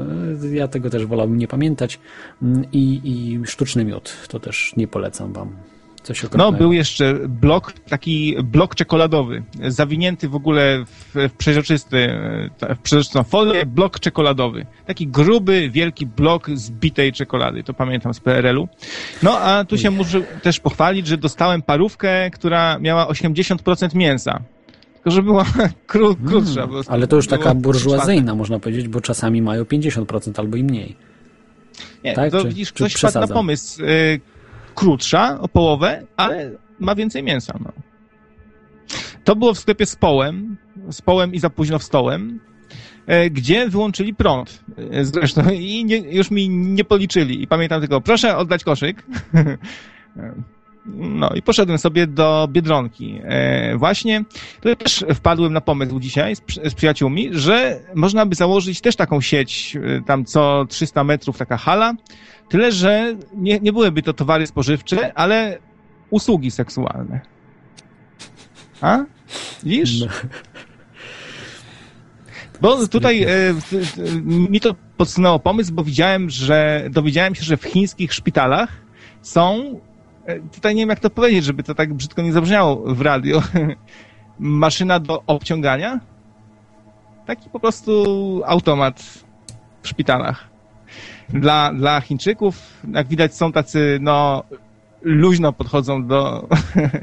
Ja 0.51 0.67
tego 0.67 0.89
też 0.89 1.05
wolałbym 1.05 1.37
nie 1.37 1.47
pamiętać 1.47 1.99
Mm, 2.41 2.65
i, 2.71 3.01
i 3.03 3.39
sztuczny 3.47 3.85
miód, 3.85 4.13
to 4.27 4.39
też 4.39 4.73
nie 4.77 4.87
polecam 4.87 5.33
wam. 5.33 5.49
Coś 6.07 6.25
okropnego. 6.25 6.51
No, 6.51 6.57
był 6.57 6.73
jeszcze 6.73 7.13
blok, 7.27 7.73
taki 7.73 8.35
blok 8.43 8.75
czekoladowy, 8.75 9.43
zawinięty 9.67 10.29
w 10.29 10.35
ogóle 10.35 10.85
w, 10.85 11.29
w 11.29 11.33
przeźroczysty, 11.37 11.97
e, 12.61 12.75
w 12.75 12.79
przeźroczystą 12.79 13.23
folię, 13.23 13.65
blok 13.65 13.99
czekoladowy. 13.99 14.65
Taki 14.85 15.07
gruby, 15.07 15.69
wielki 15.69 16.05
blok 16.05 16.49
zbitej 16.53 17.13
czekolady, 17.13 17.63
to 17.63 17.73
pamiętam 17.73 18.13
z 18.13 18.19
PRL-u. 18.19 18.67
No, 19.23 19.39
a 19.39 19.65
tu 19.65 19.77
się 19.77 19.91
muszę 19.91 20.21
też 20.21 20.59
pochwalić, 20.59 21.07
że 21.07 21.17
dostałem 21.17 21.61
parówkę, 21.61 22.31
która 22.31 22.79
miała 22.79 23.07
80% 23.07 23.95
mięsa. 23.95 24.39
Tylko, 24.93 25.11
że 25.11 25.23
była 25.23 25.45
kró, 25.87 26.15
krótsza. 26.25 26.61
po 26.61 26.67
prostu. 26.67 26.91
Mm, 26.91 26.99
Ale 26.99 27.07
to 27.07 27.15
już 27.15 27.27
taka 27.27 27.55
burżuazyjna, 27.55 28.35
można 28.35 28.59
powiedzieć, 28.59 28.87
bo 28.87 29.01
czasami 29.01 29.41
mają 29.41 29.63
50% 29.63 30.39
albo 30.39 30.57
i 30.57 30.63
mniej. 30.63 30.95
Nie, 32.03 32.13
Tak? 32.13 32.31
to 32.31 32.41
Czy- 32.41 32.47
widzisz, 32.47 32.73
czy 32.73 32.83
ktoś 32.83 32.93
wpadł 32.93 33.19
na 33.19 33.27
pomysł. 33.27 33.81
Krótsza 34.77 35.39
o 35.41 35.47
połowę, 35.47 36.03
ale 36.17 36.51
ma 36.79 36.95
więcej 36.95 37.23
mięsa. 37.23 37.59
No. 37.59 37.71
To 39.23 39.35
było 39.35 39.53
w 39.53 39.59
sklepie 39.59 39.85
z 39.85 39.95
połem, 39.95 40.57
z 40.91 41.01
połem 41.01 41.33
i 41.33 41.39
za 41.39 41.49
późno 41.49 41.79
w 41.79 41.83
stołem, 41.83 42.39
y, 43.25 43.29
gdzie 43.29 43.69
wyłączyli 43.69 44.15
prąd 44.15 44.63
y, 44.93 45.05
zresztą 45.05 45.49
i 45.49 45.85
nie, 45.85 45.97
już 45.97 46.31
mi 46.31 46.49
nie 46.49 46.83
policzyli. 46.83 47.43
I 47.43 47.47
pamiętam 47.47 47.79
tylko, 47.81 48.01
proszę 48.01 48.37
oddać 48.37 48.63
koszyk. 48.63 49.03
No 50.95 51.29
i 51.35 51.41
poszedłem 51.41 51.77
sobie 51.77 52.07
do 52.07 52.47
Biedronki. 52.51 53.19
E, 53.23 53.77
właśnie 53.77 54.23
tutaj 54.55 54.77
też 54.77 55.05
wpadłem 55.15 55.53
na 55.53 55.61
pomysł 55.61 55.99
dzisiaj 55.99 56.35
z, 56.35 56.41
z 56.63 56.73
przyjaciółmi, 56.73 57.29
że 57.31 57.79
można 57.95 58.25
by 58.25 58.35
założyć 58.35 58.81
też 58.81 58.95
taką 58.95 59.21
sieć, 59.21 59.77
e, 59.83 60.01
tam 60.01 60.25
co 60.25 60.65
300 60.69 61.03
metrów 61.03 61.37
taka 61.37 61.57
hala, 61.57 61.93
tyle 62.49 62.71
że 62.71 63.15
nie, 63.33 63.59
nie 63.59 63.73
byłyby 63.73 64.03
to 64.03 64.13
towary 64.13 64.47
spożywcze, 64.47 65.13
ale 65.13 65.57
usługi 66.09 66.51
seksualne. 66.51 67.19
A? 68.81 69.03
Widzisz? 69.63 69.99
No. 70.01 70.07
Bo 72.61 72.87
tutaj 72.87 73.23
e, 73.23 73.29
mi 74.23 74.59
to 74.59 74.75
podsunęło 74.97 75.39
pomysł, 75.39 75.73
bo 75.73 75.83
widziałem, 75.83 76.29
że 76.29 76.87
dowiedziałem 76.89 77.35
się, 77.35 77.43
że 77.43 77.57
w 77.57 77.63
chińskich 77.63 78.13
szpitalach 78.13 78.69
są, 79.21 79.79
e, 80.25 80.39
tutaj 80.39 80.75
nie 80.75 80.81
wiem 80.81 80.89
jak 80.89 80.99
to 80.99 81.09
powiedzieć, 81.09 81.45
żeby 81.45 81.63
to 81.63 81.75
tak 81.75 81.93
brzydko 81.93 82.21
nie 82.21 82.33
zabrzmiało 82.33 82.95
w 82.95 83.01
radio, 83.01 83.41
maszyna 84.39 84.99
do 84.99 85.23
obciągania. 85.27 85.99
Taki 87.25 87.49
po 87.49 87.59
prostu 87.59 88.41
automat 88.45 89.03
w 89.81 89.87
szpitalach. 89.87 90.56
Dla, 91.29 91.73
dla 91.73 92.01
Chińczyków, 92.01 92.83
jak 92.93 93.07
widać, 93.07 93.35
są 93.35 93.51
tacy, 93.51 93.97
no, 94.01 94.43
luźno 95.01 95.53
podchodzą 95.53 96.07
do, 96.07 96.47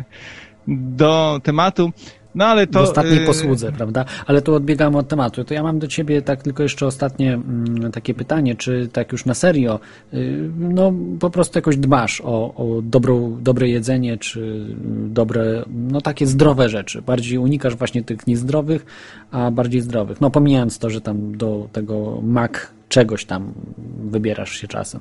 do 1.02 1.40
tematu. 1.42 1.92
No 2.34 2.44
ale 2.46 2.66
to. 2.66 2.78
w 2.78 2.82
ostatniej 2.82 3.22
e, 3.22 3.26
posłudze, 3.26 3.72
prawda? 3.72 4.04
Ale 4.26 4.42
tu 4.42 4.54
odbiegamy 4.54 4.98
od 4.98 5.08
tematu. 5.08 5.44
To 5.44 5.54
ja 5.54 5.62
mam 5.62 5.78
do 5.78 5.86
ciebie 5.86 6.22
tak 6.22 6.42
tylko 6.42 6.62
jeszcze 6.62 6.86
ostatnie 6.86 7.34
mm, 7.34 7.92
takie 7.92 8.14
pytanie, 8.14 8.54
czy 8.54 8.88
tak 8.92 9.12
już 9.12 9.24
na 9.24 9.34
serio, 9.34 9.80
y, 10.14 10.50
no 10.58 10.92
po 11.20 11.30
prostu 11.30 11.58
jakoś 11.58 11.76
dbasz 11.76 12.20
o, 12.24 12.54
o 12.54 12.82
dobrą, 12.82 13.38
dobre 13.40 13.68
jedzenie, 13.68 14.18
czy 14.18 14.66
dobre, 15.08 15.64
no 15.70 16.00
takie 16.00 16.26
zdrowe 16.26 16.68
rzeczy. 16.68 17.02
Bardziej 17.02 17.38
unikasz 17.38 17.76
właśnie 17.76 18.02
tych 18.02 18.26
niezdrowych, 18.26 18.86
a 19.30 19.50
bardziej 19.50 19.80
zdrowych. 19.80 20.20
No 20.20 20.30
pomijając 20.30 20.78
to, 20.78 20.90
że 20.90 21.00
tam 21.00 21.36
do 21.36 21.68
tego 21.72 22.20
mak 22.22 22.72
czegoś 22.88 23.24
tam 23.24 23.52
wybierasz 23.98 24.60
się 24.60 24.68
czasem. 24.68 25.00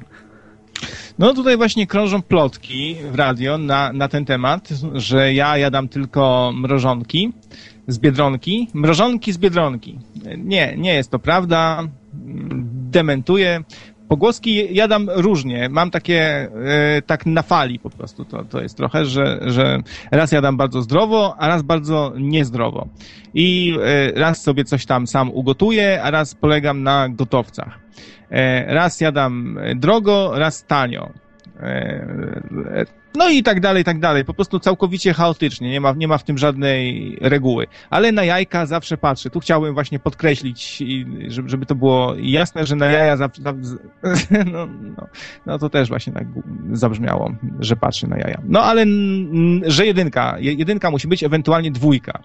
No 1.19 1.33
tutaj 1.33 1.57
właśnie 1.57 1.87
krążą 1.87 2.21
plotki 2.21 2.95
w 3.11 3.15
radio 3.15 3.57
na, 3.57 3.93
na 3.93 4.07
ten 4.07 4.25
temat, 4.25 4.69
że 4.93 5.33
ja 5.33 5.57
jadam 5.57 5.87
tylko 5.87 6.51
mrożonki 6.55 7.33
z 7.87 7.99
Biedronki. 7.99 8.67
Mrożonki 8.73 9.33
z 9.33 9.37
Biedronki. 9.37 9.99
Nie, 10.37 10.75
nie 10.77 10.93
jest 10.93 11.11
to 11.11 11.19
prawda. 11.19 11.83
Dementuję. 12.91 13.63
Pogłoski 14.07 14.75
jadam 14.75 15.09
różnie. 15.09 15.69
Mam 15.69 15.91
takie 15.91 16.21
e, 16.21 17.01
tak 17.01 17.25
na 17.25 17.41
fali 17.41 17.79
po 17.79 17.89
prostu. 17.89 18.25
To, 18.25 18.45
to 18.45 18.61
jest 18.61 18.77
trochę, 18.77 19.05
że, 19.05 19.39
że 19.41 19.79
raz 20.11 20.31
jadam 20.31 20.57
bardzo 20.57 20.81
zdrowo, 20.81 21.35
a 21.39 21.47
raz 21.47 21.61
bardzo 21.61 22.13
niezdrowo. 22.17 22.87
I 23.33 23.77
e, 23.83 24.19
raz 24.19 24.41
sobie 24.41 24.63
coś 24.63 24.85
tam 24.85 25.07
sam 25.07 25.31
ugotuję, 25.31 26.03
a 26.03 26.11
raz 26.11 26.35
polegam 26.35 26.83
na 26.83 27.09
gotowcach. 27.09 27.79
E, 28.31 28.73
raz 28.73 29.01
jadam 29.01 29.59
drogo, 29.75 30.31
raz 30.35 30.65
tanio. 30.65 31.09
E, 31.59 31.65
e, 32.75 32.85
No 33.15 33.29
i 33.29 33.43
tak 33.43 33.59
dalej, 33.59 33.83
tak 33.83 33.99
dalej. 33.99 34.25
Po 34.25 34.33
prostu 34.33 34.59
całkowicie 34.59 35.13
chaotycznie. 35.13 35.69
Nie 35.71 35.81
ma, 35.81 35.91
nie 35.97 36.07
ma 36.07 36.17
w 36.17 36.23
tym 36.23 36.37
żadnej 36.37 37.17
reguły. 37.21 37.67
Ale 37.89 38.11
na 38.11 38.23
jajka 38.23 38.65
zawsze 38.65 38.97
patrzę. 38.97 39.29
Tu 39.29 39.39
chciałbym 39.39 39.73
właśnie 39.73 39.99
podkreślić, 39.99 40.83
żeby, 41.27 41.49
żeby 41.49 41.65
to 41.65 41.75
było 41.75 42.13
jasne, 42.17 42.65
że 42.65 42.75
na 42.75 42.85
jaja 42.85 43.17
zawsze. 43.17 43.41
No, 44.53 44.67
no, 44.97 45.07
no 45.45 45.59
to 45.59 45.69
też 45.69 45.89
właśnie 45.89 46.13
tak 46.13 46.27
zabrzmiało, 46.71 47.31
że 47.59 47.75
patrzę 47.75 48.07
na 48.07 48.17
jaja. 48.17 48.41
No 48.43 48.61
ale 48.61 48.85
że 49.65 49.85
jedynka. 49.85 50.35
Je- 50.39 50.53
Jedynka 50.53 50.91
musi 50.91 51.07
być, 51.07 51.23
ewentualnie 51.23 51.71
dwójka. 51.71 52.19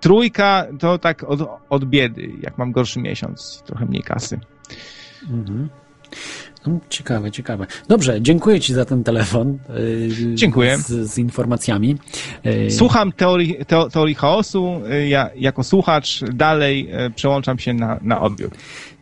Trójka 0.00 0.66
to 0.78 0.98
tak 0.98 1.24
od, 1.24 1.40
od 1.70 1.84
biedy, 1.84 2.28
jak 2.42 2.58
mam 2.58 2.72
gorszy 2.72 3.00
miesiąc, 3.00 3.62
trochę 3.66 3.86
mniej 3.86 4.02
kasy. 4.02 4.40
Mhm. 5.30 5.68
No, 6.66 6.80
ciekawe, 6.88 7.30
ciekawe. 7.30 7.66
Dobrze, 7.88 8.22
dziękuję 8.22 8.60
Ci 8.60 8.74
za 8.74 8.84
ten 8.84 9.04
telefon. 9.04 9.58
yy, 10.18 10.34
Dziękuję. 10.34 10.78
Z, 10.78 11.10
z 11.12 11.18
informacjami. 11.18 11.96
Yy, 12.44 12.70
Słucham 12.70 13.12
teorii, 13.12 13.56
teo, 13.66 13.90
teorii 13.90 14.14
chaosu, 14.14 14.80
ja 15.08 15.30
jako 15.36 15.64
słuchacz 15.64 16.24
dalej 16.24 16.88
y, 17.06 17.10
przełączam 17.10 17.58
się 17.58 17.74
na, 17.74 17.98
na 18.02 18.20
odbiór. 18.20 18.50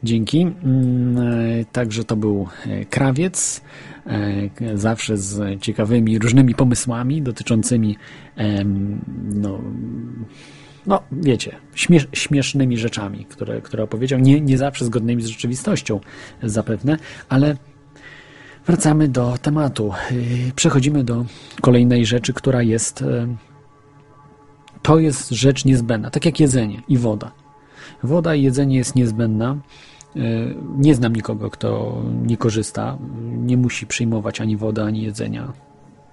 Dzięki. 0.03 0.41
Mm, 0.41 1.19
e, 1.19 1.65
Także 1.73 2.05
to 2.05 2.17
był 2.17 2.49
e, 2.67 2.85
krawiec, 2.85 3.61
e, 4.07 4.79
zawsze 4.79 5.17
z 5.17 5.61
ciekawymi, 5.61 6.19
różnymi 6.19 6.55
pomysłami 6.55 7.23
dotyczącymi 7.23 7.97
no, 9.35 9.61
no 10.89 11.02
wiecie, 11.12 11.56
śmiesz, 11.74 12.09
śmiesznymi 12.12 12.78
rzeczami, 12.78 13.24
które, 13.24 13.60
które 13.60 13.82
opowiedział, 13.82 14.19
nie, 14.19 14.40
nie 14.40 14.59
zawsze 14.59 14.85
zgodnymi 14.85 15.23
z 15.23 15.27
rzeczywistością 15.27 16.01
zapewne, 16.43 16.97
ale 17.28 17.56
wracamy 18.66 19.09
do 19.09 19.39
tematu. 19.43 19.93
Yy, 20.10 20.52
Przechodzimy 20.56 21.05
do 21.05 21.24
kolejnej 21.60 22.06
rzeczy, 22.06 22.32
która 22.32 22.62
jest, 22.62 23.01
yy, 23.01 23.28
to 24.82 24.98
jest 24.98 25.31
rzecz 25.31 25.65
niezbędna, 25.65 26.10
tak 26.10 26.24
jak 26.24 26.40
jedzenie 26.40 26.82
i 26.89 26.98
woda. 26.98 27.32
Woda 28.02 28.35
i 28.35 28.43
jedzenie 28.43 28.77
jest 28.77 28.94
niezbędna. 28.94 29.56
Yy, 30.15 30.56
Nie 30.78 30.94
znam 30.94 31.16
nikogo, 31.16 31.51
kto 31.51 32.02
nie 32.27 32.36
korzysta, 32.36 32.98
nie 33.36 33.56
musi 33.56 33.86
przyjmować 33.86 34.40
ani 34.40 34.56
wody, 34.56 34.82
ani 34.82 35.02
jedzenia. 35.02 35.52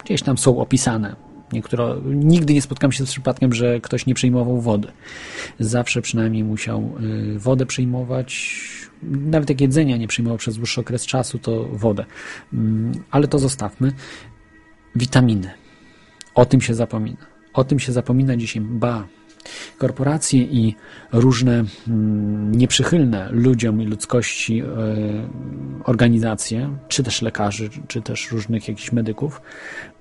Gdzieś 0.04 0.22
tam 0.22 0.38
są 0.38 0.58
opisane. 0.58 1.16
Niektóre, 1.54 1.96
nigdy 2.06 2.54
nie 2.54 2.62
spotkałem 2.62 2.92
się 2.92 3.06
z 3.06 3.12
przypadkiem, 3.12 3.54
że 3.54 3.80
ktoś 3.80 4.06
nie 4.06 4.14
przyjmował 4.14 4.62
wody. 4.62 4.88
Zawsze 5.60 6.02
przynajmniej 6.02 6.44
musiał 6.44 6.92
y, 7.36 7.40
wodę 7.40 7.66
przyjmować. 7.66 8.60
Nawet 9.04 9.50
jak 9.50 9.62
jedzenia 9.62 9.98
nie 9.98 10.08
przyjmował 10.08 10.38
przez 10.38 10.58
dłuższy 10.58 10.82
okres 10.82 11.06
czasu, 11.06 11.40
to 11.40 11.66
wodę. 11.66 12.06
Mm, 12.54 12.92
Ale 13.12 13.28
to 13.28 13.40
zostawmy. 13.40 13.92
Witaminy. 14.96 15.52
O 16.36 16.46
tym 16.46 16.62
się 16.62 16.74
zapomina. 16.74 17.26
O 17.54 17.64
tym 17.64 17.80
się 17.80 17.92
zapomina 17.92 18.38
dzisiaj. 18.38 18.62
Ba, 18.62 19.08
korporacje 19.78 20.42
i 20.42 20.76
różne 21.12 21.64
mm, 21.88 22.56
nieprzychylne 22.56 23.30
ludziom 23.32 23.82
i 23.82 23.86
ludzkości 23.86 24.60
e, 24.60 24.66
organizacje, 25.84 26.78
czy 26.88 27.04
też 27.04 27.22
lekarzy, 27.22 27.70
czy 27.88 28.02
też 28.02 28.32
różnych 28.32 28.68
jakichś 28.68 28.92
medyków, 28.92 29.42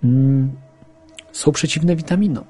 mm, 0.04 0.52
są 1.34 1.52
przeciwne 1.52 1.96
witaminom. 1.96 2.44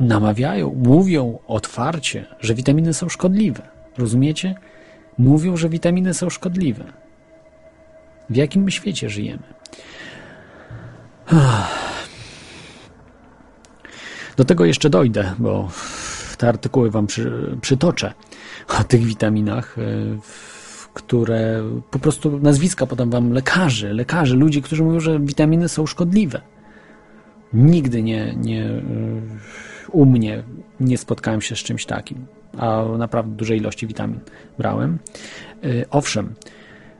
Namawiają, 0.00 0.74
mówią 0.84 1.38
otwarcie, 1.46 2.26
że 2.40 2.54
witaminy 2.54 2.94
są 2.94 3.08
szkodliwe. 3.08 3.62
Rozumiecie? 3.98 4.54
Mówią, 5.18 5.56
że 5.56 5.68
witaminy 5.68 6.14
są 6.14 6.30
szkodliwe. 6.30 6.84
W 8.30 8.36
jakim 8.36 8.70
świecie 8.70 9.10
żyjemy? 9.10 9.42
Do 14.36 14.44
tego 14.44 14.64
jeszcze 14.64 14.90
dojdę, 14.90 15.32
bo 15.38 15.68
te 16.38 16.48
artykuły 16.48 16.90
Wam 16.90 17.06
przy, 17.06 17.56
przytoczę 17.60 18.12
o 18.80 18.84
tych 18.84 19.04
witaminach, 19.04 19.78
e, 19.78 19.82
które 20.94 21.62
po 21.90 21.98
prostu 21.98 22.38
nazwiska 22.38 22.86
podam 22.86 23.10
Wam 23.10 23.32
lekarzy, 23.32 23.94
lekarzy, 23.94 24.36
ludzi, 24.36 24.62
którzy 24.62 24.82
mówią, 24.82 25.00
że 25.00 25.20
witaminy 25.20 25.68
są 25.68 25.86
szkodliwe. 25.86 26.40
Nigdy 27.54 28.02
nie, 28.02 28.34
nie 28.36 28.64
e, 28.64 28.80
u 29.92 30.06
mnie 30.06 30.42
nie 30.80 30.98
spotkałem 30.98 31.40
się 31.40 31.56
z 31.56 31.58
czymś 31.58 31.86
takim, 31.86 32.26
a 32.58 32.84
naprawdę 32.98 33.36
duże 33.36 33.56
ilości 33.56 33.86
witamin 33.86 34.20
brałem. 34.58 34.98
E, 35.64 35.68
Owszem, 35.90 36.34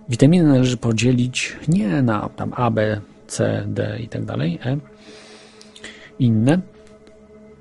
witaminy 0.08 0.48
należy 0.48 0.76
podzielić 0.76 1.56
nie 1.68 2.02
na 2.02 2.28
tam 2.28 2.52
A, 2.56 2.70
B, 2.70 3.00
C, 3.26 3.64
D 3.66 3.98
i 4.00 4.08
tak 4.08 4.24
dalej, 4.24 4.58
E, 4.64 4.76
inne, 6.18 6.60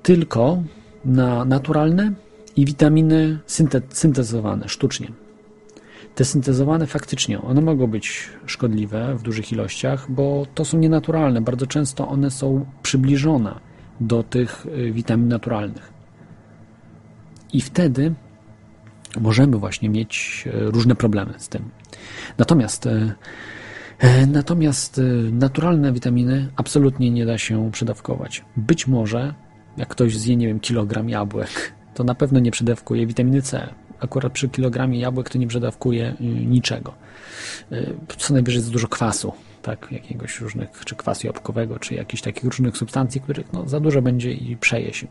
tylko 0.02 0.62
na 1.04 1.44
naturalne 1.44 2.12
i 2.56 2.64
witaminy 2.64 3.38
synte, 3.46 3.80
syntezowane 3.90 4.68
sztucznie. 4.68 5.21
Te 6.14 6.24
syntezowane 6.24 6.86
faktycznie, 6.86 7.42
one 7.42 7.60
mogą 7.60 7.86
być 7.86 8.28
szkodliwe 8.46 9.14
w 9.14 9.22
dużych 9.22 9.52
ilościach, 9.52 10.10
bo 10.10 10.46
to 10.54 10.64
są 10.64 10.78
nienaturalne. 10.78 11.40
Bardzo 11.40 11.66
często 11.66 12.08
one 12.08 12.30
są 12.30 12.66
przybliżone 12.82 13.60
do 14.00 14.22
tych 14.22 14.66
y, 14.66 14.92
witamin 14.92 15.28
naturalnych. 15.28 15.92
I 17.52 17.60
wtedy 17.60 18.14
możemy 19.20 19.58
właśnie 19.58 19.88
mieć 19.88 20.44
y, 20.46 20.70
różne 20.70 20.94
problemy 20.94 21.34
z 21.38 21.48
tym. 21.48 21.70
Natomiast 22.38 22.86
y, 22.86 23.12
E, 24.02 24.26
Natomiast 24.26 25.00
naturalne 25.32 25.92
witaminy 25.92 26.48
absolutnie 26.56 27.10
nie 27.10 27.26
da 27.26 27.38
się 27.38 27.70
przedawkować. 27.72 28.44
Być 28.56 28.86
może, 28.86 29.34
jak 29.76 29.88
ktoś 29.88 30.16
zje, 30.18 30.36
nie 30.36 30.46
wiem, 30.46 30.60
kilogram 30.60 31.08
jabłek, 31.08 31.72
to 31.94 32.04
na 32.04 32.14
pewno 32.14 32.40
nie 32.40 32.50
przedawkuje 32.50 33.06
witaminy 33.06 33.42
C. 33.42 33.74
Akurat 34.02 34.32
przy 34.32 34.48
kilogramie 34.48 34.98
jabłek 34.98 35.30
to 35.30 35.38
nie 35.38 35.46
przedawkuje 35.46 36.14
y, 36.20 36.24
niczego. 36.24 36.94
Y, 37.72 37.94
Co 38.18 38.34
najwyżej 38.34 38.58
jest 38.58 38.70
dużo 38.70 38.88
kwasu, 38.88 39.32
tak, 39.62 39.88
jakiegoś 39.90 40.40
różnych, 40.40 40.84
czy 40.84 40.96
kwasu 40.96 41.26
jabłkowego, 41.26 41.78
czy 41.78 41.94
jakichś 41.94 42.22
takich 42.22 42.44
różnych 42.44 42.76
substancji, 42.76 43.20
których 43.20 43.52
no, 43.52 43.68
za 43.68 43.80
dużo 43.80 44.02
będzie 44.02 44.32
i 44.32 44.56
przeje 44.56 44.92
się. 44.92 45.06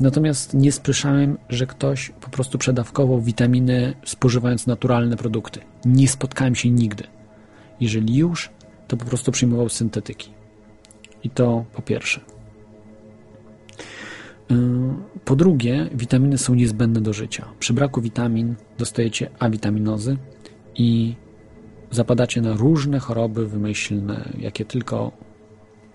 Natomiast 0.00 0.54
nie 0.54 0.72
słyszałem, 0.72 1.38
że 1.48 1.66
ktoś 1.66 2.12
po 2.20 2.30
prostu 2.30 2.58
przedawkował 2.58 3.20
witaminy 3.20 3.94
spożywając 4.04 4.66
naturalne 4.66 5.16
produkty. 5.16 5.60
Nie 5.84 6.08
spotkałem 6.08 6.54
się 6.54 6.70
nigdy. 6.70 7.04
Jeżeli 7.80 8.16
już, 8.16 8.50
to 8.88 8.96
po 8.96 9.04
prostu 9.04 9.32
przyjmował 9.32 9.68
syntetyki. 9.68 10.30
I 11.24 11.30
to 11.30 11.64
po 11.72 11.82
pierwsze. 11.82 12.31
Yy, 14.50 14.56
Po 15.24 15.36
drugie, 15.36 15.90
witaminy 15.94 16.38
są 16.38 16.54
niezbędne 16.54 17.00
do 17.00 17.12
życia. 17.12 17.48
Przy 17.58 17.72
braku 17.72 18.00
witamin 18.00 18.54
dostajecie 18.78 19.30
awitaminozy 19.38 20.16
i 20.74 21.14
zapadacie 21.90 22.40
na 22.40 22.52
różne 22.52 22.98
choroby 22.98 23.46
wymyślne, 23.46 24.32
jakie 24.38 24.64
tylko 24.64 25.12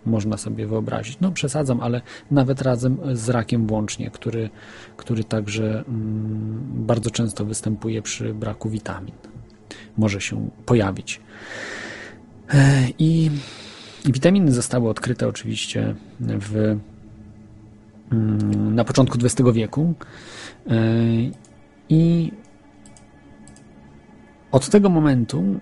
można 0.05 0.37
sobie 0.37 0.67
wyobrazić. 0.67 1.17
No 1.21 1.31
przesadzam, 1.31 1.81
ale 1.81 2.01
nawet 2.31 2.61
razem 2.61 2.97
z 3.13 3.29
rakiem 3.29 3.67
włącznie, 3.67 4.11
który, 4.11 4.49
który 4.97 5.23
także 5.23 5.83
mm, 5.87 6.61
bardzo 6.85 7.11
często 7.11 7.45
występuje 7.45 8.01
przy 8.01 8.33
braku 8.33 8.69
witamin. 8.69 9.15
Może 9.97 10.21
się 10.21 10.49
pojawić. 10.65 11.21
E, 12.53 12.87
I, 12.99 13.31
I 14.05 14.13
witaminy 14.13 14.51
zostały 14.51 14.89
odkryte 14.89 15.27
oczywiście 15.27 15.95
w, 16.19 16.77
na 18.71 18.83
początku 18.83 19.17
XX 19.23 19.49
wieku. 19.53 19.93
E, 20.67 20.73
I 21.89 22.31
od 24.51 24.69
tego 24.69 24.89
momentu 24.89 25.59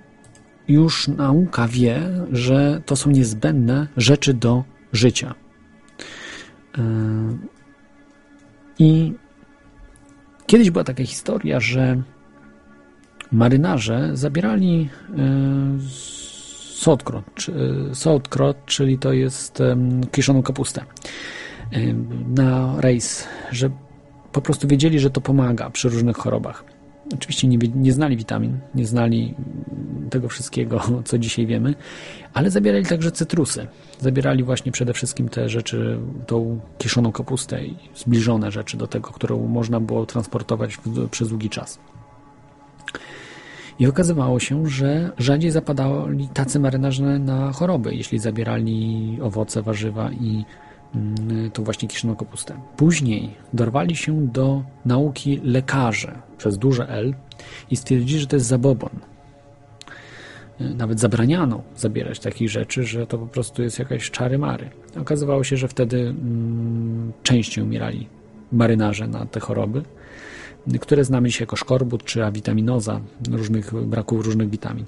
już 0.67 1.07
nauka 1.07 1.67
wie, 1.67 2.01
że 2.31 2.81
to 2.85 2.95
są 2.95 3.09
niezbędne 3.09 3.87
rzeczy 3.97 4.33
do 4.33 4.63
życia. 4.93 5.35
E, 6.77 6.81
I 8.79 9.13
kiedyś 10.45 10.71
była 10.71 10.83
taka 10.83 11.03
historia, 11.03 11.59
że 11.59 12.01
marynarze 13.31 14.09
zabierali 14.13 14.89
e, 15.17 15.25
sauerkraut, 17.93 18.65
czyli 18.65 18.97
to 18.97 19.13
jest 19.13 19.63
kiszoną 20.11 20.43
kapustę 20.43 20.85
na 22.27 22.81
rejs, 22.81 23.27
że 23.51 23.69
po 24.31 24.41
prostu 24.41 24.67
wiedzieli, 24.67 24.99
że 24.99 25.09
to 25.09 25.21
pomaga 25.21 25.69
przy 25.69 25.89
różnych 25.89 26.17
chorobach. 26.17 26.63
Oczywiście 27.13 27.47
nie, 27.47 27.57
nie 27.57 27.93
znali 27.93 28.17
witamin, 28.17 28.59
nie 28.75 28.85
znali 28.85 29.35
tego 30.09 30.29
wszystkiego, 30.29 30.81
co 31.05 31.17
dzisiaj 31.17 31.45
wiemy, 31.45 31.75
ale 32.33 32.51
zabierali 32.51 32.85
także 32.85 33.11
cytrusy. 33.11 33.67
Zabierali 33.99 34.43
właśnie 34.43 34.71
przede 34.71 34.93
wszystkim 34.93 35.29
te 35.29 35.49
rzeczy, 35.49 35.99
tą 36.27 36.59
kiszoną 36.77 37.11
kapustę 37.11 37.65
i 37.65 37.75
zbliżone 37.95 38.51
rzeczy 38.51 38.77
do 38.77 38.87
tego, 38.87 39.11
którą 39.11 39.47
można 39.47 39.79
było 39.79 40.05
transportować 40.05 40.77
przez 41.11 41.29
długi 41.29 41.49
czas. 41.49 41.79
I 43.79 43.87
okazywało 43.87 44.39
się, 44.39 44.67
że 44.67 45.11
rzadziej 45.17 45.51
zapadali 45.51 46.27
tacy 46.27 46.59
marynarze 46.59 47.19
na 47.19 47.51
choroby, 47.51 47.95
jeśli 47.95 48.19
zabierali 48.19 49.17
owoce, 49.21 49.61
warzywa 49.61 50.11
i 50.11 50.45
tą 51.53 51.63
właśnie 51.63 51.87
kiszoną 51.87 52.15
kapustę. 52.15 52.53
Później 52.77 53.35
dorwali 53.53 53.95
się 53.95 54.27
do 54.27 54.63
nauki 54.85 55.41
lekarze 55.43 56.21
przez 56.37 56.57
duże 56.57 56.89
L 56.89 57.13
i 57.71 57.75
stwierdzili, 57.75 58.19
że 58.19 58.27
to 58.27 58.35
jest 58.35 58.45
zabobon. 58.45 58.89
Nawet 60.59 60.99
zabraniano 60.99 61.61
zabierać 61.77 62.19
takich 62.19 62.49
rzeczy, 62.49 62.83
że 62.83 63.07
to 63.07 63.17
po 63.17 63.27
prostu 63.27 63.63
jest 63.63 63.79
jakaś 63.79 64.11
czary 64.11 64.37
mary. 64.37 64.69
Okazywało 65.01 65.43
się, 65.43 65.57
że 65.57 65.67
wtedy 65.67 65.99
mm, 65.99 67.13
częściej 67.23 67.63
umierali 67.63 68.07
marynarze 68.51 69.07
na 69.07 69.25
te 69.25 69.39
choroby, 69.39 69.83
które 70.81 71.03
znamy 71.03 71.29
dzisiaj 71.29 71.43
jako 71.43 71.55
szkorbut 71.55 72.03
czy 72.03 72.25
awitaminoza, 72.25 73.01
różnych 73.31 73.73
braków 73.73 74.25
różnych 74.25 74.49
witamin. 74.49 74.85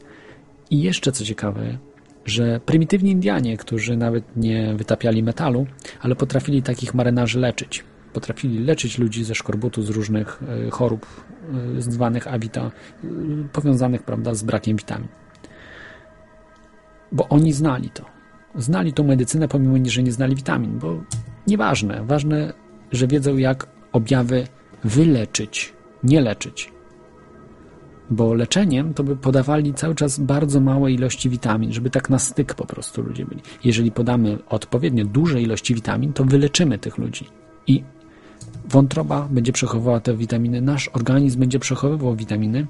I 0.69 0.82
jeszcze 0.82 1.11
co 1.11 1.26
ciekawe, 1.26 1.78
że 2.27 2.59
prymitywni 2.59 3.11
Indianie, 3.11 3.57
którzy 3.57 3.97
nawet 3.97 4.23
nie 4.35 4.73
wytapiali 4.75 5.23
metalu, 5.23 5.67
ale 6.01 6.15
potrafili 6.15 6.63
takich 6.63 6.93
marynarzy 6.93 7.39
leczyć. 7.39 7.83
Potrafili 8.13 8.59
leczyć 8.59 8.97
ludzi 8.97 9.23
ze 9.23 9.35
szkorbutu, 9.35 9.81
z 9.81 9.89
różnych 9.89 10.43
e, 10.67 10.69
chorób 10.69 11.05
e, 11.77 11.81
zwanych 11.81 12.27
awita, 12.27 12.61
e, 12.61 13.07
powiązanych 13.53 14.03
prawda, 14.03 14.33
z 14.33 14.43
brakiem 14.43 14.77
witamin. 14.77 15.07
Bo 17.11 17.27
oni 17.29 17.53
znali 17.53 17.89
to. 17.89 18.05
Znali 18.55 18.93
tą 18.93 19.03
medycynę, 19.03 19.47
pomimo 19.47 19.89
że 19.89 20.03
nie 20.03 20.11
znali 20.11 20.35
witamin, 20.35 20.79
bo 20.79 21.03
nieważne. 21.47 22.03
Ważne 22.05 22.53
że 22.91 23.07
wiedzą 23.07 23.37
jak 23.37 23.67
objawy 23.91 24.47
wyleczyć, 24.83 25.73
nie 26.03 26.21
leczyć. 26.21 26.71
Bo 28.09 28.34
leczeniem 28.34 28.93
to 28.93 29.03
by 29.03 29.15
podawali 29.15 29.73
cały 29.73 29.95
czas 29.95 30.19
bardzo 30.19 30.59
małe 30.59 30.91
ilości 30.91 31.29
witamin, 31.29 31.73
żeby 31.73 31.89
tak 31.89 32.09
na 32.09 32.19
styk 32.19 32.53
po 32.53 32.65
prostu 32.65 33.01
ludzie 33.01 33.25
byli. 33.25 33.41
Jeżeli 33.63 33.91
podamy 33.91 34.38
odpowiednio 34.49 35.05
duże 35.05 35.41
ilości 35.41 35.75
witamin, 35.75 36.13
to 36.13 36.23
wyleczymy 36.23 36.77
tych 36.77 36.97
ludzi. 36.97 37.25
I 37.67 37.84
wątroba 38.69 39.27
będzie 39.31 39.51
przechowywała 39.51 39.99
te 39.99 40.15
witaminy, 40.15 40.61
nasz 40.61 40.89
organizm 40.93 41.39
będzie 41.39 41.59
przechowywał 41.59 42.15
witaminy 42.15 42.67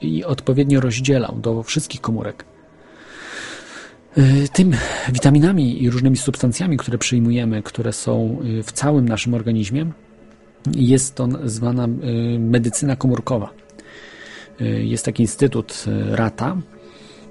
i 0.00 0.24
odpowiednio 0.24 0.80
rozdzielał 0.80 1.38
do 1.40 1.62
wszystkich 1.62 2.00
komórek. 2.00 2.44
Y, 4.18 4.48
Tym 4.52 4.72
witaminami 5.12 5.82
i 5.82 5.90
różnymi 5.90 6.16
substancjami, 6.16 6.76
które 6.76 6.98
przyjmujemy, 6.98 7.62
które 7.62 7.92
są 7.92 8.38
y, 8.44 8.62
w 8.62 8.72
całym 8.72 9.08
naszym 9.08 9.34
organizmie, 9.34 9.86
jest 10.76 11.14
to 11.14 11.28
zwana 11.44 11.84
y, 11.84 12.38
medycyna 12.38 12.96
komórkowa. 12.96 13.50
Y, 14.60 14.84
Jest 14.84 15.04
taki 15.04 15.22
instytut 15.22 15.84
y, 15.86 16.16
Rata, 16.16 16.56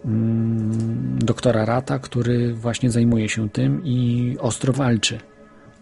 mm, 0.05 1.19
doktora 1.19 1.65
Rata, 1.65 1.99
który 1.99 2.53
właśnie 2.53 2.91
zajmuje 2.91 3.29
się 3.29 3.49
tym 3.49 3.81
i 3.85 4.35
ostro 4.39 4.73
walczy 4.73 5.19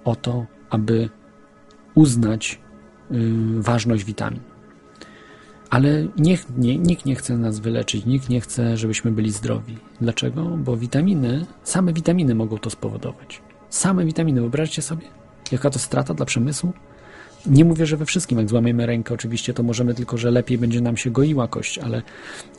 o 0.04 0.16
to, 0.16 0.46
aby 0.70 1.10
uznać 1.96 2.60
y, 3.12 3.16
ważność 3.62 4.04
witamin. 4.04 4.40
Ale 5.70 6.08
nie, 6.18 6.38
nikt 6.78 7.06
nie 7.06 7.16
chce 7.16 7.38
nas 7.38 7.60
wyleczyć, 7.60 8.06
nikt 8.06 8.30
nie 8.30 8.42
chce, 8.42 8.78
żebyśmy 8.78 9.12
byli 9.12 9.32
zdrowi. 9.32 9.78
Dlaczego? 10.02 10.44
Bo 10.44 10.78
witaminy, 10.78 11.46
same 11.64 11.94
witaminy 11.94 12.36
mogą 12.36 12.58
to 12.58 12.70
spowodować. 12.70 13.42
Same 13.70 14.06
witaminy, 14.06 14.42
wyobraźcie 14.42 14.82
sobie, 14.82 15.08
jaka 15.52 15.70
to 15.70 15.80
strata 15.80 16.14
dla 16.14 16.26
przemysłu? 16.26 16.74
Nie 17.48 17.66
mówię, 17.66 17.86
że 17.86 17.98
we 17.98 18.06
wszystkim, 18.06 18.38
jak 18.38 18.50
złamiemy 18.50 18.86
rękę, 18.86 19.14
oczywiście 19.14 19.54
to 19.54 19.64
możemy, 19.64 19.94
tylko 19.94 20.18
że 20.18 20.32
lepiej 20.32 20.58
będzie 20.58 20.82
nam 20.82 20.98
się 20.98 21.12
goiła 21.12 21.48
kość, 21.48 21.78
ale, 21.78 22.02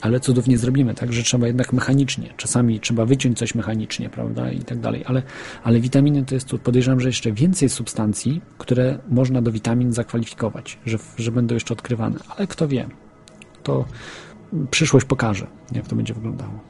ale 0.00 0.20
cudów 0.20 0.46
nie 0.46 0.58
zrobimy, 0.58 0.94
tak, 0.94 1.12
że 1.12 1.22
trzeba 1.22 1.46
jednak 1.46 1.72
mechanicznie. 1.72 2.34
Czasami 2.36 2.80
trzeba 2.80 3.06
wyciąć 3.06 3.38
coś 3.38 3.54
mechanicznie, 3.54 4.08
prawda, 4.08 4.50
i 4.50 4.58
tak 4.58 4.78
dalej, 4.80 5.04
ale, 5.06 5.22
ale 5.62 5.80
witaminy 5.80 6.24
to 6.24 6.34
jest 6.34 6.48
tu, 6.48 6.58
podejrzewam, 6.58 7.00
że 7.00 7.08
jeszcze 7.08 7.32
więcej 7.32 7.68
substancji, 7.68 8.40
które 8.58 8.98
można 9.08 9.42
do 9.42 9.52
witamin 9.52 9.92
zakwalifikować, 9.92 10.78
że, 10.86 10.98
że 11.18 11.32
będą 11.32 11.54
jeszcze 11.54 11.74
odkrywane, 11.74 12.18
ale 12.36 12.46
kto 12.46 12.68
wie, 12.68 12.86
to 13.62 13.84
przyszłość 14.70 15.06
pokaże, 15.06 15.46
jak 15.72 15.88
to 15.88 15.96
będzie 15.96 16.14
wyglądało. 16.14 16.60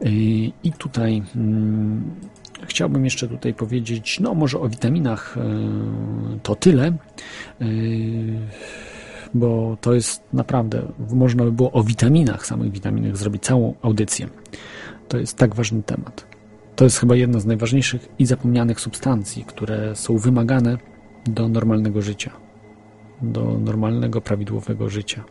Yy, 0.00 0.10
I 0.64 0.72
tutaj 0.78 1.22
mm, 1.36 2.02
chciałbym 2.62 3.04
jeszcze 3.04 3.28
tutaj 3.28 3.54
powiedzieć, 3.54 4.20
no 4.20 4.34
może 4.34 4.60
o 4.60 4.68
witaminach 4.68 5.36
yy, 5.36 6.38
to 6.42 6.54
tyle, 6.54 6.92
yy, 7.60 7.66
bo 9.34 9.76
to 9.80 9.94
jest 9.94 10.22
naprawdę, 10.32 10.82
można 11.10 11.44
by 11.44 11.52
było 11.52 11.72
o 11.72 11.82
witaminach, 11.82 12.46
samych 12.46 12.72
witaminach 12.72 13.16
zrobić 13.16 13.42
całą 13.42 13.74
audycję. 13.82 14.28
To 15.08 15.18
jest 15.18 15.36
tak 15.36 15.54
ważny 15.54 15.82
temat. 15.82 16.26
To 16.76 16.84
jest 16.84 16.98
chyba 16.98 17.16
jedna 17.16 17.40
z 17.40 17.46
najważniejszych 17.46 18.08
i 18.18 18.26
zapomnianych 18.26 18.80
substancji, 18.80 19.44
które 19.44 19.96
są 19.96 20.18
wymagane 20.18 20.78
do 21.26 21.48
normalnego 21.48 22.02
życia, 22.02 22.30
do 23.22 23.58
normalnego, 23.58 24.20
prawidłowego 24.20 24.88
życia. 24.88 25.24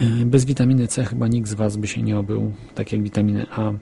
Yy, 0.00 0.26
Bez 0.26 0.44
witaminy 0.44 0.86
C 0.86 1.04
chyba 1.04 1.28
nikt 1.28 1.48
z 1.48 1.54
Was 1.54 1.76
by 1.76 1.86
się 1.86 2.02
nie 2.02 2.18
obył, 2.18 2.52
tak 2.74 2.92
jak 2.92 3.02
witaminy 3.02 3.46
A, 3.50 3.72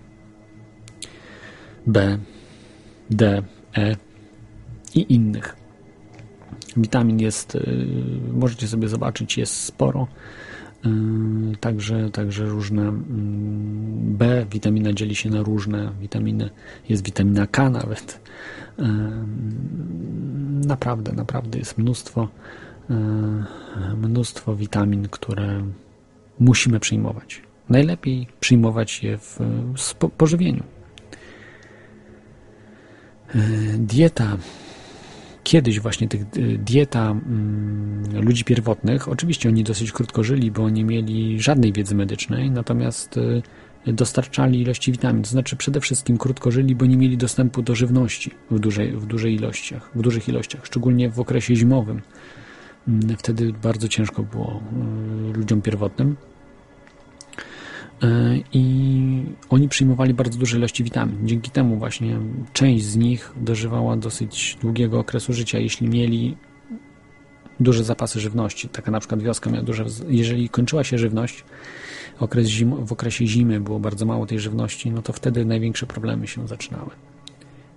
B, 1.86 2.18
D, 3.10 3.42
E 3.76 3.96
i 4.94 5.14
innych. 5.14 5.56
Witamin 6.76 7.20
jest, 7.20 7.54
yy, 7.54 8.32
możecie 8.32 8.68
sobie 8.68 8.88
zobaczyć, 8.88 9.38
jest 9.38 9.54
sporo. 9.54 10.06
Yy, 10.84 11.56
Także, 11.60 12.10
także 12.10 12.46
różne 12.46 12.82
mm, 12.82 14.16
B, 14.16 14.46
witamina 14.50 14.92
dzieli 14.92 15.14
się 15.14 15.30
na 15.30 15.42
różne 15.42 15.92
witaminy. 16.00 16.50
Jest 16.88 17.04
witamina 17.04 17.46
K 17.46 17.70
nawet. 17.70 18.20
Yy, 18.78 18.86
Naprawdę, 20.66 21.12
naprawdę 21.12 21.58
jest 21.58 21.78
mnóstwo, 21.78 22.28
mnóstwo 23.96 24.56
witamin, 24.56 25.08
które 25.08 25.62
musimy 26.40 26.80
przyjmować. 26.80 27.42
Najlepiej 27.68 28.26
przyjmować 28.40 29.02
je 29.02 29.18
w 29.18 29.38
pożywieniu. 30.18 30.62
Yy, 33.34 33.40
Dieta 33.78 34.36
kiedyś 35.46 35.80
właśnie 35.80 36.08
tych 36.08 36.22
y, 36.36 36.58
dieta 36.58 37.10
mm, 37.10 38.24
ludzi 38.24 38.44
pierwotnych, 38.44 39.08
oczywiście 39.08 39.48
oni 39.48 39.64
dosyć 39.64 39.92
krótko 39.92 40.24
żyli, 40.24 40.50
bo 40.50 40.70
nie 40.70 40.84
mieli 40.84 41.40
żadnej 41.40 41.72
wiedzy 41.72 41.94
medycznej, 41.94 42.50
natomiast 42.50 43.16
y, 43.16 43.42
dostarczali 43.92 44.60
ilości 44.60 44.92
witamin. 44.92 45.22
To 45.22 45.30
znaczy 45.30 45.56
przede 45.56 45.80
wszystkim 45.80 46.18
krótko 46.18 46.50
żyli, 46.50 46.74
bo 46.74 46.86
nie 46.86 46.96
mieli 46.96 47.16
dostępu 47.16 47.62
do 47.62 47.74
żywności 47.74 48.30
w 48.50 48.58
dużej, 48.58 48.92
w 48.92 49.06
dużej 49.06 49.34
ilościach, 49.34 49.90
w 49.94 50.02
dużych 50.02 50.28
ilościach, 50.28 50.66
szczególnie 50.66 51.10
w 51.10 51.20
okresie 51.20 51.56
zimowym. 51.56 52.02
Mm, 52.88 53.16
Wtedy 53.16 53.52
bardzo 53.62 53.88
ciężko 53.88 54.22
było 54.22 54.62
ludziom 55.34 55.62
pierwotnym. 55.62 56.16
E, 58.02 58.36
i 58.52 59.24
oni 59.50 59.68
przyjmowali 59.68 60.14
bardzo 60.14 60.38
duże 60.38 60.56
ilości 60.56 60.84
witamin. 60.84 61.18
Dzięki 61.24 61.50
temu 61.50 61.76
właśnie 61.76 62.18
część 62.52 62.84
z 62.84 62.96
nich 62.96 63.32
dożywała 63.36 63.96
dosyć 63.96 64.58
długiego 64.60 65.00
okresu 65.00 65.32
życia, 65.32 65.58
jeśli 65.58 65.88
mieli 65.88 66.36
duże 67.60 67.84
zapasy 67.84 68.20
żywności. 68.20 68.68
Taka 68.68 68.90
na 68.90 69.00
przykład 69.00 69.22
wioska 69.22 69.50
miała 69.50 69.64
duże... 69.64 69.84
Jeżeli 70.08 70.48
kończyła 70.48 70.84
się 70.84 70.98
żywność, 70.98 71.44
okres 72.20 72.46
zim, 72.46 72.86
w 72.86 72.92
okresie 72.92 73.26
zimy 73.26 73.60
było 73.60 73.80
bardzo 73.80 74.06
mało 74.06 74.26
tej 74.26 74.40
żywności, 74.40 74.90
no 74.90 75.02
to 75.02 75.12
wtedy 75.12 75.44
największe 75.44 75.86
problemy 75.86 76.26
się 76.26 76.48
zaczynały. 76.48 76.90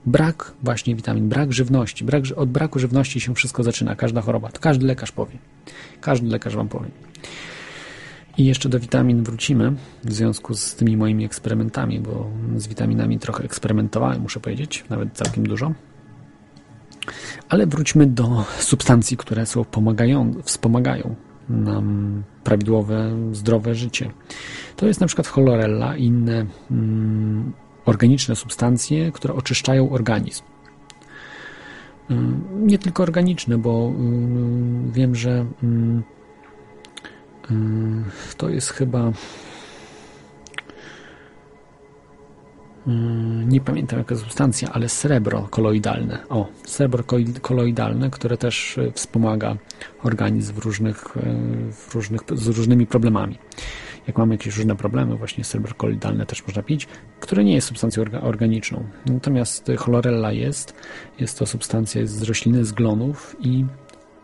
Brak 0.05 0.53
właśnie 0.63 0.95
witamin, 0.95 1.29
brak 1.29 1.53
żywności. 1.53 2.05
Brak, 2.05 2.23
od 2.35 2.49
braku 2.49 2.79
żywności 2.79 3.19
się 3.19 3.35
wszystko 3.35 3.63
zaczyna, 3.63 3.95
każda 3.95 4.21
choroba. 4.21 4.49
To 4.49 4.59
każdy 4.59 4.85
lekarz 4.85 5.11
powie. 5.11 5.37
Każdy 6.01 6.27
lekarz 6.27 6.55
wam 6.55 6.69
powie. 6.69 6.89
I 8.39 8.45
jeszcze 8.45 8.69
do 8.69 8.79
witamin 8.79 9.23
wrócimy 9.23 9.75
w 10.03 10.13
związku 10.13 10.53
z 10.53 10.75
tymi 10.75 10.97
moimi 10.97 11.25
eksperymentami, 11.25 11.99
bo 11.99 12.29
z 12.55 12.67
witaminami 12.67 13.19
trochę 13.19 13.43
eksperymentowałem, 13.43 14.21
muszę 14.21 14.39
powiedzieć, 14.39 14.85
nawet 14.89 15.13
całkiem 15.13 15.47
dużo. 15.47 15.73
Ale 17.49 17.67
wróćmy 17.67 18.07
do 18.07 18.45
substancji, 18.59 19.17
które 19.17 19.45
są 19.45 19.65
pomagają, 19.65 20.33
wspomagają 20.43 21.15
nam 21.49 22.23
prawidłowe, 22.43 23.17
zdrowe 23.31 23.75
życie. 23.75 24.11
To 24.75 24.87
jest 24.87 25.01
na 25.01 25.07
przykład 25.07 25.27
chlorella 25.27 25.97
i 25.97 26.03
inne 26.05 26.45
mm, 26.71 27.53
organiczne 27.85 28.35
substancje, 28.35 29.11
które 29.11 29.33
oczyszczają 29.33 29.89
organizm. 29.89 30.43
Mm, 32.09 32.41
Nie 32.67 32.77
tylko 32.77 33.03
organiczne, 33.03 33.57
bo 33.57 33.91
mm, 33.95 34.91
wiem, 34.91 35.15
że 35.15 35.45
mm, 35.63 36.03
To 38.37 38.49
jest 38.49 38.69
chyba. 38.69 39.11
Mm, 42.87 43.49
Nie 43.49 43.61
pamiętam 43.61 43.99
jaka 43.99 44.15
substancja, 44.15 44.69
ale 44.71 44.89
srebro 44.89 45.47
koloidalne. 45.51 46.19
O, 46.29 46.47
srebro 46.65 47.03
koloidalne, 47.41 48.09
które 48.09 48.37
też 48.37 48.77
e, 48.77 48.91
wspomaga 48.91 49.55
organizm 50.03 50.53
w 50.53 50.57
różnych, 50.57 51.17
e, 51.17 51.21
w 51.71 51.95
różnych, 51.95 52.21
z 52.33 52.47
różnymi 52.47 52.87
problemami. 52.87 53.37
Jak 54.07 54.17
mamy 54.17 54.33
jakieś 54.33 54.57
różne 54.57 54.75
problemy, 54.75 55.15
właśnie 55.15 55.43
srebro 55.43 55.73
koloidalne 55.73 56.25
też 56.25 56.47
można 56.47 56.63
pić, 56.63 56.87
które 57.19 57.43
nie 57.43 57.53
jest 57.53 57.67
substancją 57.67 58.03
orga- 58.03 58.23
organiczną. 58.23 58.83
Natomiast 59.05 59.71
chlorella 59.77 60.31
jest. 60.31 60.73
Jest 61.19 61.39
to 61.39 61.45
substancja 61.45 62.05
z 62.05 62.21
rośliny, 62.21 62.65
z 62.65 62.71
glonów 62.71 63.35
i 63.39 63.65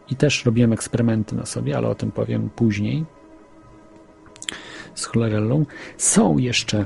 i 0.09 0.15
też 0.15 0.45
robiłem 0.45 0.73
eksperymenty 0.73 1.35
na 1.35 1.45
sobie, 1.45 1.77
ale 1.77 1.87
o 1.87 1.95
tym 1.95 2.11
powiem 2.11 2.49
później. 2.55 3.05
Z 4.95 5.05
chlorellą. 5.05 5.65
Są 5.97 6.37
jeszcze 6.37 6.85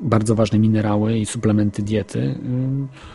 bardzo 0.00 0.34
ważne 0.34 0.58
minerały 0.58 1.18
i 1.18 1.26
suplementy 1.26 1.82
diety. 1.82 2.38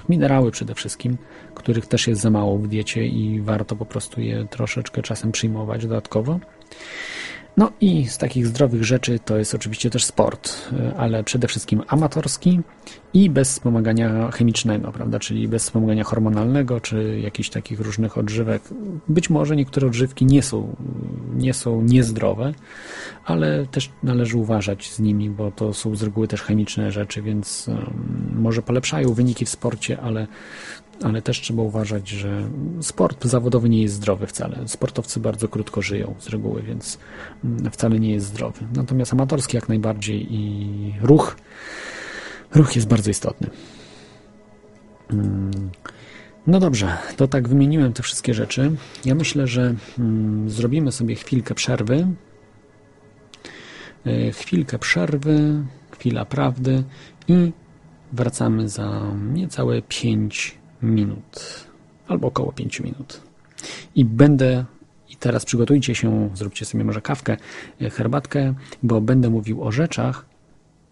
Minerały 0.09 0.51
przede 0.51 0.75
wszystkim, 0.75 1.17
których 1.55 1.85
też 1.85 2.07
jest 2.07 2.21
za 2.21 2.29
mało 2.29 2.57
w 2.57 2.67
diecie 2.67 3.07
i 3.07 3.41
warto 3.41 3.75
po 3.75 3.85
prostu 3.85 4.21
je 4.21 4.47
troszeczkę 4.49 5.01
czasem 5.01 5.31
przyjmować 5.31 5.81
dodatkowo. 5.81 6.39
No 7.57 7.71
i 7.81 8.07
z 8.07 8.17
takich 8.17 8.47
zdrowych 8.47 8.83
rzeczy 8.83 9.19
to 9.19 9.37
jest 9.37 9.55
oczywiście 9.55 9.89
też 9.89 10.05
sport, 10.05 10.71
y, 10.73 10.97
ale 10.97 11.23
przede 11.23 11.47
wszystkim 11.47 11.81
amatorski 11.87 12.59
i 13.13 13.29
bez 13.29 13.51
wspomagania 13.51 14.31
chemicznego, 14.31 14.91
prawda, 14.91 15.19
czyli 15.19 15.47
bez 15.47 15.63
wspomagania 15.63 16.03
hormonalnego 16.03 16.79
czy 16.79 17.19
jakichś 17.19 17.49
takich 17.49 17.79
różnych 17.79 18.17
odżywek. 18.17 18.61
Być 19.07 19.29
może 19.29 19.55
niektóre 19.55 19.87
odżywki 19.87 20.25
nie 20.25 20.41
są, 20.43 20.75
nie 21.35 21.53
są 21.53 21.81
niezdrowe, 21.81 22.53
ale 23.25 23.65
też 23.65 23.89
należy 24.03 24.37
uważać 24.37 24.91
z 24.91 24.99
nimi, 24.99 25.29
bo 25.29 25.51
to 25.51 25.73
są 25.73 25.95
z 25.95 26.03
reguły 26.03 26.27
też 26.27 26.41
chemiczne 26.41 26.91
rzeczy, 26.91 27.21
więc 27.21 27.69
może 28.35 28.61
polepszają 28.61 29.13
wyniki 29.13 29.45
w 29.45 29.49
sporcie, 29.49 30.01
ale 30.01 30.27
ale 31.03 31.21
też 31.21 31.41
trzeba 31.41 31.63
uważać, 31.63 32.09
że 32.09 32.49
sport 32.81 33.25
zawodowy 33.25 33.69
nie 33.69 33.81
jest 33.81 33.95
zdrowy 33.95 34.27
wcale. 34.27 34.67
Sportowcy 34.67 35.19
bardzo 35.19 35.47
krótko 35.47 35.81
żyją 35.81 36.15
z 36.19 36.29
reguły, 36.29 36.61
więc 36.61 36.97
mm, 37.43 37.71
wcale 37.71 37.99
nie 37.99 38.11
jest 38.11 38.25
zdrowy. 38.25 38.59
Natomiast 38.75 39.13
amatorski 39.13 39.57
jak 39.57 39.69
najbardziej 39.69 40.33
i 40.33 40.95
ruch, 41.01 41.35
ruch 42.55 42.75
jest 42.75 42.87
bardzo 42.87 43.11
istotny. 43.11 43.49
Mm, 45.09 45.51
No 46.47 46.59
dobrze, 46.59 46.97
to 47.17 47.27
tak 47.27 47.47
wymieniłem 47.47 47.93
te 47.93 48.03
wszystkie 48.03 48.33
rzeczy. 48.33 48.71
Ja 49.05 49.15
myślę, 49.15 49.47
że 49.47 49.75
mm, 49.99 50.49
zrobimy 50.49 50.91
sobie 50.91 51.15
chwilkę 51.15 51.55
przerwy. 51.55 52.07
E, 54.05 54.31
Chwilkę 54.31 54.79
przerwy, 54.79 55.63
chwila 55.91 56.25
prawdy 56.25 56.83
i 57.27 57.51
wracamy 58.13 58.69
za 58.69 59.01
niecałe 59.33 59.81
5 59.81 60.62
minut, 60.83 61.67
albo 62.07 62.27
około 62.27 62.51
5 62.51 62.79
minut. 62.79 63.21
I 63.95 64.05
będę, 64.05 64.65
i 65.09 65.15
teraz 65.15 65.45
przygotujcie 65.45 65.95
się, 65.95 66.29
zróbcie 66.33 66.65
sobie 66.65 66.83
może 66.83 67.01
kawkę, 67.01 67.37
e, 67.81 67.89
herbatkę, 67.89 68.53
bo 68.83 69.01
będę 69.01 69.29
mówił 69.29 69.63
o 69.63 69.71
rzeczach, 69.71 70.25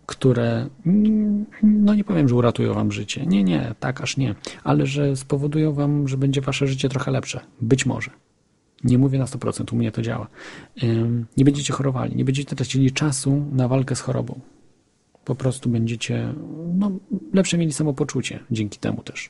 które, 0.05 0.68
mm, 0.85 1.45
no 1.63 1.95
nie 1.95 2.03
powiem, 2.03 2.30
że 2.30 2.35
uratują 2.35 2.73
wam 2.73 2.91
życie. 2.91 3.26
Nie, 3.26 3.43
nie, 3.43 3.76
tak 3.80 4.01
aż 4.01 4.18
nie, 4.18 4.35
ale 4.63 4.85
że 4.85 5.15
spowodują 5.15 5.73
wam, 5.73 6.07
że 6.07 6.18
będzie 6.18 6.41
wasze 6.41 6.68
życie 6.68 6.89
trochę 6.89 7.11
lepsze. 7.11 7.39
Być 7.61 7.85
może. 7.85 8.11
Nie 8.84 8.97
mówię 8.97 9.19
na 9.19 9.26
100%, 9.26 9.73
u 9.73 9.76
mnie 9.76 9.91
to 9.91 10.01
działa. 10.01 10.27
Nie 11.38 11.45
będziecie 11.45 11.73
chorowali, 11.73 12.15
nie 12.15 12.26
będziecie 12.26 12.55
tracili 12.55 12.91
czasu 12.91 13.45
na 13.51 13.68
walkę 13.68 13.95
z 13.95 14.01
chorobą. 14.01 14.39
Po 15.26 15.35
prostu 15.35 15.69
będziecie 15.69 16.34
no, 16.73 16.91
lepsze 17.34 17.57
mieli 17.57 17.73
samopoczucie 17.73 18.39
dzięki 18.51 18.80
temu 18.80 19.03
też. 19.03 19.30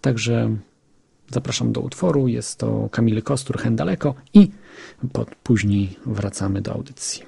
Także 0.00 0.56
zapraszam 1.30 1.72
do 1.72 1.80
utworu. 1.80 2.28
Jest 2.28 2.58
to 2.58 2.88
Kamily 2.92 3.22
Kostur, 3.22 3.58
Hen 3.58 3.76
Daleko 3.76 4.14
i 4.34 4.50
pod, 5.12 5.34
później 5.34 5.96
wracamy 6.06 6.62
do 6.62 6.72
audycji. 6.72 7.22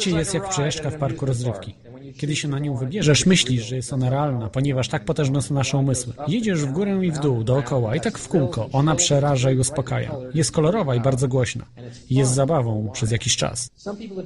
Życie 0.00 0.18
jest 0.18 0.34
jak 0.34 0.48
przejażdżka 0.48 0.90
w 0.90 0.96
parku 0.96 1.26
rozrywki. 1.26 1.74
Kiedy 2.16 2.36
się 2.36 2.48
na 2.48 2.58
nią 2.58 2.76
wybierzesz, 2.76 3.26
myślisz, 3.26 3.64
że 3.64 3.76
jest 3.76 3.92
ona 3.92 4.10
realna, 4.10 4.48
ponieważ 4.48 4.88
tak 4.88 5.04
potężne 5.04 5.42
są 5.42 5.54
nasze 5.54 5.78
umysły. 5.78 6.12
Jedziesz 6.28 6.64
w 6.64 6.72
górę 6.72 7.06
i 7.06 7.10
w 7.10 7.18
dół, 7.18 7.44
dookoła 7.44 7.96
i 7.96 8.00
tak 8.00 8.18
w 8.18 8.28
kółko. 8.28 8.68
Ona 8.72 8.94
przeraża 8.94 9.50
i 9.50 9.58
uspokaja. 9.58 10.14
Jest 10.34 10.52
kolorowa 10.52 10.94
i 10.94 11.00
bardzo 11.00 11.28
głośna. 11.28 11.66
Jest 12.10 12.34
zabawą 12.34 12.90
przez 12.92 13.10
jakiś 13.10 13.36
czas. 13.36 13.70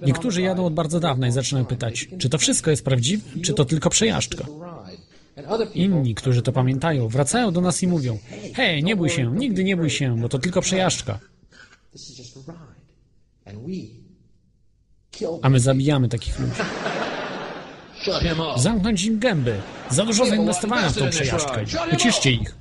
Niektórzy 0.06 0.42
jadą 0.42 0.66
od 0.66 0.74
bardzo 0.74 1.00
dawna 1.00 1.28
i 1.28 1.32
zaczynają 1.32 1.66
pytać, 1.66 2.08
czy 2.18 2.28
to 2.28 2.38
wszystko 2.38 2.70
jest 2.70 2.84
prawdziwe, 2.84 3.22
czy 3.42 3.54
to 3.54 3.64
tylko 3.64 3.90
przejażdżka. 3.90 4.44
Inni, 5.74 6.14
którzy 6.14 6.42
to 6.42 6.52
pamiętają, 6.52 7.08
wracają 7.08 7.52
do 7.52 7.60
nas 7.60 7.82
i 7.82 7.86
mówią: 7.86 8.18
Hej, 8.54 8.84
nie 8.84 8.96
bój 8.96 9.10
się, 9.10 9.32
nigdy 9.36 9.64
nie 9.64 9.76
bój 9.76 9.90
się, 9.90 10.16
bo 10.20 10.28
to 10.28 10.38
tylko 10.38 10.60
przejażdżka. 10.60 11.18
A 15.42 15.48
my 15.48 15.60
zabijamy 15.60 16.08
takich 16.08 16.38
ludzi. 16.38 16.52
Zamknąć 18.56 19.04
im 19.04 19.18
gęby. 19.18 19.60
Za 19.90 20.04
dużo 20.04 20.26
zainwestowałem 20.26 20.92
w 20.92 20.96
tą 20.96 21.10
przejażdżkę. 21.10 21.64
Uciszcie 21.92 22.30
ich. 22.30 22.54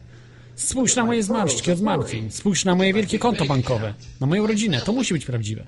Spójrz 0.56 0.96
na 0.96 1.06
moje 1.06 1.24
zmarszczki 1.24 1.72
od 1.72 1.82
martwień. 1.82 2.32
Spójrz 2.32 2.66
na 2.66 2.76
moje 2.76 2.94
wielkie 2.94 3.20
konto 3.20 3.46
bankowe. 3.46 3.94
Na 4.20 4.28
moją 4.28 4.48
rodzinę. 4.48 4.82
To 4.82 4.94
musi 4.94 5.14
być 5.14 5.26
prawdziwe. 5.26 5.68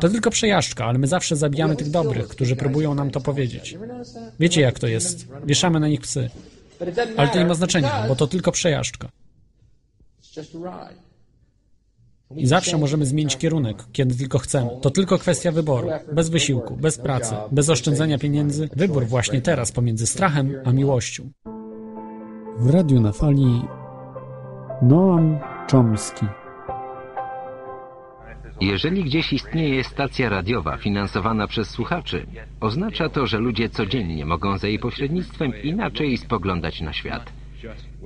To 0.00 0.08
tylko 0.08 0.30
przejażdżka, 0.30 0.84
ale 0.84 0.98
my 0.98 1.06
zawsze 1.06 1.36
zabijamy 1.36 1.76
tych 1.76 1.90
dobrych, 1.90 2.28
którzy 2.28 2.56
próbują 2.56 2.94
nam 2.94 3.10
to 3.10 3.20
powiedzieć. 3.20 3.78
Wiecie 4.40 4.60
jak 4.60 4.78
to 4.78 4.86
jest. 4.86 5.26
Wieszamy 5.44 5.80
na 5.80 5.88
nich 5.88 6.00
psy. 6.00 6.30
Ale 7.16 7.28
to 7.28 7.38
nie 7.38 7.44
ma 7.44 7.54
znaczenia, 7.54 8.04
bo 8.08 8.16
to 8.16 8.26
tylko 8.26 8.52
przejażdżka. 8.52 9.08
I 12.36 12.46
zawsze 12.46 12.78
możemy 12.78 13.06
zmienić 13.06 13.36
kierunek, 13.36 13.84
kiedy 13.92 14.14
tylko 14.14 14.38
chcemy. 14.38 14.70
To 14.82 14.90
tylko 14.90 15.18
kwestia 15.18 15.52
wyboru. 15.52 15.88
Bez 16.12 16.28
wysiłku, 16.28 16.76
bez 16.76 16.98
pracy, 16.98 17.34
bez 17.52 17.70
oszczędzania 17.70 18.18
pieniędzy. 18.18 18.68
Wybór 18.76 19.06
właśnie 19.06 19.40
teraz 19.40 19.72
pomiędzy 19.72 20.06
strachem 20.06 20.54
a 20.64 20.72
miłością. 20.72 21.30
W 22.58 22.70
radiu 22.70 23.00
na 23.00 23.12
fali 23.12 23.62
Noam 24.82 25.38
Chomsky. 25.72 26.26
Jeżeli 28.60 29.04
gdzieś 29.04 29.32
istnieje 29.32 29.84
stacja 29.84 30.28
radiowa 30.28 30.76
finansowana 30.76 31.46
przez 31.46 31.70
słuchaczy, 31.70 32.26
oznacza 32.60 33.08
to, 33.08 33.26
że 33.26 33.38
ludzie 33.38 33.68
codziennie 33.68 34.26
mogą 34.26 34.58
za 34.58 34.68
jej 34.68 34.78
pośrednictwem 34.78 35.52
inaczej 35.62 36.18
spoglądać 36.18 36.80
na 36.80 36.92
świat. 36.92 37.32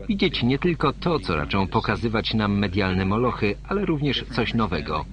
Widzieć 0.08 0.42
nie 0.42 0.58
tylko 0.58 0.92
to, 0.92 1.18
co 1.18 1.36
raczą 1.36 1.66
pokazywać 1.66 2.34
nam 2.34 2.58
medialne 2.58 3.04
molochy, 3.04 3.56
ale 3.68 3.84
również 3.84 4.24
coś 4.24 4.54
nowego. 4.54 5.04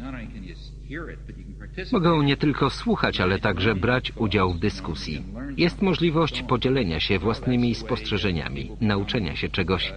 Mogą 1.92 2.22
nie 2.22 2.38
tylko 2.38 2.70
słuchać, 2.70 3.20
ale 3.20 3.40
także 3.40 3.76
brać 3.76 4.14
udział 4.16 4.54
w 4.54 4.60
dyskusji. 4.60 5.24
Jest 5.58 5.82
możliwość 5.82 6.42
podzielenia 6.42 7.00
się 7.00 7.20
własnymi 7.20 7.76
spostrzeżeniami, 7.76 8.72
nauczenia 8.82 9.36
się 9.36 9.50
czegoś. 9.50 9.94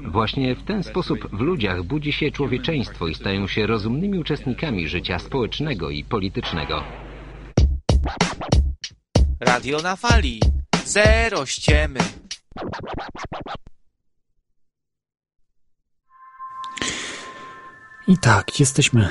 Właśnie 0.00 0.54
w 0.54 0.62
ten 0.62 0.82
sposób 0.82 1.28
w 1.32 1.40
ludziach 1.40 1.82
budzi 1.82 2.12
się 2.12 2.30
człowieczeństwo 2.30 3.08
i 3.08 3.14
stają 3.14 3.46
się 3.46 3.66
rozumnymi 3.66 4.18
uczestnikami 4.18 4.88
życia 4.88 5.18
społecznego 5.18 5.90
i 5.90 6.04
politycznego. 6.04 6.84
Radio 9.40 9.82
na 9.82 9.96
fali. 9.96 10.40
Zero 10.84 11.46
ściemy. 11.46 12.00
I 18.08 18.18
tak, 18.18 18.60
jesteśmy, 18.60 19.08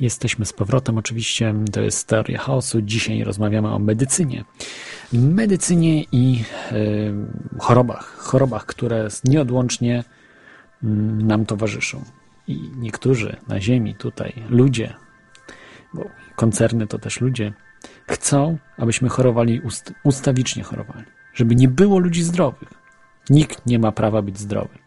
jesteśmy 0.00 0.46
z 0.46 0.52
powrotem. 0.52 0.98
Oczywiście 0.98 1.54
to 1.72 1.80
jest 1.80 2.08
teoria 2.08 2.38
chaosu. 2.38 2.82
Dzisiaj 2.82 3.24
rozmawiamy 3.24 3.68
o 3.68 3.78
medycynie. 3.78 4.44
Medycynie 5.12 6.04
i 6.12 6.44
y, 6.72 7.14
chorobach. 7.58 8.16
Chorobach, 8.18 8.66
które 8.66 9.08
nieodłącznie 9.24 10.00
y, 10.00 10.86
nam 11.24 11.46
towarzyszą. 11.46 12.04
I 12.48 12.70
niektórzy 12.76 13.36
na 13.48 13.60
Ziemi, 13.60 13.94
tutaj 13.94 14.32
ludzie, 14.48 14.94
bo 15.94 16.04
koncerny 16.36 16.86
to 16.86 16.98
też 16.98 17.20
ludzie, 17.20 17.52
chcą, 18.08 18.58
abyśmy 18.78 19.08
chorowali 19.08 19.60
ust 19.60 19.92
ustawicznie 20.04 20.62
chorowali. 20.62 21.04
Żeby 21.34 21.54
nie 21.54 21.68
było 21.68 21.98
ludzi 21.98 22.22
zdrowych. 22.22 22.68
Nikt 23.30 23.66
nie 23.66 23.78
ma 23.78 23.92
prawa 23.92 24.22
być 24.22 24.38
zdrowy. 24.38 24.78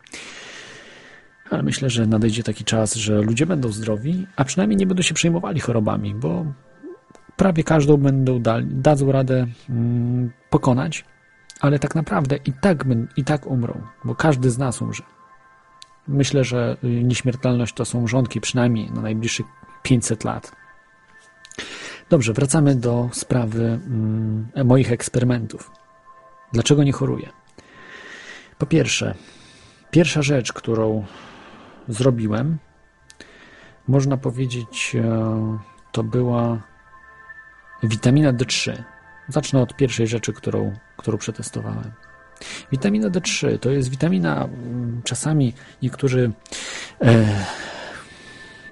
Ale 1.50 1.64
myślę, 1.64 1.90
że 1.90 2.08
nadejdzie 2.08 2.44
taki 2.44 2.64
czas, 2.64 2.96
że 2.96 3.22
ludzie 3.22 3.46
będą 3.46 3.72
zdrowi, 3.72 4.28
a 4.36 4.44
przynajmniej 4.44 4.78
nie 4.78 4.88
będą 4.88 5.04
się 5.04 5.14
przejmowali 5.14 5.60
chorobami, 5.60 6.16
bo 6.16 6.46
prawie 7.36 7.64
każdą 7.64 7.98
będą 7.98 8.42
dali, 8.42 8.66
dadzą 8.70 9.12
radę 9.12 9.48
mm, 9.70 10.32
pokonać, 10.50 11.06
ale 11.60 11.80
tak 11.80 11.96
naprawdę 11.96 12.38
i 12.46 12.54
tak, 12.54 12.86
i 13.18 13.24
tak 13.24 13.48
umrą, 13.48 13.82
bo 14.04 14.16
każdy 14.16 14.52
z 14.52 14.58
nas 14.58 14.82
umrze. 14.82 15.04
Myślę, 16.08 16.44
że 16.44 16.78
nieśmiertelność 16.84 17.74
to 17.74 17.86
są 17.86 18.08
rządki 18.08 18.42
przynajmniej 18.42 18.92
na 18.92 19.02
najbliższych 19.02 19.46
500 19.84 20.24
lat. 20.24 20.52
Dobrze, 22.10 22.34
wracamy 22.34 22.76
do 22.76 23.10
sprawy 23.14 23.64
mm, 23.64 24.48
moich 24.66 24.92
eksperymentów. 24.92 25.72
Dlaczego 26.54 26.84
nie 26.84 26.92
choruję? 26.92 27.30
Po 28.58 28.66
pierwsze, 28.66 29.16
pierwsza 29.92 30.22
rzecz, 30.22 30.54
którą 30.54 31.06
zrobiłem, 31.90 32.58
można 33.88 34.18
powiedzieć, 34.18 34.96
to 35.92 36.04
była 36.04 36.62
witamina 37.84 38.34
D3. 38.34 38.84
Zacznę 39.28 39.62
od 39.62 39.76
pierwszej 39.76 40.08
rzeczy, 40.08 40.34
którą, 40.34 40.74
którą 40.98 41.18
przetestowałem. 41.18 41.92
Witamina 42.72 43.10
D3 43.10 43.60
to 43.60 43.70
jest 43.70 43.90
witamina, 43.90 44.50
czasami 45.04 45.54
niektórzy 45.82 46.32
e, 47.02 47.26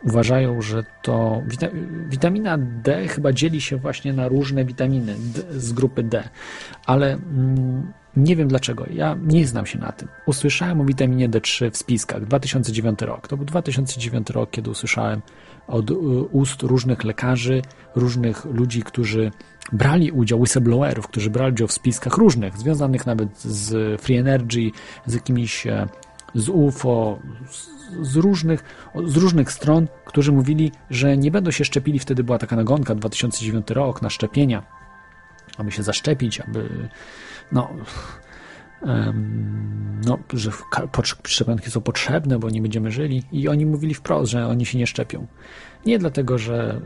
uważają, 0.04 0.62
że 0.62 0.84
to 1.02 1.42
wita, 1.46 1.68
witamina 2.10 2.58
D 2.58 3.08
chyba 3.08 3.34
dzieli 3.34 3.62
się 3.62 3.78
właśnie 3.78 4.14
na 4.14 4.28
różne 4.28 4.66
witaminy 4.66 5.16
z 5.52 5.74
grupy 5.74 6.04
D, 6.04 6.30
ale 6.86 7.14
mm, 7.14 7.94
nie 8.18 8.36
wiem 8.36 8.48
dlaczego. 8.48 8.86
Ja 8.94 9.18
nie 9.22 9.48
znam 9.48 9.66
się 9.66 9.80
na 9.80 9.92
tym. 9.92 10.08
Usłyszałem 10.26 10.82
o 10.82 10.86
witaminie 10.86 11.30
D3 11.30 11.72
w 11.72 11.78
spiskach. 11.78 12.26
2009 12.26 13.02
rok. 13.02 13.28
To 13.28 13.38
był 13.38 13.46
2009 13.46 14.30
rok, 14.30 14.52
kiedy 14.52 14.70
usłyszałem 14.70 15.22
od 15.68 15.92
ust 16.32 16.64
różnych 16.64 17.04
lekarzy, 17.04 17.62
różnych 17.96 18.46
ludzi, 18.46 18.84
którzy 18.84 19.32
brali 19.72 20.12
udział, 20.12 20.40
whistleblowerów, 20.40 21.08
którzy 21.08 21.30
brali 21.30 21.54
udział 21.54 21.68
w 21.68 21.72
spiskach 21.72 22.18
różnych, 22.18 22.58
związanych 22.58 23.06
nawet 23.06 23.40
z 23.42 24.02
Free 24.02 24.18
Energy, 24.18 24.72
z 25.06 25.14
jakimiś, 25.14 25.68
z 26.36 26.50
UFO, 26.50 27.20
z 28.02 28.16
różnych, 28.16 28.64
z 29.06 29.18
różnych 29.18 29.52
stron, 29.52 29.88
którzy 30.06 30.32
mówili, 30.32 30.72
że 30.90 31.18
nie 31.18 31.32
będą 31.32 31.52
się 31.52 31.66
szczepili. 31.66 32.00
Wtedy 32.00 32.24
była 32.24 32.38
taka 32.38 32.56
nagonka, 32.56 32.96
2009 32.96 33.72
rok, 33.72 34.02
na 34.02 34.10
szczepienia, 34.10 34.64
aby 35.58 35.72
się 35.72 35.84
zaszczepić, 35.84 36.40
aby 36.40 36.90
no, 37.52 37.70
no, 40.06 40.20
że 40.34 40.52
szczepionki 41.24 41.72
są 41.72 41.82
potrzebne, 41.82 42.40
bo 42.40 42.50
nie 42.50 42.62
będziemy 42.62 42.92
żyli. 42.92 43.24
I 43.32 43.48
oni 43.48 43.66
mówili 43.66 43.94
wprost, 43.94 44.32
że 44.32 44.48
oni 44.48 44.66
się 44.66 44.78
nie 44.78 44.88
szczepią. 44.88 45.28
Nie 45.86 46.00
dlatego, 46.00 46.38
że, 46.38 46.82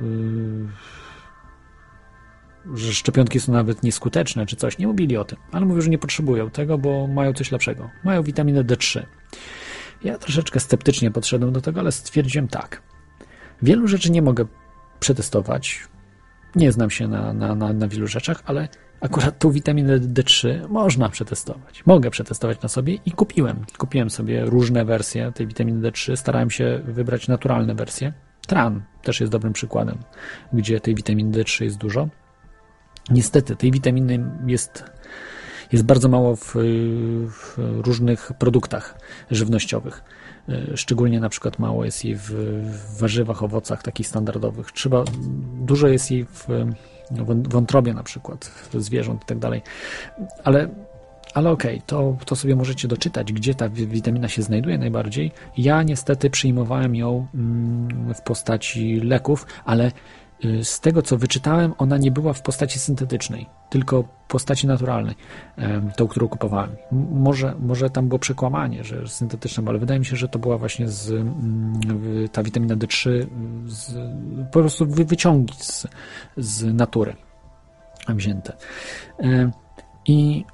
yy, 2.66 2.78
że 2.78 2.94
szczepionki 2.94 3.40
są 3.40 3.54
nawet 3.54 3.84
nieskuteczne 3.84 4.46
czy 4.46 4.56
coś. 4.56 4.78
Nie 4.78 4.88
mówili 4.88 5.18
o 5.18 5.24
tym, 5.24 5.38
ale 5.52 5.66
mówią, 5.66 5.82
że 5.82 5.90
nie 5.90 5.98
potrzebują 5.98 6.50
tego, 6.50 6.78
bo 6.78 7.08
mają 7.08 7.34
coś 7.34 7.52
lepszego. 7.52 7.90
Mają 8.04 8.24
witaminę 8.24 8.64
D3. 8.64 9.06
Ja 10.04 10.18
troszeczkę 10.18 10.60
sceptycznie 10.60 11.12
podszedłem 11.12 11.54
do 11.54 11.62
tego, 11.62 11.80
ale 11.80 11.92
stwierdziłem 11.92 12.48
tak. 12.48 12.82
Wielu 13.62 13.88
rzeczy 13.88 14.12
nie 14.12 14.22
mogę 14.22 14.46
przetestować. 15.00 15.88
Nie 16.56 16.72
znam 16.72 16.90
się 16.90 17.08
na, 17.08 17.34
na, 17.34 17.56
na, 17.56 17.74
na 17.74 17.88
wielu 17.88 18.08
rzeczach, 18.08 18.44
ale 18.46 18.68
akurat 19.02 19.40
tą 19.40 19.52
witaminę 19.52 20.00
D3 20.00 20.70
można 20.70 21.10
przetestować. 21.10 21.86
Mogę 21.86 22.10
przetestować 22.10 22.62
na 22.62 22.70
sobie 22.70 22.98
i 23.06 23.12
kupiłem. 23.12 23.66
Kupiłem 23.78 24.10
sobie 24.10 24.46
różne 24.46 24.86
wersje 24.86 25.32
tej 25.32 25.48
witaminy 25.48 25.92
D3. 25.92 26.16
Starałem 26.16 26.50
się 26.50 26.82
wybrać 26.86 27.28
naturalne 27.28 27.76
wersje. 27.76 28.14
Tran 28.48 28.82
też 29.04 29.20
jest 29.20 29.32
dobrym 29.32 29.54
przykładem, 29.54 29.98
gdzie 30.54 30.80
tej 30.80 30.96
witaminy 30.96 31.38
D3 31.38 31.64
jest 31.64 31.78
dużo. 31.78 32.10
Niestety, 33.10 33.56
tej 33.56 33.72
witaminy 33.72 34.26
jest, 34.48 34.84
jest 35.72 35.86
bardzo 35.86 36.10
mało 36.10 36.36
w, 36.36 36.56
w 37.28 37.58
różnych 37.86 38.32
produktach 38.40 38.98
żywnościowych. 39.32 40.04
Szczególnie 40.76 41.20
na 41.20 41.30
przykład 41.30 41.60
mało 41.60 41.86
jest 41.86 42.06
jej 42.06 42.16
w, 42.16 42.32
w 42.64 43.00
warzywach, 43.00 43.44
owocach 43.44 43.84
takich 43.84 44.08
standardowych. 44.08 44.72
Trzeba, 44.72 45.04
dużo 45.62 45.88
jest 45.88 46.12
jej 46.12 46.26
w 46.26 46.48
wątrobie 47.50 47.94
na 47.94 48.04
przykład 48.04 48.52
zwierząt 48.74 49.24
i 49.24 49.26
tak 49.26 49.40
dalej. 49.40 49.62
Ale 50.44 50.70
Ale 51.34 51.50
okej, 51.50 51.82
to, 51.86 52.18
to 52.26 52.36
sobie 52.36 52.56
możecie 52.56 52.88
doczytać, 52.88 53.34
gdzie 53.34 53.56
ta 53.56 53.70
wi- 53.70 53.88
witamina 53.88 54.28
się 54.28 54.42
znajduje 54.42 54.78
najbardziej. 54.78 55.32
Ja 55.58 55.84
niestety 55.84 56.30
przyjmowałem 56.30 56.96
ją 56.96 57.28
mm, 57.36 58.14
w 58.14 58.22
postaci 58.22 59.00
leków, 59.00 59.48
ale 59.66 59.92
z 60.64 60.80
tego 60.80 61.02
co 61.02 61.18
wyczytałem, 61.18 61.74
ona 61.78 61.98
nie 61.98 62.12
była 62.12 62.34
w 62.34 62.42
postaci 62.42 62.80
syntetycznej, 62.80 63.50
tylko 63.70 64.04
w 64.04 64.28
postaci 64.28 64.68
naturalnej, 64.68 65.16
tą, 65.98 66.08
którą 66.08 66.28
kupowałem. 66.28 66.76
Może, 67.12 67.56
może 67.60 67.90
tam 67.90 68.08
było 68.08 68.20
przekłamanie, 68.20 68.84
że 68.84 69.08
syntetyczna, 69.08 69.64
ale 69.68 69.80
wydaje 69.80 70.00
mi 70.00 70.06
się, 70.06 70.16
że 70.16 70.28
to 70.28 70.40
była 70.40 70.58
właśnie 70.58 70.90
z, 70.90 71.12
mm, 71.12 71.80
ta 72.32 72.44
witamina 72.44 72.76
D3, 72.76 73.10
y, 73.10 73.28
z, 73.66 73.94
po 74.52 74.60
prostu 74.60 74.86
wy- 74.86 75.06
wyciągi 75.06 75.54
z, 75.58 75.88
z 76.38 76.74
natury 76.74 77.16
wzięte. 78.10 78.54
I 80.06 80.46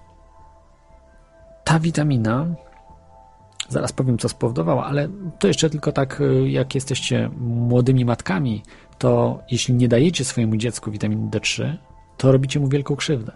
ta 1.63 1.79
witamina, 1.79 2.47
zaraz 3.69 3.91
powiem, 3.91 4.17
co 4.17 4.29
spowodowała, 4.29 4.85
ale 4.85 5.09
to 5.39 5.47
jeszcze 5.47 5.69
tylko 5.69 5.91
tak, 5.91 6.21
y, 6.21 6.49
jak 6.49 6.75
jesteście 6.75 7.29
młodymi 7.39 8.05
matkami, 8.05 8.63
to 8.97 9.43
jeśli 9.51 9.73
nie 9.73 9.87
dajecie 9.87 10.25
swojemu 10.25 10.57
dziecku 10.57 10.91
witaminy 10.91 11.29
D3, 11.29 11.77
to 12.17 12.31
robicie 12.31 12.59
mu 12.59 12.67
wielką 12.67 12.95
krzywdę. 12.95 13.31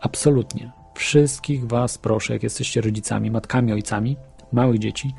Absolutnie. 0.00 0.72
Wszystkich 0.94 1.66
Was 1.66 1.98
proszę, 1.98 2.32
jak 2.32 2.42
jesteście 2.42 2.80
rodzicami, 2.80 3.30
matkami, 3.30 3.72
ojcami 3.72 4.16
małych 4.52 4.78
dzieci, 4.78 5.14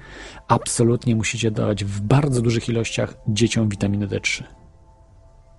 absolutnie 0.47 1.15
musicie 1.15 1.51
dawać 1.51 1.85
w 1.85 2.01
bardzo 2.01 2.41
dużych 2.41 2.69
ilościach 2.69 3.13
dzieciom 3.27 3.69
witaminy 3.69 4.07
D3 4.07 4.43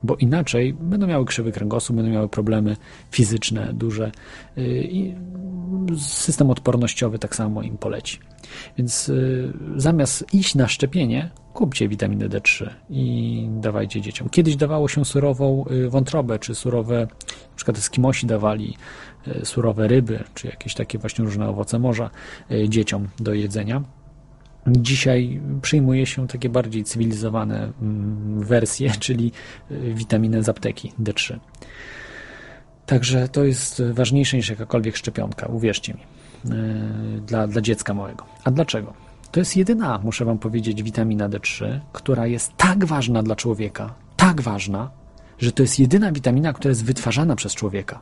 bo 0.02 0.16
inaczej 0.16 0.74
będą 0.74 1.06
miały 1.06 1.24
krzywy 1.24 1.52
kręgosłup, 1.52 1.96
będą 1.96 2.12
miały 2.12 2.28
problemy 2.28 2.76
fizyczne 3.10 3.72
duże 3.72 4.12
yy, 4.56 4.64
i 4.84 5.14
system 5.98 6.50
odpornościowy 6.50 7.18
tak 7.18 7.36
samo 7.36 7.62
im 7.62 7.78
poleci. 7.78 8.18
Więc 8.78 9.08
yy, 9.08 9.52
zamiast 9.76 10.34
iść 10.34 10.54
na 10.54 10.68
szczepienie, 10.68 11.30
kupcie 11.54 11.88
witaminę 11.88 12.28
D3 12.28 12.70
i 12.90 13.48
dawajcie 13.50 14.00
dzieciom. 14.00 14.28
Kiedyś 14.28 14.56
dawało 14.56 14.88
się 14.88 15.04
surową 15.04 15.64
yy, 15.70 15.90
wątrobę, 15.90 16.38
czy 16.38 16.54
surowe, 16.54 17.00
na 17.50 17.56
przykład 17.56 17.78
Eskimosi 17.78 18.26
dawali 18.26 18.76
yy, 19.26 19.44
surowe 19.44 19.88
ryby, 19.88 20.24
czy 20.34 20.46
jakieś 20.46 20.74
takie 20.74 20.98
właśnie 20.98 21.24
różne 21.24 21.48
owoce 21.48 21.78
morza 21.78 22.10
yy, 22.50 22.68
dzieciom 22.68 23.08
do 23.20 23.34
jedzenia. 23.34 23.82
Dzisiaj 24.66 25.40
przyjmuje 25.62 26.06
się 26.06 26.28
takie 26.28 26.48
bardziej 26.48 26.84
cywilizowane 26.84 27.72
mm, 27.82 28.40
wersje, 28.40 28.90
czyli 29.00 29.32
y, 29.70 29.94
witaminę 29.94 30.42
z 30.42 30.48
apteki 30.48 30.92
D3. 31.02 31.38
Także 32.86 33.28
to 33.28 33.44
jest 33.44 33.82
ważniejsze 33.92 34.36
niż 34.36 34.48
jakakolwiek 34.48 34.96
szczepionka, 34.96 35.46
uwierzcie 35.46 35.94
mi, 35.94 36.00
y, 36.00 36.06
dla, 37.26 37.46
dla 37.46 37.60
dziecka 37.60 37.94
małego. 37.94 38.24
A 38.44 38.50
dlaczego? 38.50 38.92
To 39.30 39.40
jest 39.40 39.56
jedyna, 39.56 40.00
muszę 40.04 40.24
Wam 40.24 40.38
powiedzieć, 40.38 40.82
witamina 40.82 41.28
D3, 41.28 41.80
która 41.92 42.26
jest 42.26 42.56
tak 42.56 42.84
ważna 42.84 43.22
dla 43.22 43.36
człowieka, 43.36 43.94
tak 44.16 44.40
ważna, 44.40 44.90
że 45.38 45.52
to 45.52 45.62
jest 45.62 45.78
jedyna 45.78 46.12
witamina, 46.12 46.52
która 46.52 46.68
jest 46.68 46.84
wytwarzana 46.84 47.36
przez 47.36 47.54
człowieka. 47.54 48.00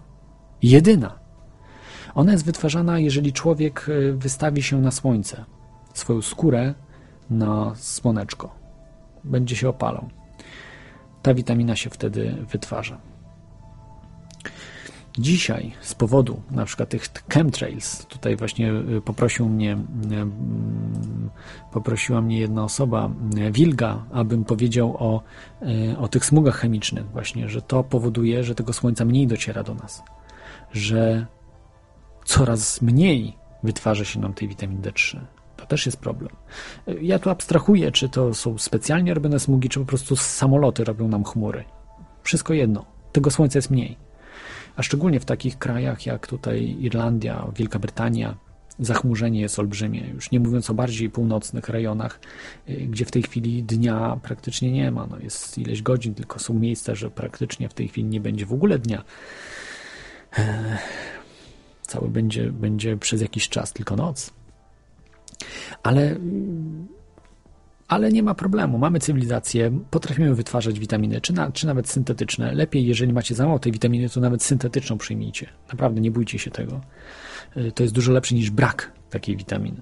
Jedyna. 0.62 1.18
Ona 2.14 2.32
jest 2.32 2.44
wytwarzana, 2.44 2.98
jeżeli 2.98 3.32
człowiek 3.32 3.88
y, 3.88 4.12
wystawi 4.12 4.62
się 4.62 4.80
na 4.80 4.90
słońce, 4.90 5.44
swoją 5.94 6.22
skórę 6.22 6.74
na 7.30 7.72
słoneczko. 7.76 8.54
Będzie 9.24 9.56
się 9.56 9.68
opalał. 9.68 10.08
Ta 11.22 11.34
witamina 11.34 11.76
się 11.76 11.90
wtedy 11.90 12.36
wytwarza. 12.52 12.98
Dzisiaj 15.18 15.72
z 15.80 15.94
powodu 15.94 16.42
na 16.50 16.64
przykład 16.64 16.88
tych 16.88 17.08
chemtrails, 17.28 18.06
tutaj 18.06 18.36
właśnie 18.36 18.72
y, 18.72 19.00
poprosił 19.00 19.48
mnie, 19.48 19.72
y, 19.72 20.14
mm, 20.14 21.30
poprosiła 21.72 22.20
mnie 22.20 22.38
jedna 22.38 22.64
osoba, 22.64 23.10
y, 23.38 23.52
Wilga, 23.52 24.04
abym 24.12 24.44
powiedział 24.44 24.96
o, 24.98 25.22
o 25.98 26.08
tych 26.08 26.24
smugach 26.24 26.56
chemicznych 26.56 27.10
właśnie, 27.10 27.48
że 27.48 27.62
to 27.62 27.84
powoduje, 27.84 28.44
że 28.44 28.54
tego 28.54 28.72
słońca 28.72 29.04
mniej 29.04 29.26
dociera 29.26 29.62
do 29.62 29.74
nas, 29.74 30.02
że 30.72 31.26
coraz 32.24 32.82
mniej 32.82 33.36
wytwarza 33.62 34.04
się 34.04 34.20
nam 34.20 34.34
tej 34.34 34.48
witaminy 34.48 34.80
D3. 34.82 35.20
To 35.56 35.66
też 35.66 35.86
jest 35.86 35.98
problem. 35.98 36.30
Ja 37.00 37.18
tu 37.18 37.30
abstrahuję, 37.30 37.92
czy 37.92 38.08
to 38.08 38.34
są 38.34 38.58
specjalnie 38.58 39.14
robione 39.14 39.40
smugi, 39.40 39.68
czy 39.68 39.80
po 39.80 39.86
prostu 39.86 40.16
samoloty 40.16 40.84
robią 40.84 41.08
nam 41.08 41.24
chmury. 41.24 41.64
Wszystko 42.22 42.54
jedno. 42.54 42.84
Tego 43.12 43.30
słońca 43.30 43.58
jest 43.58 43.70
mniej. 43.70 44.03
A 44.76 44.82
szczególnie 44.82 45.20
w 45.20 45.24
takich 45.24 45.58
krajach 45.58 46.06
jak 46.06 46.26
tutaj 46.26 46.76
Irlandia, 46.80 47.46
Wielka 47.56 47.78
Brytania, 47.78 48.36
zachmurzenie 48.78 49.40
jest 49.40 49.58
olbrzymie. 49.58 50.08
Już 50.08 50.30
nie 50.30 50.40
mówiąc 50.40 50.70
o 50.70 50.74
bardziej 50.74 51.10
północnych 51.10 51.68
rejonach, 51.68 52.20
y, 52.68 52.72
gdzie 52.72 53.04
w 53.04 53.10
tej 53.10 53.22
chwili 53.22 53.62
dnia 53.62 54.18
praktycznie 54.22 54.72
nie 54.72 54.90
ma. 54.90 55.06
No 55.06 55.18
jest 55.18 55.58
ileś 55.58 55.82
godzin, 55.82 56.14
tylko 56.14 56.38
są 56.38 56.54
miejsca, 56.54 56.94
że 56.94 57.10
praktycznie 57.10 57.68
w 57.68 57.74
tej 57.74 57.88
chwili 57.88 58.08
nie 58.08 58.20
będzie 58.20 58.46
w 58.46 58.52
ogóle 58.52 58.78
dnia. 58.78 59.04
Cały 61.82 62.08
będzie, 62.08 62.52
będzie 62.52 62.96
przez 62.96 63.20
jakiś 63.20 63.48
czas 63.48 63.72
tylko 63.72 63.96
noc. 63.96 64.30
Ale, 65.82 66.16
ale 67.94 68.12
nie 68.12 68.22
ma 68.22 68.34
problemu. 68.34 68.78
Mamy 68.78 69.00
cywilizację, 69.00 69.78
potrafimy 69.90 70.34
wytwarzać 70.34 70.78
witaminy, 70.80 71.20
czy, 71.20 71.32
na, 71.32 71.52
czy 71.52 71.66
nawet 71.66 71.88
syntetyczne. 71.88 72.54
Lepiej, 72.54 72.86
jeżeli 72.86 73.12
macie 73.12 73.34
za 73.34 73.46
mało 73.46 73.58
tej 73.58 73.72
witaminy, 73.72 74.08
to 74.08 74.20
nawet 74.20 74.42
syntetyczną 74.42 74.98
przyjmijcie. 74.98 75.46
Naprawdę, 75.72 76.00
nie 76.00 76.10
bójcie 76.10 76.38
się 76.38 76.50
tego. 76.50 76.80
Y, 77.56 77.72
To 77.72 77.82
jest 77.82 77.94
dużo 77.94 78.12
lepsze 78.12 78.34
niż 78.34 78.50
brak 78.50 78.92
takiej 79.10 79.36
witaminy. 79.36 79.80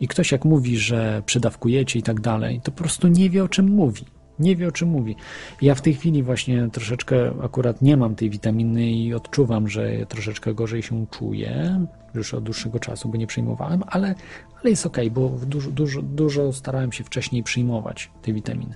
I 0.00 0.08
ktoś 0.08 0.32
jak 0.32 0.44
mówi, 0.44 0.78
że 0.78 1.22
przedawkujecie 1.26 1.98
i 1.98 2.02
tak 2.02 2.20
dalej, 2.20 2.60
to 2.64 2.72
po 2.72 2.78
prostu 2.78 3.08
nie 3.08 3.30
wie 3.30 3.44
o 3.44 3.48
czym 3.48 3.68
mówi. 3.68 4.04
Nie 4.42 4.56
wie 4.56 4.68
o 4.68 4.72
czym 4.72 4.88
mówi. 4.88 5.16
Ja 5.62 5.74
w 5.74 5.80
tej 5.80 5.94
chwili 5.94 6.22
właśnie 6.22 6.68
troszeczkę 6.72 7.30
akurat 7.42 7.82
nie 7.82 7.96
mam 7.96 8.14
tej 8.14 8.30
witaminy 8.30 8.90
i 8.90 9.14
odczuwam, 9.14 9.68
że 9.68 10.06
troszeczkę 10.06 10.54
gorzej 10.54 10.82
się 10.82 11.06
czuję 11.10 11.80
już 12.14 12.34
od 12.34 12.44
dłuższego 12.44 12.78
czasu, 12.78 13.08
bo 13.08 13.16
nie 13.16 13.26
przyjmowałem, 13.26 13.82
ale, 13.86 14.14
ale 14.60 14.70
jest 14.70 14.86
ok, 14.86 14.96
bo 15.10 15.28
dużo, 15.28 15.70
dużo, 15.70 16.02
dużo 16.02 16.52
starałem 16.52 16.92
się 16.92 17.04
wcześniej 17.04 17.42
przyjmować 17.42 18.10
tej 18.22 18.34
witaminy. 18.34 18.74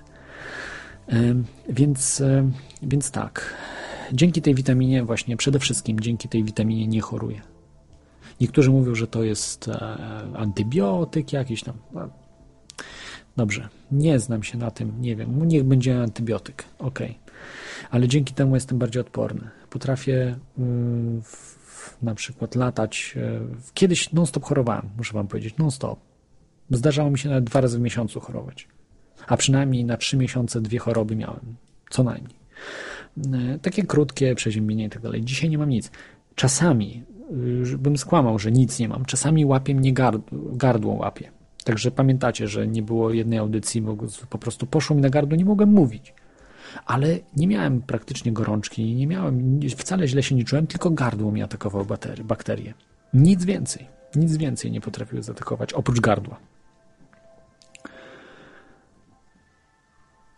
Więc, 1.69 2.23
więc 2.81 3.11
tak, 3.11 3.53
dzięki 4.13 4.41
tej 4.41 4.55
witaminie 4.55 5.03
właśnie 5.03 5.37
przede 5.37 5.59
wszystkim 5.59 5.99
dzięki 5.99 6.29
tej 6.29 6.43
witaminie 6.43 6.87
nie 6.87 7.01
choruję. 7.01 7.41
Niektórzy 8.41 8.71
mówią, 8.71 8.95
że 8.95 9.07
to 9.07 9.23
jest 9.23 9.67
e, 9.67 9.97
antybiotyk 10.35 11.33
jakiś 11.33 11.63
tam. 11.63 11.75
Dobrze, 13.37 13.69
nie 13.91 14.19
znam 14.19 14.43
się 14.43 14.57
na 14.57 14.71
tym, 14.71 15.01
nie 15.01 15.15
wiem, 15.15 15.47
niech 15.47 15.63
będzie 15.63 16.01
antybiotyk, 16.01 16.63
ok. 16.79 16.99
Ale 17.91 18.07
dzięki 18.07 18.33
temu 18.33 18.55
jestem 18.55 18.77
bardziej 18.77 19.01
odporny. 19.01 19.49
Potrafię 19.69 20.35
mm, 20.57 21.21
w, 21.21 21.27
w, 21.27 22.01
na 22.03 22.15
przykład 22.15 22.55
latać. 22.55 23.15
e, 23.17 23.39
Kiedyś 23.73 24.13
non-stop 24.13 24.43
chorowałem, 24.43 24.89
muszę 24.97 25.13
wam 25.13 25.27
powiedzieć, 25.27 25.57
non-stop. 25.57 25.99
Zdarzało 26.71 27.11
mi 27.11 27.19
się 27.19 27.29
nawet 27.29 27.43
dwa 27.43 27.61
razy 27.61 27.77
w 27.77 27.81
miesiącu 27.81 28.19
chorować. 28.19 28.67
A 29.27 29.37
przynajmniej 29.37 29.85
na 29.85 29.97
trzy 29.97 30.17
miesiące 30.17 30.61
dwie 30.61 30.79
choroby 30.79 31.15
miałem, 31.15 31.55
co 31.89 32.03
najmniej. 32.03 32.35
E, 33.33 33.59
Takie 33.59 33.83
krótkie 33.83 34.35
przeziębienie 34.35 34.85
i 34.85 34.89
tak 34.89 35.01
dalej. 35.01 35.23
Dzisiaj 35.23 35.49
nie 35.49 35.57
mam 35.57 35.69
nic. 35.69 35.91
Czasami, 36.35 37.03
y, 37.73 37.77
bym 37.77 37.97
skłamał, 37.97 38.39
że 38.39 38.51
nic 38.51 38.79
nie 38.79 38.89
mam, 38.89 39.05
czasami 39.05 39.45
łapie 39.45 39.75
mnie 39.75 39.93
gardło, 39.93 40.39
gardło 40.51 40.93
łapie. 40.93 41.31
Także 41.67 41.91
pamiętacie, 41.91 42.47
że 42.47 42.67
nie 42.67 42.81
było 42.81 43.13
jednej 43.13 43.39
audycji, 43.39 43.83
po 44.29 44.37
prostu 44.37 44.67
poszło 44.67 44.95
mi 44.95 45.01
na 45.01 45.09
gardło, 45.09 45.37
nie 45.37 45.45
mogłem 45.45 45.69
mówić. 45.69 46.13
Ale 46.85 47.19
nie 47.37 47.47
miałem 47.47 47.81
praktycznie 47.81 48.31
gorączki, 48.31 48.95
nie 48.95 49.07
miałem, 49.07 49.59
wcale 49.77 50.07
źle 50.07 50.23
się 50.23 50.35
nie 50.35 50.43
czułem, 50.43 50.67
tylko 50.67 50.89
gardło 50.89 51.31
mi 51.31 51.43
atakowało 51.43 51.85
bakterie. 52.23 52.73
Nic 53.13 53.45
więcej, 53.45 53.87
nic 54.15 54.37
więcej 54.37 54.71
nie 54.71 54.81
potrafiły 54.81 55.23
zaatakować, 55.23 55.73
oprócz 55.73 55.99
gardła. 55.99 56.39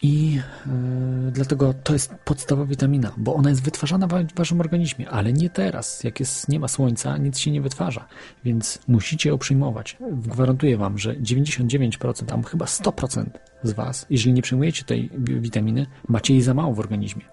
I 0.02 0.34
yy, 0.36 1.32
dlatego 1.32 1.74
to 1.74 1.94
jest 1.94 2.16
podstawowa 2.26 2.68
witamina, 2.68 3.12
bo 3.18 3.36
ona 3.36 3.50
jest 3.50 3.64
wytwarzana 3.64 4.08
w 4.08 4.36
waszym 4.36 4.60
organizmie, 4.62 5.10
ale 5.10 5.34
nie 5.34 5.50
teraz. 5.50 6.04
Jak 6.04 6.20
jest, 6.20 6.50
nie 6.50 6.60
ma 6.60 6.68
słońca, 6.68 7.18
nic 7.18 7.40
się 7.40 7.52
nie 7.52 7.62
wytwarza, 7.62 8.08
więc 8.46 8.80
musicie 8.88 9.30
ją 9.30 9.38
przyjmować. 9.38 9.98
Gwarantuję 10.12 10.78
wam, 10.78 10.98
że 10.98 11.16
99%, 11.16 12.26
tam 12.26 12.44
chyba 12.44 12.66
100% 12.66 13.26
z 13.64 13.72
was, 13.72 14.06
jeżeli 14.10 14.34
nie 14.34 14.42
przyjmujecie 14.42 14.84
tej 14.84 15.10
wi- 15.18 15.40
witaminy, 15.42 15.86
macie 16.08 16.34
jej 16.34 16.42
za 16.42 16.54
mało 16.54 16.74
w 16.74 16.80
organizmie. 16.80 17.24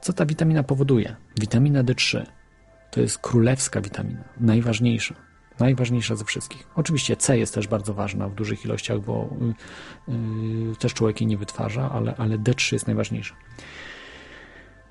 Co 0.00 0.12
ta 0.12 0.26
witamina 0.26 0.62
powoduje? 0.62 1.16
Witamina 1.40 1.84
D3 1.84 2.26
to 2.90 3.00
jest 3.00 3.18
królewska 3.18 3.80
witamina, 3.80 4.24
najważniejsza. 4.40 5.27
Najważniejsza 5.60 6.16
ze 6.16 6.24
wszystkich. 6.24 6.68
Oczywiście 6.74 7.16
C 7.16 7.38
jest 7.38 7.54
też 7.54 7.68
bardzo 7.68 7.94
ważna 7.94 8.28
w 8.28 8.34
dużych 8.34 8.64
ilościach, 8.64 9.00
bo 9.00 9.30
y, 10.08 10.12
y, 10.72 10.76
też 10.76 10.94
człowiek 10.94 11.20
jej 11.20 11.28
nie 11.28 11.38
wytwarza, 11.38 11.90
ale, 11.90 12.14
ale 12.16 12.38
D3 12.38 12.72
jest 12.72 12.86
najważniejsza. 12.86 13.34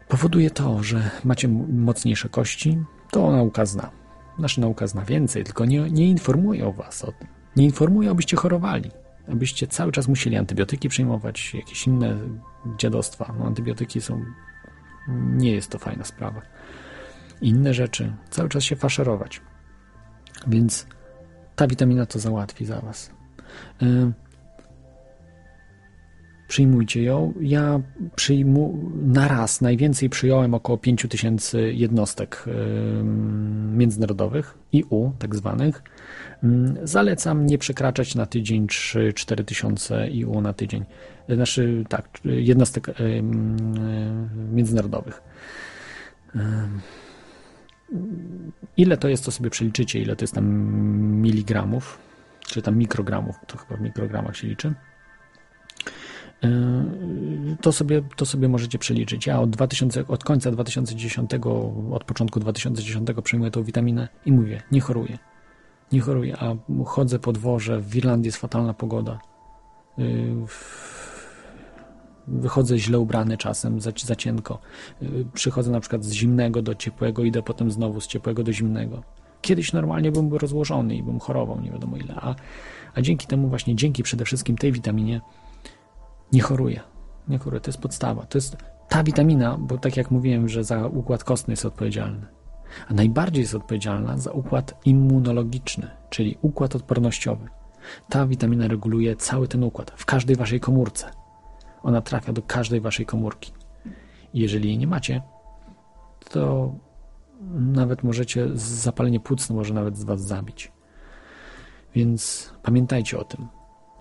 Powoduje 0.08 0.50
to, 0.50 0.84
że 0.84 1.12
macie 1.24 1.48
mocniejsze 1.70 2.30
kości, 2.30 2.78
to 3.12 3.32
nauka 3.32 3.66
zna. 3.66 3.92
Nasza 4.40 4.62
nauka 4.62 4.88
zna 4.88 5.06
więcej, 5.06 5.44
tylko 5.44 5.66
nie, 5.66 5.80
nie 5.80 6.08
informuje 6.08 6.68
o 6.68 6.72
was 6.72 7.04
o 7.04 7.12
tym. 7.12 7.28
Nie 7.56 7.66
informuje, 7.66 8.10
abyście 8.10 8.38
chorowali. 8.38 8.92
Abyście 9.32 9.68
cały 9.68 9.92
czas 9.92 10.08
musieli 10.08 10.38
antybiotyki 10.38 10.90
przyjmować, 10.90 11.54
jakieś 11.54 11.88
inne 11.88 12.18
dziadostwa. 12.78 13.36
No, 13.40 13.46
antybiotyki 13.46 14.02
są... 14.02 14.26
Nie 15.10 15.52
jest 15.52 15.72
to 15.72 15.80
fajna 15.80 16.04
sprawa. 16.04 16.42
Inne 17.42 17.74
rzeczy. 17.74 18.14
Cały 18.30 18.50
czas 18.50 18.64
się 18.64 18.76
faszerować. 18.76 19.42
Więc 20.48 20.88
ta 21.56 21.68
witamina 21.68 22.06
to 22.06 22.20
załatwi 22.20 22.66
za 22.66 22.82
was. 22.82 23.12
Y, 23.82 24.12
Przyjmujcie 26.48 27.04
ją. 27.04 27.34
Ja 27.42 27.80
przyjmu 28.16 28.92
na 29.04 29.28
raz 29.28 29.62
najwięcej 29.62 30.10
przyjąłem 30.10 30.54
około 30.54 30.78
5000 30.78 31.62
jednostek 31.62 32.46
y, 32.48 33.04
międzynarodowych, 33.78 34.58
IU 34.74 35.12
tak 35.20 35.36
zwanych. 35.36 35.84
Mm, 36.44 36.78
Zalecam 36.84 37.46
nie 37.46 37.58
przekraczać 37.58 38.16
na 38.16 38.26
tydzień 38.26 38.68
3-4 38.68 39.46
tysiące 39.46 40.10
IU 40.10 40.42
na 40.42 40.54
tydzień. 40.54 40.86
Znaczy, 41.30 41.84
tak, 41.90 42.10
jednostek 42.26 42.90
y, 42.90 43.04
y, 43.04 43.24
międzynarodowych. 44.54 45.22
Ile 48.78 48.98
to 48.98 49.08
jest, 49.08 49.26
to 49.26 49.32
sobie 49.32 49.50
przeliczycie, 49.50 50.00
ile 50.00 50.16
to 50.16 50.24
jest 50.24 50.34
tam 50.34 50.46
miligramów, 51.22 52.00
czy 52.40 52.62
tam 52.62 52.78
mikrogramów, 52.78 53.36
to 53.48 53.58
chyba 53.58 53.78
w 53.78 53.82
mikrogramach 53.82 54.38
się 54.38 54.48
liczy. 54.48 54.74
Yy, 56.44 57.58
To 57.62 57.72
sobie, 57.72 58.02
to 58.16 58.26
sobie 58.26 58.48
możecie 58.48 58.80
przeliczyć. 58.80 59.28
Ja 59.28 59.40
od, 59.40 59.50
2000, 59.50 60.08
od 60.08 60.24
końca 60.24 60.52
2010, 60.52 61.32
od 61.92 62.04
początku 62.04 62.40
2010 62.40 63.10
przyjmuję 63.24 63.52
tą 63.52 63.64
witaminę 63.64 64.08
i 64.26 64.32
mówię, 64.32 64.62
nie 64.72 64.82
choruję. 64.82 65.18
Nie 65.92 66.02
choruję, 66.02 66.38
a 66.40 66.56
chodzę 66.86 67.20
po 67.20 67.34
dworze, 67.34 67.82
w 67.82 67.96
Irlandii 67.96 68.28
jest 68.28 68.38
fatalna 68.38 68.74
pogoda. 68.74 69.20
Yy, 69.98 70.46
Wychodzę 72.28 72.78
źle 72.78 73.00
ubrany 73.00 73.38
czasem, 73.38 73.82
za, 73.82 73.92
za 74.06 74.16
cienko. 74.16 74.60
Yy, 75.02 75.26
Przychodzę 75.34 75.72
na 75.72 75.80
przykład 75.80 76.06
z 76.06 76.12
zimnego 76.12 76.62
do 76.62 76.76
ciepłego, 76.76 77.24
idę 77.24 77.42
potem 77.44 77.72
znowu 77.72 78.02
z 78.02 78.08
ciepłego 78.08 78.44
do 78.44 78.54
zimnego. 78.54 79.04
Kiedyś 79.42 79.74
normalnie 79.74 80.12
bym 80.12 80.30
był 80.30 80.38
rozłożony 80.38 80.96
i 80.96 81.04
bym 81.04 81.20
chorował, 81.20 81.62
nie 81.62 81.72
wiadomo 81.72 81.98
ile. 81.98 82.16
A, 82.16 82.36
a 82.96 83.02
dzięki 83.02 83.28
temu 83.28 83.48
właśnie, 83.48 83.76
dzięki 83.76 84.04
przede 84.04 84.26
wszystkim 84.26 84.58
tej 84.58 84.72
witaminie, 84.72 85.22
nie 86.32 86.42
choruje. 86.42 86.80
Nie 87.28 87.38
choruje, 87.38 87.62
to 87.62 87.70
jest 87.70 87.82
podstawa. 87.82 88.26
To 88.26 88.38
jest 88.38 88.58
ta 88.90 89.04
witamina, 89.04 89.58
bo 89.60 89.78
tak 89.78 89.98
jak 89.98 90.12
mówiłem, 90.12 90.50
że 90.50 90.64
za 90.64 90.88
układ 90.88 91.24
kostny 91.24 91.52
jest 91.52 91.66
odpowiedzialny. 91.66 92.26
A 92.88 92.94
najbardziej 92.94 93.42
jest 93.42 93.56
odpowiedzialna 93.56 94.18
za 94.18 94.32
układ 94.32 94.82
immunologiczny, 94.86 95.90
czyli 96.10 96.38
układ 96.42 96.76
odpornościowy. 96.76 97.48
Ta 98.10 98.28
witamina 98.28 98.68
reguluje 98.68 99.16
cały 99.16 99.48
ten 99.48 99.64
układ 99.64 99.92
w 99.96 100.06
każdej 100.06 100.36
waszej 100.36 100.60
komórce. 100.60 101.12
Ona 101.84 102.02
trafia 102.02 102.34
do 102.34 102.42
każdej 102.42 102.82
waszej 102.82 103.06
komórki. 103.06 103.52
I 104.34 104.40
jeżeli 104.40 104.70
jej 104.70 104.78
nie 104.78 104.88
macie, 104.88 105.22
to 106.30 106.74
nawet 107.54 108.04
możecie 108.04 108.48
zapalenie 108.54 109.20
płuc 109.20 109.50
może 109.50 109.74
nawet 109.74 109.98
z 109.98 110.04
was 110.04 110.22
zabić. 110.22 110.72
Więc 111.96 112.52
pamiętajcie 112.64 113.20
o 113.20 113.24
tym. 113.24 113.48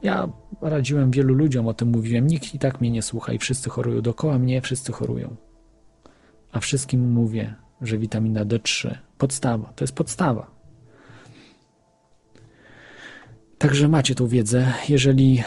Ja 0.03 0.28
radziłem 0.61 1.11
wielu 1.11 1.35
ludziom, 1.35 1.69
o 1.69 1.74
tym 1.74 1.89
mówiłem. 1.89 2.27
Nikt 2.27 2.55
i 2.55 2.59
tak 2.59 2.81
mnie 2.81 2.90
nie 2.90 3.03
słucha 3.03 3.32
i 3.32 3.39
wszyscy 3.39 3.70
chorują. 3.70 4.01
Dookoła 4.01 4.39
mnie 4.39 4.61
wszyscy 4.62 4.93
chorują. 4.93 5.36
A 6.53 6.61
wszystkim 6.61 7.12
mówię, 7.12 7.55
że 7.81 7.98
witamina 7.98 8.44
D3 8.44 8.94
podstawa, 9.19 9.73
to 9.77 9.85
jest 9.85 9.94
podstawa. 9.94 10.51
Także 13.59 13.89
macie 13.89 14.15
tą 14.15 14.27
wiedzę. 14.27 14.73
Jeżeli 14.89 15.43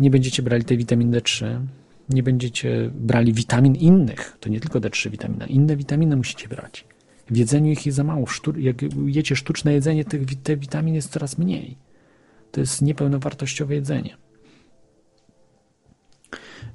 nie 0.00 0.10
będziecie 0.10 0.42
brali 0.42 0.64
tej 0.64 0.78
witaminy 0.78 1.20
D3, 1.20 1.60
nie 2.08 2.22
będziecie 2.22 2.90
brali 2.94 3.32
witamin 3.32 3.74
innych, 3.74 4.36
to 4.40 4.48
nie 4.48 4.60
tylko 4.60 4.80
D3 4.80 5.10
witamina, 5.10 5.46
inne 5.46 5.76
witaminy 5.76 6.16
musicie 6.16 6.48
brać. 6.48 6.84
W 7.30 7.36
jedzeniu 7.36 7.72
ich 7.72 7.86
jest 7.86 7.96
za 7.96 8.04
mało. 8.04 8.26
Jak 8.58 8.76
jecie 9.06 9.36
sztuczne 9.36 9.72
jedzenie, 9.72 10.04
tych 10.04 10.42
te 10.42 10.56
witamin 10.56 10.94
jest 10.94 11.12
coraz 11.12 11.38
mniej. 11.38 11.76
To 12.50 12.60
jest 12.60 12.82
niepełnowartościowe 12.82 13.74
jedzenie. 13.74 14.16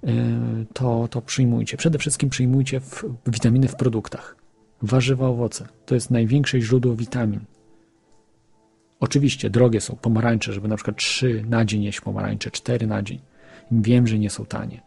Yy, 0.04 0.12
To, 0.74 1.08
to 1.08 1.22
przyjmujcie. 1.22 1.78
Przede 1.78 1.98
wszystkim 1.98 2.30
przyjmujcie 2.30 2.80
w, 2.80 3.04
witaminy 3.28 3.68
w 3.68 3.76
produktach. 3.76 4.36
Warzywa, 4.82 5.28
owoce. 5.28 5.68
To 5.86 5.96
jest 5.96 6.12
największe 6.12 6.62
źródło 6.62 6.96
witamin. 6.96 7.40
Oczywiście 9.00 9.50
drogie 9.50 9.82
są 9.82 9.96
pomarańcze, 9.96 10.54
żeby 10.54 10.68
na 10.68 10.76
przykład 10.76 10.98
3 10.98 11.44
na 11.50 11.66
dzień 11.66 11.84
jeść 11.84 12.02
pomarańcze, 12.02 12.52
4 12.52 12.88
na 12.88 13.02
dzień. 13.02 13.20
Wiem, 13.72 14.08
że 14.08 14.20
nie 14.20 14.30
są 14.30 14.46
tanie. 14.46 14.82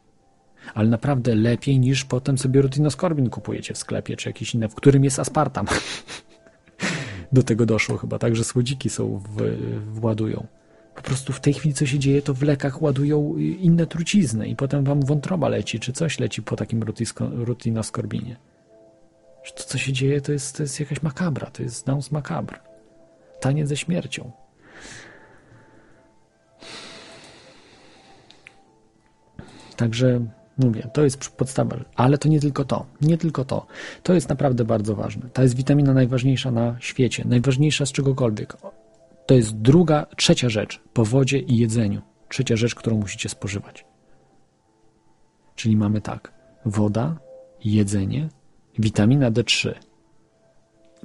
Ale 0.75 0.89
naprawdę 0.89 1.35
lepiej 1.35 1.79
niż 1.79 2.05
potem 2.05 2.39
sobie 2.39 2.63
rutinoskorbin 2.63 3.31
kupujecie 3.31 3.75
w 3.75 3.79
sklepie, 3.79 4.17
czy 4.17 4.29
jakieś 4.29 4.55
inne, 4.55 4.69
w 4.69 4.75
którym 4.75 5.05
jest 5.05 5.19
aspartam. 5.19 5.67
Do 7.33 7.43
tego 7.43 7.67
doszło 7.67 7.97
chyba, 7.97 8.19
także 8.19 8.45
słodziki 8.45 8.91
są 8.91 9.19
w, 9.19 9.57
władują. 9.93 10.47
Po 10.95 11.03
prostu 11.03 11.33
w 11.33 11.41
tej 11.41 11.55
chwili, 11.55 11.75
co 11.75 11.87
się 11.87 11.99
dzieje, 11.99 12.23
to 12.23 12.35
w 12.35 12.43
lekach 12.43 12.83
ładują 12.83 13.37
inne 13.37 13.87
trucizny 13.87 14.49
i 14.49 14.57
potem 14.57 14.85
wam 14.85 15.01
wątroba 15.01 15.49
leci, 15.49 15.81
czy 15.81 15.93
coś 15.93 16.19
leci 16.19 16.43
po 16.43 16.57
takim. 16.57 16.81
Że 19.45 19.53
To, 19.53 19.65
co 19.65 19.79
się 19.79 19.93
dzieje, 19.93 20.21
to 20.21 20.33
jest, 20.33 20.57
to 20.57 20.63
jest 20.63 20.81
jakaś 20.81 21.03
makabra, 21.03 21.51
to 21.51 21.63
jest 21.63 21.87
dance 21.87 22.09
macabre. 22.13 22.70
Taniec 23.41 23.69
ze 23.69 23.77
śmiercią. 23.77 24.33
Także 29.77 30.21
mówię, 30.59 30.91
to 30.93 31.05
jest 31.05 31.31
podstawa, 31.31 31.77
ale 31.95 32.19
to 32.19 32.29
nie 32.29 32.41
tylko 32.41 32.65
to. 32.65 32.87
Nie 33.01 33.19
tylko 33.19 33.45
to. 33.45 33.67
To 34.03 34.15
jest 34.15 34.29
naprawdę 34.29 34.65
bardzo 34.65 34.95
ważne. 34.95 35.29
To 35.33 35.43
jest 35.43 35.57
witamina 35.57 35.95
najważniejsza 35.95 36.51
na 36.51 36.77
świecie, 36.81 37.25
najważniejsza 37.27 37.87
z 37.87 37.93
czegokolwiek. 37.93 38.57
To 39.27 39.35
jest 39.35 39.57
druga, 39.57 40.07
trzecia 40.17 40.49
rzecz 40.49 40.81
po 40.93 41.05
wodzie 41.05 41.39
i 41.39 41.57
jedzeniu. 41.57 42.03
Trzecia 42.29 42.57
rzecz, 42.57 42.75
którą 42.75 42.97
musicie 42.97 43.29
spożywać. 43.29 43.85
Czyli 45.55 45.77
mamy 45.77 46.01
tak: 46.01 46.33
woda, 46.65 47.17
jedzenie, 47.65 48.29
witamina 48.79 49.31
D3. 49.31 49.75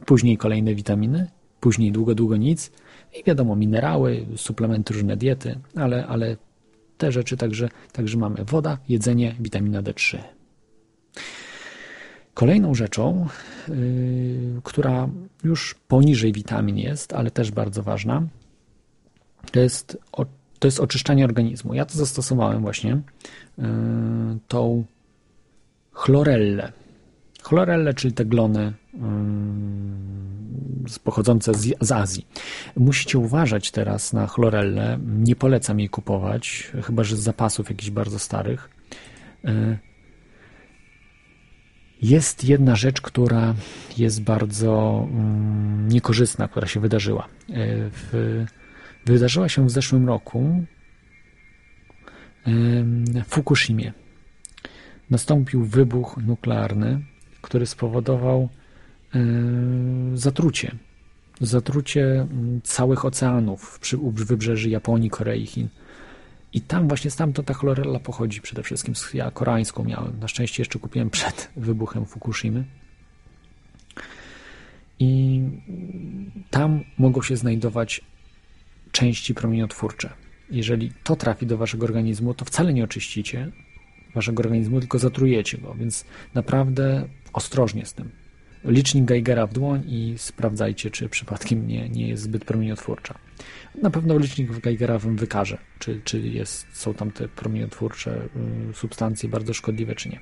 Później 0.06 0.38
kolejne 0.38 0.76
witaminy, 0.76 1.28
później 1.66 1.92
długo, 1.92 2.16
długo 2.16 2.38
nic 2.38 2.72
i 3.20 3.24
wiadomo, 3.24 3.56
minerały, 3.56 4.26
suplementy, 4.36 4.94
różne 4.94 5.18
diety, 5.18 5.60
ale, 5.76 6.08
ale 6.08 6.38
te 6.98 7.12
rzeczy 7.12 7.38
także, 7.38 7.70
także 7.92 8.18
mamy 8.18 8.44
woda, 8.44 8.78
jedzenie, 8.90 9.36
witamina 9.40 9.82
D3. 9.82 10.18
Kolejną 12.34 12.76
rzeczą, 12.76 13.28
yy, 13.68 13.76
która 14.64 15.10
już 15.44 15.76
poniżej 15.88 16.34
witamin 16.34 16.78
jest, 16.78 17.14
ale 17.14 17.32
też 17.32 17.52
bardzo 17.52 17.84
ważna, 17.84 18.24
to 19.52 19.60
jest, 19.60 19.98
o, 20.12 20.26
to 20.60 20.68
jest 20.68 20.80
oczyszczanie 20.80 21.26
organizmu. 21.26 21.74
Ja 21.74 21.86
to 21.86 21.98
zastosowałem 21.98 22.62
właśnie, 22.62 23.02
yy, 23.58 23.66
tą 24.48 24.86
chlorellę. 25.92 26.72
Chlorellę, 27.44 27.94
czyli 27.94 28.14
te 28.14 28.26
glony 28.26 28.74
yy, 28.94 29.00
pochodzące 31.03 31.53
z, 31.53 31.74
z 31.82 31.91
Azji. 31.91 32.28
Musicie 32.78 33.20
uważać 33.20 33.72
teraz 33.72 34.14
na 34.14 34.28
chlorellę. 34.28 34.99
Nie 35.06 35.36
polecam 35.36 35.80
jej 35.80 35.90
kupować, 35.90 36.72
chyba 36.84 37.03
że 37.03 37.16
z 37.16 37.20
zapasów 37.20 37.70
jakichś 37.70 37.90
bardzo 37.90 38.20
starych. 38.20 38.70
Yy, 39.44 39.78
jest 42.02 42.44
jedna 42.44 42.76
rzecz, 42.76 43.02
która 43.02 43.56
jest 43.98 44.24
bardzo 44.24 45.07
mm, 45.12 45.88
niekorzystna, 45.88 46.48
która 46.48 46.68
się 46.68 46.80
wydarzyła. 46.80 47.28
E, 47.49 47.90
W, 47.90 48.45
wydarzyła 49.06 49.49
się 49.49 49.66
w 49.66 49.72
zeszłym 49.72 50.07
roku 50.07 50.66
w 52.45 53.24
Fukushimie. 53.28 53.94
Nastąpił 55.10 55.66
wybuch 55.66 56.18
nuklearny, 56.18 57.02
który 57.41 57.66
spowodował 57.66 58.41
e, 58.41 58.65
zatrucie. 60.14 60.76
Zatrucie 61.42 62.04
mm, 62.04 62.62
całych 62.64 63.06
oceanów 63.06 63.80
przy 63.80 63.98
wybrzeży 63.98 64.70
Japonii, 64.70 65.10
Korei, 65.10 65.46
Chin. 65.46 65.68
I 66.54 66.62
tam 66.62 66.88
właśnie 66.88 67.12
stamtąd 67.12 67.48
ta 67.48 67.54
chlorella 67.54 68.00
pochodzi 68.00 68.42
przede 68.42 68.64
wszystkim. 68.64 68.94
Ja 69.14 69.32
koreańską 69.32 69.84
miałem. 69.84 70.20
Na 70.20 70.28
szczęście 70.28 70.62
jeszcze 70.62 70.80
kupiłem 70.80 71.10
przed 71.10 71.52
wybuchem 71.56 72.06
Fukushimy. 72.06 72.64
I 75.00 75.42
tam 76.50 76.84
mogą 76.98 77.22
się 77.22 77.38
znajdować 77.38 78.02
części 78.92 79.34
promieniotwórcze. 79.34 80.10
Jeżeli 80.52 80.92
to 81.04 81.16
trafi 81.16 81.46
do 81.46 81.58
waszego 81.58 81.86
organizmu, 81.86 82.34
to 82.34 82.46
wcale 82.46 82.74
nie 82.74 82.84
oczyścicie 82.84 83.52
waszego 84.16 84.44
organizmu, 84.44 84.80
tylko 84.80 85.00
zatrujecie 85.00 85.58
go, 85.58 85.74
więc 85.74 86.06
naprawdę 86.34 87.08
ostrożnie 87.34 87.86
z 87.86 87.94
tym. 87.94 88.25
Licznik 88.66 89.06
Geigera 89.06 89.48
w 89.48 89.54
dłoń 89.54 89.84
i 89.88 90.14
sprawdzajcie, 90.18 90.92
czy 90.92 91.10
przypadkiem 91.10 91.68
nie, 91.68 91.90
nie 91.90 92.08
jest 92.08 92.24
zbyt 92.24 92.46
promieniotwórcza. 92.46 93.16
Na 93.82 93.90
pewno 93.90 94.18
licznik 94.18 94.60
Geigera 94.60 95.00
wam 95.00 95.16
wykaże, 95.16 95.58
czy, 95.80 96.02
czy 96.04 96.20
jest, 96.20 96.68
są 96.74 96.94
tam 96.94 97.12
te 97.12 97.28
promieniotwórcze 97.28 98.30
y, 98.72 98.74
substancje 98.74 99.30
bardzo 99.30 99.54
szkodliwe, 99.54 99.96
czy 99.96 100.10
nie. 100.10 100.20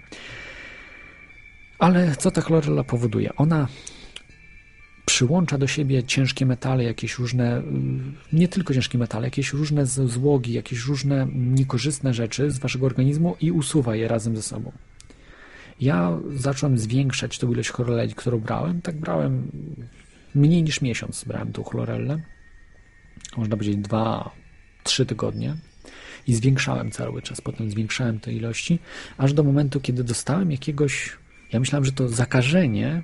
Ale 1.80 2.16
co 2.16 2.32
ta 2.32 2.42
chlorella 2.42 2.84
powoduje? 2.84 3.36
Ona 3.36 3.68
przyłącza 5.06 5.58
do 5.58 5.68
siebie 5.68 6.04
ciężkie 6.04 6.46
metale, 6.46 6.84
jakieś 6.84 7.18
różne, 7.18 7.60
y, 7.60 7.64
nie 8.34 8.48
tylko 8.48 8.74
ciężkie 8.74 8.98
metale, 8.98 9.28
jakieś 9.28 9.54
różne 9.54 9.86
złogi, 9.86 10.54
jakieś 10.54 10.86
różne 10.86 11.28
niekorzystne 11.34 12.14
rzeczy 12.14 12.52
z 12.52 12.60
waszego 12.60 12.86
organizmu 12.86 13.36
i 13.42 13.52
usuwa 13.52 13.96
je 13.96 14.08
razem 14.08 14.36
ze 14.36 14.42
sobą. 14.42 14.72
Ja 15.84 16.20
zacząłem 16.36 16.78
zwiększać 16.78 17.40
tą 17.40 17.52
ilość 17.52 17.70
chloreli, 17.70 18.14
którą 18.14 18.40
brałem. 18.40 18.82
Tak 18.82 18.96
brałem 18.96 19.52
mniej 20.36 20.64
niż 20.64 20.82
miesiąc 20.82 21.24
brałem 21.24 21.52
tą 21.52 21.64
chlorellę. 21.64 22.20
Można 23.38 23.58
powiedzieć 23.58 23.78
dwa, 23.78 24.32
trzy 24.84 25.06
tygodnie. 25.06 25.56
I 26.28 26.34
zwiększałem 26.34 26.92
cały 26.92 27.22
czas. 27.22 27.42
Potem 27.42 27.72
zwiększałem 27.72 28.20
te 28.20 28.34
ilości, 28.34 28.80
aż 29.18 29.34
do 29.34 29.44
momentu, 29.44 29.80
kiedy 29.80 30.04
dostałem 30.04 30.52
jakiegoś. 30.52 31.18
Ja 31.52 31.60
myślałem, 31.60 31.86
że 31.86 31.92
to 31.92 32.10
zakażenie. 32.10 33.04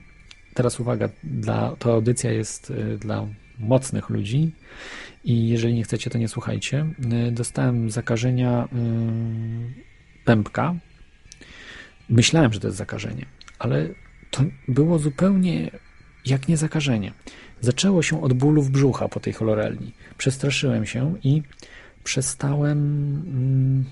Teraz 0.53 0.80
uwaga, 0.80 1.10
dla, 1.23 1.76
ta 1.76 1.89
audycja 1.91 2.31
jest 2.31 2.69
y, 2.69 2.97
dla 2.97 3.27
mocnych 3.60 4.10
ludzi 4.10 4.51
i 5.23 5.47
jeżeli 5.47 5.73
nie 5.73 5.84
chcecie, 5.84 6.10
to 6.10 6.18
nie 6.18 6.27
słuchajcie. 6.27 6.85
Y, 7.27 7.31
Dostałem 7.31 7.91
zakażenia 7.91 8.65
y, 8.65 8.68
pępka, 10.26 10.76
Myślałem, 12.10 12.53
że 12.53 12.60
to 12.60 12.68
jest 12.68 12.77
zakażenie, 12.77 13.26
ale 13.60 13.88
to 14.31 14.44
było 14.68 14.99
zupełnie 14.99 15.72
jak 16.26 16.48
nie 16.48 16.57
zakażenie. 16.57 17.14
Zaczęło 17.61 18.02
się 18.03 18.23
od 18.23 18.34
bólów 18.34 18.69
brzucha 18.72 19.07
po 19.07 19.19
tej 19.19 19.34
chlorelli. 19.34 19.94
Przestraszyłem 20.18 20.86
się 20.86 21.15
i 21.23 21.44
przestałem, 22.03 22.77
mm, 23.27 23.86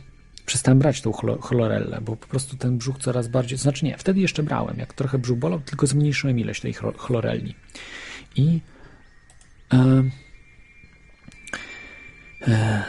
przestałem 0.45 0.79
brać 0.79 1.01
tą 1.01 1.11
chlo- 1.11 1.41
chlorellę, 1.41 1.99
bo 2.01 2.15
po 2.15 2.27
prostu 2.27 2.57
ten 2.57 2.77
brzuch 2.77 2.97
coraz 2.97 3.27
bardziej, 3.27 3.57
znaczy 3.57 3.85
nie, 3.85 3.97
wtedy 3.97 4.19
jeszcze 4.19 4.43
brałem, 4.43 4.77
jak 4.77 4.93
trochę 4.93 5.17
brzuch 5.17 5.37
bolał, 5.37 5.59
tylko 5.59 5.87
zmniejszyłem 5.87 6.39
ilość 6.39 6.61
tej 6.61 6.73
chlo- 6.73 6.97
chlorelli. 6.97 7.55
I 8.35 8.61
e, 9.73 10.03
e, 12.47 12.83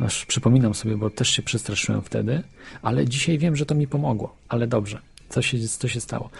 Aż 0.00 0.26
przypominam 0.26 0.74
sobie, 0.74 0.96
bo 0.96 1.10
też 1.10 1.28
się 1.28 1.42
przestraszyłem 1.42 2.02
wtedy, 2.02 2.42
ale 2.82 3.08
dzisiaj 3.08 3.38
wiem, 3.38 3.56
że 3.56 3.66
to 3.66 3.74
mi 3.74 3.86
pomogło. 3.86 4.36
Ale 4.48 4.66
dobrze, 4.66 4.98
co 5.28 5.42
się, 5.42 5.68
co 5.68 5.88
się 5.88 6.00
stało? 6.00 6.30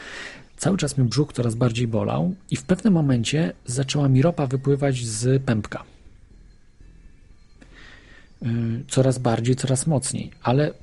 Cały 0.57 0.77
czas 0.77 0.99
mi 0.99 1.05
brzuch 1.05 1.33
coraz 1.33 1.55
bardziej 1.55 1.89
bolał 1.89 2.35
i 2.51 2.57
w 2.57 2.65
pewnym 2.65 2.95
momencie 2.95 3.53
zaczęła 3.67 4.09
mi 4.09 4.23
ropa 4.23 4.47
wypływać 4.47 5.07
z 5.07 5.43
pępka. 5.43 5.85
Yy, 8.43 8.49
Coraz 8.89 9.19
bardziej, 9.19 9.57
coraz 9.57 9.87
mocniej, 9.87 10.31
ale 10.43 10.75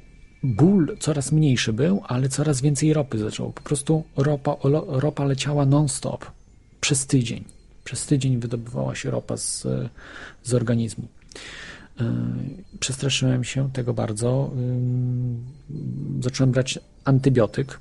ból 0.44 0.98
coraz 1.00 1.32
mniejszy 1.32 1.74
był, 1.74 2.02
ale 2.08 2.30
coraz 2.30 2.62
więcej 2.62 2.94
ropy 2.94 3.18
zaczęło. 3.18 3.52
Po 3.52 3.62
prostu 3.62 4.04
ropa, 4.18 4.56
ropa 4.88 5.24
leciała 5.26 5.66
non-stop 5.66 6.26
przez 6.82 7.08
tydzień. 7.08 7.44
Przez 7.84 8.06
tydzień 8.06 8.40
wydobywała 8.40 8.96
się 8.96 9.12
ropa 9.12 9.38
z, 9.38 9.68
z 10.44 10.54
organizmu. 10.54 11.08
Yy, 12.00 12.06
Przestraszyłem 12.80 13.44
się 13.44 13.72
tego 13.72 13.94
bardzo. 13.94 14.52
Yy, 14.56 16.24
Zacząłem 16.24 16.52
brać 16.52 16.80
antybiotyk, 17.06 17.80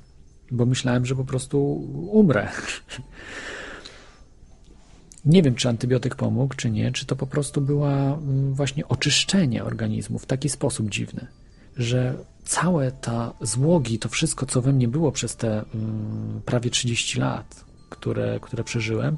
bo 0.51 0.65
myślałem, 0.65 1.05
że 1.05 1.15
po 1.15 1.25
prostu 1.25 1.73
umrę. 2.11 2.49
Nie 5.25 5.43
wiem, 5.43 5.55
czy 5.55 5.69
antybiotyk 5.69 6.15
pomógł, 6.15 6.55
czy 6.55 6.71
nie, 6.71 6.91
czy 6.91 7.05
to 7.05 7.15
po 7.15 7.27
prostu 7.27 7.61
była 7.61 7.91
yy, 7.91 8.53
właśnie 8.53 8.87
oczyszczenie 8.87 9.63
organizmu 9.63 10.19
w 10.19 10.25
taki 10.25 10.49
sposób 10.49 10.89
dziwny, 10.89 11.27
że 11.77 12.17
całe 12.43 12.91
ta 12.91 13.33
złogi, 13.41 13.99
to 13.99 14.09
wszystko, 14.09 14.45
co 14.45 14.61
we 14.61 14.73
mnie 14.73 14.87
było 14.87 15.11
przez 15.11 15.35
te 15.35 15.65
prawie 16.45 16.69
30 16.69 17.19
lat, 17.19 17.65
które, 17.89 18.39
które 18.41 18.63
przeżyłem, 18.63 19.17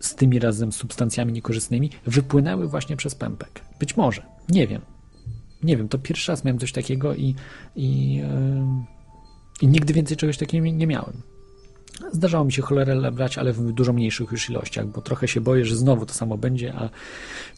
z 0.00 0.14
tymi 0.14 0.38
razem 0.38 0.72
substancjami 0.72 1.32
niekorzystnymi 1.32 1.90
wypłynęły 2.06 2.68
właśnie 2.68 2.96
przez 2.96 3.14
pępek. 3.14 3.60
Być 3.80 3.96
może. 3.96 4.22
Nie 4.48 4.66
wiem. 4.66 4.82
Nie 5.62 5.76
wiem. 5.76 5.88
To 5.88 5.98
pierwszy 5.98 6.32
raz 6.32 6.44
miałem 6.44 6.58
coś 6.58 6.72
takiego 6.72 7.14
i, 7.14 7.34
i, 7.76 8.14
yy, 8.14 8.26
i 9.62 9.66
nigdy 9.68 9.92
więcej 9.92 10.16
czegoś 10.16 10.38
takiego 10.38 10.66
nie- 10.66 10.86
miałem. 10.86 11.22
Zdarzało 12.12 12.44
mi 12.44 12.52
się 12.52 12.62
cholerę 12.62 13.12
brać, 13.12 13.38
ale 13.38 13.52
w 13.52 13.72
dużo 13.72 13.92
mniejszych 13.92 14.32
już 14.32 14.50
ilościach, 14.50 14.86
bo 14.86 15.00
trochę 15.00 15.28
się 15.28 15.40
boję, 15.40 15.64
że 15.64 15.76
znowu 15.76 16.06
to 16.06 16.14
samo 16.14 16.38
będzie, 16.38 16.74
a 16.74 16.90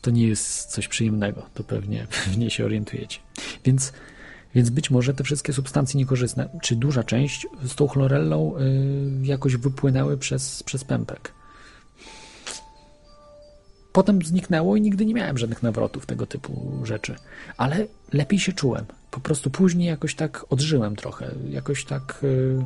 to 0.00 0.10
nie 0.10 0.28
jest 0.28 0.64
coś 0.64 0.88
przyjemnego. 0.88 1.46
To 1.54 1.64
pewnie, 1.64 2.06
pewnie 2.24 2.50
się 2.50 2.64
orientujecie. 2.64 3.18
Więc, 3.64 3.92
więc 4.54 4.70
być 4.70 4.90
może 4.90 5.14
te 5.14 5.24
wszystkie 5.24 5.52
substancje 5.52 5.98
niekorzystne, 5.98 6.48
czy 6.62 6.76
duża 6.76 7.04
część 7.04 7.46
z 7.64 7.74
tą 7.74 7.88
chlorellą 7.88 8.54
yy, 8.58 9.26
jakoś 9.26 9.56
wypłynęły 9.56 10.18
przez, 10.18 10.62
przez 10.62 10.84
pępek. 10.84 11.37
Potem 13.98 14.22
zniknęło 14.22 14.76
i 14.76 14.80
nigdy 14.80 15.06
nie 15.06 15.14
miałem 15.14 15.38
żadnych 15.38 15.62
nawrotów 15.62 16.06
tego 16.06 16.26
typu 16.26 16.80
rzeczy. 16.84 17.14
Ale 17.56 17.86
lepiej 18.12 18.38
się 18.38 18.52
czułem. 18.52 18.84
Po 19.10 19.20
prostu 19.20 19.50
później 19.50 19.88
jakoś 19.88 20.14
tak 20.14 20.44
odżyłem 20.50 20.96
trochę. 20.96 21.34
Jakoś 21.48 21.84
tak 21.84 22.20
y, 22.24 22.64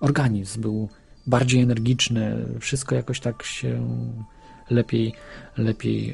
organizm 0.00 0.60
był 0.60 0.88
bardziej 1.26 1.62
energiczny. 1.62 2.46
Wszystko 2.60 2.94
jakoś 2.94 3.20
tak 3.20 3.42
się 3.42 3.86
lepiej, 4.70 5.14
lepiej 5.56 6.10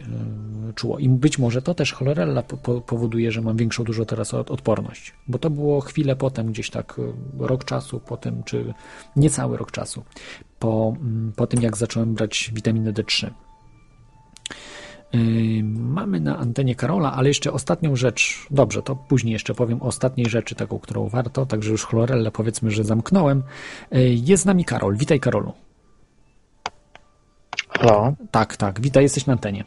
y, 0.70 0.74
czuło. 0.74 0.98
I 0.98 1.08
być 1.08 1.38
może 1.38 1.62
to 1.62 1.74
też 1.74 1.92
chlorella 1.92 2.42
po, 2.42 2.56
po, 2.56 2.80
powoduje, 2.80 3.32
że 3.32 3.40
mam 3.40 3.56
większą 3.56 3.84
dużo 3.84 4.04
teraz 4.04 4.34
od, 4.34 4.50
odporność. 4.50 5.14
Bo 5.28 5.38
to 5.38 5.50
było 5.50 5.80
chwilę 5.80 6.16
potem, 6.16 6.52
gdzieś 6.52 6.70
tak 6.70 6.98
y, 6.98 7.02
rok 7.38 7.64
czasu 7.64 8.00
potem, 8.00 8.42
czy 8.42 8.74
niecały 9.16 9.56
rok 9.56 9.72
czasu, 9.72 10.04
po, 10.58 10.96
mm, 11.00 11.32
po 11.36 11.46
tym 11.46 11.62
jak 11.62 11.76
zacząłem 11.76 12.14
brać 12.14 12.50
witaminę 12.54 12.92
D3. 12.92 13.30
Mamy 15.64 16.20
na 16.20 16.38
antenie 16.38 16.74
Karola, 16.74 17.12
ale 17.12 17.28
jeszcze 17.28 17.52
ostatnią 17.52 17.96
rzecz, 17.96 18.46
dobrze, 18.50 18.82
to 18.82 18.96
później 18.96 19.32
jeszcze 19.32 19.54
powiem 19.54 19.82
o 19.82 19.84
ostatniej 19.84 20.28
rzeczy, 20.28 20.54
taką, 20.54 20.78
którą 20.78 21.08
warto, 21.08 21.46
także 21.46 21.70
już 21.70 21.84
chlorellę 21.84 22.30
powiedzmy, 22.30 22.70
że 22.70 22.84
zamknąłem. 22.84 23.42
Yy, 23.90 24.14
Jest 24.14 24.42
z 24.42 24.46
nami 24.46 24.64
Karol, 24.64 24.96
witaj 24.96 25.20
Karolu. 25.20 25.52
Halo, 27.68 28.12
Tak, 28.30 28.56
tak, 28.56 28.80
witaj, 28.80 29.02
jesteś 29.02 29.26
na 29.26 29.32
antenie. 29.32 29.64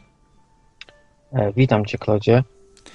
e, 1.34 1.53
witam 1.53 1.85
Cię, 1.85 1.97
Klodzie. 1.97 2.43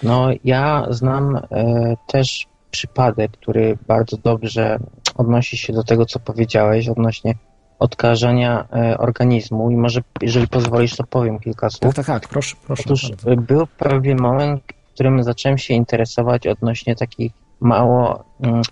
No, 0.02 0.28
ja 0.44 0.86
znam 0.90 1.36
e, 1.36 1.96
też 2.06 2.46
przypadek, 2.70 3.30
który 3.32 3.78
bardzo 3.86 4.16
dobrze 4.16 4.78
odnosi 5.16 5.56
się 5.56 5.72
do 5.72 5.84
tego, 5.84 6.06
co 6.06 6.20
powiedziałeś 6.20 6.88
odnośnie 6.88 7.34
odkażania 7.78 8.68
e, 8.72 8.98
organizmu 8.98 9.70
i 9.70 9.76
może, 9.76 10.00
jeżeli 10.20 10.48
pozwolisz, 10.48 10.96
to 10.96 11.04
powiem 11.04 11.38
kilka 11.38 11.70
słów. 11.70 11.94
Tak, 11.94 12.06
tak, 12.06 12.06
tak, 12.06 12.28
proszę, 12.28 12.56
proszę. 12.66 12.82
Otóż 12.86 13.10
bardzo. 13.10 13.32
e, 13.32 13.36
był 13.36 13.66
pewien 13.66 14.18
moment, 14.20 14.62
w 14.90 14.94
którym 14.94 15.22
zacząłem 15.22 15.58
się 15.58 15.74
interesować 15.74 16.46
odnośnie 16.46 16.96
takich 16.96 17.32
mało 17.60 18.24
mm, 18.40 18.62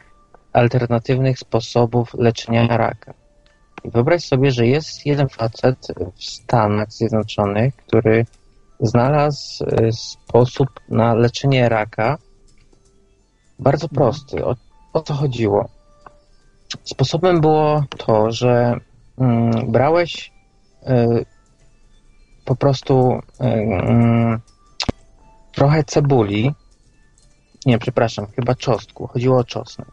alternatywnych 0.53 1.39
sposobów 1.39 2.15
leczenia 2.15 2.77
raka. 2.77 3.15
I 3.85 3.91
wyobraź 3.91 4.25
sobie, 4.25 4.51
że 4.51 4.67
jest 4.67 5.07
jeden 5.07 5.29
facet 5.29 5.87
w 6.15 6.25
Stanach 6.25 6.93
Zjednoczonych, 6.93 7.77
który 7.77 8.27
znalazł 8.81 9.65
e, 9.65 9.93
sposób 9.93 10.69
na 10.89 11.15
leczenie 11.15 11.69
raka 11.69 12.19
bardzo 13.59 13.89
prosty. 13.89 14.45
O, 14.45 14.57
o 14.93 15.01
co 15.01 15.15
chodziło? 15.15 15.69
Sposobem 16.85 17.41
było 17.41 17.85
to, 17.99 18.33
że 18.33 18.81
brałeś 19.67 20.33
e, 20.83 21.07
po 22.45 22.57
prostu 22.57 23.21
e, 23.41 23.45
mm, 23.45 24.41
trochę 25.53 25.85
cebuli, 25.85 26.53
nie, 27.67 27.79
przepraszam, 27.79 28.27
chyba 28.27 28.55
czosnku, 28.55 29.07
chodziło 29.07 29.39
o 29.39 29.45
czosnek. 29.45 29.89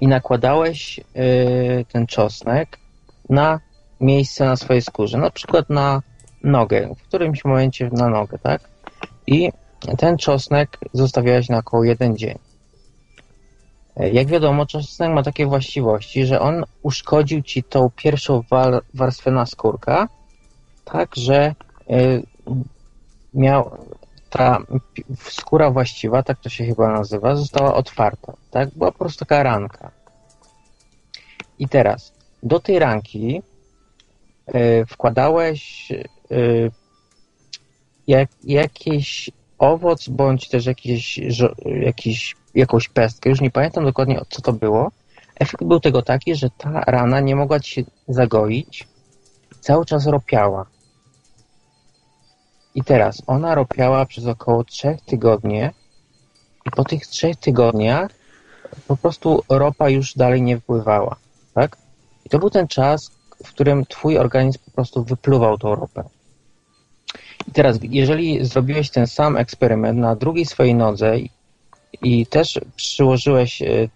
I 0.00 0.08
nakładałeś 0.08 1.00
e, 1.00 1.04
ten 1.84 2.06
czosnek 2.06 2.78
na 3.30 3.60
miejsce 4.00 4.44
na 4.44 4.56
swojej 4.56 4.82
skórze, 4.82 5.18
na 5.18 5.30
przykład 5.30 5.70
na 5.70 6.02
nogę, 6.42 6.94
w 6.98 7.02
którymś 7.02 7.44
momencie 7.44 7.90
na 7.92 8.08
nogę, 8.08 8.38
tak? 8.38 8.60
I 9.26 9.52
ten 9.98 10.18
czosnek 10.18 10.78
zostawiałeś 10.92 11.48
na 11.48 11.58
około 11.58 11.84
jeden 11.84 12.16
dzień. 12.16 12.38
E, 13.96 14.10
Jak 14.10 14.26
wiadomo, 14.26 14.66
czosnek 14.66 15.10
ma 15.10 15.22
takie 15.22 15.46
właściwości, 15.46 16.26
że 16.26 16.40
on 16.40 16.64
uszkodził 16.82 17.42
ci 17.42 17.62
tą 17.62 17.90
pierwszą 17.96 18.42
wa- 18.50 18.80
warstwę 18.94 19.30
naskórka, 19.30 20.08
tak, 20.84 21.16
że 21.16 21.54
y, 21.90 22.22
miał 23.34 23.76
ta 24.30 24.58
skóra 25.20 25.70
właściwa, 25.70 26.22
tak 26.22 26.40
to 26.40 26.48
się 26.48 26.64
chyba 26.64 26.92
nazywa, 26.92 27.36
została 27.36 27.74
otwarta, 27.74 28.32
tak? 28.50 28.68
Była 28.74 28.92
po 28.92 28.98
prostu 28.98 29.18
taka 29.18 29.42
ranka. 29.42 29.90
I 31.58 31.68
teraz 31.68 32.12
do 32.42 32.60
tej 32.60 32.78
ranki 32.78 33.42
y, 34.54 34.86
wkładałeś 34.88 35.90
y, 36.30 36.70
jak, 38.06 38.28
jakiś 38.44 39.30
owoc, 39.58 40.08
bądź 40.08 40.48
też 40.48 40.66
jakiś, 40.66 41.20
jakiś, 41.64 42.36
jakąś 42.56 42.88
pestkę, 42.88 43.30
już 43.30 43.40
nie 43.40 43.50
pamiętam 43.50 43.84
dokładnie 43.84 44.20
co 44.30 44.42
to 44.42 44.52
było. 44.52 44.90
Efekt 45.34 45.64
był 45.64 45.80
tego 45.80 46.02
taki, 46.02 46.34
że 46.34 46.50
ta 46.50 46.80
rana 46.80 47.20
nie 47.20 47.36
mogła 47.36 47.62
się 47.62 47.82
zagoić, 48.08 48.88
cały 49.60 49.86
czas 49.86 50.06
ropiała. 50.06 50.66
I 52.74 52.84
teraz 52.84 53.22
ona 53.26 53.54
ropiała 53.54 54.06
przez 54.06 54.26
około 54.26 54.64
trzech 54.64 55.00
tygodni 55.00 55.60
i 56.66 56.70
po 56.76 56.84
tych 56.84 57.06
trzech 57.06 57.36
tygodniach 57.36 58.10
po 58.88 58.96
prostu 58.96 59.42
ropa 59.48 59.88
już 59.88 60.14
dalej 60.14 60.42
nie 60.42 60.60
wpływała, 60.60 61.16
tak? 61.54 61.76
I 62.24 62.28
to 62.28 62.38
był 62.38 62.50
ten 62.50 62.68
czas, 62.68 63.10
w 63.44 63.48
którym 63.48 63.86
twój 63.86 64.18
organizm 64.18 64.58
po 64.64 64.70
prostu 64.70 65.04
wypluwał 65.04 65.58
tą 65.58 65.74
ropę. 65.74 66.04
I 67.48 67.52
teraz, 67.52 67.78
jeżeli 67.82 68.44
zrobiłeś 68.44 68.90
ten 68.90 69.06
sam 69.06 69.36
eksperyment 69.36 69.98
na 69.98 70.16
drugiej 70.16 70.46
swojej 70.46 70.74
nodze 70.74 71.18
i, 72.02 72.26
też 72.26 72.60
przyłożyłeś, 72.76 73.62
e, 73.62 73.88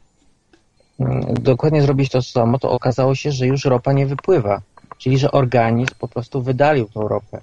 mm, 1.00 1.34
dokładnie 1.34 1.82
zrobić 1.82 2.10
to 2.10 2.22
samo, 2.22 2.58
to 2.58 2.70
okazało 2.70 3.14
się, 3.14 3.32
że 3.32 3.46
już 3.46 3.64
ropa 3.64 3.92
nie 3.92 4.06
wypływa. 4.06 4.62
Czyli, 4.98 5.18
że 5.18 5.30
organizm 5.30 5.94
po 5.98 6.08
prostu 6.08 6.42
wydalił 6.42 6.88
tą 6.88 7.08
ropę. 7.08 7.40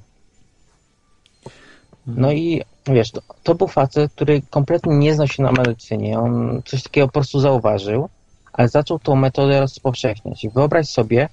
No 2.07 2.31
i 2.31 2.61
wiesz, 2.87 3.11
to, 3.11 3.21
to 3.43 3.55
był 3.55 3.67
facet, 3.67 4.11
który 4.11 4.41
kompletnie 4.49 4.97
nie 4.97 5.13
znał 5.13 5.27
się 5.27 5.43
na 5.43 5.51
medycynie. 5.51 6.19
On 6.19 6.61
coś 6.65 6.83
takiego 6.83 7.07
po 7.07 7.13
prostu 7.13 7.39
zauważył, 7.39 8.09
ale 8.53 8.69
zaczął 8.69 8.99
tą 8.99 9.15
metodę 9.15 9.59
rozpowszechniać. 9.59 10.43
I 10.43 10.49
wyobraź 10.49 10.87
sobie, 10.87 11.29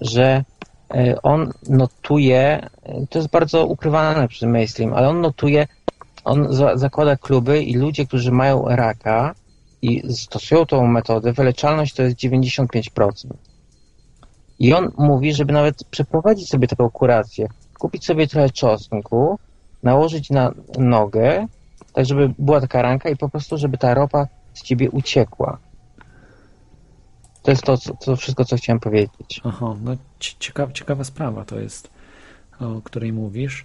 że 0.00 0.44
e, 0.94 1.22
on 1.22 1.52
notuje, 1.68 2.68
e, 2.82 3.06
to 3.10 3.18
jest 3.18 3.30
bardzo 3.30 3.66
ukrywane 3.66 4.28
przez 4.28 4.48
mainstream, 4.48 4.94
ale 4.94 5.08
on 5.08 5.20
notuje, 5.20 5.66
on 6.24 6.52
za, 6.54 6.76
zakłada 6.76 7.16
kluby 7.16 7.62
i 7.62 7.74
ludzie, 7.74 8.06
którzy 8.06 8.32
mają 8.32 8.64
raka 8.68 9.34
i 9.82 10.14
stosują 10.14 10.66
tą 10.66 10.86
metodę, 10.86 11.32
wyleczalność 11.32 11.94
to 11.94 12.02
jest 12.02 12.16
95%. 12.16 13.10
I 14.58 14.74
on 14.74 14.92
mówi, 14.98 15.34
żeby 15.34 15.52
nawet 15.52 15.84
przeprowadzić 15.84 16.48
sobie 16.48 16.68
taką 16.68 16.90
kurację, 16.90 17.48
kupić 17.78 18.04
sobie 18.06 18.26
trochę 18.26 18.50
czosnku, 18.50 19.38
nałożyć 19.82 20.30
na 20.30 20.52
nogę, 20.78 21.46
tak 21.92 22.06
żeby 22.06 22.34
była 22.38 22.60
taka 22.60 22.82
ranka 22.82 23.08
i 23.10 23.16
po 23.16 23.28
prostu, 23.28 23.58
żeby 23.58 23.78
ta 23.78 23.94
ropa 23.94 24.26
z 24.54 24.62
ciebie 24.62 24.90
uciekła. 24.90 25.58
To 27.42 27.50
jest 27.50 27.62
to, 27.62 27.76
co, 27.76 27.94
to 27.94 28.16
wszystko, 28.16 28.44
co 28.44 28.56
chciałem 28.56 28.80
powiedzieć. 28.80 29.40
Aha, 29.44 29.74
no 29.82 29.96
cie- 30.18 30.36
ciekawa, 30.38 30.72
ciekawa 30.72 31.04
sprawa 31.04 31.44
to 31.44 31.58
jest, 31.60 31.90
o 32.60 32.80
której 32.80 33.12
mówisz. 33.12 33.64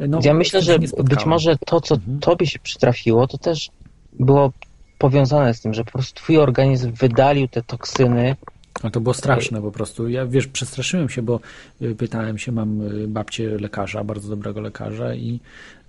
No, 0.00 0.20
ja 0.22 0.34
myślę, 0.34 0.62
że 0.62 0.78
być 0.78 1.26
może 1.26 1.56
to, 1.66 1.80
co 1.80 1.96
tobie 2.20 2.46
się 2.46 2.58
przytrafiło, 2.58 3.26
to 3.26 3.38
też 3.38 3.70
było 4.12 4.52
powiązane 4.98 5.54
z 5.54 5.60
tym, 5.60 5.74
że 5.74 5.84
po 5.84 5.90
prostu 5.90 6.14
twój 6.14 6.38
organizm 6.38 6.92
wydalił 6.92 7.48
te 7.48 7.62
toksyny. 7.62 8.36
No 8.82 8.90
to 8.90 9.00
było 9.00 9.14
straszne 9.14 9.62
po 9.62 9.72
prostu. 9.72 10.08
Ja 10.08 10.26
wiesz, 10.26 10.46
przestraszyłem 10.46 11.08
się, 11.08 11.22
bo 11.22 11.40
y, 11.82 11.94
pytałem 11.94 12.38
się, 12.38 12.52
mam 12.52 12.80
y, 12.80 13.08
babcię 13.08 13.58
lekarza, 13.58 14.04
bardzo 14.04 14.28
dobrego 14.28 14.60
lekarza 14.60 15.14
i 15.14 15.40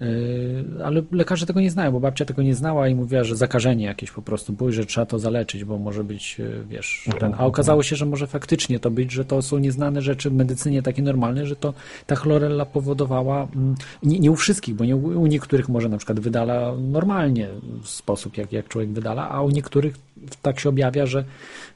y, 0.01 0.65
ale 0.83 1.01
lekarze 1.11 1.45
tego 1.45 1.61
nie 1.61 1.71
znają, 1.71 1.91
bo 1.91 1.99
babcia 1.99 2.25
tego 2.25 2.41
nie 2.41 2.55
znała 2.55 2.87
i 2.87 2.95
mówiła, 2.95 3.23
że 3.23 3.35
zakażenie 3.35 3.85
jakieś 3.85 4.11
po 4.11 4.21
prostu 4.21 4.53
było, 4.53 4.69
i 4.69 4.73
że 4.73 4.85
trzeba 4.85 5.05
to 5.05 5.19
zaleczyć, 5.19 5.63
bo 5.63 5.77
może 5.77 6.03
być, 6.03 6.39
y, 6.39 6.63
wiesz, 6.69 7.09
ten, 7.19 7.33
a 7.37 7.45
okazało 7.45 7.83
się, 7.83 7.95
że 7.95 8.05
może 8.05 8.27
faktycznie 8.27 8.79
to 8.79 8.91
być, 8.91 9.11
że 9.11 9.25
to 9.25 9.41
są 9.41 9.57
nieznane 9.57 10.01
rzeczy 10.01 10.29
w 10.29 10.33
medycynie 10.33 10.81
takie 10.81 11.01
normalne, 11.01 11.45
że 11.45 11.55
to 11.55 11.73
ta 12.05 12.15
chlorella 12.15 12.65
powodowała, 12.65 13.47
mm, 13.55 13.75
nie, 14.03 14.19
nie 14.19 14.31
u 14.31 14.35
wszystkich, 14.35 14.75
bo 14.75 14.85
nie, 14.85 14.95
u 14.95 15.25
u 15.25 15.27
niektórych 15.27 15.69
może 15.69 15.89
na 15.89 15.97
przykład 15.97 16.19
wydala 16.19 16.73
normalnie 16.77 17.49
w 17.81 17.89
sposób, 17.89 18.37
jak, 18.37 18.51
jak 18.51 18.67
człowiek 18.67 18.89
wydala, 18.89 19.29
a 19.29 19.41
u 19.41 19.49
niektórych 19.49 19.95
tak 20.41 20.59
się 20.59 20.69
objawia, 20.69 21.05
że, 21.05 21.23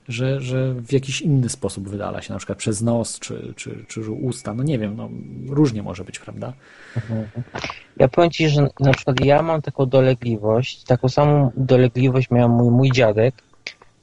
że, 0.10 0.42
że 0.42 0.74
w 0.74 0.94
jakiś 0.94 1.22
inny 1.22 1.50
sposób 1.50 1.90
wydala 1.90 2.22
się, 2.22 2.34
na 2.34 2.40
przykład 2.40 2.58
przez 2.58 2.82
nos 2.82 3.20
czy, 3.20 3.54
czy, 3.56 3.86
czy 3.88 4.12
usta, 4.12 4.54
no 4.54 4.64
nie 4.64 4.80
wiem, 4.80 4.96
no, 4.96 5.10
różnie 5.50 5.84
może 5.84 6.04
być, 6.04 6.20
prawda? 6.20 6.54
Ja 7.98 8.08
powiem 8.08 8.32
ci, 8.32 8.50
że 8.50 8.68
na 8.80 8.92
przykład 8.92 9.26
ja 9.26 9.42
mam 9.42 9.62
taką 9.62 9.86
dolegliwość, 9.86 10.84
taką 10.84 11.10
samą 11.10 11.52
dolegliwość 11.58 12.32
miał 12.32 12.50
mój, 12.50 12.72
mój 12.72 12.92
dziadek, 12.92 13.36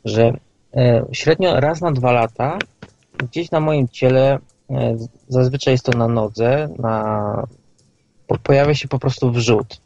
że 0.05 0.37
e, 0.74 1.07
średnio 1.12 1.61
raz 1.61 1.81
na 1.81 1.93
dwa 1.93 2.12
lata 2.12 2.59
gdzieś 3.19 3.51
na 3.51 3.61
moim 3.61 3.89
ciele, 3.89 4.39
e, 4.70 4.97
zazwyczaj 5.28 5.74
jest 5.74 5.85
to 5.85 5.99
na 5.99 6.09
nodze, 6.09 6.69
na, 6.78 7.47
po, 8.27 8.39
pojawia 8.39 8.74
się 8.74 8.89
po 8.89 8.99
prostu 8.99 9.33
wrzód. 9.33 9.81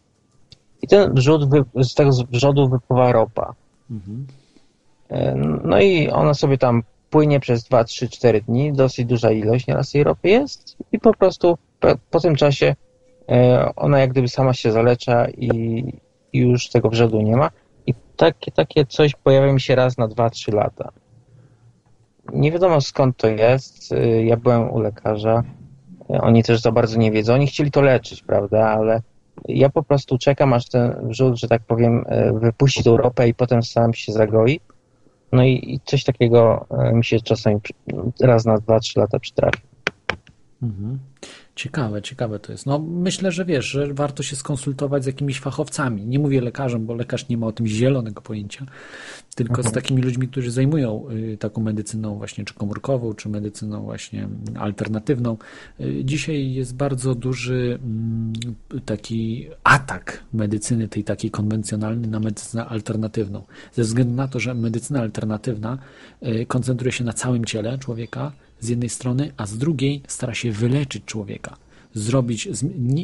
I 0.82 0.88
ten 0.88 1.14
wrzód, 1.14 1.42
z 1.74 1.94
tego 1.94 2.10
wrzodu 2.30 2.68
wypływa 2.68 3.12
ropa. 3.12 3.54
E, 3.90 4.39
No 5.64 5.80
i 5.80 6.08
ona 6.08 6.34
sobie 6.34 6.58
tam 6.58 6.82
płynie 7.10 7.40
przez 7.40 7.64
2, 7.64 7.84
3, 7.84 8.08
4 8.08 8.40
dni, 8.40 8.72
dosyć 8.72 9.06
duża 9.06 9.30
ilość 9.30 9.66
nieraz 9.66 9.90
tej 9.90 10.04
ropy 10.04 10.28
jest 10.28 10.76
i 10.92 10.98
po 10.98 11.14
prostu 11.14 11.58
po, 11.80 11.88
po 12.10 12.20
tym 12.20 12.36
czasie 12.36 12.74
e, 13.28 13.70
ona 13.76 13.98
jak 13.98 14.10
gdyby 14.10 14.28
sama 14.28 14.52
się 14.54 14.72
zalecza 14.72 15.26
i, 15.28 15.48
i 16.32 16.38
już 16.38 16.68
tego 16.68 16.88
wrzodu 16.90 17.20
nie 17.20 17.36
ma. 17.36 17.50
I 17.86 17.94
takie, 18.16 18.52
takie 18.52 18.86
coś 18.86 19.14
pojawia 19.14 19.52
mi 19.52 19.60
się 19.60 19.74
raz 19.74 19.98
na 19.98 20.08
2-3 20.08 20.54
lata. 20.54 20.92
Nie 22.32 22.52
wiadomo 22.52 22.80
skąd 22.80 23.16
to 23.16 23.28
jest. 23.28 23.92
E, 23.92 24.22
Ja 24.24 24.36
byłem 24.36 24.70
u 24.70 24.80
lekarza. 24.80 25.42
E, 26.10 26.20
Oni 26.20 26.42
też 26.42 26.60
za 26.60 26.72
bardzo 26.72 26.98
nie 26.98 27.12
wiedzą. 27.12 27.34
Oni 27.34 27.46
chcieli 27.46 27.70
to 27.70 27.80
leczyć, 27.80 28.22
prawda? 28.22 28.68
Ale 28.68 29.02
ja 29.48 29.70
po 29.70 29.82
prostu 29.82 30.18
czekam, 30.18 30.52
aż 30.52 30.68
ten 30.68 31.08
wrzód, 31.08 31.38
że 31.38 31.48
tak 31.48 31.62
powiem, 31.62 32.04
e, 32.08 32.32
wypuści 32.32 32.84
tą 32.84 32.96
ropę 32.96 33.28
i 33.28 33.34
potem 33.34 33.62
sam 33.62 33.94
się 33.94 34.12
zagoi. 34.12 34.60
No 35.32 35.44
i, 35.44 35.74
i 35.74 35.80
coś 35.84 36.04
takiego 36.04 36.66
e, 36.70 36.92
mi 36.92 37.04
się 37.04 37.20
czasami 37.20 37.60
raz 38.20 38.44
na 38.44 38.58
2-3 38.58 38.98
lata 38.98 39.18
przytrafi. 39.18 39.60
Mhm. 40.62 40.98
Ciekawe, 41.60 42.02
ciekawe 42.02 42.38
to 42.38 42.52
jest. 42.52 42.66
No 42.66 42.78
myślę, 42.78 43.32
że 43.32 43.44
wiesz, 43.44 43.64
że 43.66 43.94
warto 43.94 44.22
się 44.22 44.36
skonsultować 44.36 45.04
z 45.04 45.06
jakimiś 45.06 45.40
fachowcami. 45.40 46.06
Nie 46.06 46.18
mówię 46.18 46.40
lekarzem, 46.40 46.86
bo 46.86 46.94
lekarz 46.94 47.28
nie 47.28 47.36
ma 47.36 47.46
o 47.46 47.52
tym 47.52 47.66
zielonego 47.66 48.20
pojęcia, 48.20 48.66
tylko 49.34 49.54
z 49.54 49.66
Mhm. 49.66 49.74
takimi 49.74 50.02
ludźmi, 50.02 50.28
którzy 50.28 50.50
zajmują 50.50 51.04
y, 51.10 51.36
taką 51.36 51.62
medycyną 51.62 52.14
właśnie 52.18 52.44
czy 52.44 52.54
komórkową, 52.54 53.14
czy 53.14 53.28
medycyną 53.28 53.82
właśnie 53.82 54.28
alternatywną. 54.58 55.36
Y, 55.80 56.02
Dzisiaj 56.04 56.52
jest 56.52 56.74
bardzo 56.76 57.14
duży 57.14 57.78
mm, 57.82 58.32
taki 58.84 59.48
atak 59.64 60.24
medycyny 60.32 60.88
tej 60.88 61.04
takiej 61.04 61.30
konwencjonalnej 61.30 62.10
na 62.10 62.20
medycynę 62.20 62.66
alternatywną. 62.66 63.42
Ze 63.72 63.82
względu 63.82 64.14
na 64.14 64.28
to, 64.28 64.40
że 64.40 64.54
medycyna 64.54 65.00
alternatywna 65.00 65.78
y, 66.22 66.46
koncentruje 66.46 66.92
się 66.92 67.04
na 67.04 67.12
całym 67.12 67.44
ciele 67.44 67.78
człowieka 67.78 68.32
z 68.60 68.68
jednej 68.68 68.88
strony, 68.88 69.32
a 69.36 69.46
z 69.46 69.58
drugiej 69.58 70.02
stara 70.08 70.34
się 70.34 70.52
wyleczyć 70.52 71.04
człowieka. 71.04 71.56
Zrobić, 71.94 72.48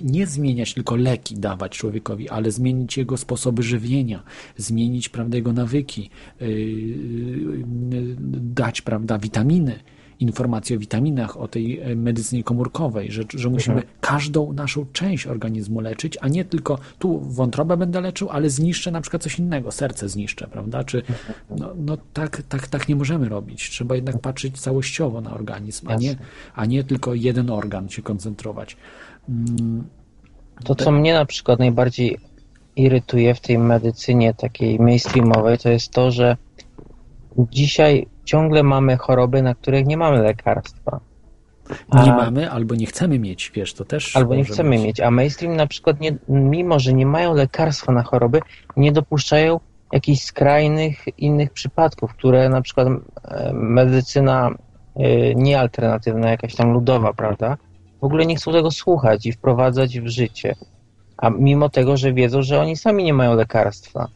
nie, 0.05 0.27
zmieniać 0.27 0.75
tylko 0.75 0.97
leki 0.97 1.37
dawać 1.37 1.79
człowiekowi, 1.79 2.29
ale 2.29 2.51
zmienić 2.51 2.97
jego 2.97 3.17
sposoby 3.17 3.63
żywienia, 3.63 4.23
zmienić 4.57 5.09
prawda, 5.09 5.37
jego 5.37 5.53
nawyki, 5.53 6.11
yy, 6.41 6.49
yy, 6.49 8.17
dać 8.41 8.83
prawda, 8.83 9.19
witaminy, 9.19 9.79
informacje 10.21 10.77
o 10.77 10.81
witaminach, 10.81 11.37
o 11.37 11.49
tej 11.49 11.81
e, 11.81 11.97
medycynie 11.97 12.45
komórkowej, 12.45 13.13
że, 13.13 13.23
że 13.35 13.51
musimy 13.51 13.77
Mhm. 13.77 13.93
każdą 14.01 14.53
naszą 14.53 14.87
część 14.93 15.27
organizmu 15.27 15.81
leczyć, 15.81 16.19
a 16.21 16.29
nie 16.29 16.45
tylko 16.45 16.79
tu 16.99 17.21
wątrobę 17.21 17.77
będę 17.77 18.01
leczył, 18.01 18.31
ale 18.31 18.51
zniszczę 18.51 18.91
na 18.91 19.01
przykład 19.01 19.23
coś 19.23 19.39
innego, 19.39 19.73
serce 19.73 20.09
zniszczę, 20.09 20.49
prawda? 20.49 20.85
Czy, 20.85 21.03
no, 21.59 21.69
no 21.77 21.99
tak, 22.13 22.43
tak, 22.49 22.69
tak 22.69 22.89
nie 22.89 22.97
możemy 22.97 23.29
robić. 23.29 23.71
Trzeba 23.71 23.95
jednak 23.95 24.19
patrzeć 24.19 24.61
całościowo 24.61 25.21
na 25.21 25.35
organizm, 25.35 25.89
a 25.89 25.97
nie, 25.97 26.17
a 26.55 26.67
nie 26.67 26.85
tylko 26.85 27.15
jeden 27.15 27.51
organ 27.51 27.89
się 27.89 28.03
koncentrować. 28.03 28.77
Mm, 29.29 29.85
To, 30.65 30.75
co 30.75 30.93
mnie 30.93 31.15
na 31.15 31.25
przykład 31.25 31.59
najbardziej 31.59 32.19
irytuje 32.77 33.35
w 33.35 33.41
tej 33.41 33.59
medycynie 33.59 34.35
takiej 34.35 34.79
mainstreamowej, 34.79 35.59
to 35.59 35.69
jest 35.71 35.91
to, 35.91 36.11
że 36.11 36.37
dzisiaj 37.51 38.07
ciągle 38.27 38.63
mamy 38.63 38.97
choroby, 38.97 39.43
na 39.43 39.55
których 39.55 39.87
nie 39.87 39.97
mamy 39.97 40.23
lekarstwa. 40.23 41.01
Nie 41.93 42.13
A- 42.13 42.17
mamy 42.17 42.51
albo 42.51 42.75
nie 42.75 42.87
chcemy 42.87 43.19
mieć, 43.19 43.51
wiesz, 43.55 43.75
to 43.75 43.85
też 43.85 44.17
Albo 44.17 44.35
nie 44.35 44.45
chcemy 44.45 44.71
być. 44.71 44.83
mieć, 44.85 45.01
a 45.01 45.11
mainstream 45.11 45.57
na 45.57 45.67
przykład, 45.67 46.01
nie, 46.01 46.17
mimo 46.29 46.79
że 46.79 46.93
nie 46.93 47.07
mają 47.07 47.35
lekarstwa 47.35 47.93
na 47.93 48.03
choroby, 48.03 48.41
nie 48.77 48.93
dopuszczają 48.93 49.61
jakichś 49.93 50.23
skrajnych 50.23 51.05
innych 51.19 51.51
przypadków, 51.53 52.15
które 52.15 52.49
na 52.49 52.63
przykład 52.63 52.89
medycyna 53.53 54.51
e, 54.97 55.35
niealternatywna, 55.35 56.31
jakaś 56.31 56.55
tam 56.55 56.73
ludowa, 56.73 57.13
prawda, 57.13 57.57
w 58.01 58.05
ogóle 58.05 58.27
nie 58.27 58.37
chcą 58.37 58.53
tego 58.53 58.71
słuchać 58.71 59.27
i 59.27 59.33
wprowadzać 59.33 60.01
w 60.01 60.07
życie. 60.09 60.55
A 61.17 61.31
mimo 61.31 61.69
tego, 61.69 61.97
że 61.97 62.13
wiedzą, 62.13 62.43
że 62.43 62.61
oni 62.61 62.77
sami 62.77 63.05
nie 63.05 63.15
mają 63.15 63.35
lekarstwa. 63.35 64.09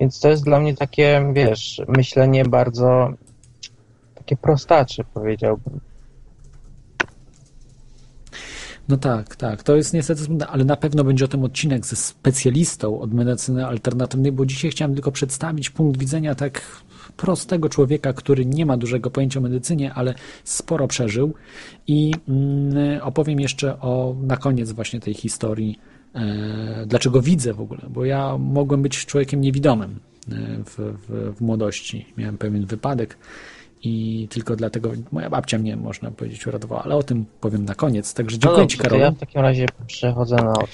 Więc 0.00 0.20
to 0.20 0.28
jest 0.28 0.44
dla 0.44 0.60
mnie 0.60 0.76
takie, 0.76 1.32
wiesz, 1.34 1.82
myślenie 1.88 2.44
bardzo 2.44 3.14
Takie 4.30 4.36
prostacze, 4.36 5.04
powiedziałbym. 5.14 5.80
No 8.88 8.96
tak, 8.96 9.36
tak. 9.36 9.62
To 9.62 9.76
jest 9.76 9.94
niestety 9.94 10.22
smutne, 10.22 10.46
ale 10.46 10.64
na 10.64 10.76
pewno 10.76 11.04
będzie 11.04 11.24
o 11.24 11.28
tym 11.28 11.44
odcinek 11.44 11.86
ze 11.86 11.96
specjalistą 11.96 13.00
od 13.00 13.14
medycyny 13.14 13.66
alternatywnej, 13.66 14.32
bo 14.32 14.46
dzisiaj 14.46 14.70
chciałem 14.70 14.94
tylko 14.94 15.12
przedstawić 15.12 15.70
punkt 15.70 16.00
widzenia 16.00 16.34
tak 16.34 16.62
prostego 17.16 17.68
człowieka, 17.68 18.12
który 18.12 18.46
nie 18.46 18.66
ma 18.66 18.76
dużego 18.76 19.10
pojęcia 19.10 19.40
o 19.40 19.42
medycynie, 19.42 19.94
ale 19.94 20.14
sporo 20.44 20.88
przeżył. 20.88 21.34
I 21.86 22.12
mm, 22.28 23.02
opowiem 23.02 23.40
jeszcze 23.40 23.80
o 23.80 24.14
na 24.22 24.36
koniec 24.36 24.72
właśnie 24.72 25.00
tej 25.00 25.14
historii, 25.14 25.78
dlaczego 26.86 27.22
widzę 27.22 27.54
w 27.54 27.60
ogóle, 27.60 27.80
bo 27.88 28.04
ja 28.04 28.38
mogłem 28.38 28.82
być 28.82 29.06
człowiekiem 29.06 29.40
niewidomym 29.40 29.90
e, 29.90 30.34
w, 30.64 30.76
w, 30.78 31.36
w 31.36 31.40
młodości. 31.40 32.06
Miałem 32.16 32.38
pewien 32.38 32.66
wypadek 32.66 33.16
i 33.82 34.26
tylko 34.30 34.56
dlatego 34.56 34.90
moja 35.12 35.30
babcia 35.30 35.58
mnie, 35.58 35.76
można 35.76 36.10
powiedzieć, 36.10 36.46
uratowała, 36.46 36.82
ale 36.84 36.96
o 36.96 37.02
tym 37.02 37.24
powiem 37.40 37.64
na 37.64 37.74
koniec. 37.74 38.14
Także 38.14 38.36
No 38.36 38.40
dziękuję 38.40 38.62
dobrze, 38.62 38.76
Ci, 38.76 38.82
Karolu. 38.82 39.02
ja 39.02 39.10
w 39.10 39.18
takim 39.18 39.40
razie 39.40 39.66
przechodzę 39.86 40.36
na 40.36 40.50
odcinek. 40.52 40.70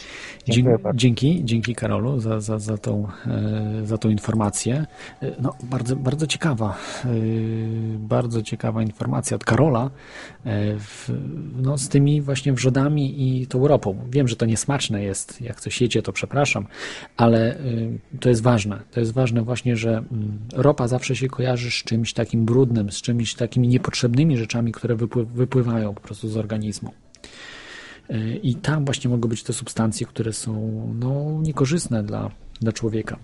Dziękuję 0.49 0.77
Dzie- 0.77 0.83
bardzo. 0.83 0.99
Dzięki, 0.99 1.41
dzięki 1.45 1.75
Karolu 1.75 2.21
za, 2.21 2.41
za, 2.41 2.59
za, 2.59 2.79
tą, 2.79 3.09
e, 3.27 3.87
za 3.87 3.99
tą 3.99 4.09
informację. 4.09 4.87
E, 5.23 5.37
No, 5.43 5.55
bardzo, 5.63 5.97
bardzo 5.97 6.27
ciekawa, 6.27 6.77
e, 7.05 7.09
bardzo 7.99 8.43
ciekawa 8.43 8.83
informacja 8.83 9.35
od 9.35 9.45
Karola 9.45 9.91
w, 10.79 11.11
no, 11.63 11.79
z 11.79 11.89
tymi 11.89 12.21
właśnie 12.23 12.53
wrzodami 12.53 13.39
i 13.41 13.47
tą 13.47 13.69
ropą. 13.69 13.97
Wiem, 14.11 14.29
że 14.29 14.37
to 14.37 14.47
niesmaczne 14.47 15.03
jest, 15.03 15.41
jak 15.41 15.61
coś 15.61 15.81
jecie, 15.81 16.03
to 16.03 16.13
przepraszam, 16.13 16.67
ale 17.17 17.57
to 18.21 18.29
jest 18.29 18.43
ważne. 18.43 18.81
To 18.91 19.01
jest 19.01 19.13
ważne 19.13 19.43
właśnie, 19.43 19.77
że 19.77 19.91
mm, 19.91 20.39
ropa 20.53 20.89
zawsze 20.89 21.17
się 21.17 21.29
kojarzy 21.29 21.71
z 21.71 21.75
czymś 21.75 22.13
takim 22.13 22.45
brudnym, 22.45 22.91
z 22.97 23.03
czymś 23.03 23.35
takimi 23.35 23.69
niepotrzebnymi 23.69 24.39
rzeczami, 24.39 24.73
które 24.73 24.97
wypły, 24.97 25.27
wypływają 25.27 25.95
po 25.95 26.01
prostu 26.01 26.29
z 26.29 26.37
organizmu. 26.37 26.93
I 28.43 28.55
tam 28.55 28.85
właśnie 28.85 29.11
mogą 29.11 29.29
być 29.29 29.43
te 29.43 29.53
substancje, 29.53 30.07
które 30.07 30.33
są 30.33 30.55
no, 30.99 31.39
niekorzystne 31.43 32.03
dla, 32.03 32.31
dla 32.61 32.73
człowieka. 32.73 33.19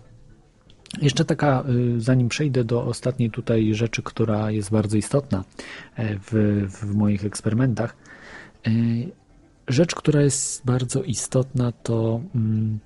Jeszcze 1.01 1.24
taka, 1.24 1.65
y, 1.97 2.01
zanim 2.01 2.28
przejdę 2.28 2.65
do 2.65 2.85
ostatniej 2.85 3.31
tutaj 3.31 3.74
rzeczy, 3.74 4.03
która 4.03 4.51
jest 4.51 4.70
bardzo 4.70 4.97
istotna 4.97 5.44
e, 5.97 6.19
w, 6.19 6.32
w 6.69 6.94
moich 6.94 7.24
eksperymentach. 7.24 7.97
e, 8.66 8.70
Rzecz, 9.69 9.94
która 9.94 10.23
jest 10.23 10.65
bardzo 10.65 11.03
istotna, 11.03 11.73
to 11.73 12.20
mm, 12.35 12.78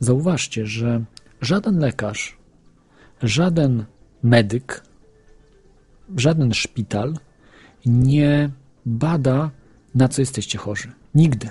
zauważcie, 0.00 0.66
że 0.66 1.04
żaden 1.40 1.78
lekarz, 1.78 2.36
żaden 3.22 3.84
medyk, 4.22 4.82
żaden 6.16 6.54
szpital 6.54 7.14
nie 7.86 8.50
bada, 8.86 9.50
na 9.94 10.08
co 10.08 10.22
jesteście 10.22 10.58
chorzy. 10.58 10.92
Nigdy. 11.14 11.48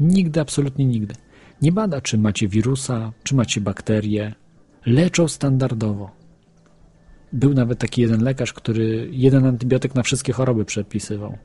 Nigdy, 0.00 0.40
absolutnie 0.40 0.84
nigdy. 0.84 1.14
Nie 1.62 1.72
bada, 1.72 2.00
czy 2.00 2.18
macie 2.18 2.48
wirusa, 2.48 3.12
czy 3.22 3.34
macie 3.34 3.60
bakterie. 3.60 4.34
Leczą 4.86 5.28
standardowo. 5.28 6.10
Był 7.32 7.54
nawet 7.54 7.78
taki 7.78 8.02
jeden 8.02 8.22
lekarz, 8.22 8.52
który 8.52 9.08
jeden 9.12 9.46
antybiotyk 9.46 9.94
na 9.94 10.02
wszystkie 10.02 10.32
choroby 10.32 10.64
przepisywał. 10.64 11.38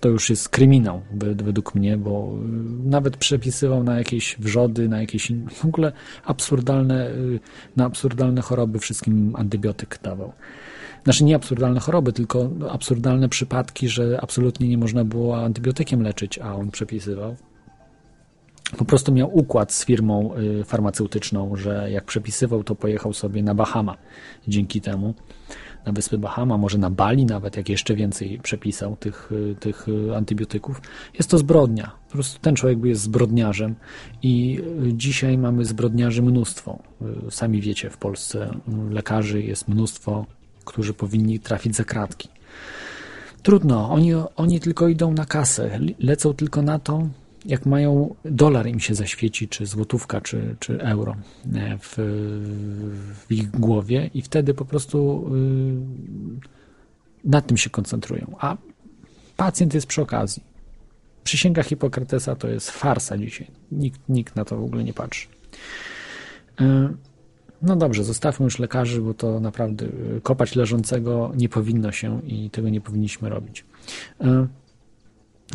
To 0.00 0.08
już 0.08 0.30
jest 0.30 0.48
kryminał 0.48 1.02
wed- 1.18 1.42
według 1.42 1.74
mnie, 1.74 1.96
bo 1.96 2.34
y, 2.84 2.88
nawet 2.88 3.16
przepisywał 3.16 3.84
na 3.84 3.98
jakieś 3.98 4.36
wrzody, 4.38 4.88
na 4.88 5.00
jakieś 5.00 5.32
w 5.50 5.64
ogóle 5.64 5.92
absurdalne, 6.24 7.10
y, 7.10 7.40
na 7.76 7.84
absurdalne 7.84 8.42
choroby 8.42 8.78
wszystkim 8.78 9.36
antybiotyk 9.36 9.98
dawał. 10.02 10.32
Znaczy 11.04 11.24
nie 11.24 11.36
absurdalne 11.36 11.80
choroby, 11.80 12.12
tylko 12.12 12.50
absurdalne 12.70 13.28
przypadki, 13.28 13.88
że 13.88 14.18
absolutnie 14.22 14.68
nie 14.68 14.78
można 14.78 15.04
było 15.04 15.44
antybiotykiem 15.44 16.02
leczyć, 16.02 16.38
a 16.38 16.54
on 16.54 16.70
przepisywał. 16.70 17.36
Po 18.78 18.84
prostu 18.84 19.12
miał 19.12 19.38
układ 19.38 19.72
z 19.72 19.84
firmą 19.84 20.34
y, 20.60 20.64
farmaceutyczną, 20.64 21.56
że 21.56 21.90
jak 21.90 22.04
przepisywał, 22.04 22.64
to 22.64 22.74
pojechał 22.74 23.12
sobie 23.12 23.42
na 23.42 23.54
Bahama 23.54 23.96
dzięki 24.48 24.80
temu. 24.80 25.14
Na 25.86 25.92
wyspy 25.92 26.18
Bahama, 26.18 26.58
może 26.58 26.78
na 26.78 26.90
Bali 26.90 27.26
nawet, 27.26 27.56
jak 27.56 27.68
jeszcze 27.68 27.94
więcej 27.94 28.38
przepisał 28.42 28.96
tych, 28.96 29.32
y, 29.32 29.56
tych 29.60 29.88
y, 29.88 30.16
antybiotyków. 30.16 30.80
Jest 31.14 31.30
to 31.30 31.38
zbrodnia. 31.38 31.90
Po 32.06 32.12
prostu 32.12 32.40
ten 32.40 32.56
człowiek 32.56 32.84
jest 32.84 33.02
zbrodniarzem 33.02 33.74
i 34.22 34.60
dzisiaj 34.92 35.38
mamy 35.38 35.64
zbrodniarzy 35.64 36.22
mnóstwo. 36.22 36.78
Sami 37.30 37.60
wiecie, 37.60 37.90
w 37.90 37.96
Polsce 37.96 38.50
lekarzy 38.90 39.42
jest 39.42 39.68
mnóstwo, 39.68 40.26
którzy 40.64 40.94
powinni 40.94 41.40
trafić 41.40 41.76
za 41.76 41.84
kratki. 41.84 42.28
Trudno, 43.42 43.90
oni, 43.90 44.12
oni 44.36 44.60
tylko 44.60 44.88
idą 44.88 45.12
na 45.12 45.26
kasę, 45.26 45.80
lecą 45.98 46.34
tylko 46.34 46.62
na 46.62 46.78
to, 46.78 47.08
jak 47.46 47.66
mają 47.66 48.14
dolar 48.24 48.66
im 48.66 48.80
się 48.80 48.94
zaświeci, 48.94 49.48
czy 49.48 49.66
złotówka, 49.66 50.20
czy, 50.20 50.56
czy 50.58 50.80
euro 50.80 51.16
e, 51.54 51.78
w, 51.78 51.94
w 53.28 53.32
ich 53.32 53.50
głowie 53.50 54.10
i 54.14 54.22
wtedy 54.22 54.54
po 54.54 54.64
prostu 54.64 55.28
y, 57.24 57.28
na 57.28 57.40
tym 57.40 57.56
się 57.56 57.70
koncentrują. 57.70 58.36
A 58.38 58.56
pacjent 59.36 59.74
jest 59.74 59.86
przy 59.86 60.02
okazji. 60.02 60.42
Przysięga 61.24 61.62
Hipokratesa 61.62 62.36
to 62.36 62.48
jest 62.48 62.70
farsa 62.70 63.18
dzisiaj. 63.18 63.46
Nikt, 63.72 64.00
nikt 64.08 64.36
na 64.36 64.44
to 64.44 64.56
w 64.56 64.64
ogóle 64.64 64.84
nie 64.84 64.92
patrzy. 64.92 65.28
Y, 67.62 67.66
no 67.66 67.76
dobrze, 67.76 68.04
zostawmy 68.04 68.44
już 68.44 68.58
lekarzy, 68.58 69.00
bo 69.00 69.14
to 69.14 69.40
naprawdę 69.40 69.86
y, 69.86 70.20
kopać 70.22 70.56
leżącego 70.56 71.32
nie 71.36 71.48
powinno 71.48 71.92
się 71.92 72.20
i 72.22 72.50
tego 72.50 72.68
nie 72.68 72.80
powinniśmy 72.80 73.28
robić. 73.28 73.64
Y, 74.20 74.24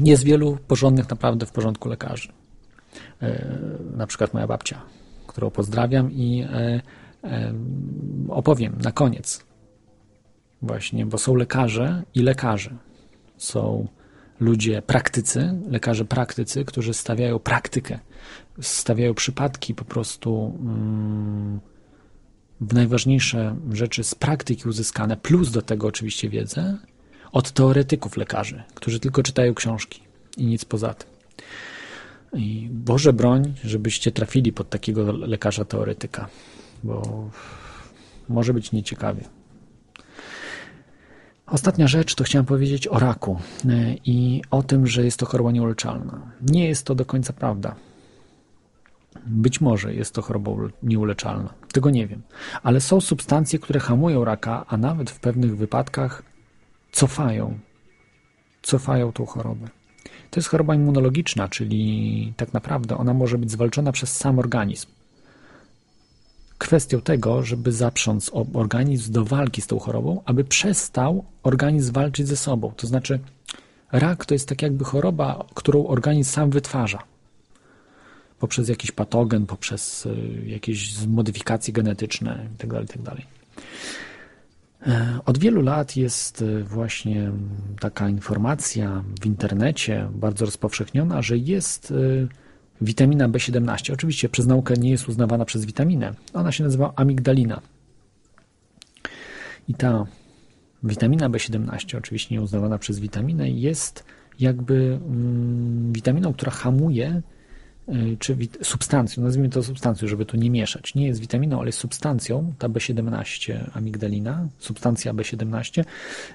Jest 0.04 0.24
wielu 0.24 0.58
porządnych, 0.68 1.10
naprawdę 1.10 1.46
w 1.46 1.52
porządku 1.52 1.90
lekarzy. 1.90 2.30
E, 3.22 3.58
Na 3.96 4.08
przykład 4.08 4.34
moja 4.34 4.48
babcia, 4.48 4.82
którą 5.28 5.50
pozdrawiam 5.50 6.12
i 6.12 6.46
opowiem 8.30 8.78
na 8.84 8.92
koniec. 8.92 9.46
Właśnie, 10.62 11.06
bo 11.06 11.18
są 11.18 11.36
lekarze 11.36 12.04
i 12.16 12.22
lekarze. 12.22 12.76
Są 13.38 13.88
ludzie 14.40 14.82
praktycy, 14.82 15.60
lekarze 15.70 16.06
praktycy, 16.06 16.66
którzy 16.66 16.94
stawiają 16.94 17.40
praktykę, 17.40 18.00
stawiają 18.62 19.14
przypadki 19.14 19.76
po 19.76 19.86
prostu 19.86 20.58
mm, 20.60 21.60
najważniejsze 22.62 23.56
rzeczy 23.72 24.04
z 24.04 24.16
praktyki 24.16 24.70
uzyskane, 24.70 25.18
plus 25.18 25.52
do 25.52 25.62
tego 25.62 25.88
oczywiście 25.88 26.30
wiedzę, 26.30 26.78
od 27.32 27.52
teoretyków 27.52 28.18
lekarzy, 28.18 28.64
którzy 28.76 29.00
tylko 29.00 29.24
czytają 29.24 29.54
książki 29.54 30.02
i 30.38 30.46
nic 30.46 30.66
poza 30.66 30.94
tym. 30.94 31.10
I 32.34 32.70
Boże 32.72 33.14
broń, 33.14 33.54
żebyście 33.64 34.12
trafili 34.12 34.54
pod 34.54 34.70
takiego 34.70 35.12
lekarza 35.12 35.66
teoretyka, 35.66 36.30
bo 36.84 37.30
może 38.30 38.54
być 38.54 38.72
nieciekawie. 38.72 39.24
Ostatnia 41.48 41.88
rzecz 41.88 42.16
to 42.16 42.24
chciałem 42.24 42.46
powiedzieć 42.46 42.88
o 42.88 43.00
raku 43.00 43.40
e, 43.66 43.96
i 44.06 44.42
o 44.52 44.64
tym, 44.64 44.88
że 44.88 45.06
jest 45.06 45.20
to 45.20 45.26
choroba 45.26 45.52
nieuleczalna. 45.52 46.32
Nie 46.42 46.68
jest 46.68 46.86
to 46.86 46.96
do 46.96 47.06
końca 47.06 47.34
prawda. 47.34 47.76
Być 49.26 49.62
może 49.62 49.94
jest 49.94 50.14
to 50.14 50.22
choroba 50.22 50.52
nieuleczalna. 50.84 51.54
Tego 51.74 51.90
nie 51.90 52.08
wiem. 52.08 52.22
Ale 52.64 52.82
są 52.82 53.02
substancje, 53.02 53.60
które 53.60 53.80
hamują 53.80 54.26
raka, 54.26 54.66
a 54.68 54.78
nawet 54.78 55.10
w 55.12 55.20
pewnych 55.20 55.58
wypadkach 55.58 56.24
cofają. 56.92 57.60
Cofają 58.62 59.12
tą 59.12 59.26
chorobę. 59.26 59.68
To 60.32 60.40
jest 60.40 60.50
choroba 60.50 60.76
immunologiczna, 60.76 61.48
czyli 61.48 62.34
tak 62.38 62.54
naprawdę 62.54 62.98
ona 62.98 63.14
może 63.14 63.38
być 63.38 63.52
zwalczona 63.52 63.92
przez 63.92 64.18
sam 64.18 64.40
organizm. 64.40 64.88
Kwestią 66.58 67.02
tego, 67.02 67.44
żeby 67.44 67.72
zaprząc 67.72 68.32
organizm 68.54 69.12
do 69.12 69.26
walki 69.26 69.62
z 69.62 69.68
tą 69.68 69.80
chorobą, 69.80 70.22
aby 70.26 70.44
przestał 70.44 71.26
organizm 71.44 71.94
walczyć 71.94 72.28
ze 72.28 72.38
sobą. 72.38 72.72
To 72.78 72.88
znaczy, 72.88 73.20
rak 73.92 74.26
to 74.26 74.34
jest 74.34 74.50
tak 74.50 74.62
jakby 74.62 74.86
choroba, 74.86 75.46
którą 75.54 75.88
organizm 75.88 76.32
sam 76.32 76.50
wytwarza 76.50 77.00
poprzez 78.40 78.70
jakiś 78.70 78.92
patogen, 78.92 79.46
poprzez 79.46 80.06
y, 80.06 80.44
jakieś 80.46 81.06
modyfikacje 81.08 81.74
genetyczne 81.74 82.48
itd. 82.52 82.82
itd. 82.82 83.12
E, 84.88 85.20
Od 85.26 85.38
wielu 85.38 85.62
lat 85.62 85.96
jest 85.96 86.42
y, 86.42 86.64
właśnie 86.64 87.32
taka 87.80 88.10
informacja 88.10 89.04
w 89.22 89.26
internecie 89.26 90.10
bardzo 90.12 90.46
rozpowszechniona, 90.46 91.22
że 91.22 91.38
jest 91.38 91.92
y, 91.92 92.28
witamina 92.82 93.30
B17. 93.30 93.94
Oczywiście 93.94 94.30
przez 94.30 94.48
naukę 94.48 94.74
nie 94.74 94.90
jest 94.90 95.10
uznawana 95.10 95.46
przez 95.46 95.66
witaminę. 95.66 96.14
Ona 96.34 96.52
się 96.52 96.64
nazywa 96.64 96.94
amigdalina. 96.96 97.62
I 99.68 99.74
ta 99.74 100.06
witamina 100.84 101.30
B17, 101.30 101.98
oczywiście 101.98 102.36
nie 102.36 102.42
uznawana 102.42 102.78
przez 102.78 103.00
witaminę, 103.00 103.50
jest 103.50 104.04
jakby 104.40 105.00
mm, 105.06 105.94
witaminą, 105.94 106.34
która 106.34 106.52
hamuje 106.52 107.22
czy 108.20 108.36
wit- 108.36 108.58
substancją, 108.66 109.24
nazwijmy 109.24 109.50
to 109.50 109.64
substancją, 109.64 110.08
żeby 110.08 110.26
tu 110.26 110.38
nie 110.38 110.50
mieszać. 110.50 110.96
Nie 110.96 111.08
jest 111.08 111.20
witaminą, 111.20 111.60
ale 111.60 111.68
jest 111.68 111.80
substancją, 111.80 112.54
ta 112.60 112.70
B17 112.70 113.70
amigdalina, 113.74 114.48
substancja 114.60 115.14
B17, 115.14 115.84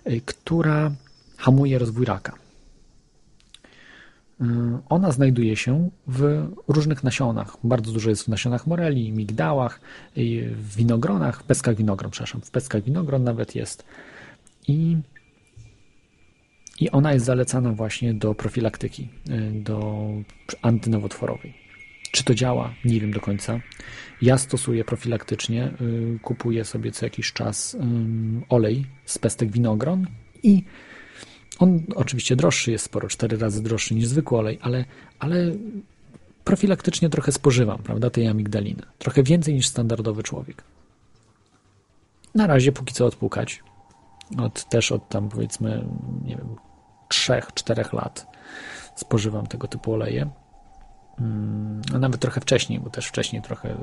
y, 0.07 0.21
która 0.27 0.93
hamuje 1.37 1.79
rozwój 1.79 2.05
raka. 2.07 2.33
Y, 4.41 4.45
Ona 4.89 5.13
znajduje 5.13 5.57
się 5.57 5.91
w 6.07 6.47
różnych 6.69 7.05
nasionach. 7.05 7.57
Bardzo 7.65 7.93
dużo 7.93 8.11
jest 8.11 8.23
w 8.25 8.29
nasionach 8.29 8.67
moreli, 8.67 9.13
migdałach, 9.13 9.81
y, 10.19 10.51
w 10.57 10.77
winogronach, 10.77 11.41
w 11.41 11.45
peskach 11.45 11.77
winogron, 11.77 12.11
przepraszam, 12.11 12.41
w 12.41 12.51
peskach 12.51 12.83
winogron 12.83 13.25
nawet 13.25 13.55
jest. 13.55 13.85
I, 14.69 14.97
I 16.81 16.91
ona 16.91 17.13
jest 17.13 17.27
zalecana 17.27 17.73
właśnie 17.73 18.15
do 18.15 18.35
profilaktyki, 18.35 19.09
y, 19.31 19.53
do 19.53 20.09
antynowotworowej. 20.63 21.55
Czy 22.13 22.25
to 22.25 22.35
działa? 22.35 22.75
Nie 22.85 23.01
wiem 23.01 23.13
do 23.13 23.21
końca. 23.21 23.61
Ja 24.23 24.39
stosuję 24.39 24.85
profilaktycznie, 24.85 25.73
y, 25.81 26.19
kupuję 26.23 26.65
sobie 26.65 26.93
co 26.93 27.07
jakiś 27.07 27.33
czas 27.33 27.77
olej 28.49 28.87
z 29.05 29.19
pestek 29.19 29.51
winogron 29.51 30.07
i 30.43 30.65
on 31.59 31.83
oczywiście 31.95 32.37
droższy 32.37 32.71
jest 32.71 32.85
sporo, 32.85 33.09
cztery 33.09 33.37
razy 33.37 33.63
droższy 33.63 33.95
niż 33.95 34.07
zwykły 34.07 34.39
olej, 34.39 34.59
ale, 34.63 34.85
ale 35.19 35.53
profilaktycznie 36.45 37.09
trochę 37.09 37.33
spożywam, 37.33 37.79
prawda, 37.79 38.11
tej 38.11 38.29
amigdaliny. 38.29 38.83
Trochę 38.99 39.23
więcej 39.23 39.55
niż 39.55 39.67
standardowy 39.67 40.23
człowiek. 40.23 40.65
Na 42.35 42.47
razie 42.47 42.73
póki 42.73 42.95
co 42.95 43.07
odpukać. 43.07 43.63
Od, 44.39 44.65
też 44.65 44.93
od 44.93 45.09
tam 45.09 45.29
powiedzmy, 45.29 45.85
nie 46.25 46.37
wiem, 46.37 46.57
trzech, 47.09 47.55
czterech 47.55 47.93
lat 47.93 48.27
spożywam 48.97 49.47
tego 49.47 49.69
typu 49.69 49.93
oleje. 49.93 50.31
Mm, 51.19 51.83
A 51.95 51.99
nawet 51.99 52.21
trochę 52.21 52.41
wcześniej, 52.41 52.81
bo 52.81 52.91
też 52.91 53.07
wcześniej 53.07 53.43
trochę 53.43 53.75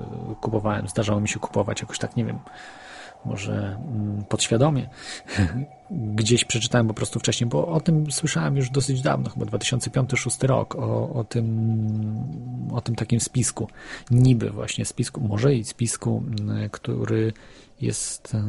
kupowałem, 0.42 0.88
zdarzało 0.88 1.20
mi 1.20 1.30
się 1.30 1.40
kupować 1.40 1.82
jakoś 1.82 2.00
tak, 2.00 2.16
nie 2.16 2.26
wiem, 2.26 2.40
może 3.26 3.78
mm, 3.94 4.24
podświadomie. 4.30 4.90
Gdzieś 5.92 6.46
przeczytałem 6.46 6.88
po 6.88 6.94
prostu 6.94 7.20
wcześniej, 7.20 7.50
bo 7.50 7.68
o 7.68 7.82
tym 7.82 8.12
słyszałem 8.12 8.58
już 8.58 8.70
dosyć 8.70 9.02
dawno, 9.02 9.30
chyba 9.30 9.46
2005-2006 9.46 10.48
rok, 10.48 10.76
o, 10.76 11.14
o, 11.14 11.24
tym, 11.24 11.48
o 12.72 12.82
tym 12.82 12.96
takim 12.96 13.20
spisku. 13.20 13.68
Niby 14.12 14.50
właśnie 14.50 14.86
spisku, 14.86 15.22
może 15.22 15.56
i 15.56 15.64
spisku, 15.64 16.24
mm, 16.40 16.70
który 16.70 17.34
jest, 17.82 18.36
e, 18.36 18.44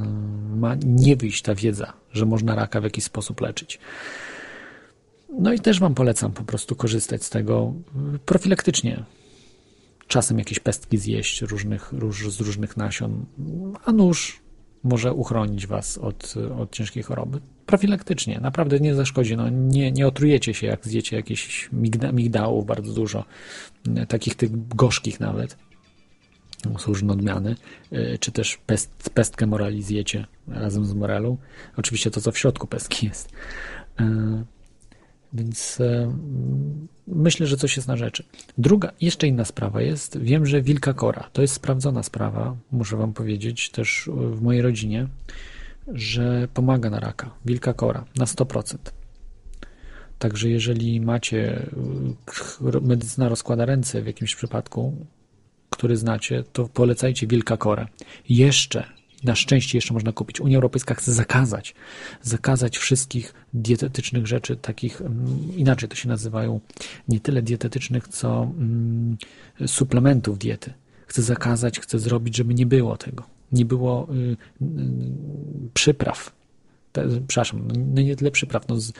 ma 0.57 0.75
nie 0.85 1.17
wyjść 1.17 1.43
ta 1.43 1.55
wiedza, 1.55 1.93
że 2.13 2.27
można 2.27 2.55
raka 2.55 2.81
w 2.81 2.85
jakiś 2.85 3.05
sposób 3.05 3.41
leczyć. 3.41 3.79
No 5.39 5.53
i 5.53 5.61
też 5.61 5.81
Wam 5.81 5.95
polecam 5.95 6.33
po 6.33 6.45
prostu 6.45 6.77
korzystać 6.77 7.25
z 7.25 7.31
tego 7.31 7.75
profilaktycznie. 8.27 9.05
Czasem 10.07 10.39
jakieś 10.39 10.61
pestki 10.61 10.99
zjeść 10.99 11.43
różnych, 11.43 11.93
róż, 11.93 12.33
z 12.33 12.41
różnych 12.41 12.77
nasion, 12.77 13.27
a 13.85 13.93
nóż 13.93 14.41
może 14.83 15.13
uchronić 15.13 15.67
Was 15.67 15.99
od, 15.99 16.35
od 16.59 16.73
ciężkiej 16.73 17.03
choroby. 17.03 17.41
Profilaktycznie, 17.67 18.41
naprawdę 18.41 18.81
nie 18.81 18.95
zaszkodzi. 18.95 19.37
No, 19.37 19.49
nie, 19.49 19.93
nie 19.93 20.07
otrujecie 20.07 20.55
się, 20.55 20.67
jak 20.67 20.87
zjecie 20.87 21.17
jakieś 21.17 21.69
migda, 21.73 22.13
migdałów 22.13 22.67
bardzo 22.67 22.93
dużo, 22.93 23.25
takich 24.09 24.35
tych 24.35 24.69
gorzkich 24.69 25.21
nawet. 25.21 25.57
Są 26.79 26.87
różne 26.87 27.13
odmiany, 27.13 27.57
y, 27.93 28.19
czy 28.21 28.33
też 28.33 28.59
pest, 28.67 29.11
pestkę 29.15 29.47
morali 29.47 29.83
zjecie 29.83 30.27
razem 30.49 30.85
z 30.85 30.95
morelą. 30.95 31.37
Oczywiście 31.77 32.11
to, 32.11 32.21
co 32.21 32.33
w 32.33 32.39
środku 32.39 32.67
pestki 32.67 33.07
jest. 33.07 33.33
Więc 35.33 35.81
e, 35.81 36.17
myślę, 37.07 37.47
że 37.47 37.57
coś 37.57 37.77
jest 37.77 37.89
na 37.89 37.97
rzeczy. 37.97 38.25
Druga, 38.59 38.93
jeszcze 39.01 39.27
inna 39.27 39.45
sprawa 39.45 39.83
jest, 39.83 40.19
wiem, 40.19 40.47
że 40.47 40.63
wilka 40.63 40.93
kora, 40.95 41.31
to 41.33 41.43
jest 41.43 41.55
sprawdzona 41.55 42.03
sprawa, 42.03 42.57
muszę 42.73 42.97
wam 42.97 43.13
powiedzieć, 43.13 43.71
też 43.71 44.09
e, 44.09 44.13
w 44.13 44.43
mojej 44.43 44.63
rodzinie, 44.63 45.09
że 45.89 46.49
pomaga 46.55 46.91
na 46.91 47.01
raka. 47.01 47.31
Wilka 47.45 47.73
kora 47.75 48.05
na 48.17 48.25
100%. 48.25 48.77
Także 50.19 50.49
jeżeli 50.49 51.01
macie, 51.01 51.67
e, 52.75 52.81
medycyna 52.81 53.29
rozkłada 53.29 53.65
ręce 53.65 54.03
w 54.03 54.07
jakimś 54.07 54.35
przypadku, 54.35 55.07
który 55.71 55.97
znacie, 55.97 56.45
to 56.53 56.69
polecajcie 56.69 57.27
wilka 57.27 57.57
korę. 57.57 57.87
Jeszcze 58.29 59.00
na 59.25 59.35
szczęście 59.35 59.79
jeszcze 59.79 59.95
można 59.95 60.13
kupić. 60.13 60.41
Unia 60.41 60.57
Europejska 60.57 60.95
chce 60.95 61.13
zakazać, 61.13 61.75
zakazać 62.23 62.79
wszystkich 62.79 63.35
dietetycznych 63.55 64.27
rzeczy, 64.27 64.57
takich, 64.57 65.01
mm, 65.01 65.57
inaczej 65.57 65.89
to 65.89 65.95
się 65.95 66.09
nazywają, 66.09 66.61
nie 67.09 67.21
tyle 67.21 67.43
dietetycznych, 67.43 68.09
co 68.09 68.43
mm, 68.43 69.17
suplementów 69.67 70.39
diety. 70.39 70.73
Chce 71.07 71.23
zakazać, 71.23 71.81
chce 71.81 71.99
zrobić, 71.99 72.37
żeby 72.37 72.55
nie 72.55 72.67
było 72.67 72.97
tego. 72.97 73.25
Nie 73.53 73.65
było 73.65 74.09
y, 74.15 74.37
y, 74.63 74.67
przypraw. 75.75 76.33
Te, 76.93 77.09
przepraszam, 77.27 77.69
no 77.95 78.03
nie 78.03 78.17
tyle 78.17 78.31
przypraw, 78.31 78.69
no 78.69 78.81
z, 78.81 78.93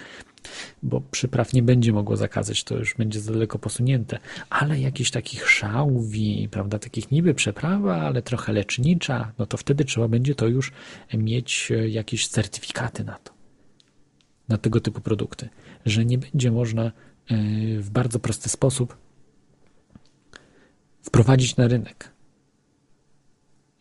bo 0.83 1.01
przypraw 1.01 1.53
nie 1.53 1.63
będzie 1.63 1.93
mogło 1.93 2.17
zakazać, 2.17 2.65
to 2.65 2.77
już 2.77 2.95
będzie 2.95 3.21
za 3.21 3.33
daleko 3.33 3.59
posunięte, 3.59 4.19
ale 4.51 4.81
jakichś 4.81 5.11
takich 5.11 5.51
szałwi, 5.51 6.49
prawda, 6.51 6.79
takich 6.79 7.11
niby 7.11 7.35
przeprawa, 7.35 7.97
ale 7.97 8.23
trochę 8.23 8.53
lecznicza, 8.53 9.33
no 9.39 9.47
to 9.47 9.57
wtedy 9.57 9.85
trzeba 9.85 10.09
będzie 10.09 10.35
to 10.35 10.47
już 10.47 10.73
mieć 11.15 11.73
jakieś 11.89 12.29
certyfikaty 12.29 13.05
na 13.05 13.19
to, 13.19 13.33
na 14.49 14.59
tego 14.59 14.81
typu 14.81 15.01
produkty, 15.01 15.49
że 15.87 16.05
nie 16.05 16.19
będzie 16.19 16.51
można 16.51 16.93
w 17.79 17.91
bardzo 17.91 18.19
prosty 18.19 18.49
sposób 18.49 18.97
wprowadzić 21.03 21.57
na 21.57 21.69
rynek 21.69 22.13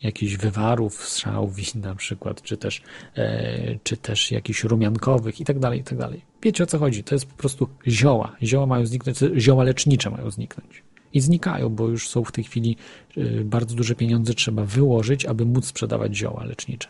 jakichś 0.02 0.36
wywarów 0.36 1.08
z 1.08 1.18
szałwi 1.18 1.64
na 1.74 1.94
przykład, 1.94 2.42
czy 2.42 2.56
też, 2.56 2.82
e, 3.16 3.78
czy 3.82 3.96
też 3.96 4.30
jakichś 4.30 4.64
rumiankowych 4.64 5.40
i 5.40 5.44
tak 5.44 5.58
dalej, 5.58 5.80
i 5.80 5.84
tak 5.84 5.98
dalej. 5.98 6.20
Wiecie 6.42 6.64
o 6.64 6.66
co 6.66 6.78
chodzi? 6.78 7.04
To 7.04 7.14
jest 7.14 7.26
po 7.26 7.36
prostu 7.36 7.68
zioła. 7.86 8.36
Zioła 8.42 8.66
mają 8.66 8.86
zniknąć, 8.86 9.18
zioła 9.36 9.64
lecznicze 9.64 10.10
mają 10.10 10.30
zniknąć. 10.30 10.82
I 11.12 11.20
znikają, 11.20 11.68
bo 11.68 11.88
już 11.88 12.08
są 12.08 12.24
w 12.24 12.32
tej 12.32 12.44
chwili 12.44 12.76
e, 13.16 13.44
bardzo 13.44 13.76
duże 13.76 13.94
pieniądze 13.94 14.34
trzeba 14.34 14.64
wyłożyć, 14.64 15.26
aby 15.26 15.46
móc 15.46 15.66
sprzedawać 15.66 16.16
zioła 16.16 16.44
lecznicze, 16.44 16.88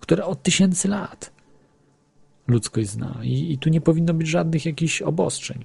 które 0.00 0.24
od 0.24 0.42
tysięcy 0.42 0.88
lat 0.88 1.32
ludzkość 2.46 2.88
zna. 2.88 3.20
I, 3.22 3.52
i 3.52 3.58
tu 3.58 3.70
nie 3.70 3.80
powinno 3.80 4.14
być 4.14 4.28
żadnych 4.28 4.66
jakichś 4.66 5.02
obostrzeń. 5.02 5.64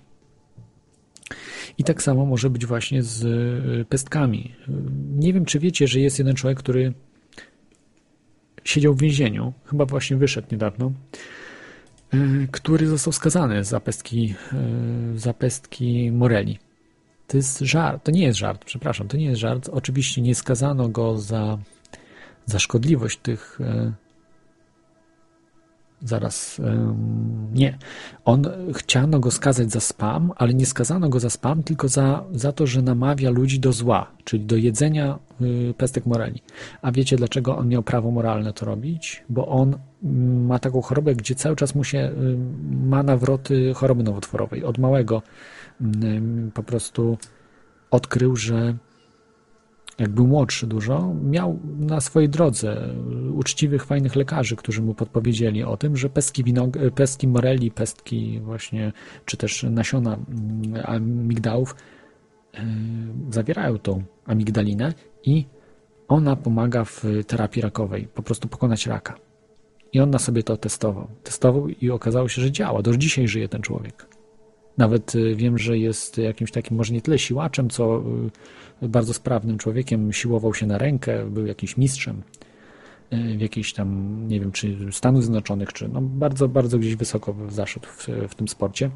I 1.78 1.84
tak 1.84 2.04
samo 2.04 2.26
może 2.26 2.50
być 2.50 2.66
właśnie 2.66 3.04
z 3.04 3.88
pestkami. 3.88 4.56
Nie 5.16 5.34
wiem, 5.34 5.46
czy 5.46 5.60
wiecie, 5.60 5.88
że 5.88 6.00
jest 6.00 6.20
jeden 6.20 6.36
człowiek, 6.36 6.60
który 6.60 6.94
siedział 8.64 8.94
w 8.94 9.02
więzieniu, 9.02 9.54
chyba 9.66 9.86
właśnie 9.86 10.18
wyszedł 10.18 10.48
niedawno, 10.52 10.92
który 12.52 12.88
został 12.88 13.14
skazany 13.14 13.64
za 13.64 13.80
pestki, 13.80 14.36
za 15.16 15.34
pestki 15.34 16.12
Moreli. 16.12 16.60
To 17.28 17.38
jest 17.38 17.60
żart, 17.60 18.04
to 18.04 18.12
nie 18.12 18.24
jest 18.24 18.40
żart, 18.40 18.66
przepraszam, 18.66 19.08
to 19.08 19.18
nie 19.18 19.26
jest 19.26 19.42
żart. 19.42 19.70
Oczywiście 19.72 20.22
nie 20.22 20.36
skazano 20.36 20.90
go 20.90 21.18
za, 21.18 21.58
za 22.46 22.60
szkodliwość 22.60 23.18
tych 23.18 23.60
Zaraz, 26.06 26.62
nie. 27.54 27.78
On, 28.26 28.44
chciano 28.74 29.20
go 29.20 29.32
skazać 29.32 29.72
za 29.72 29.80
spam, 29.80 30.32
ale 30.36 30.54
nie 30.54 30.66
skazano 30.66 31.10
go 31.10 31.20
za 31.20 31.30
spam, 31.30 31.64
tylko 31.64 31.88
za, 31.88 32.24
za 32.32 32.52
to, 32.52 32.68
że 32.68 32.82
namawia 32.82 33.30
ludzi 33.30 33.60
do 33.60 33.74
zła, 33.74 34.12
czyli 34.24 34.46
do 34.46 34.56
jedzenia 34.56 35.20
pestek 35.78 36.06
moreli. 36.06 36.42
A 36.82 36.92
wiecie, 36.92 37.16
dlaczego 37.16 37.58
on 37.58 37.68
miał 37.68 37.84
prawo 37.84 38.12
moralne 38.12 38.54
to 38.54 38.66
robić? 38.66 39.24
Bo 39.30 39.48
on 39.48 39.78
ma 40.48 40.60
taką 40.60 40.82
chorobę, 40.82 41.16
gdzie 41.16 41.36
cały 41.36 41.56
czas 41.56 41.76
mu 41.76 41.84
się, 41.84 42.12
ma 42.84 43.04
nawroty 43.04 43.74
choroby 43.74 44.04
nowotworowej. 44.04 44.64
Od 44.64 44.78
małego 44.78 45.22
po 46.54 46.64
prostu 46.64 47.18
odkrył, 47.92 48.36
że 48.36 48.76
jak 50.00 50.10
był 50.10 50.28
młodszy 50.28 50.68
dużo, 50.68 51.14
miał 51.24 51.60
na 51.78 52.02
swojej 52.02 52.30
drodze 52.30 52.90
uczciwych, 53.34 53.86
fajnych 53.86 54.16
lekarzy, 54.16 54.56
którzy 54.56 54.82
mu 54.82 54.94
podpowiedzieli 54.94 55.64
o 55.64 55.78
tym, 55.78 55.98
że 55.98 56.10
pestki, 56.10 56.44
winog- 56.44 56.92
pestki 56.92 57.28
moreli, 57.28 57.72
pestki 57.72 58.40
właśnie, 58.40 58.92
czy 59.26 59.38
też 59.38 59.64
nasiona 59.64 60.18
amigdałów 60.84 61.76
yy, 62.54 62.60
zawierają 63.30 63.78
tą 63.78 64.04
amigdalinę 64.26 64.94
i 65.24 65.46
ona 66.08 66.36
pomaga 66.36 66.84
w 66.84 67.04
terapii 67.28 67.62
rakowej, 67.62 68.08
po 68.08 68.24
prostu 68.24 68.48
pokonać 68.48 68.88
raka. 68.88 69.16
I 69.94 70.00
on 70.00 70.10
na 70.10 70.20
sobie 70.20 70.44
to 70.44 70.58
testował. 70.58 71.08
Testował 71.24 71.68
i 71.68 71.90
okazało 71.90 72.30
się, 72.30 72.42
że 72.42 72.52
działa. 72.52 72.82
Do 72.82 72.98
dzisiaj 72.98 73.28
żyje 73.28 73.50
ten 73.50 73.62
człowiek. 73.62 74.15
Nawet 74.78 75.14
wiem, 75.36 75.58
że 75.58 75.78
jest 75.78 76.18
jakimś 76.18 76.52
takim, 76.52 76.78
może 76.78 76.94
nie 76.94 77.02
tyle 77.02 77.20
siłaczem, 77.20 77.70
co 77.70 78.04
bardzo 78.82 79.14
sprawnym 79.14 79.58
człowiekiem, 79.58 80.14
siłował 80.14 80.54
się 80.54 80.66
na 80.66 80.78
rękę, 80.78 81.30
był 81.30 81.46
jakimś 81.46 81.78
mistrzem 81.78 82.24
w 83.12 83.42
jakiejś 83.42 83.74
tam, 83.74 84.20
nie 84.28 84.40
wiem, 84.40 84.52
czy 84.52 84.78
Stanów 84.92 85.24
Zjednoczonych, 85.24 85.74
czy 85.74 85.88
no 85.88 86.02
bardzo, 86.02 86.48
bardzo 86.48 86.80
gdzieś 86.80 86.96
wysoko 86.96 87.36
zaszedł 87.50 87.88
w, 87.88 88.08
w 88.30 88.36
tym 88.36 88.48
sporcie. 88.48 88.90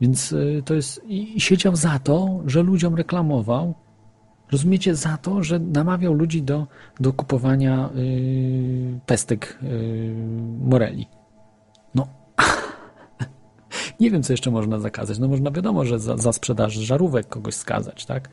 Więc 0.00 0.32
y, 0.32 0.62
to 0.64 0.74
jest. 0.74 1.00
I 1.06 1.40
siedział 1.40 1.76
za 1.76 1.98
to, 1.98 2.40
że 2.46 2.62
ludziom 2.62 2.94
reklamował. 2.94 3.74
Rozumiecie, 4.52 4.94
za 4.94 5.16
to, 5.16 5.42
że 5.42 5.58
namawiał 5.58 6.14
ludzi 6.14 6.42
do, 6.42 6.66
do 7.00 7.12
kupowania 7.12 7.90
y, 7.96 9.00
pestek 9.06 9.58
y, 9.62 10.14
Morelli. 10.60 11.06
Nie 14.00 14.10
wiem, 14.10 14.22
co 14.22 14.32
jeszcze 14.32 14.50
można 14.50 14.78
zakazać. 14.78 15.18
No 15.18 15.28
można 15.28 15.50
wiadomo, 15.50 15.84
że 15.84 15.98
za, 15.98 16.16
za 16.16 16.32
sprzedaż 16.32 16.74
żarówek 16.74 17.28
kogoś 17.28 17.54
skazać, 17.54 18.06
tak? 18.06 18.28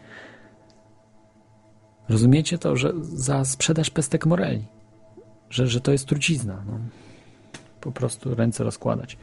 Rozumiecie 2.10 2.58
to, 2.58 2.76
że 2.76 2.94
za 3.02 3.46
sprzedaż 3.46 3.90
pestek 3.90 4.26
Morelli, 4.26 4.66
że, 5.50 5.68
że 5.68 5.82
to 5.82 5.92
jest 5.92 6.06
trucizna. 6.06 6.64
No. 6.68 6.80
Po 7.82 7.92
prostu 7.92 8.36
ręce 8.36 8.64
rozkładać. 8.64 9.18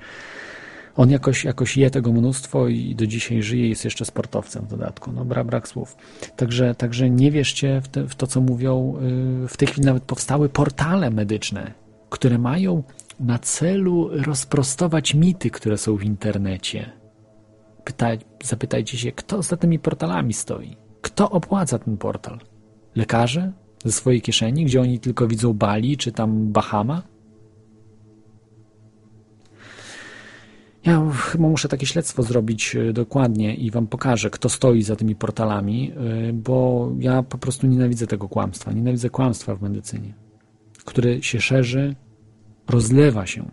On 0.96 1.10
jakoś, 1.10 1.44
jakoś 1.44 1.76
je 1.76 1.90
tego 1.90 2.12
mnóstwo 2.12 2.68
i 2.68 2.94
do 2.94 3.06
dzisiaj 3.06 3.42
żyje, 3.42 3.68
jest 3.68 3.84
jeszcze 3.84 4.04
sportowcem 4.04 4.64
w 4.64 4.68
dodatku. 4.68 5.12
No, 5.12 5.24
brak, 5.24 5.46
brak 5.46 5.68
słów. 5.68 5.96
Także, 6.36 6.74
także 6.74 7.10
nie 7.10 7.30
wierzcie 7.30 7.80
w, 7.80 7.88
te, 7.88 8.08
w 8.08 8.14
to, 8.14 8.26
co 8.26 8.40
mówią. 8.40 8.98
yy, 9.42 9.48
W 9.48 9.56
tej 9.56 9.68
chwili 9.68 9.86
nawet 9.86 10.02
powstały 10.02 10.48
portale 10.48 11.10
medyczne, 11.10 11.72
które 12.10 12.38
mają 12.38 12.82
na 13.20 13.38
celu 13.38 14.08
rozprostować 14.12 15.14
mity, 15.14 15.50
które 15.50 15.78
są 15.78 15.96
w 15.96 16.04
internecie. 16.04 16.92
Pytaj, 17.84 18.18
zapytajcie 18.44 18.98
się, 18.98 19.12
kto 19.12 19.42
za 19.42 19.56
tymi 19.56 19.78
portalami 19.78 20.32
stoi? 20.32 20.76
Kto 21.02 21.30
opłaca 21.30 21.78
ten 21.78 21.96
portal? 21.96 22.38
Lekarze? 22.94 23.52
Ze 23.84 23.92
swojej 23.92 24.22
kieszeni, 24.22 24.64
gdzie 24.64 24.80
oni 24.80 25.00
tylko 25.00 25.28
widzą 25.28 25.52
Bali 25.52 25.96
czy 25.96 26.12
tam 26.12 26.52
Bahama? 26.52 27.02
Ja 30.84 31.10
chyba 31.10 31.48
muszę 31.48 31.68
takie 31.68 31.86
śledztwo 31.86 32.22
zrobić 32.22 32.76
e, 32.76 32.92
dokładnie 32.92 33.54
i 33.54 33.70
wam 33.70 33.86
pokażę, 33.86 34.30
kto 34.30 34.48
stoi 34.48 34.82
za 34.82 34.96
tymi 34.96 35.16
portalami, 35.16 35.92
e, 35.92 36.32
bo 36.32 36.90
ja 36.98 37.22
po 37.22 37.38
prostu 37.38 37.66
nienawidzę 37.66 38.06
tego 38.06 38.28
kłamstwa. 38.28 38.72
Nienawidzę 38.72 39.10
kłamstwa 39.10 39.54
w 39.54 39.62
medycynie, 39.62 40.14
które 40.84 41.22
się 41.22 41.40
szerzy, 41.40 41.94
rozlewa 42.68 43.26
się. 43.26 43.50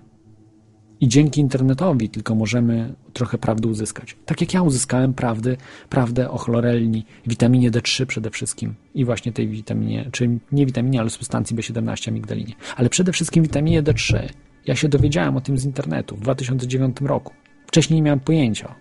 I 0.99 1.07
dzięki 1.07 1.41
internetowi 1.41 2.09
tylko 2.09 2.35
możemy 2.35 2.93
trochę 3.13 3.37
prawdy 3.37 3.67
uzyskać. 3.67 4.17
Tak 4.25 4.41
jak 4.41 4.53
ja 4.53 4.61
uzyskałem 4.61 5.13
prawdy, 5.13 5.57
prawdę 5.89 6.29
o 6.29 6.37
chlorelni, 6.37 7.05
witaminie 7.27 7.71
D3 7.71 8.05
przede 8.05 8.29
wszystkim 8.29 8.75
i 8.95 9.05
właśnie 9.05 9.31
tej 9.31 9.47
witaminie, 9.47 10.09
czy 10.11 10.29
nie 10.51 10.65
witaminie, 10.65 10.99
ale 10.99 11.09
substancji 11.09 11.55
B17 11.55 12.09
amigdalinie. 12.09 12.53
Ale 12.75 12.89
przede 12.89 13.11
wszystkim 13.11 13.43
witaminie 13.43 13.83
D3. 13.83 14.29
Ja 14.65 14.75
się 14.75 14.89
dowiedziałem 14.89 15.37
o 15.37 15.41
tym 15.41 15.57
z 15.57 15.65
internetu 15.65 16.15
w 16.15 16.21
2009 16.21 16.97
roku. 17.01 17.33
Wcześniej 17.67 17.95
nie 17.95 18.03
miałem 18.03 18.19
pojęcia 18.19 18.75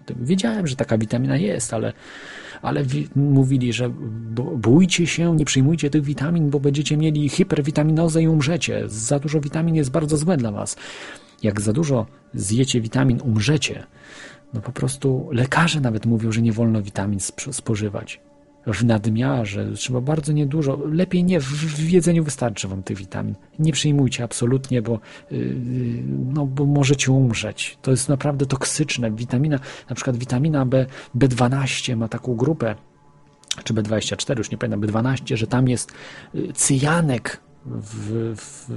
o 0.00 0.04
tym. 0.04 0.16
Wiedziałem, 0.20 0.66
że 0.66 0.76
taka 0.76 0.98
witamina 0.98 1.36
jest, 1.36 1.74
ale, 1.74 1.92
ale 2.64 2.84
wi- 2.84 3.08
mówili, 3.16 3.72
że 3.72 3.90
bójcie 4.56 5.06
się, 5.06 5.36
nie 5.36 5.44
przyjmujcie 5.44 5.90
tych 5.90 6.02
witamin, 6.04 6.50
bo 6.50 6.60
będziecie 6.60 6.96
mieli 6.96 7.28
hiperwitaminozę 7.28 8.22
i 8.22 8.28
umrzecie. 8.28 8.82
Za 8.86 9.18
dużo 9.18 9.40
witamin 9.40 9.74
jest 9.74 9.90
bardzo 9.90 10.16
złe 10.16 10.36
dla 10.36 10.52
was. 10.52 10.76
Jak 11.42 11.60
za 11.60 11.72
dużo 11.72 12.06
zjecie 12.34 12.80
witamin, 12.80 13.20
umrzecie. 13.22 13.86
No 14.54 14.60
po 14.60 14.72
prostu 14.72 15.28
lekarze 15.32 15.80
nawet 15.80 16.06
mówią, 16.06 16.32
że 16.32 16.42
nie 16.42 16.52
wolno 16.52 16.82
witamin 16.82 17.18
sp- 17.30 17.52
spożywać. 17.52 18.20
W 18.66 18.84
nadmiarze 18.84 19.72
trzeba 19.72 20.00
bardzo 20.00 20.32
niedużo. 20.32 20.78
Lepiej 20.92 21.24
nie, 21.24 21.40
w, 21.40 21.90
jedzeniu 21.90 22.24
wystarczy 22.24 22.68
wam 22.68 22.82
tych 22.82 22.98
witamin. 22.98 23.34
Nie 23.58 23.72
przyjmujcie 23.72 24.24
absolutnie, 24.24 24.82
bo, 24.82 25.00
yy, 25.30 25.54
no, 26.34 26.46
bo 26.46 26.66
możecie 26.66 27.12
umrzeć. 27.12 27.78
To 27.82 27.90
jest 27.90 28.08
naprawdę 28.08 28.46
toksyczne. 28.46 29.10
Witamina, 29.10 29.58
na 29.90 29.96
przykład 29.96 30.16
witamina 30.16 30.66
B, 30.66 30.86
B12 31.18 31.96
ma 31.96 32.08
taką 32.08 32.36
grupę, 32.36 32.74
czy 33.64 33.74
B24, 33.74 34.38
już 34.38 34.50
nie 34.50 34.58
pamiętam, 34.58 34.80
B12, 34.80 35.36
że 35.36 35.46
tam 35.46 35.68
jest 35.68 35.92
y, 36.34 36.52
cyjanek 36.52 37.40
w, 37.66 38.34
w, 38.36 38.70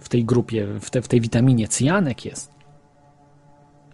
w 0.00 0.08
tej 0.08 0.24
grupie, 0.24 0.66
w, 0.80 0.90
te, 0.90 1.02
w 1.02 1.08
tej 1.08 1.20
witaminie. 1.20 1.68
Cyjanek 1.68 2.24
jest. 2.24 2.50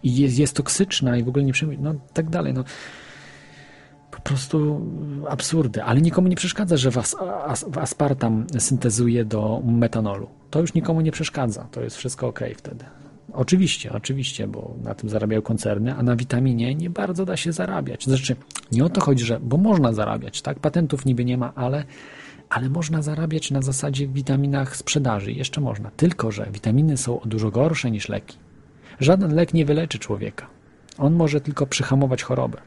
I 0.03 0.15
jest, 0.15 0.39
jest 0.39 0.55
toksyczna 0.55 1.17
i 1.17 1.23
w 1.23 1.27
ogóle 1.27 1.45
nie 1.45 1.53
przyjmuje, 1.53 1.79
no 1.81 1.93
tak 2.13 2.29
dalej. 2.29 2.53
No. 2.53 2.63
Prostu 4.23 4.81
absurdy, 5.29 5.83
ale 5.83 6.01
nikomu 6.01 6.27
nie 6.27 6.35
przeszkadza, 6.35 6.77
że 6.77 6.91
was, 6.91 7.15
aspartam 7.81 8.45
syntezuje 8.59 9.25
do 9.25 9.61
metanolu. 9.65 10.29
To 10.49 10.59
już 10.59 10.73
nikomu 10.73 11.01
nie 11.01 11.11
przeszkadza, 11.11 11.67
to 11.71 11.81
jest 11.81 11.97
wszystko 11.97 12.27
ok 12.27 12.39
wtedy. 12.57 12.85
Oczywiście, 13.33 13.91
oczywiście, 13.91 14.47
bo 14.47 14.75
na 14.83 14.95
tym 14.95 15.09
zarabiają 15.09 15.41
koncerny, 15.41 15.95
a 15.95 16.03
na 16.03 16.15
witaminie 16.15 16.75
nie 16.75 16.89
bardzo 16.89 17.25
da 17.25 17.37
się 17.37 17.51
zarabiać. 17.51 18.05
Znaczy, 18.05 18.35
nie 18.71 18.85
o 18.85 18.89
to 18.89 19.01
chodzi, 19.01 19.25
że, 19.25 19.39
bo 19.39 19.57
można 19.57 19.93
zarabiać, 19.93 20.41
tak? 20.41 20.59
Patentów 20.59 21.05
niby 21.05 21.25
nie 21.25 21.37
ma, 21.37 21.53
ale, 21.55 21.83
ale 22.49 22.69
można 22.69 23.01
zarabiać 23.01 23.51
na 23.51 23.61
zasadzie 23.61 24.07
w 24.07 24.13
witaminach 24.13 24.75
sprzedaży. 24.75 25.31
Jeszcze 25.31 25.61
można. 25.61 25.91
Tylko, 25.91 26.31
że 26.31 26.47
witaminy 26.53 26.97
są 26.97 27.19
dużo 27.25 27.51
gorsze 27.51 27.91
niż 27.91 28.09
leki. 28.09 28.37
Żaden 28.99 29.35
lek 29.35 29.53
nie 29.53 29.65
wyleczy 29.65 29.99
człowieka. 29.99 30.47
On 30.97 31.13
może 31.13 31.41
tylko 31.41 31.65
przyhamować 31.67 32.23
chorobę. 32.23 32.57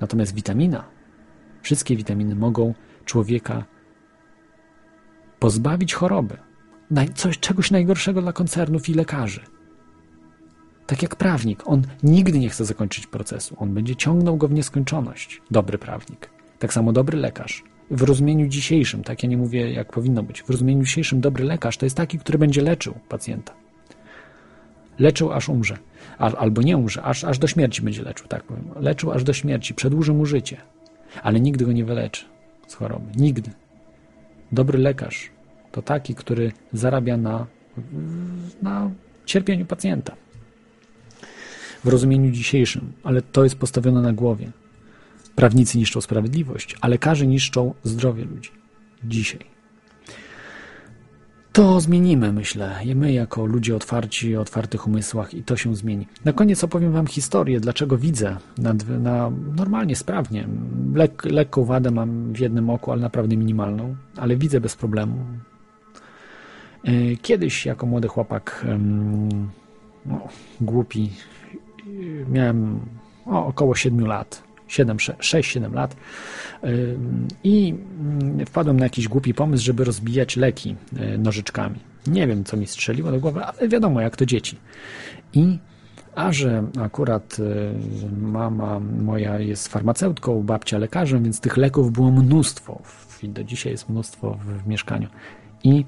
Natomiast 0.00 0.34
witamina, 0.34 0.84
wszystkie 1.62 1.96
witaminy 1.96 2.34
mogą 2.34 2.74
człowieka 3.04 3.64
pozbawić 5.38 5.94
choroby. 5.94 6.36
Coś, 7.14 7.38
czegoś 7.38 7.70
najgorszego 7.70 8.22
dla 8.22 8.32
koncernów 8.32 8.88
i 8.88 8.94
lekarzy. 8.94 9.40
Tak 10.86 11.02
jak 11.02 11.16
prawnik, 11.16 11.62
on 11.66 11.82
nigdy 12.02 12.38
nie 12.38 12.48
chce 12.48 12.64
zakończyć 12.64 13.06
procesu. 13.06 13.56
On 13.58 13.74
będzie 13.74 13.96
ciągnął 13.96 14.36
go 14.36 14.48
w 14.48 14.52
nieskończoność. 14.52 15.42
Dobry 15.50 15.78
prawnik. 15.78 16.30
Tak 16.58 16.72
samo 16.72 16.92
dobry 16.92 17.18
lekarz. 17.18 17.64
W 17.90 18.02
rozumieniu 18.02 18.48
dzisiejszym, 18.48 19.04
tak 19.04 19.22
ja 19.22 19.28
nie 19.28 19.36
mówię 19.36 19.72
jak 19.72 19.92
powinno 19.92 20.22
być, 20.22 20.42
w 20.42 20.50
rozumieniu 20.50 20.84
dzisiejszym 20.84 21.20
dobry 21.20 21.44
lekarz 21.44 21.76
to 21.76 21.86
jest 21.86 21.96
taki, 21.96 22.18
który 22.18 22.38
będzie 22.38 22.62
leczył 22.62 22.94
pacjenta. 23.08 23.54
Leczył 24.98 25.32
aż 25.32 25.48
umrze. 25.48 25.78
Al, 26.20 26.32
albo 26.38 26.62
nie 26.62 26.76
umrze, 26.76 27.02
aż, 27.02 27.24
aż 27.24 27.38
do 27.38 27.46
śmierci 27.46 27.82
będzie 27.82 28.02
leczył, 28.02 28.26
tak 28.26 28.42
powiem. 28.42 28.64
Leczył 28.76 29.12
aż 29.12 29.24
do 29.24 29.32
śmierci, 29.32 29.74
przedłuży 29.74 30.12
mu 30.12 30.26
życie. 30.26 30.56
Ale 31.22 31.40
nigdy 31.40 31.64
go 31.64 31.72
nie 31.72 31.84
wyleczy 31.84 32.24
z 32.66 32.74
choroby. 32.74 33.06
Nigdy. 33.16 33.50
Dobry 34.52 34.78
lekarz 34.78 35.30
to 35.72 35.82
taki, 35.82 36.14
który 36.14 36.52
zarabia 36.72 37.16
na, 37.16 37.46
na 38.62 38.90
cierpieniu 39.26 39.66
pacjenta. 39.66 40.16
W 41.84 41.88
rozumieniu 41.88 42.30
dzisiejszym, 42.30 42.92
ale 43.04 43.22
to 43.22 43.44
jest 43.44 43.56
postawione 43.56 44.02
na 44.02 44.12
głowie. 44.12 44.50
Prawnicy 45.36 45.78
niszczą 45.78 46.00
sprawiedliwość, 46.00 46.76
a 46.80 46.88
lekarze 46.88 47.26
niszczą 47.26 47.74
zdrowie 47.84 48.24
ludzi. 48.24 48.50
Dzisiaj. 49.04 49.49
To 51.52 51.80
zmienimy, 51.80 52.32
myślę. 52.32 52.76
I 52.84 52.94
my, 52.94 53.12
jako 53.12 53.46
ludzie 53.46 53.76
otwarci, 53.76 54.36
o 54.36 54.40
otwartych 54.40 54.86
umysłach, 54.86 55.34
i 55.34 55.42
to 55.42 55.56
się 55.56 55.76
zmieni. 55.76 56.06
Na 56.24 56.32
koniec 56.32 56.64
opowiem 56.64 56.92
Wam 56.92 57.06
historię, 57.06 57.60
dlaczego 57.60 57.98
widzę 57.98 58.36
na, 58.58 58.74
na 58.98 59.30
normalnie, 59.56 59.96
sprawnie. 59.96 60.48
Lek, 60.94 61.24
lekką 61.24 61.64
wadę 61.64 61.90
mam 61.90 62.32
w 62.32 62.38
jednym 62.38 62.70
oku, 62.70 62.92
ale 62.92 63.00
naprawdę 63.00 63.36
minimalną, 63.36 63.96
ale 64.16 64.36
widzę 64.36 64.60
bez 64.60 64.76
problemu. 64.76 65.16
Yy, 66.84 67.16
Kiedyś, 67.16 67.66
jako 67.66 67.86
młody 67.86 68.08
chłopak, 68.08 68.66
no, 70.06 70.28
głupi, 70.60 71.10
miałem 72.28 72.80
około 73.26 73.74
7 73.74 74.06
lat. 74.06 74.49
6-7 74.70 75.74
lat 75.74 75.96
Ym, 76.64 77.28
i 77.44 77.74
wpadłem 78.46 78.76
na 78.76 78.84
jakiś 78.84 79.08
głupi 79.08 79.34
pomysł, 79.34 79.64
żeby 79.64 79.84
rozbijać 79.84 80.36
leki 80.36 80.76
y, 81.14 81.18
nożyczkami. 81.18 81.76
Nie 82.06 82.26
wiem, 82.26 82.44
co 82.44 82.56
mi 82.56 82.66
strzeliło 82.66 83.10
do 83.10 83.20
głowy, 83.20 83.44
ale 83.44 83.68
wiadomo, 83.68 84.00
jak 84.00 84.16
to 84.16 84.26
dzieci. 84.26 84.58
I 85.32 85.58
a 86.14 86.32
że 86.32 86.64
akurat 86.80 87.38
y, 87.38 87.74
mama 88.20 88.80
moja 88.80 89.38
jest 89.38 89.68
farmaceutką, 89.68 90.42
babcia 90.42 90.78
lekarzem, 90.78 91.22
więc 91.22 91.40
tych 91.40 91.56
leków 91.56 91.92
było 91.92 92.10
mnóstwo. 92.10 92.82
Do 93.22 93.44
dzisiaj 93.44 93.72
jest 93.72 93.88
mnóstwo 93.88 94.38
w, 94.44 94.62
w 94.62 94.66
mieszkaniu. 94.66 95.08
I 95.64 95.84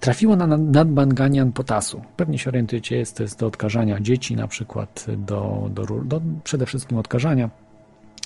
trafiło 0.00 0.36
na 0.36 0.46
nadbanganian 0.46 1.52
potasu. 1.52 2.02
Pewnie 2.16 2.38
się 2.38 2.50
orientujecie, 2.50 2.96
jest 2.96 3.16
to 3.16 3.22
jest 3.22 3.38
do 3.40 3.46
odkażania 3.46 4.00
dzieci, 4.00 4.36
na 4.36 4.48
przykład 4.48 5.06
do, 5.16 5.70
do, 5.70 5.84
do 6.04 6.20
przede 6.44 6.66
wszystkim 6.66 6.98
odkażania 6.98 7.50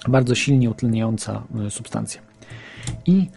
bardzo 0.08 0.34
silnie 0.34 0.70
utleniająca 0.70 1.42
y, 1.66 1.70
substancja. 1.70 2.20
I 3.06 3.28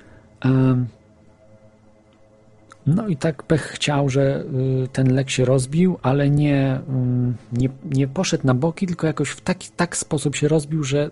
no 2.86 3.08
i 3.08 3.18
tak 3.18 3.44
pech 3.44 3.62
chciał, 3.62 4.10
że 4.10 4.44
y, 4.84 4.88
ten 4.88 5.14
lek 5.14 5.30
się 5.30 5.46
rozbił, 5.46 6.00
ale 6.02 6.30
nie, 6.30 6.80
ym, 6.90 7.36
nie, 7.52 7.70
nie 7.86 8.08
poszedł 8.08 8.48
na 8.48 8.54
boki, 8.54 8.88
tylko 8.88 9.08
jakoś 9.08 9.30
w 9.30 9.42
taki 9.42 9.70
tak 9.76 9.98
sposób 9.98 10.36
się 10.36 10.48
rozbił, 10.48 10.84
że 10.84 11.10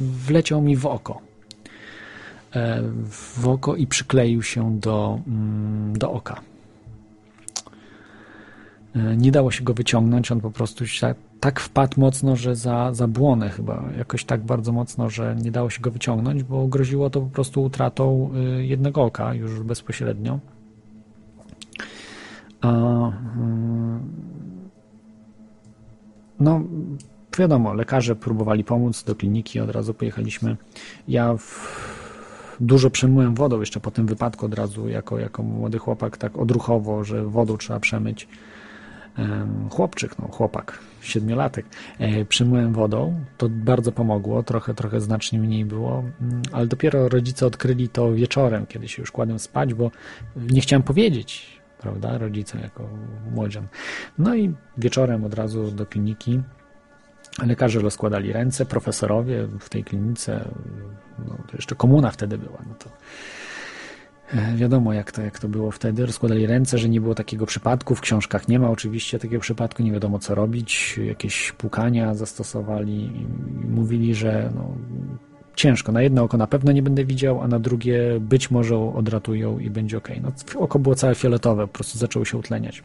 wleciał 0.00 0.62
mi 0.62 0.76
w 0.76 0.86
oko. 0.86 1.20
E, 2.54 2.82
W 3.10 3.48
oko 3.48 3.76
i 3.76 3.86
przykleił 3.86 4.42
się 4.42 4.80
do, 4.80 5.20
mm, 5.26 5.98
do 5.98 6.12
oka. 6.12 6.40
E, 8.96 9.16
Nie 9.16 9.32
dało 9.32 9.50
się 9.50 9.64
go 9.64 9.74
wyciągnąć, 9.74 10.32
on 10.32 10.40
po 10.40 10.50
prostu 10.50 10.86
się 10.86 11.14
tak, 11.40 11.60
wpadł 11.60 12.00
mocno, 12.00 12.36
że 12.36 12.56
za, 12.56 12.94
za 12.94 13.08
błonę 13.08 13.50
chyba, 13.50 13.84
jakoś 13.98 14.24
tak 14.24 14.44
bardzo 14.44 14.72
mocno, 14.72 15.10
że 15.10 15.36
nie 15.42 15.50
dało 15.50 15.70
się 15.70 15.80
go 15.80 15.90
wyciągnąć, 15.90 16.42
bo 16.42 16.66
groziło 16.66 17.10
to 17.10 17.20
po 17.20 17.26
prostu 17.26 17.62
utratą 17.62 18.30
y, 18.58 18.66
jednego 18.66 19.02
oka 19.02 19.34
już 19.34 19.62
bezpośrednio. 19.62 20.38
A, 22.60 22.68
mm, 23.36 24.00
no, 26.40 26.60
wiadomo, 27.38 27.74
lekarze 27.74 28.16
próbowali 28.16 28.64
pomóc, 28.64 29.04
do 29.04 29.14
kliniki 29.14 29.60
od 29.60 29.70
razu 29.70 29.94
pojechaliśmy. 29.94 30.56
Ja 31.08 31.36
w, 31.36 31.78
dużo 32.60 32.90
przemyłem 32.90 33.34
wodą 33.34 33.60
jeszcze 33.60 33.80
po 33.80 33.90
tym 33.90 34.06
wypadku 34.06 34.46
od 34.46 34.54
razu, 34.54 34.88
jako, 34.88 35.18
jako 35.18 35.42
młody 35.42 35.78
chłopak, 35.78 36.16
tak 36.16 36.38
odruchowo, 36.38 37.04
że 37.04 37.24
wodą 37.24 37.56
trzeba 37.56 37.80
przemyć. 37.80 38.28
Chłopczyk, 39.70 40.18
no 40.18 40.28
chłopak, 40.28 40.78
siedmiolatek, 41.00 41.66
e, 41.98 42.24
przemyłem 42.24 42.72
wodą, 42.72 43.24
to 43.38 43.48
bardzo 43.48 43.92
pomogło, 43.92 44.42
trochę, 44.42 44.74
trochę 44.74 45.00
znacznie 45.00 45.38
mniej 45.38 45.64
było, 45.64 46.04
mm, 46.20 46.42
ale 46.52 46.66
dopiero 46.66 47.08
rodzice 47.08 47.46
odkryli 47.46 47.88
to 47.88 48.12
wieczorem, 48.12 48.66
kiedy 48.66 48.88
się 48.88 49.02
już 49.02 49.10
kładłem 49.12 49.38
spać, 49.38 49.74
bo 49.74 49.90
nie 50.36 50.60
chciałem 50.60 50.82
powiedzieć, 50.82 51.60
prawda, 51.78 52.18
rodzicom 52.18 52.60
jako 52.60 52.88
młodzian. 53.34 53.66
No 54.18 54.34
i 54.34 54.54
wieczorem 54.78 55.24
od 55.24 55.34
razu 55.34 55.70
do 55.70 55.86
kliniki, 55.86 56.40
Lekarze 57.46 57.80
rozkładali 57.80 58.32
ręce, 58.32 58.66
profesorowie 58.66 59.48
w 59.60 59.68
tej 59.68 59.84
klinice, 59.84 60.48
no 61.18 61.36
to 61.46 61.56
jeszcze 61.56 61.74
komuna 61.74 62.10
wtedy 62.10 62.38
była, 62.38 62.58
no 62.68 62.74
to 62.74 62.90
wiadomo 64.54 64.92
jak 64.92 65.12
to, 65.12 65.22
jak 65.22 65.38
to 65.38 65.48
było 65.48 65.70
wtedy, 65.70 66.06
rozkładali 66.06 66.46
ręce, 66.46 66.78
że 66.78 66.88
nie 66.88 67.00
było 67.00 67.14
takiego 67.14 67.46
przypadku, 67.46 67.94
w 67.94 68.00
książkach 68.00 68.48
nie 68.48 68.58
ma 68.58 68.70
oczywiście 68.70 69.18
takiego 69.18 69.40
przypadku, 69.40 69.82
nie 69.82 69.92
wiadomo 69.92 70.18
co 70.18 70.34
robić, 70.34 71.00
jakieś 71.04 71.52
pukania 71.52 72.14
zastosowali 72.14 73.26
mówili, 73.68 74.14
że 74.14 74.50
no, 74.54 74.74
ciężko, 75.54 75.92
na 75.92 76.02
jedno 76.02 76.22
oko 76.22 76.36
na 76.36 76.46
pewno 76.46 76.72
nie 76.72 76.82
będę 76.82 77.04
widział, 77.04 77.42
a 77.42 77.48
na 77.48 77.58
drugie 77.58 78.20
być 78.20 78.50
może 78.50 78.78
odratują 78.78 79.58
i 79.58 79.70
będzie 79.70 79.98
ok. 79.98 80.08
No, 80.22 80.32
oko 80.60 80.78
było 80.78 80.94
całe 80.94 81.14
fioletowe, 81.14 81.66
po 81.66 81.72
prostu 81.72 81.98
zaczęło 81.98 82.24
się 82.24 82.38
utleniać. 82.38 82.82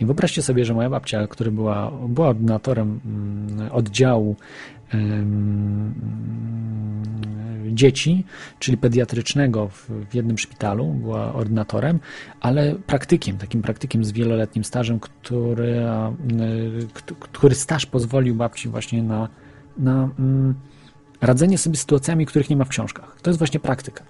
I 0.00 0.06
wyobraźcie 0.06 0.42
sobie, 0.42 0.64
że 0.64 0.74
moja 0.74 0.90
babcia, 0.90 1.26
która 1.26 1.50
była, 1.50 1.92
była 2.08 2.28
ordynatorem 2.28 3.00
mm, 3.04 3.72
oddziału 3.72 4.36
dzieci, 7.74 8.24
czyli 8.58 8.76
pediatrycznego 8.76 9.68
w, 9.68 9.90
jednym 10.14 10.38
szpitalu, 10.38 10.86
była 10.94 11.34
ordynatorem, 11.34 12.00
ale 12.40 12.74
praktykiem, 12.74 13.38
takim 13.38 13.62
praktykiem 13.62 14.04
z 14.04 14.12
wieloletnim 14.12 14.64
stażem, 14.64 15.00
który, 15.00 15.86
k- 16.94 17.14
który 17.20 17.54
staż 17.54 17.86
pozwolił 17.86 18.34
babci 18.34 18.68
właśnie 18.68 19.02
na, 19.02 19.28
na 19.78 20.08
mm, 20.18 20.54
radzenie 21.20 21.58
sobie 21.58 21.76
z 21.76 21.80
sytuacjami, 21.80 22.26
których 22.26 22.50
nie 22.50 22.56
ma 22.56 22.64
w 22.64 22.68
książkach. 22.68 23.16
To 23.22 23.30
jest 23.30 23.38
właśnie 23.38 23.60
praktyka 23.60 24.04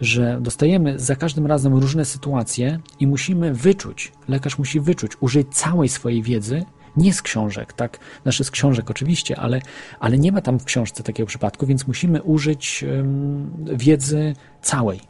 że 0.00 0.38
dostajemy 0.40 0.98
za 0.98 1.16
każdym 1.16 1.46
razem 1.46 1.74
różne 1.74 2.04
sytuacje 2.04 2.78
i 3.00 3.06
musimy 3.06 3.54
wyczuć, 3.54 4.12
lekarz 4.28 4.58
musi 4.58 4.80
wyczuć, 4.80 5.12
użyć 5.20 5.48
całej 5.50 5.88
swojej 5.88 6.22
wiedzy, 6.22 6.64
nie 6.96 7.12
z 7.12 7.22
książek, 7.22 7.72
tak, 7.72 7.98
znaczy 8.22 8.44
z 8.44 8.50
książek 8.50 8.90
oczywiście, 8.90 9.36
ale, 9.36 9.60
ale 10.00 10.18
nie 10.18 10.32
ma 10.32 10.40
tam 10.40 10.58
w 10.58 10.64
książce 10.64 11.02
takiego 11.02 11.26
przypadku, 11.26 11.66
więc 11.66 11.86
musimy 11.86 12.22
użyć 12.22 12.84
wiedzy 13.76 14.34
całej 14.62 15.00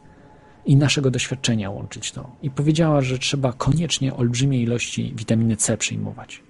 i 0.65 0.75
naszego 0.75 1.11
doświadczenia 1.11 1.69
łączyć 1.69 2.11
to. 2.11 2.31
I 2.41 2.49
powiedziała, 2.49 3.01
że 3.01 3.19
trzeba 3.19 3.53
koniecznie 3.53 4.13
olbrzymie 4.13 4.61
ilości 4.61 5.13
witaminy 5.15 5.55
C 5.55 5.77
przyjmować. 5.77 6.43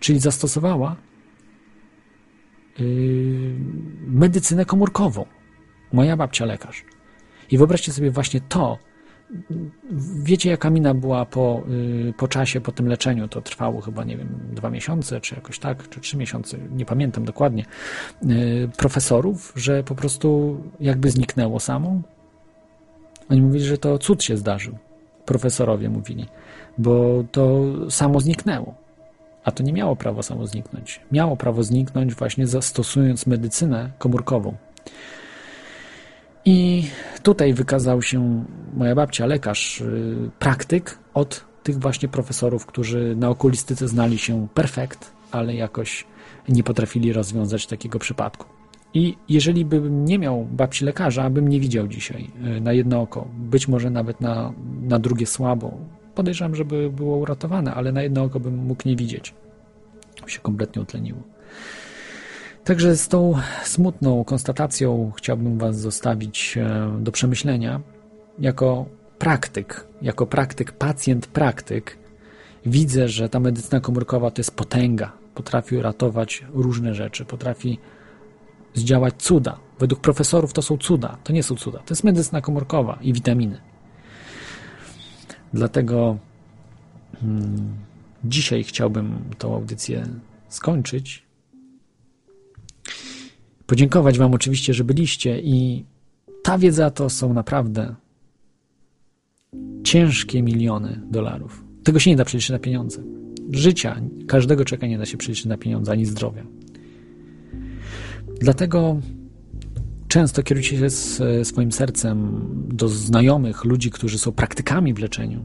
Czyli 0.00 0.18
zastosowała 0.18 0.96
yy, 2.78 2.86
medycynę 4.06 4.64
komórkową. 4.64 5.26
Moja 5.92 6.16
babcia 6.16 6.44
lekarz. 6.44 6.84
I 7.50 7.58
wyobraźcie 7.58 7.92
sobie 7.92 8.10
właśnie 8.10 8.40
to. 8.40 8.78
Wiecie, 10.22 10.50
jaka 10.50 10.70
mina 10.70 10.94
była 10.94 11.26
po, 11.26 11.62
y, 12.08 12.12
po 12.16 12.28
czasie, 12.28 12.60
po 12.60 12.72
tym 12.72 12.88
leczeniu? 12.88 13.28
To 13.28 13.40
trwało 13.40 13.80
chyba, 13.80 14.04
nie 14.04 14.16
wiem, 14.16 14.28
dwa 14.52 14.70
miesiące, 14.70 15.20
czy 15.20 15.34
jakoś 15.34 15.58
tak, 15.58 15.88
czy 15.88 16.00
trzy 16.00 16.16
miesiące, 16.16 16.58
nie 16.70 16.84
pamiętam 16.84 17.24
dokładnie. 17.24 17.64
Y, 18.24 18.70
Profesorów, 18.76 19.52
że 19.56 19.82
po 19.84 19.94
prostu 19.94 20.56
jakby 20.80 21.10
zniknęło 21.10 21.60
samo. 21.60 22.00
Oni 23.30 23.42
mówili, 23.42 23.64
że 23.64 23.78
to 23.78 23.98
cud 23.98 24.22
się 24.22 24.36
zdarzył. 24.36 24.78
Profesorowie 25.24 25.90
mówili, 25.90 26.26
bo 26.78 27.24
to 27.32 27.64
samo 27.90 28.20
zniknęło. 28.20 28.74
A 29.44 29.50
to 29.50 29.62
nie 29.62 29.72
miało 29.72 29.96
prawo 29.96 30.22
samo 30.22 30.46
zniknąć. 30.46 31.00
Miało 31.12 31.36
prawo 31.36 31.62
zniknąć 31.62 32.14
właśnie 32.14 32.46
zastosując 32.46 33.26
medycynę 33.26 33.90
komórkową. 33.98 34.56
I 36.48 36.84
tutaj 37.22 37.54
wykazał 37.54 38.02
się 38.02 38.44
moja 38.76 38.94
babcia, 38.94 39.26
lekarz, 39.26 39.80
yy, 39.80 40.30
praktyk 40.38 40.98
od 41.14 41.44
tych 41.62 41.78
właśnie 41.78 42.08
profesorów, 42.08 42.66
którzy 42.66 43.16
na 43.16 43.28
okulistyce 43.28 43.88
znali 43.88 44.18
się 44.18 44.48
perfekt, 44.54 45.12
ale 45.30 45.54
jakoś 45.54 46.04
nie 46.48 46.62
potrafili 46.62 47.12
rozwiązać 47.12 47.66
takiego 47.66 47.98
przypadku. 47.98 48.46
I 48.94 49.16
jeżeli 49.28 49.64
bym 49.64 50.04
nie 50.04 50.18
miał 50.18 50.44
babci 50.44 50.84
lekarza, 50.84 51.30
bym 51.30 51.48
nie 51.48 51.60
widział 51.60 51.88
dzisiaj 51.88 52.30
yy, 52.42 52.60
na 52.60 52.72
jedno 52.72 53.00
oko, 53.00 53.28
być 53.34 53.68
może 53.68 53.90
nawet 53.90 54.20
na, 54.20 54.52
na 54.82 54.98
drugie 54.98 55.26
słabo. 55.26 55.72
Podejrzewam, 56.14 56.54
żeby 56.54 56.90
było 56.90 57.16
uratowane, 57.16 57.74
ale 57.74 57.92
na 57.92 58.02
jedno 58.02 58.22
oko 58.22 58.40
bym 58.40 58.56
mógł 58.56 58.88
nie 58.88 58.96
widzieć. 58.96 59.34
Się 60.26 60.40
kompletnie 60.40 60.82
utleniło. 60.82 61.18
Także 62.68 62.96
z 62.96 63.08
tą 63.08 63.34
smutną 63.64 64.24
konstatacją 64.24 65.12
chciałbym 65.16 65.58
Was 65.58 65.80
zostawić 65.80 66.58
e, 66.58 66.90
do 67.00 67.12
przemyślenia. 67.12 67.80
Jako 68.38 68.86
praktyk, 69.18 69.86
jako 70.02 70.26
praktyk, 70.26 70.72
pacjent, 70.72 71.26
praktyk, 71.26 71.98
widzę, 72.66 73.08
że 73.08 73.28
ta 73.28 73.40
medycyna 73.40 73.80
komórkowa 73.80 74.30
to 74.30 74.40
jest 74.40 74.56
potęga. 74.56 75.12
Potrafi 75.34 75.76
uratować 75.76 76.44
różne 76.52 76.94
rzeczy, 76.94 77.24
potrafi 77.24 77.78
zdziałać 78.74 79.14
cuda. 79.18 79.58
Według 79.78 80.00
profesorów 80.00 80.52
to 80.52 80.62
są 80.62 80.78
cuda, 80.78 81.16
to 81.24 81.32
nie 81.32 81.42
są 81.42 81.56
cuda. 81.56 81.78
To 81.78 81.90
jest 81.90 82.04
medycyna 82.04 82.40
komórkowa 82.40 82.98
i 83.02 83.12
witaminy. 83.12 83.60
Dlatego 85.52 86.18
hmm, 87.20 87.76
dzisiaj 88.24 88.64
chciałbym 88.64 89.18
tą 89.38 89.54
audycję 89.54 90.06
skończyć 90.48 91.27
podziękować 93.68 94.18
Wam 94.18 94.34
oczywiście, 94.34 94.74
że 94.74 94.84
byliście 94.84 95.40
i 95.40 95.84
ta 96.42 96.58
wiedza 96.58 96.90
to 96.90 97.10
są 97.10 97.32
naprawdę 97.34 97.94
ciężkie 99.84 100.42
miliony 100.42 101.00
dolarów. 101.10 101.64
Tego 101.84 101.98
się 101.98 102.10
nie 102.10 102.16
da 102.16 102.24
przeliczyć 102.24 102.50
na 102.50 102.58
pieniądze. 102.58 103.02
Życia 103.52 104.00
każdego 104.26 104.64
czeka 104.64 104.86
nie 104.86 104.98
da 104.98 105.06
się 105.06 105.16
przeliczyć 105.16 105.46
na 105.46 105.58
pieniądze, 105.58 105.92
ani 105.92 106.04
zdrowia. 106.04 106.42
Dlatego 108.40 109.00
często 110.08 110.42
kierujcie 110.42 110.78
się 110.78 110.90
swoim 111.44 111.72
sercem 111.72 112.46
do 112.68 112.88
znajomych, 112.88 113.64
ludzi, 113.64 113.90
którzy 113.90 114.18
są 114.18 114.32
praktykami 114.32 114.94
w 114.94 114.98
leczeniu. 114.98 115.44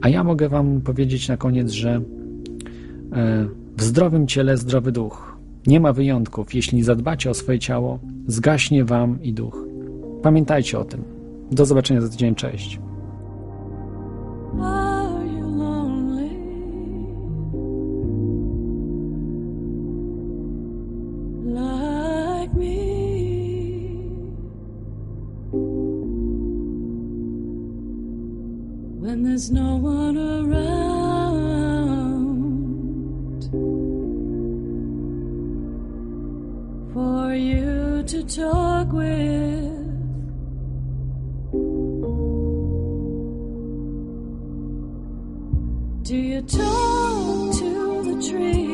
A 0.00 0.08
ja 0.08 0.24
mogę 0.24 0.48
Wam 0.48 0.80
powiedzieć 0.80 1.28
na 1.28 1.36
koniec, 1.36 1.70
że 1.70 2.00
w 3.76 3.82
zdrowym 3.82 4.26
ciele 4.26 4.56
zdrowy 4.56 4.92
duch. 4.92 5.27
Nie 5.66 5.80
ma 5.80 5.92
wyjątków. 5.92 6.54
Jeśli 6.54 6.82
zadbacie 6.82 7.30
o 7.30 7.34
swoje 7.34 7.58
ciało, 7.58 7.98
zgaśnie 8.26 8.84
wam 8.84 9.22
i 9.22 9.32
duch. 9.32 9.64
Pamiętajcie 10.22 10.78
o 10.78 10.84
tym. 10.84 11.04
Do 11.50 11.66
zobaczenia 11.66 12.00
za 12.00 12.08
tydzień. 12.08 12.34
Cześć. 12.34 12.80
There's 29.38 29.52
no 29.52 29.76
one 29.76 30.18
around 30.18 30.77
for 37.08 37.34
you 37.34 38.02
to 38.02 38.22
talk 38.24 38.92
with. 38.92 39.78
Do 46.08 46.16
you 46.16 46.42
talk 46.42 47.58
to 47.60 47.70
the 48.08 48.16
trees? 48.28 48.67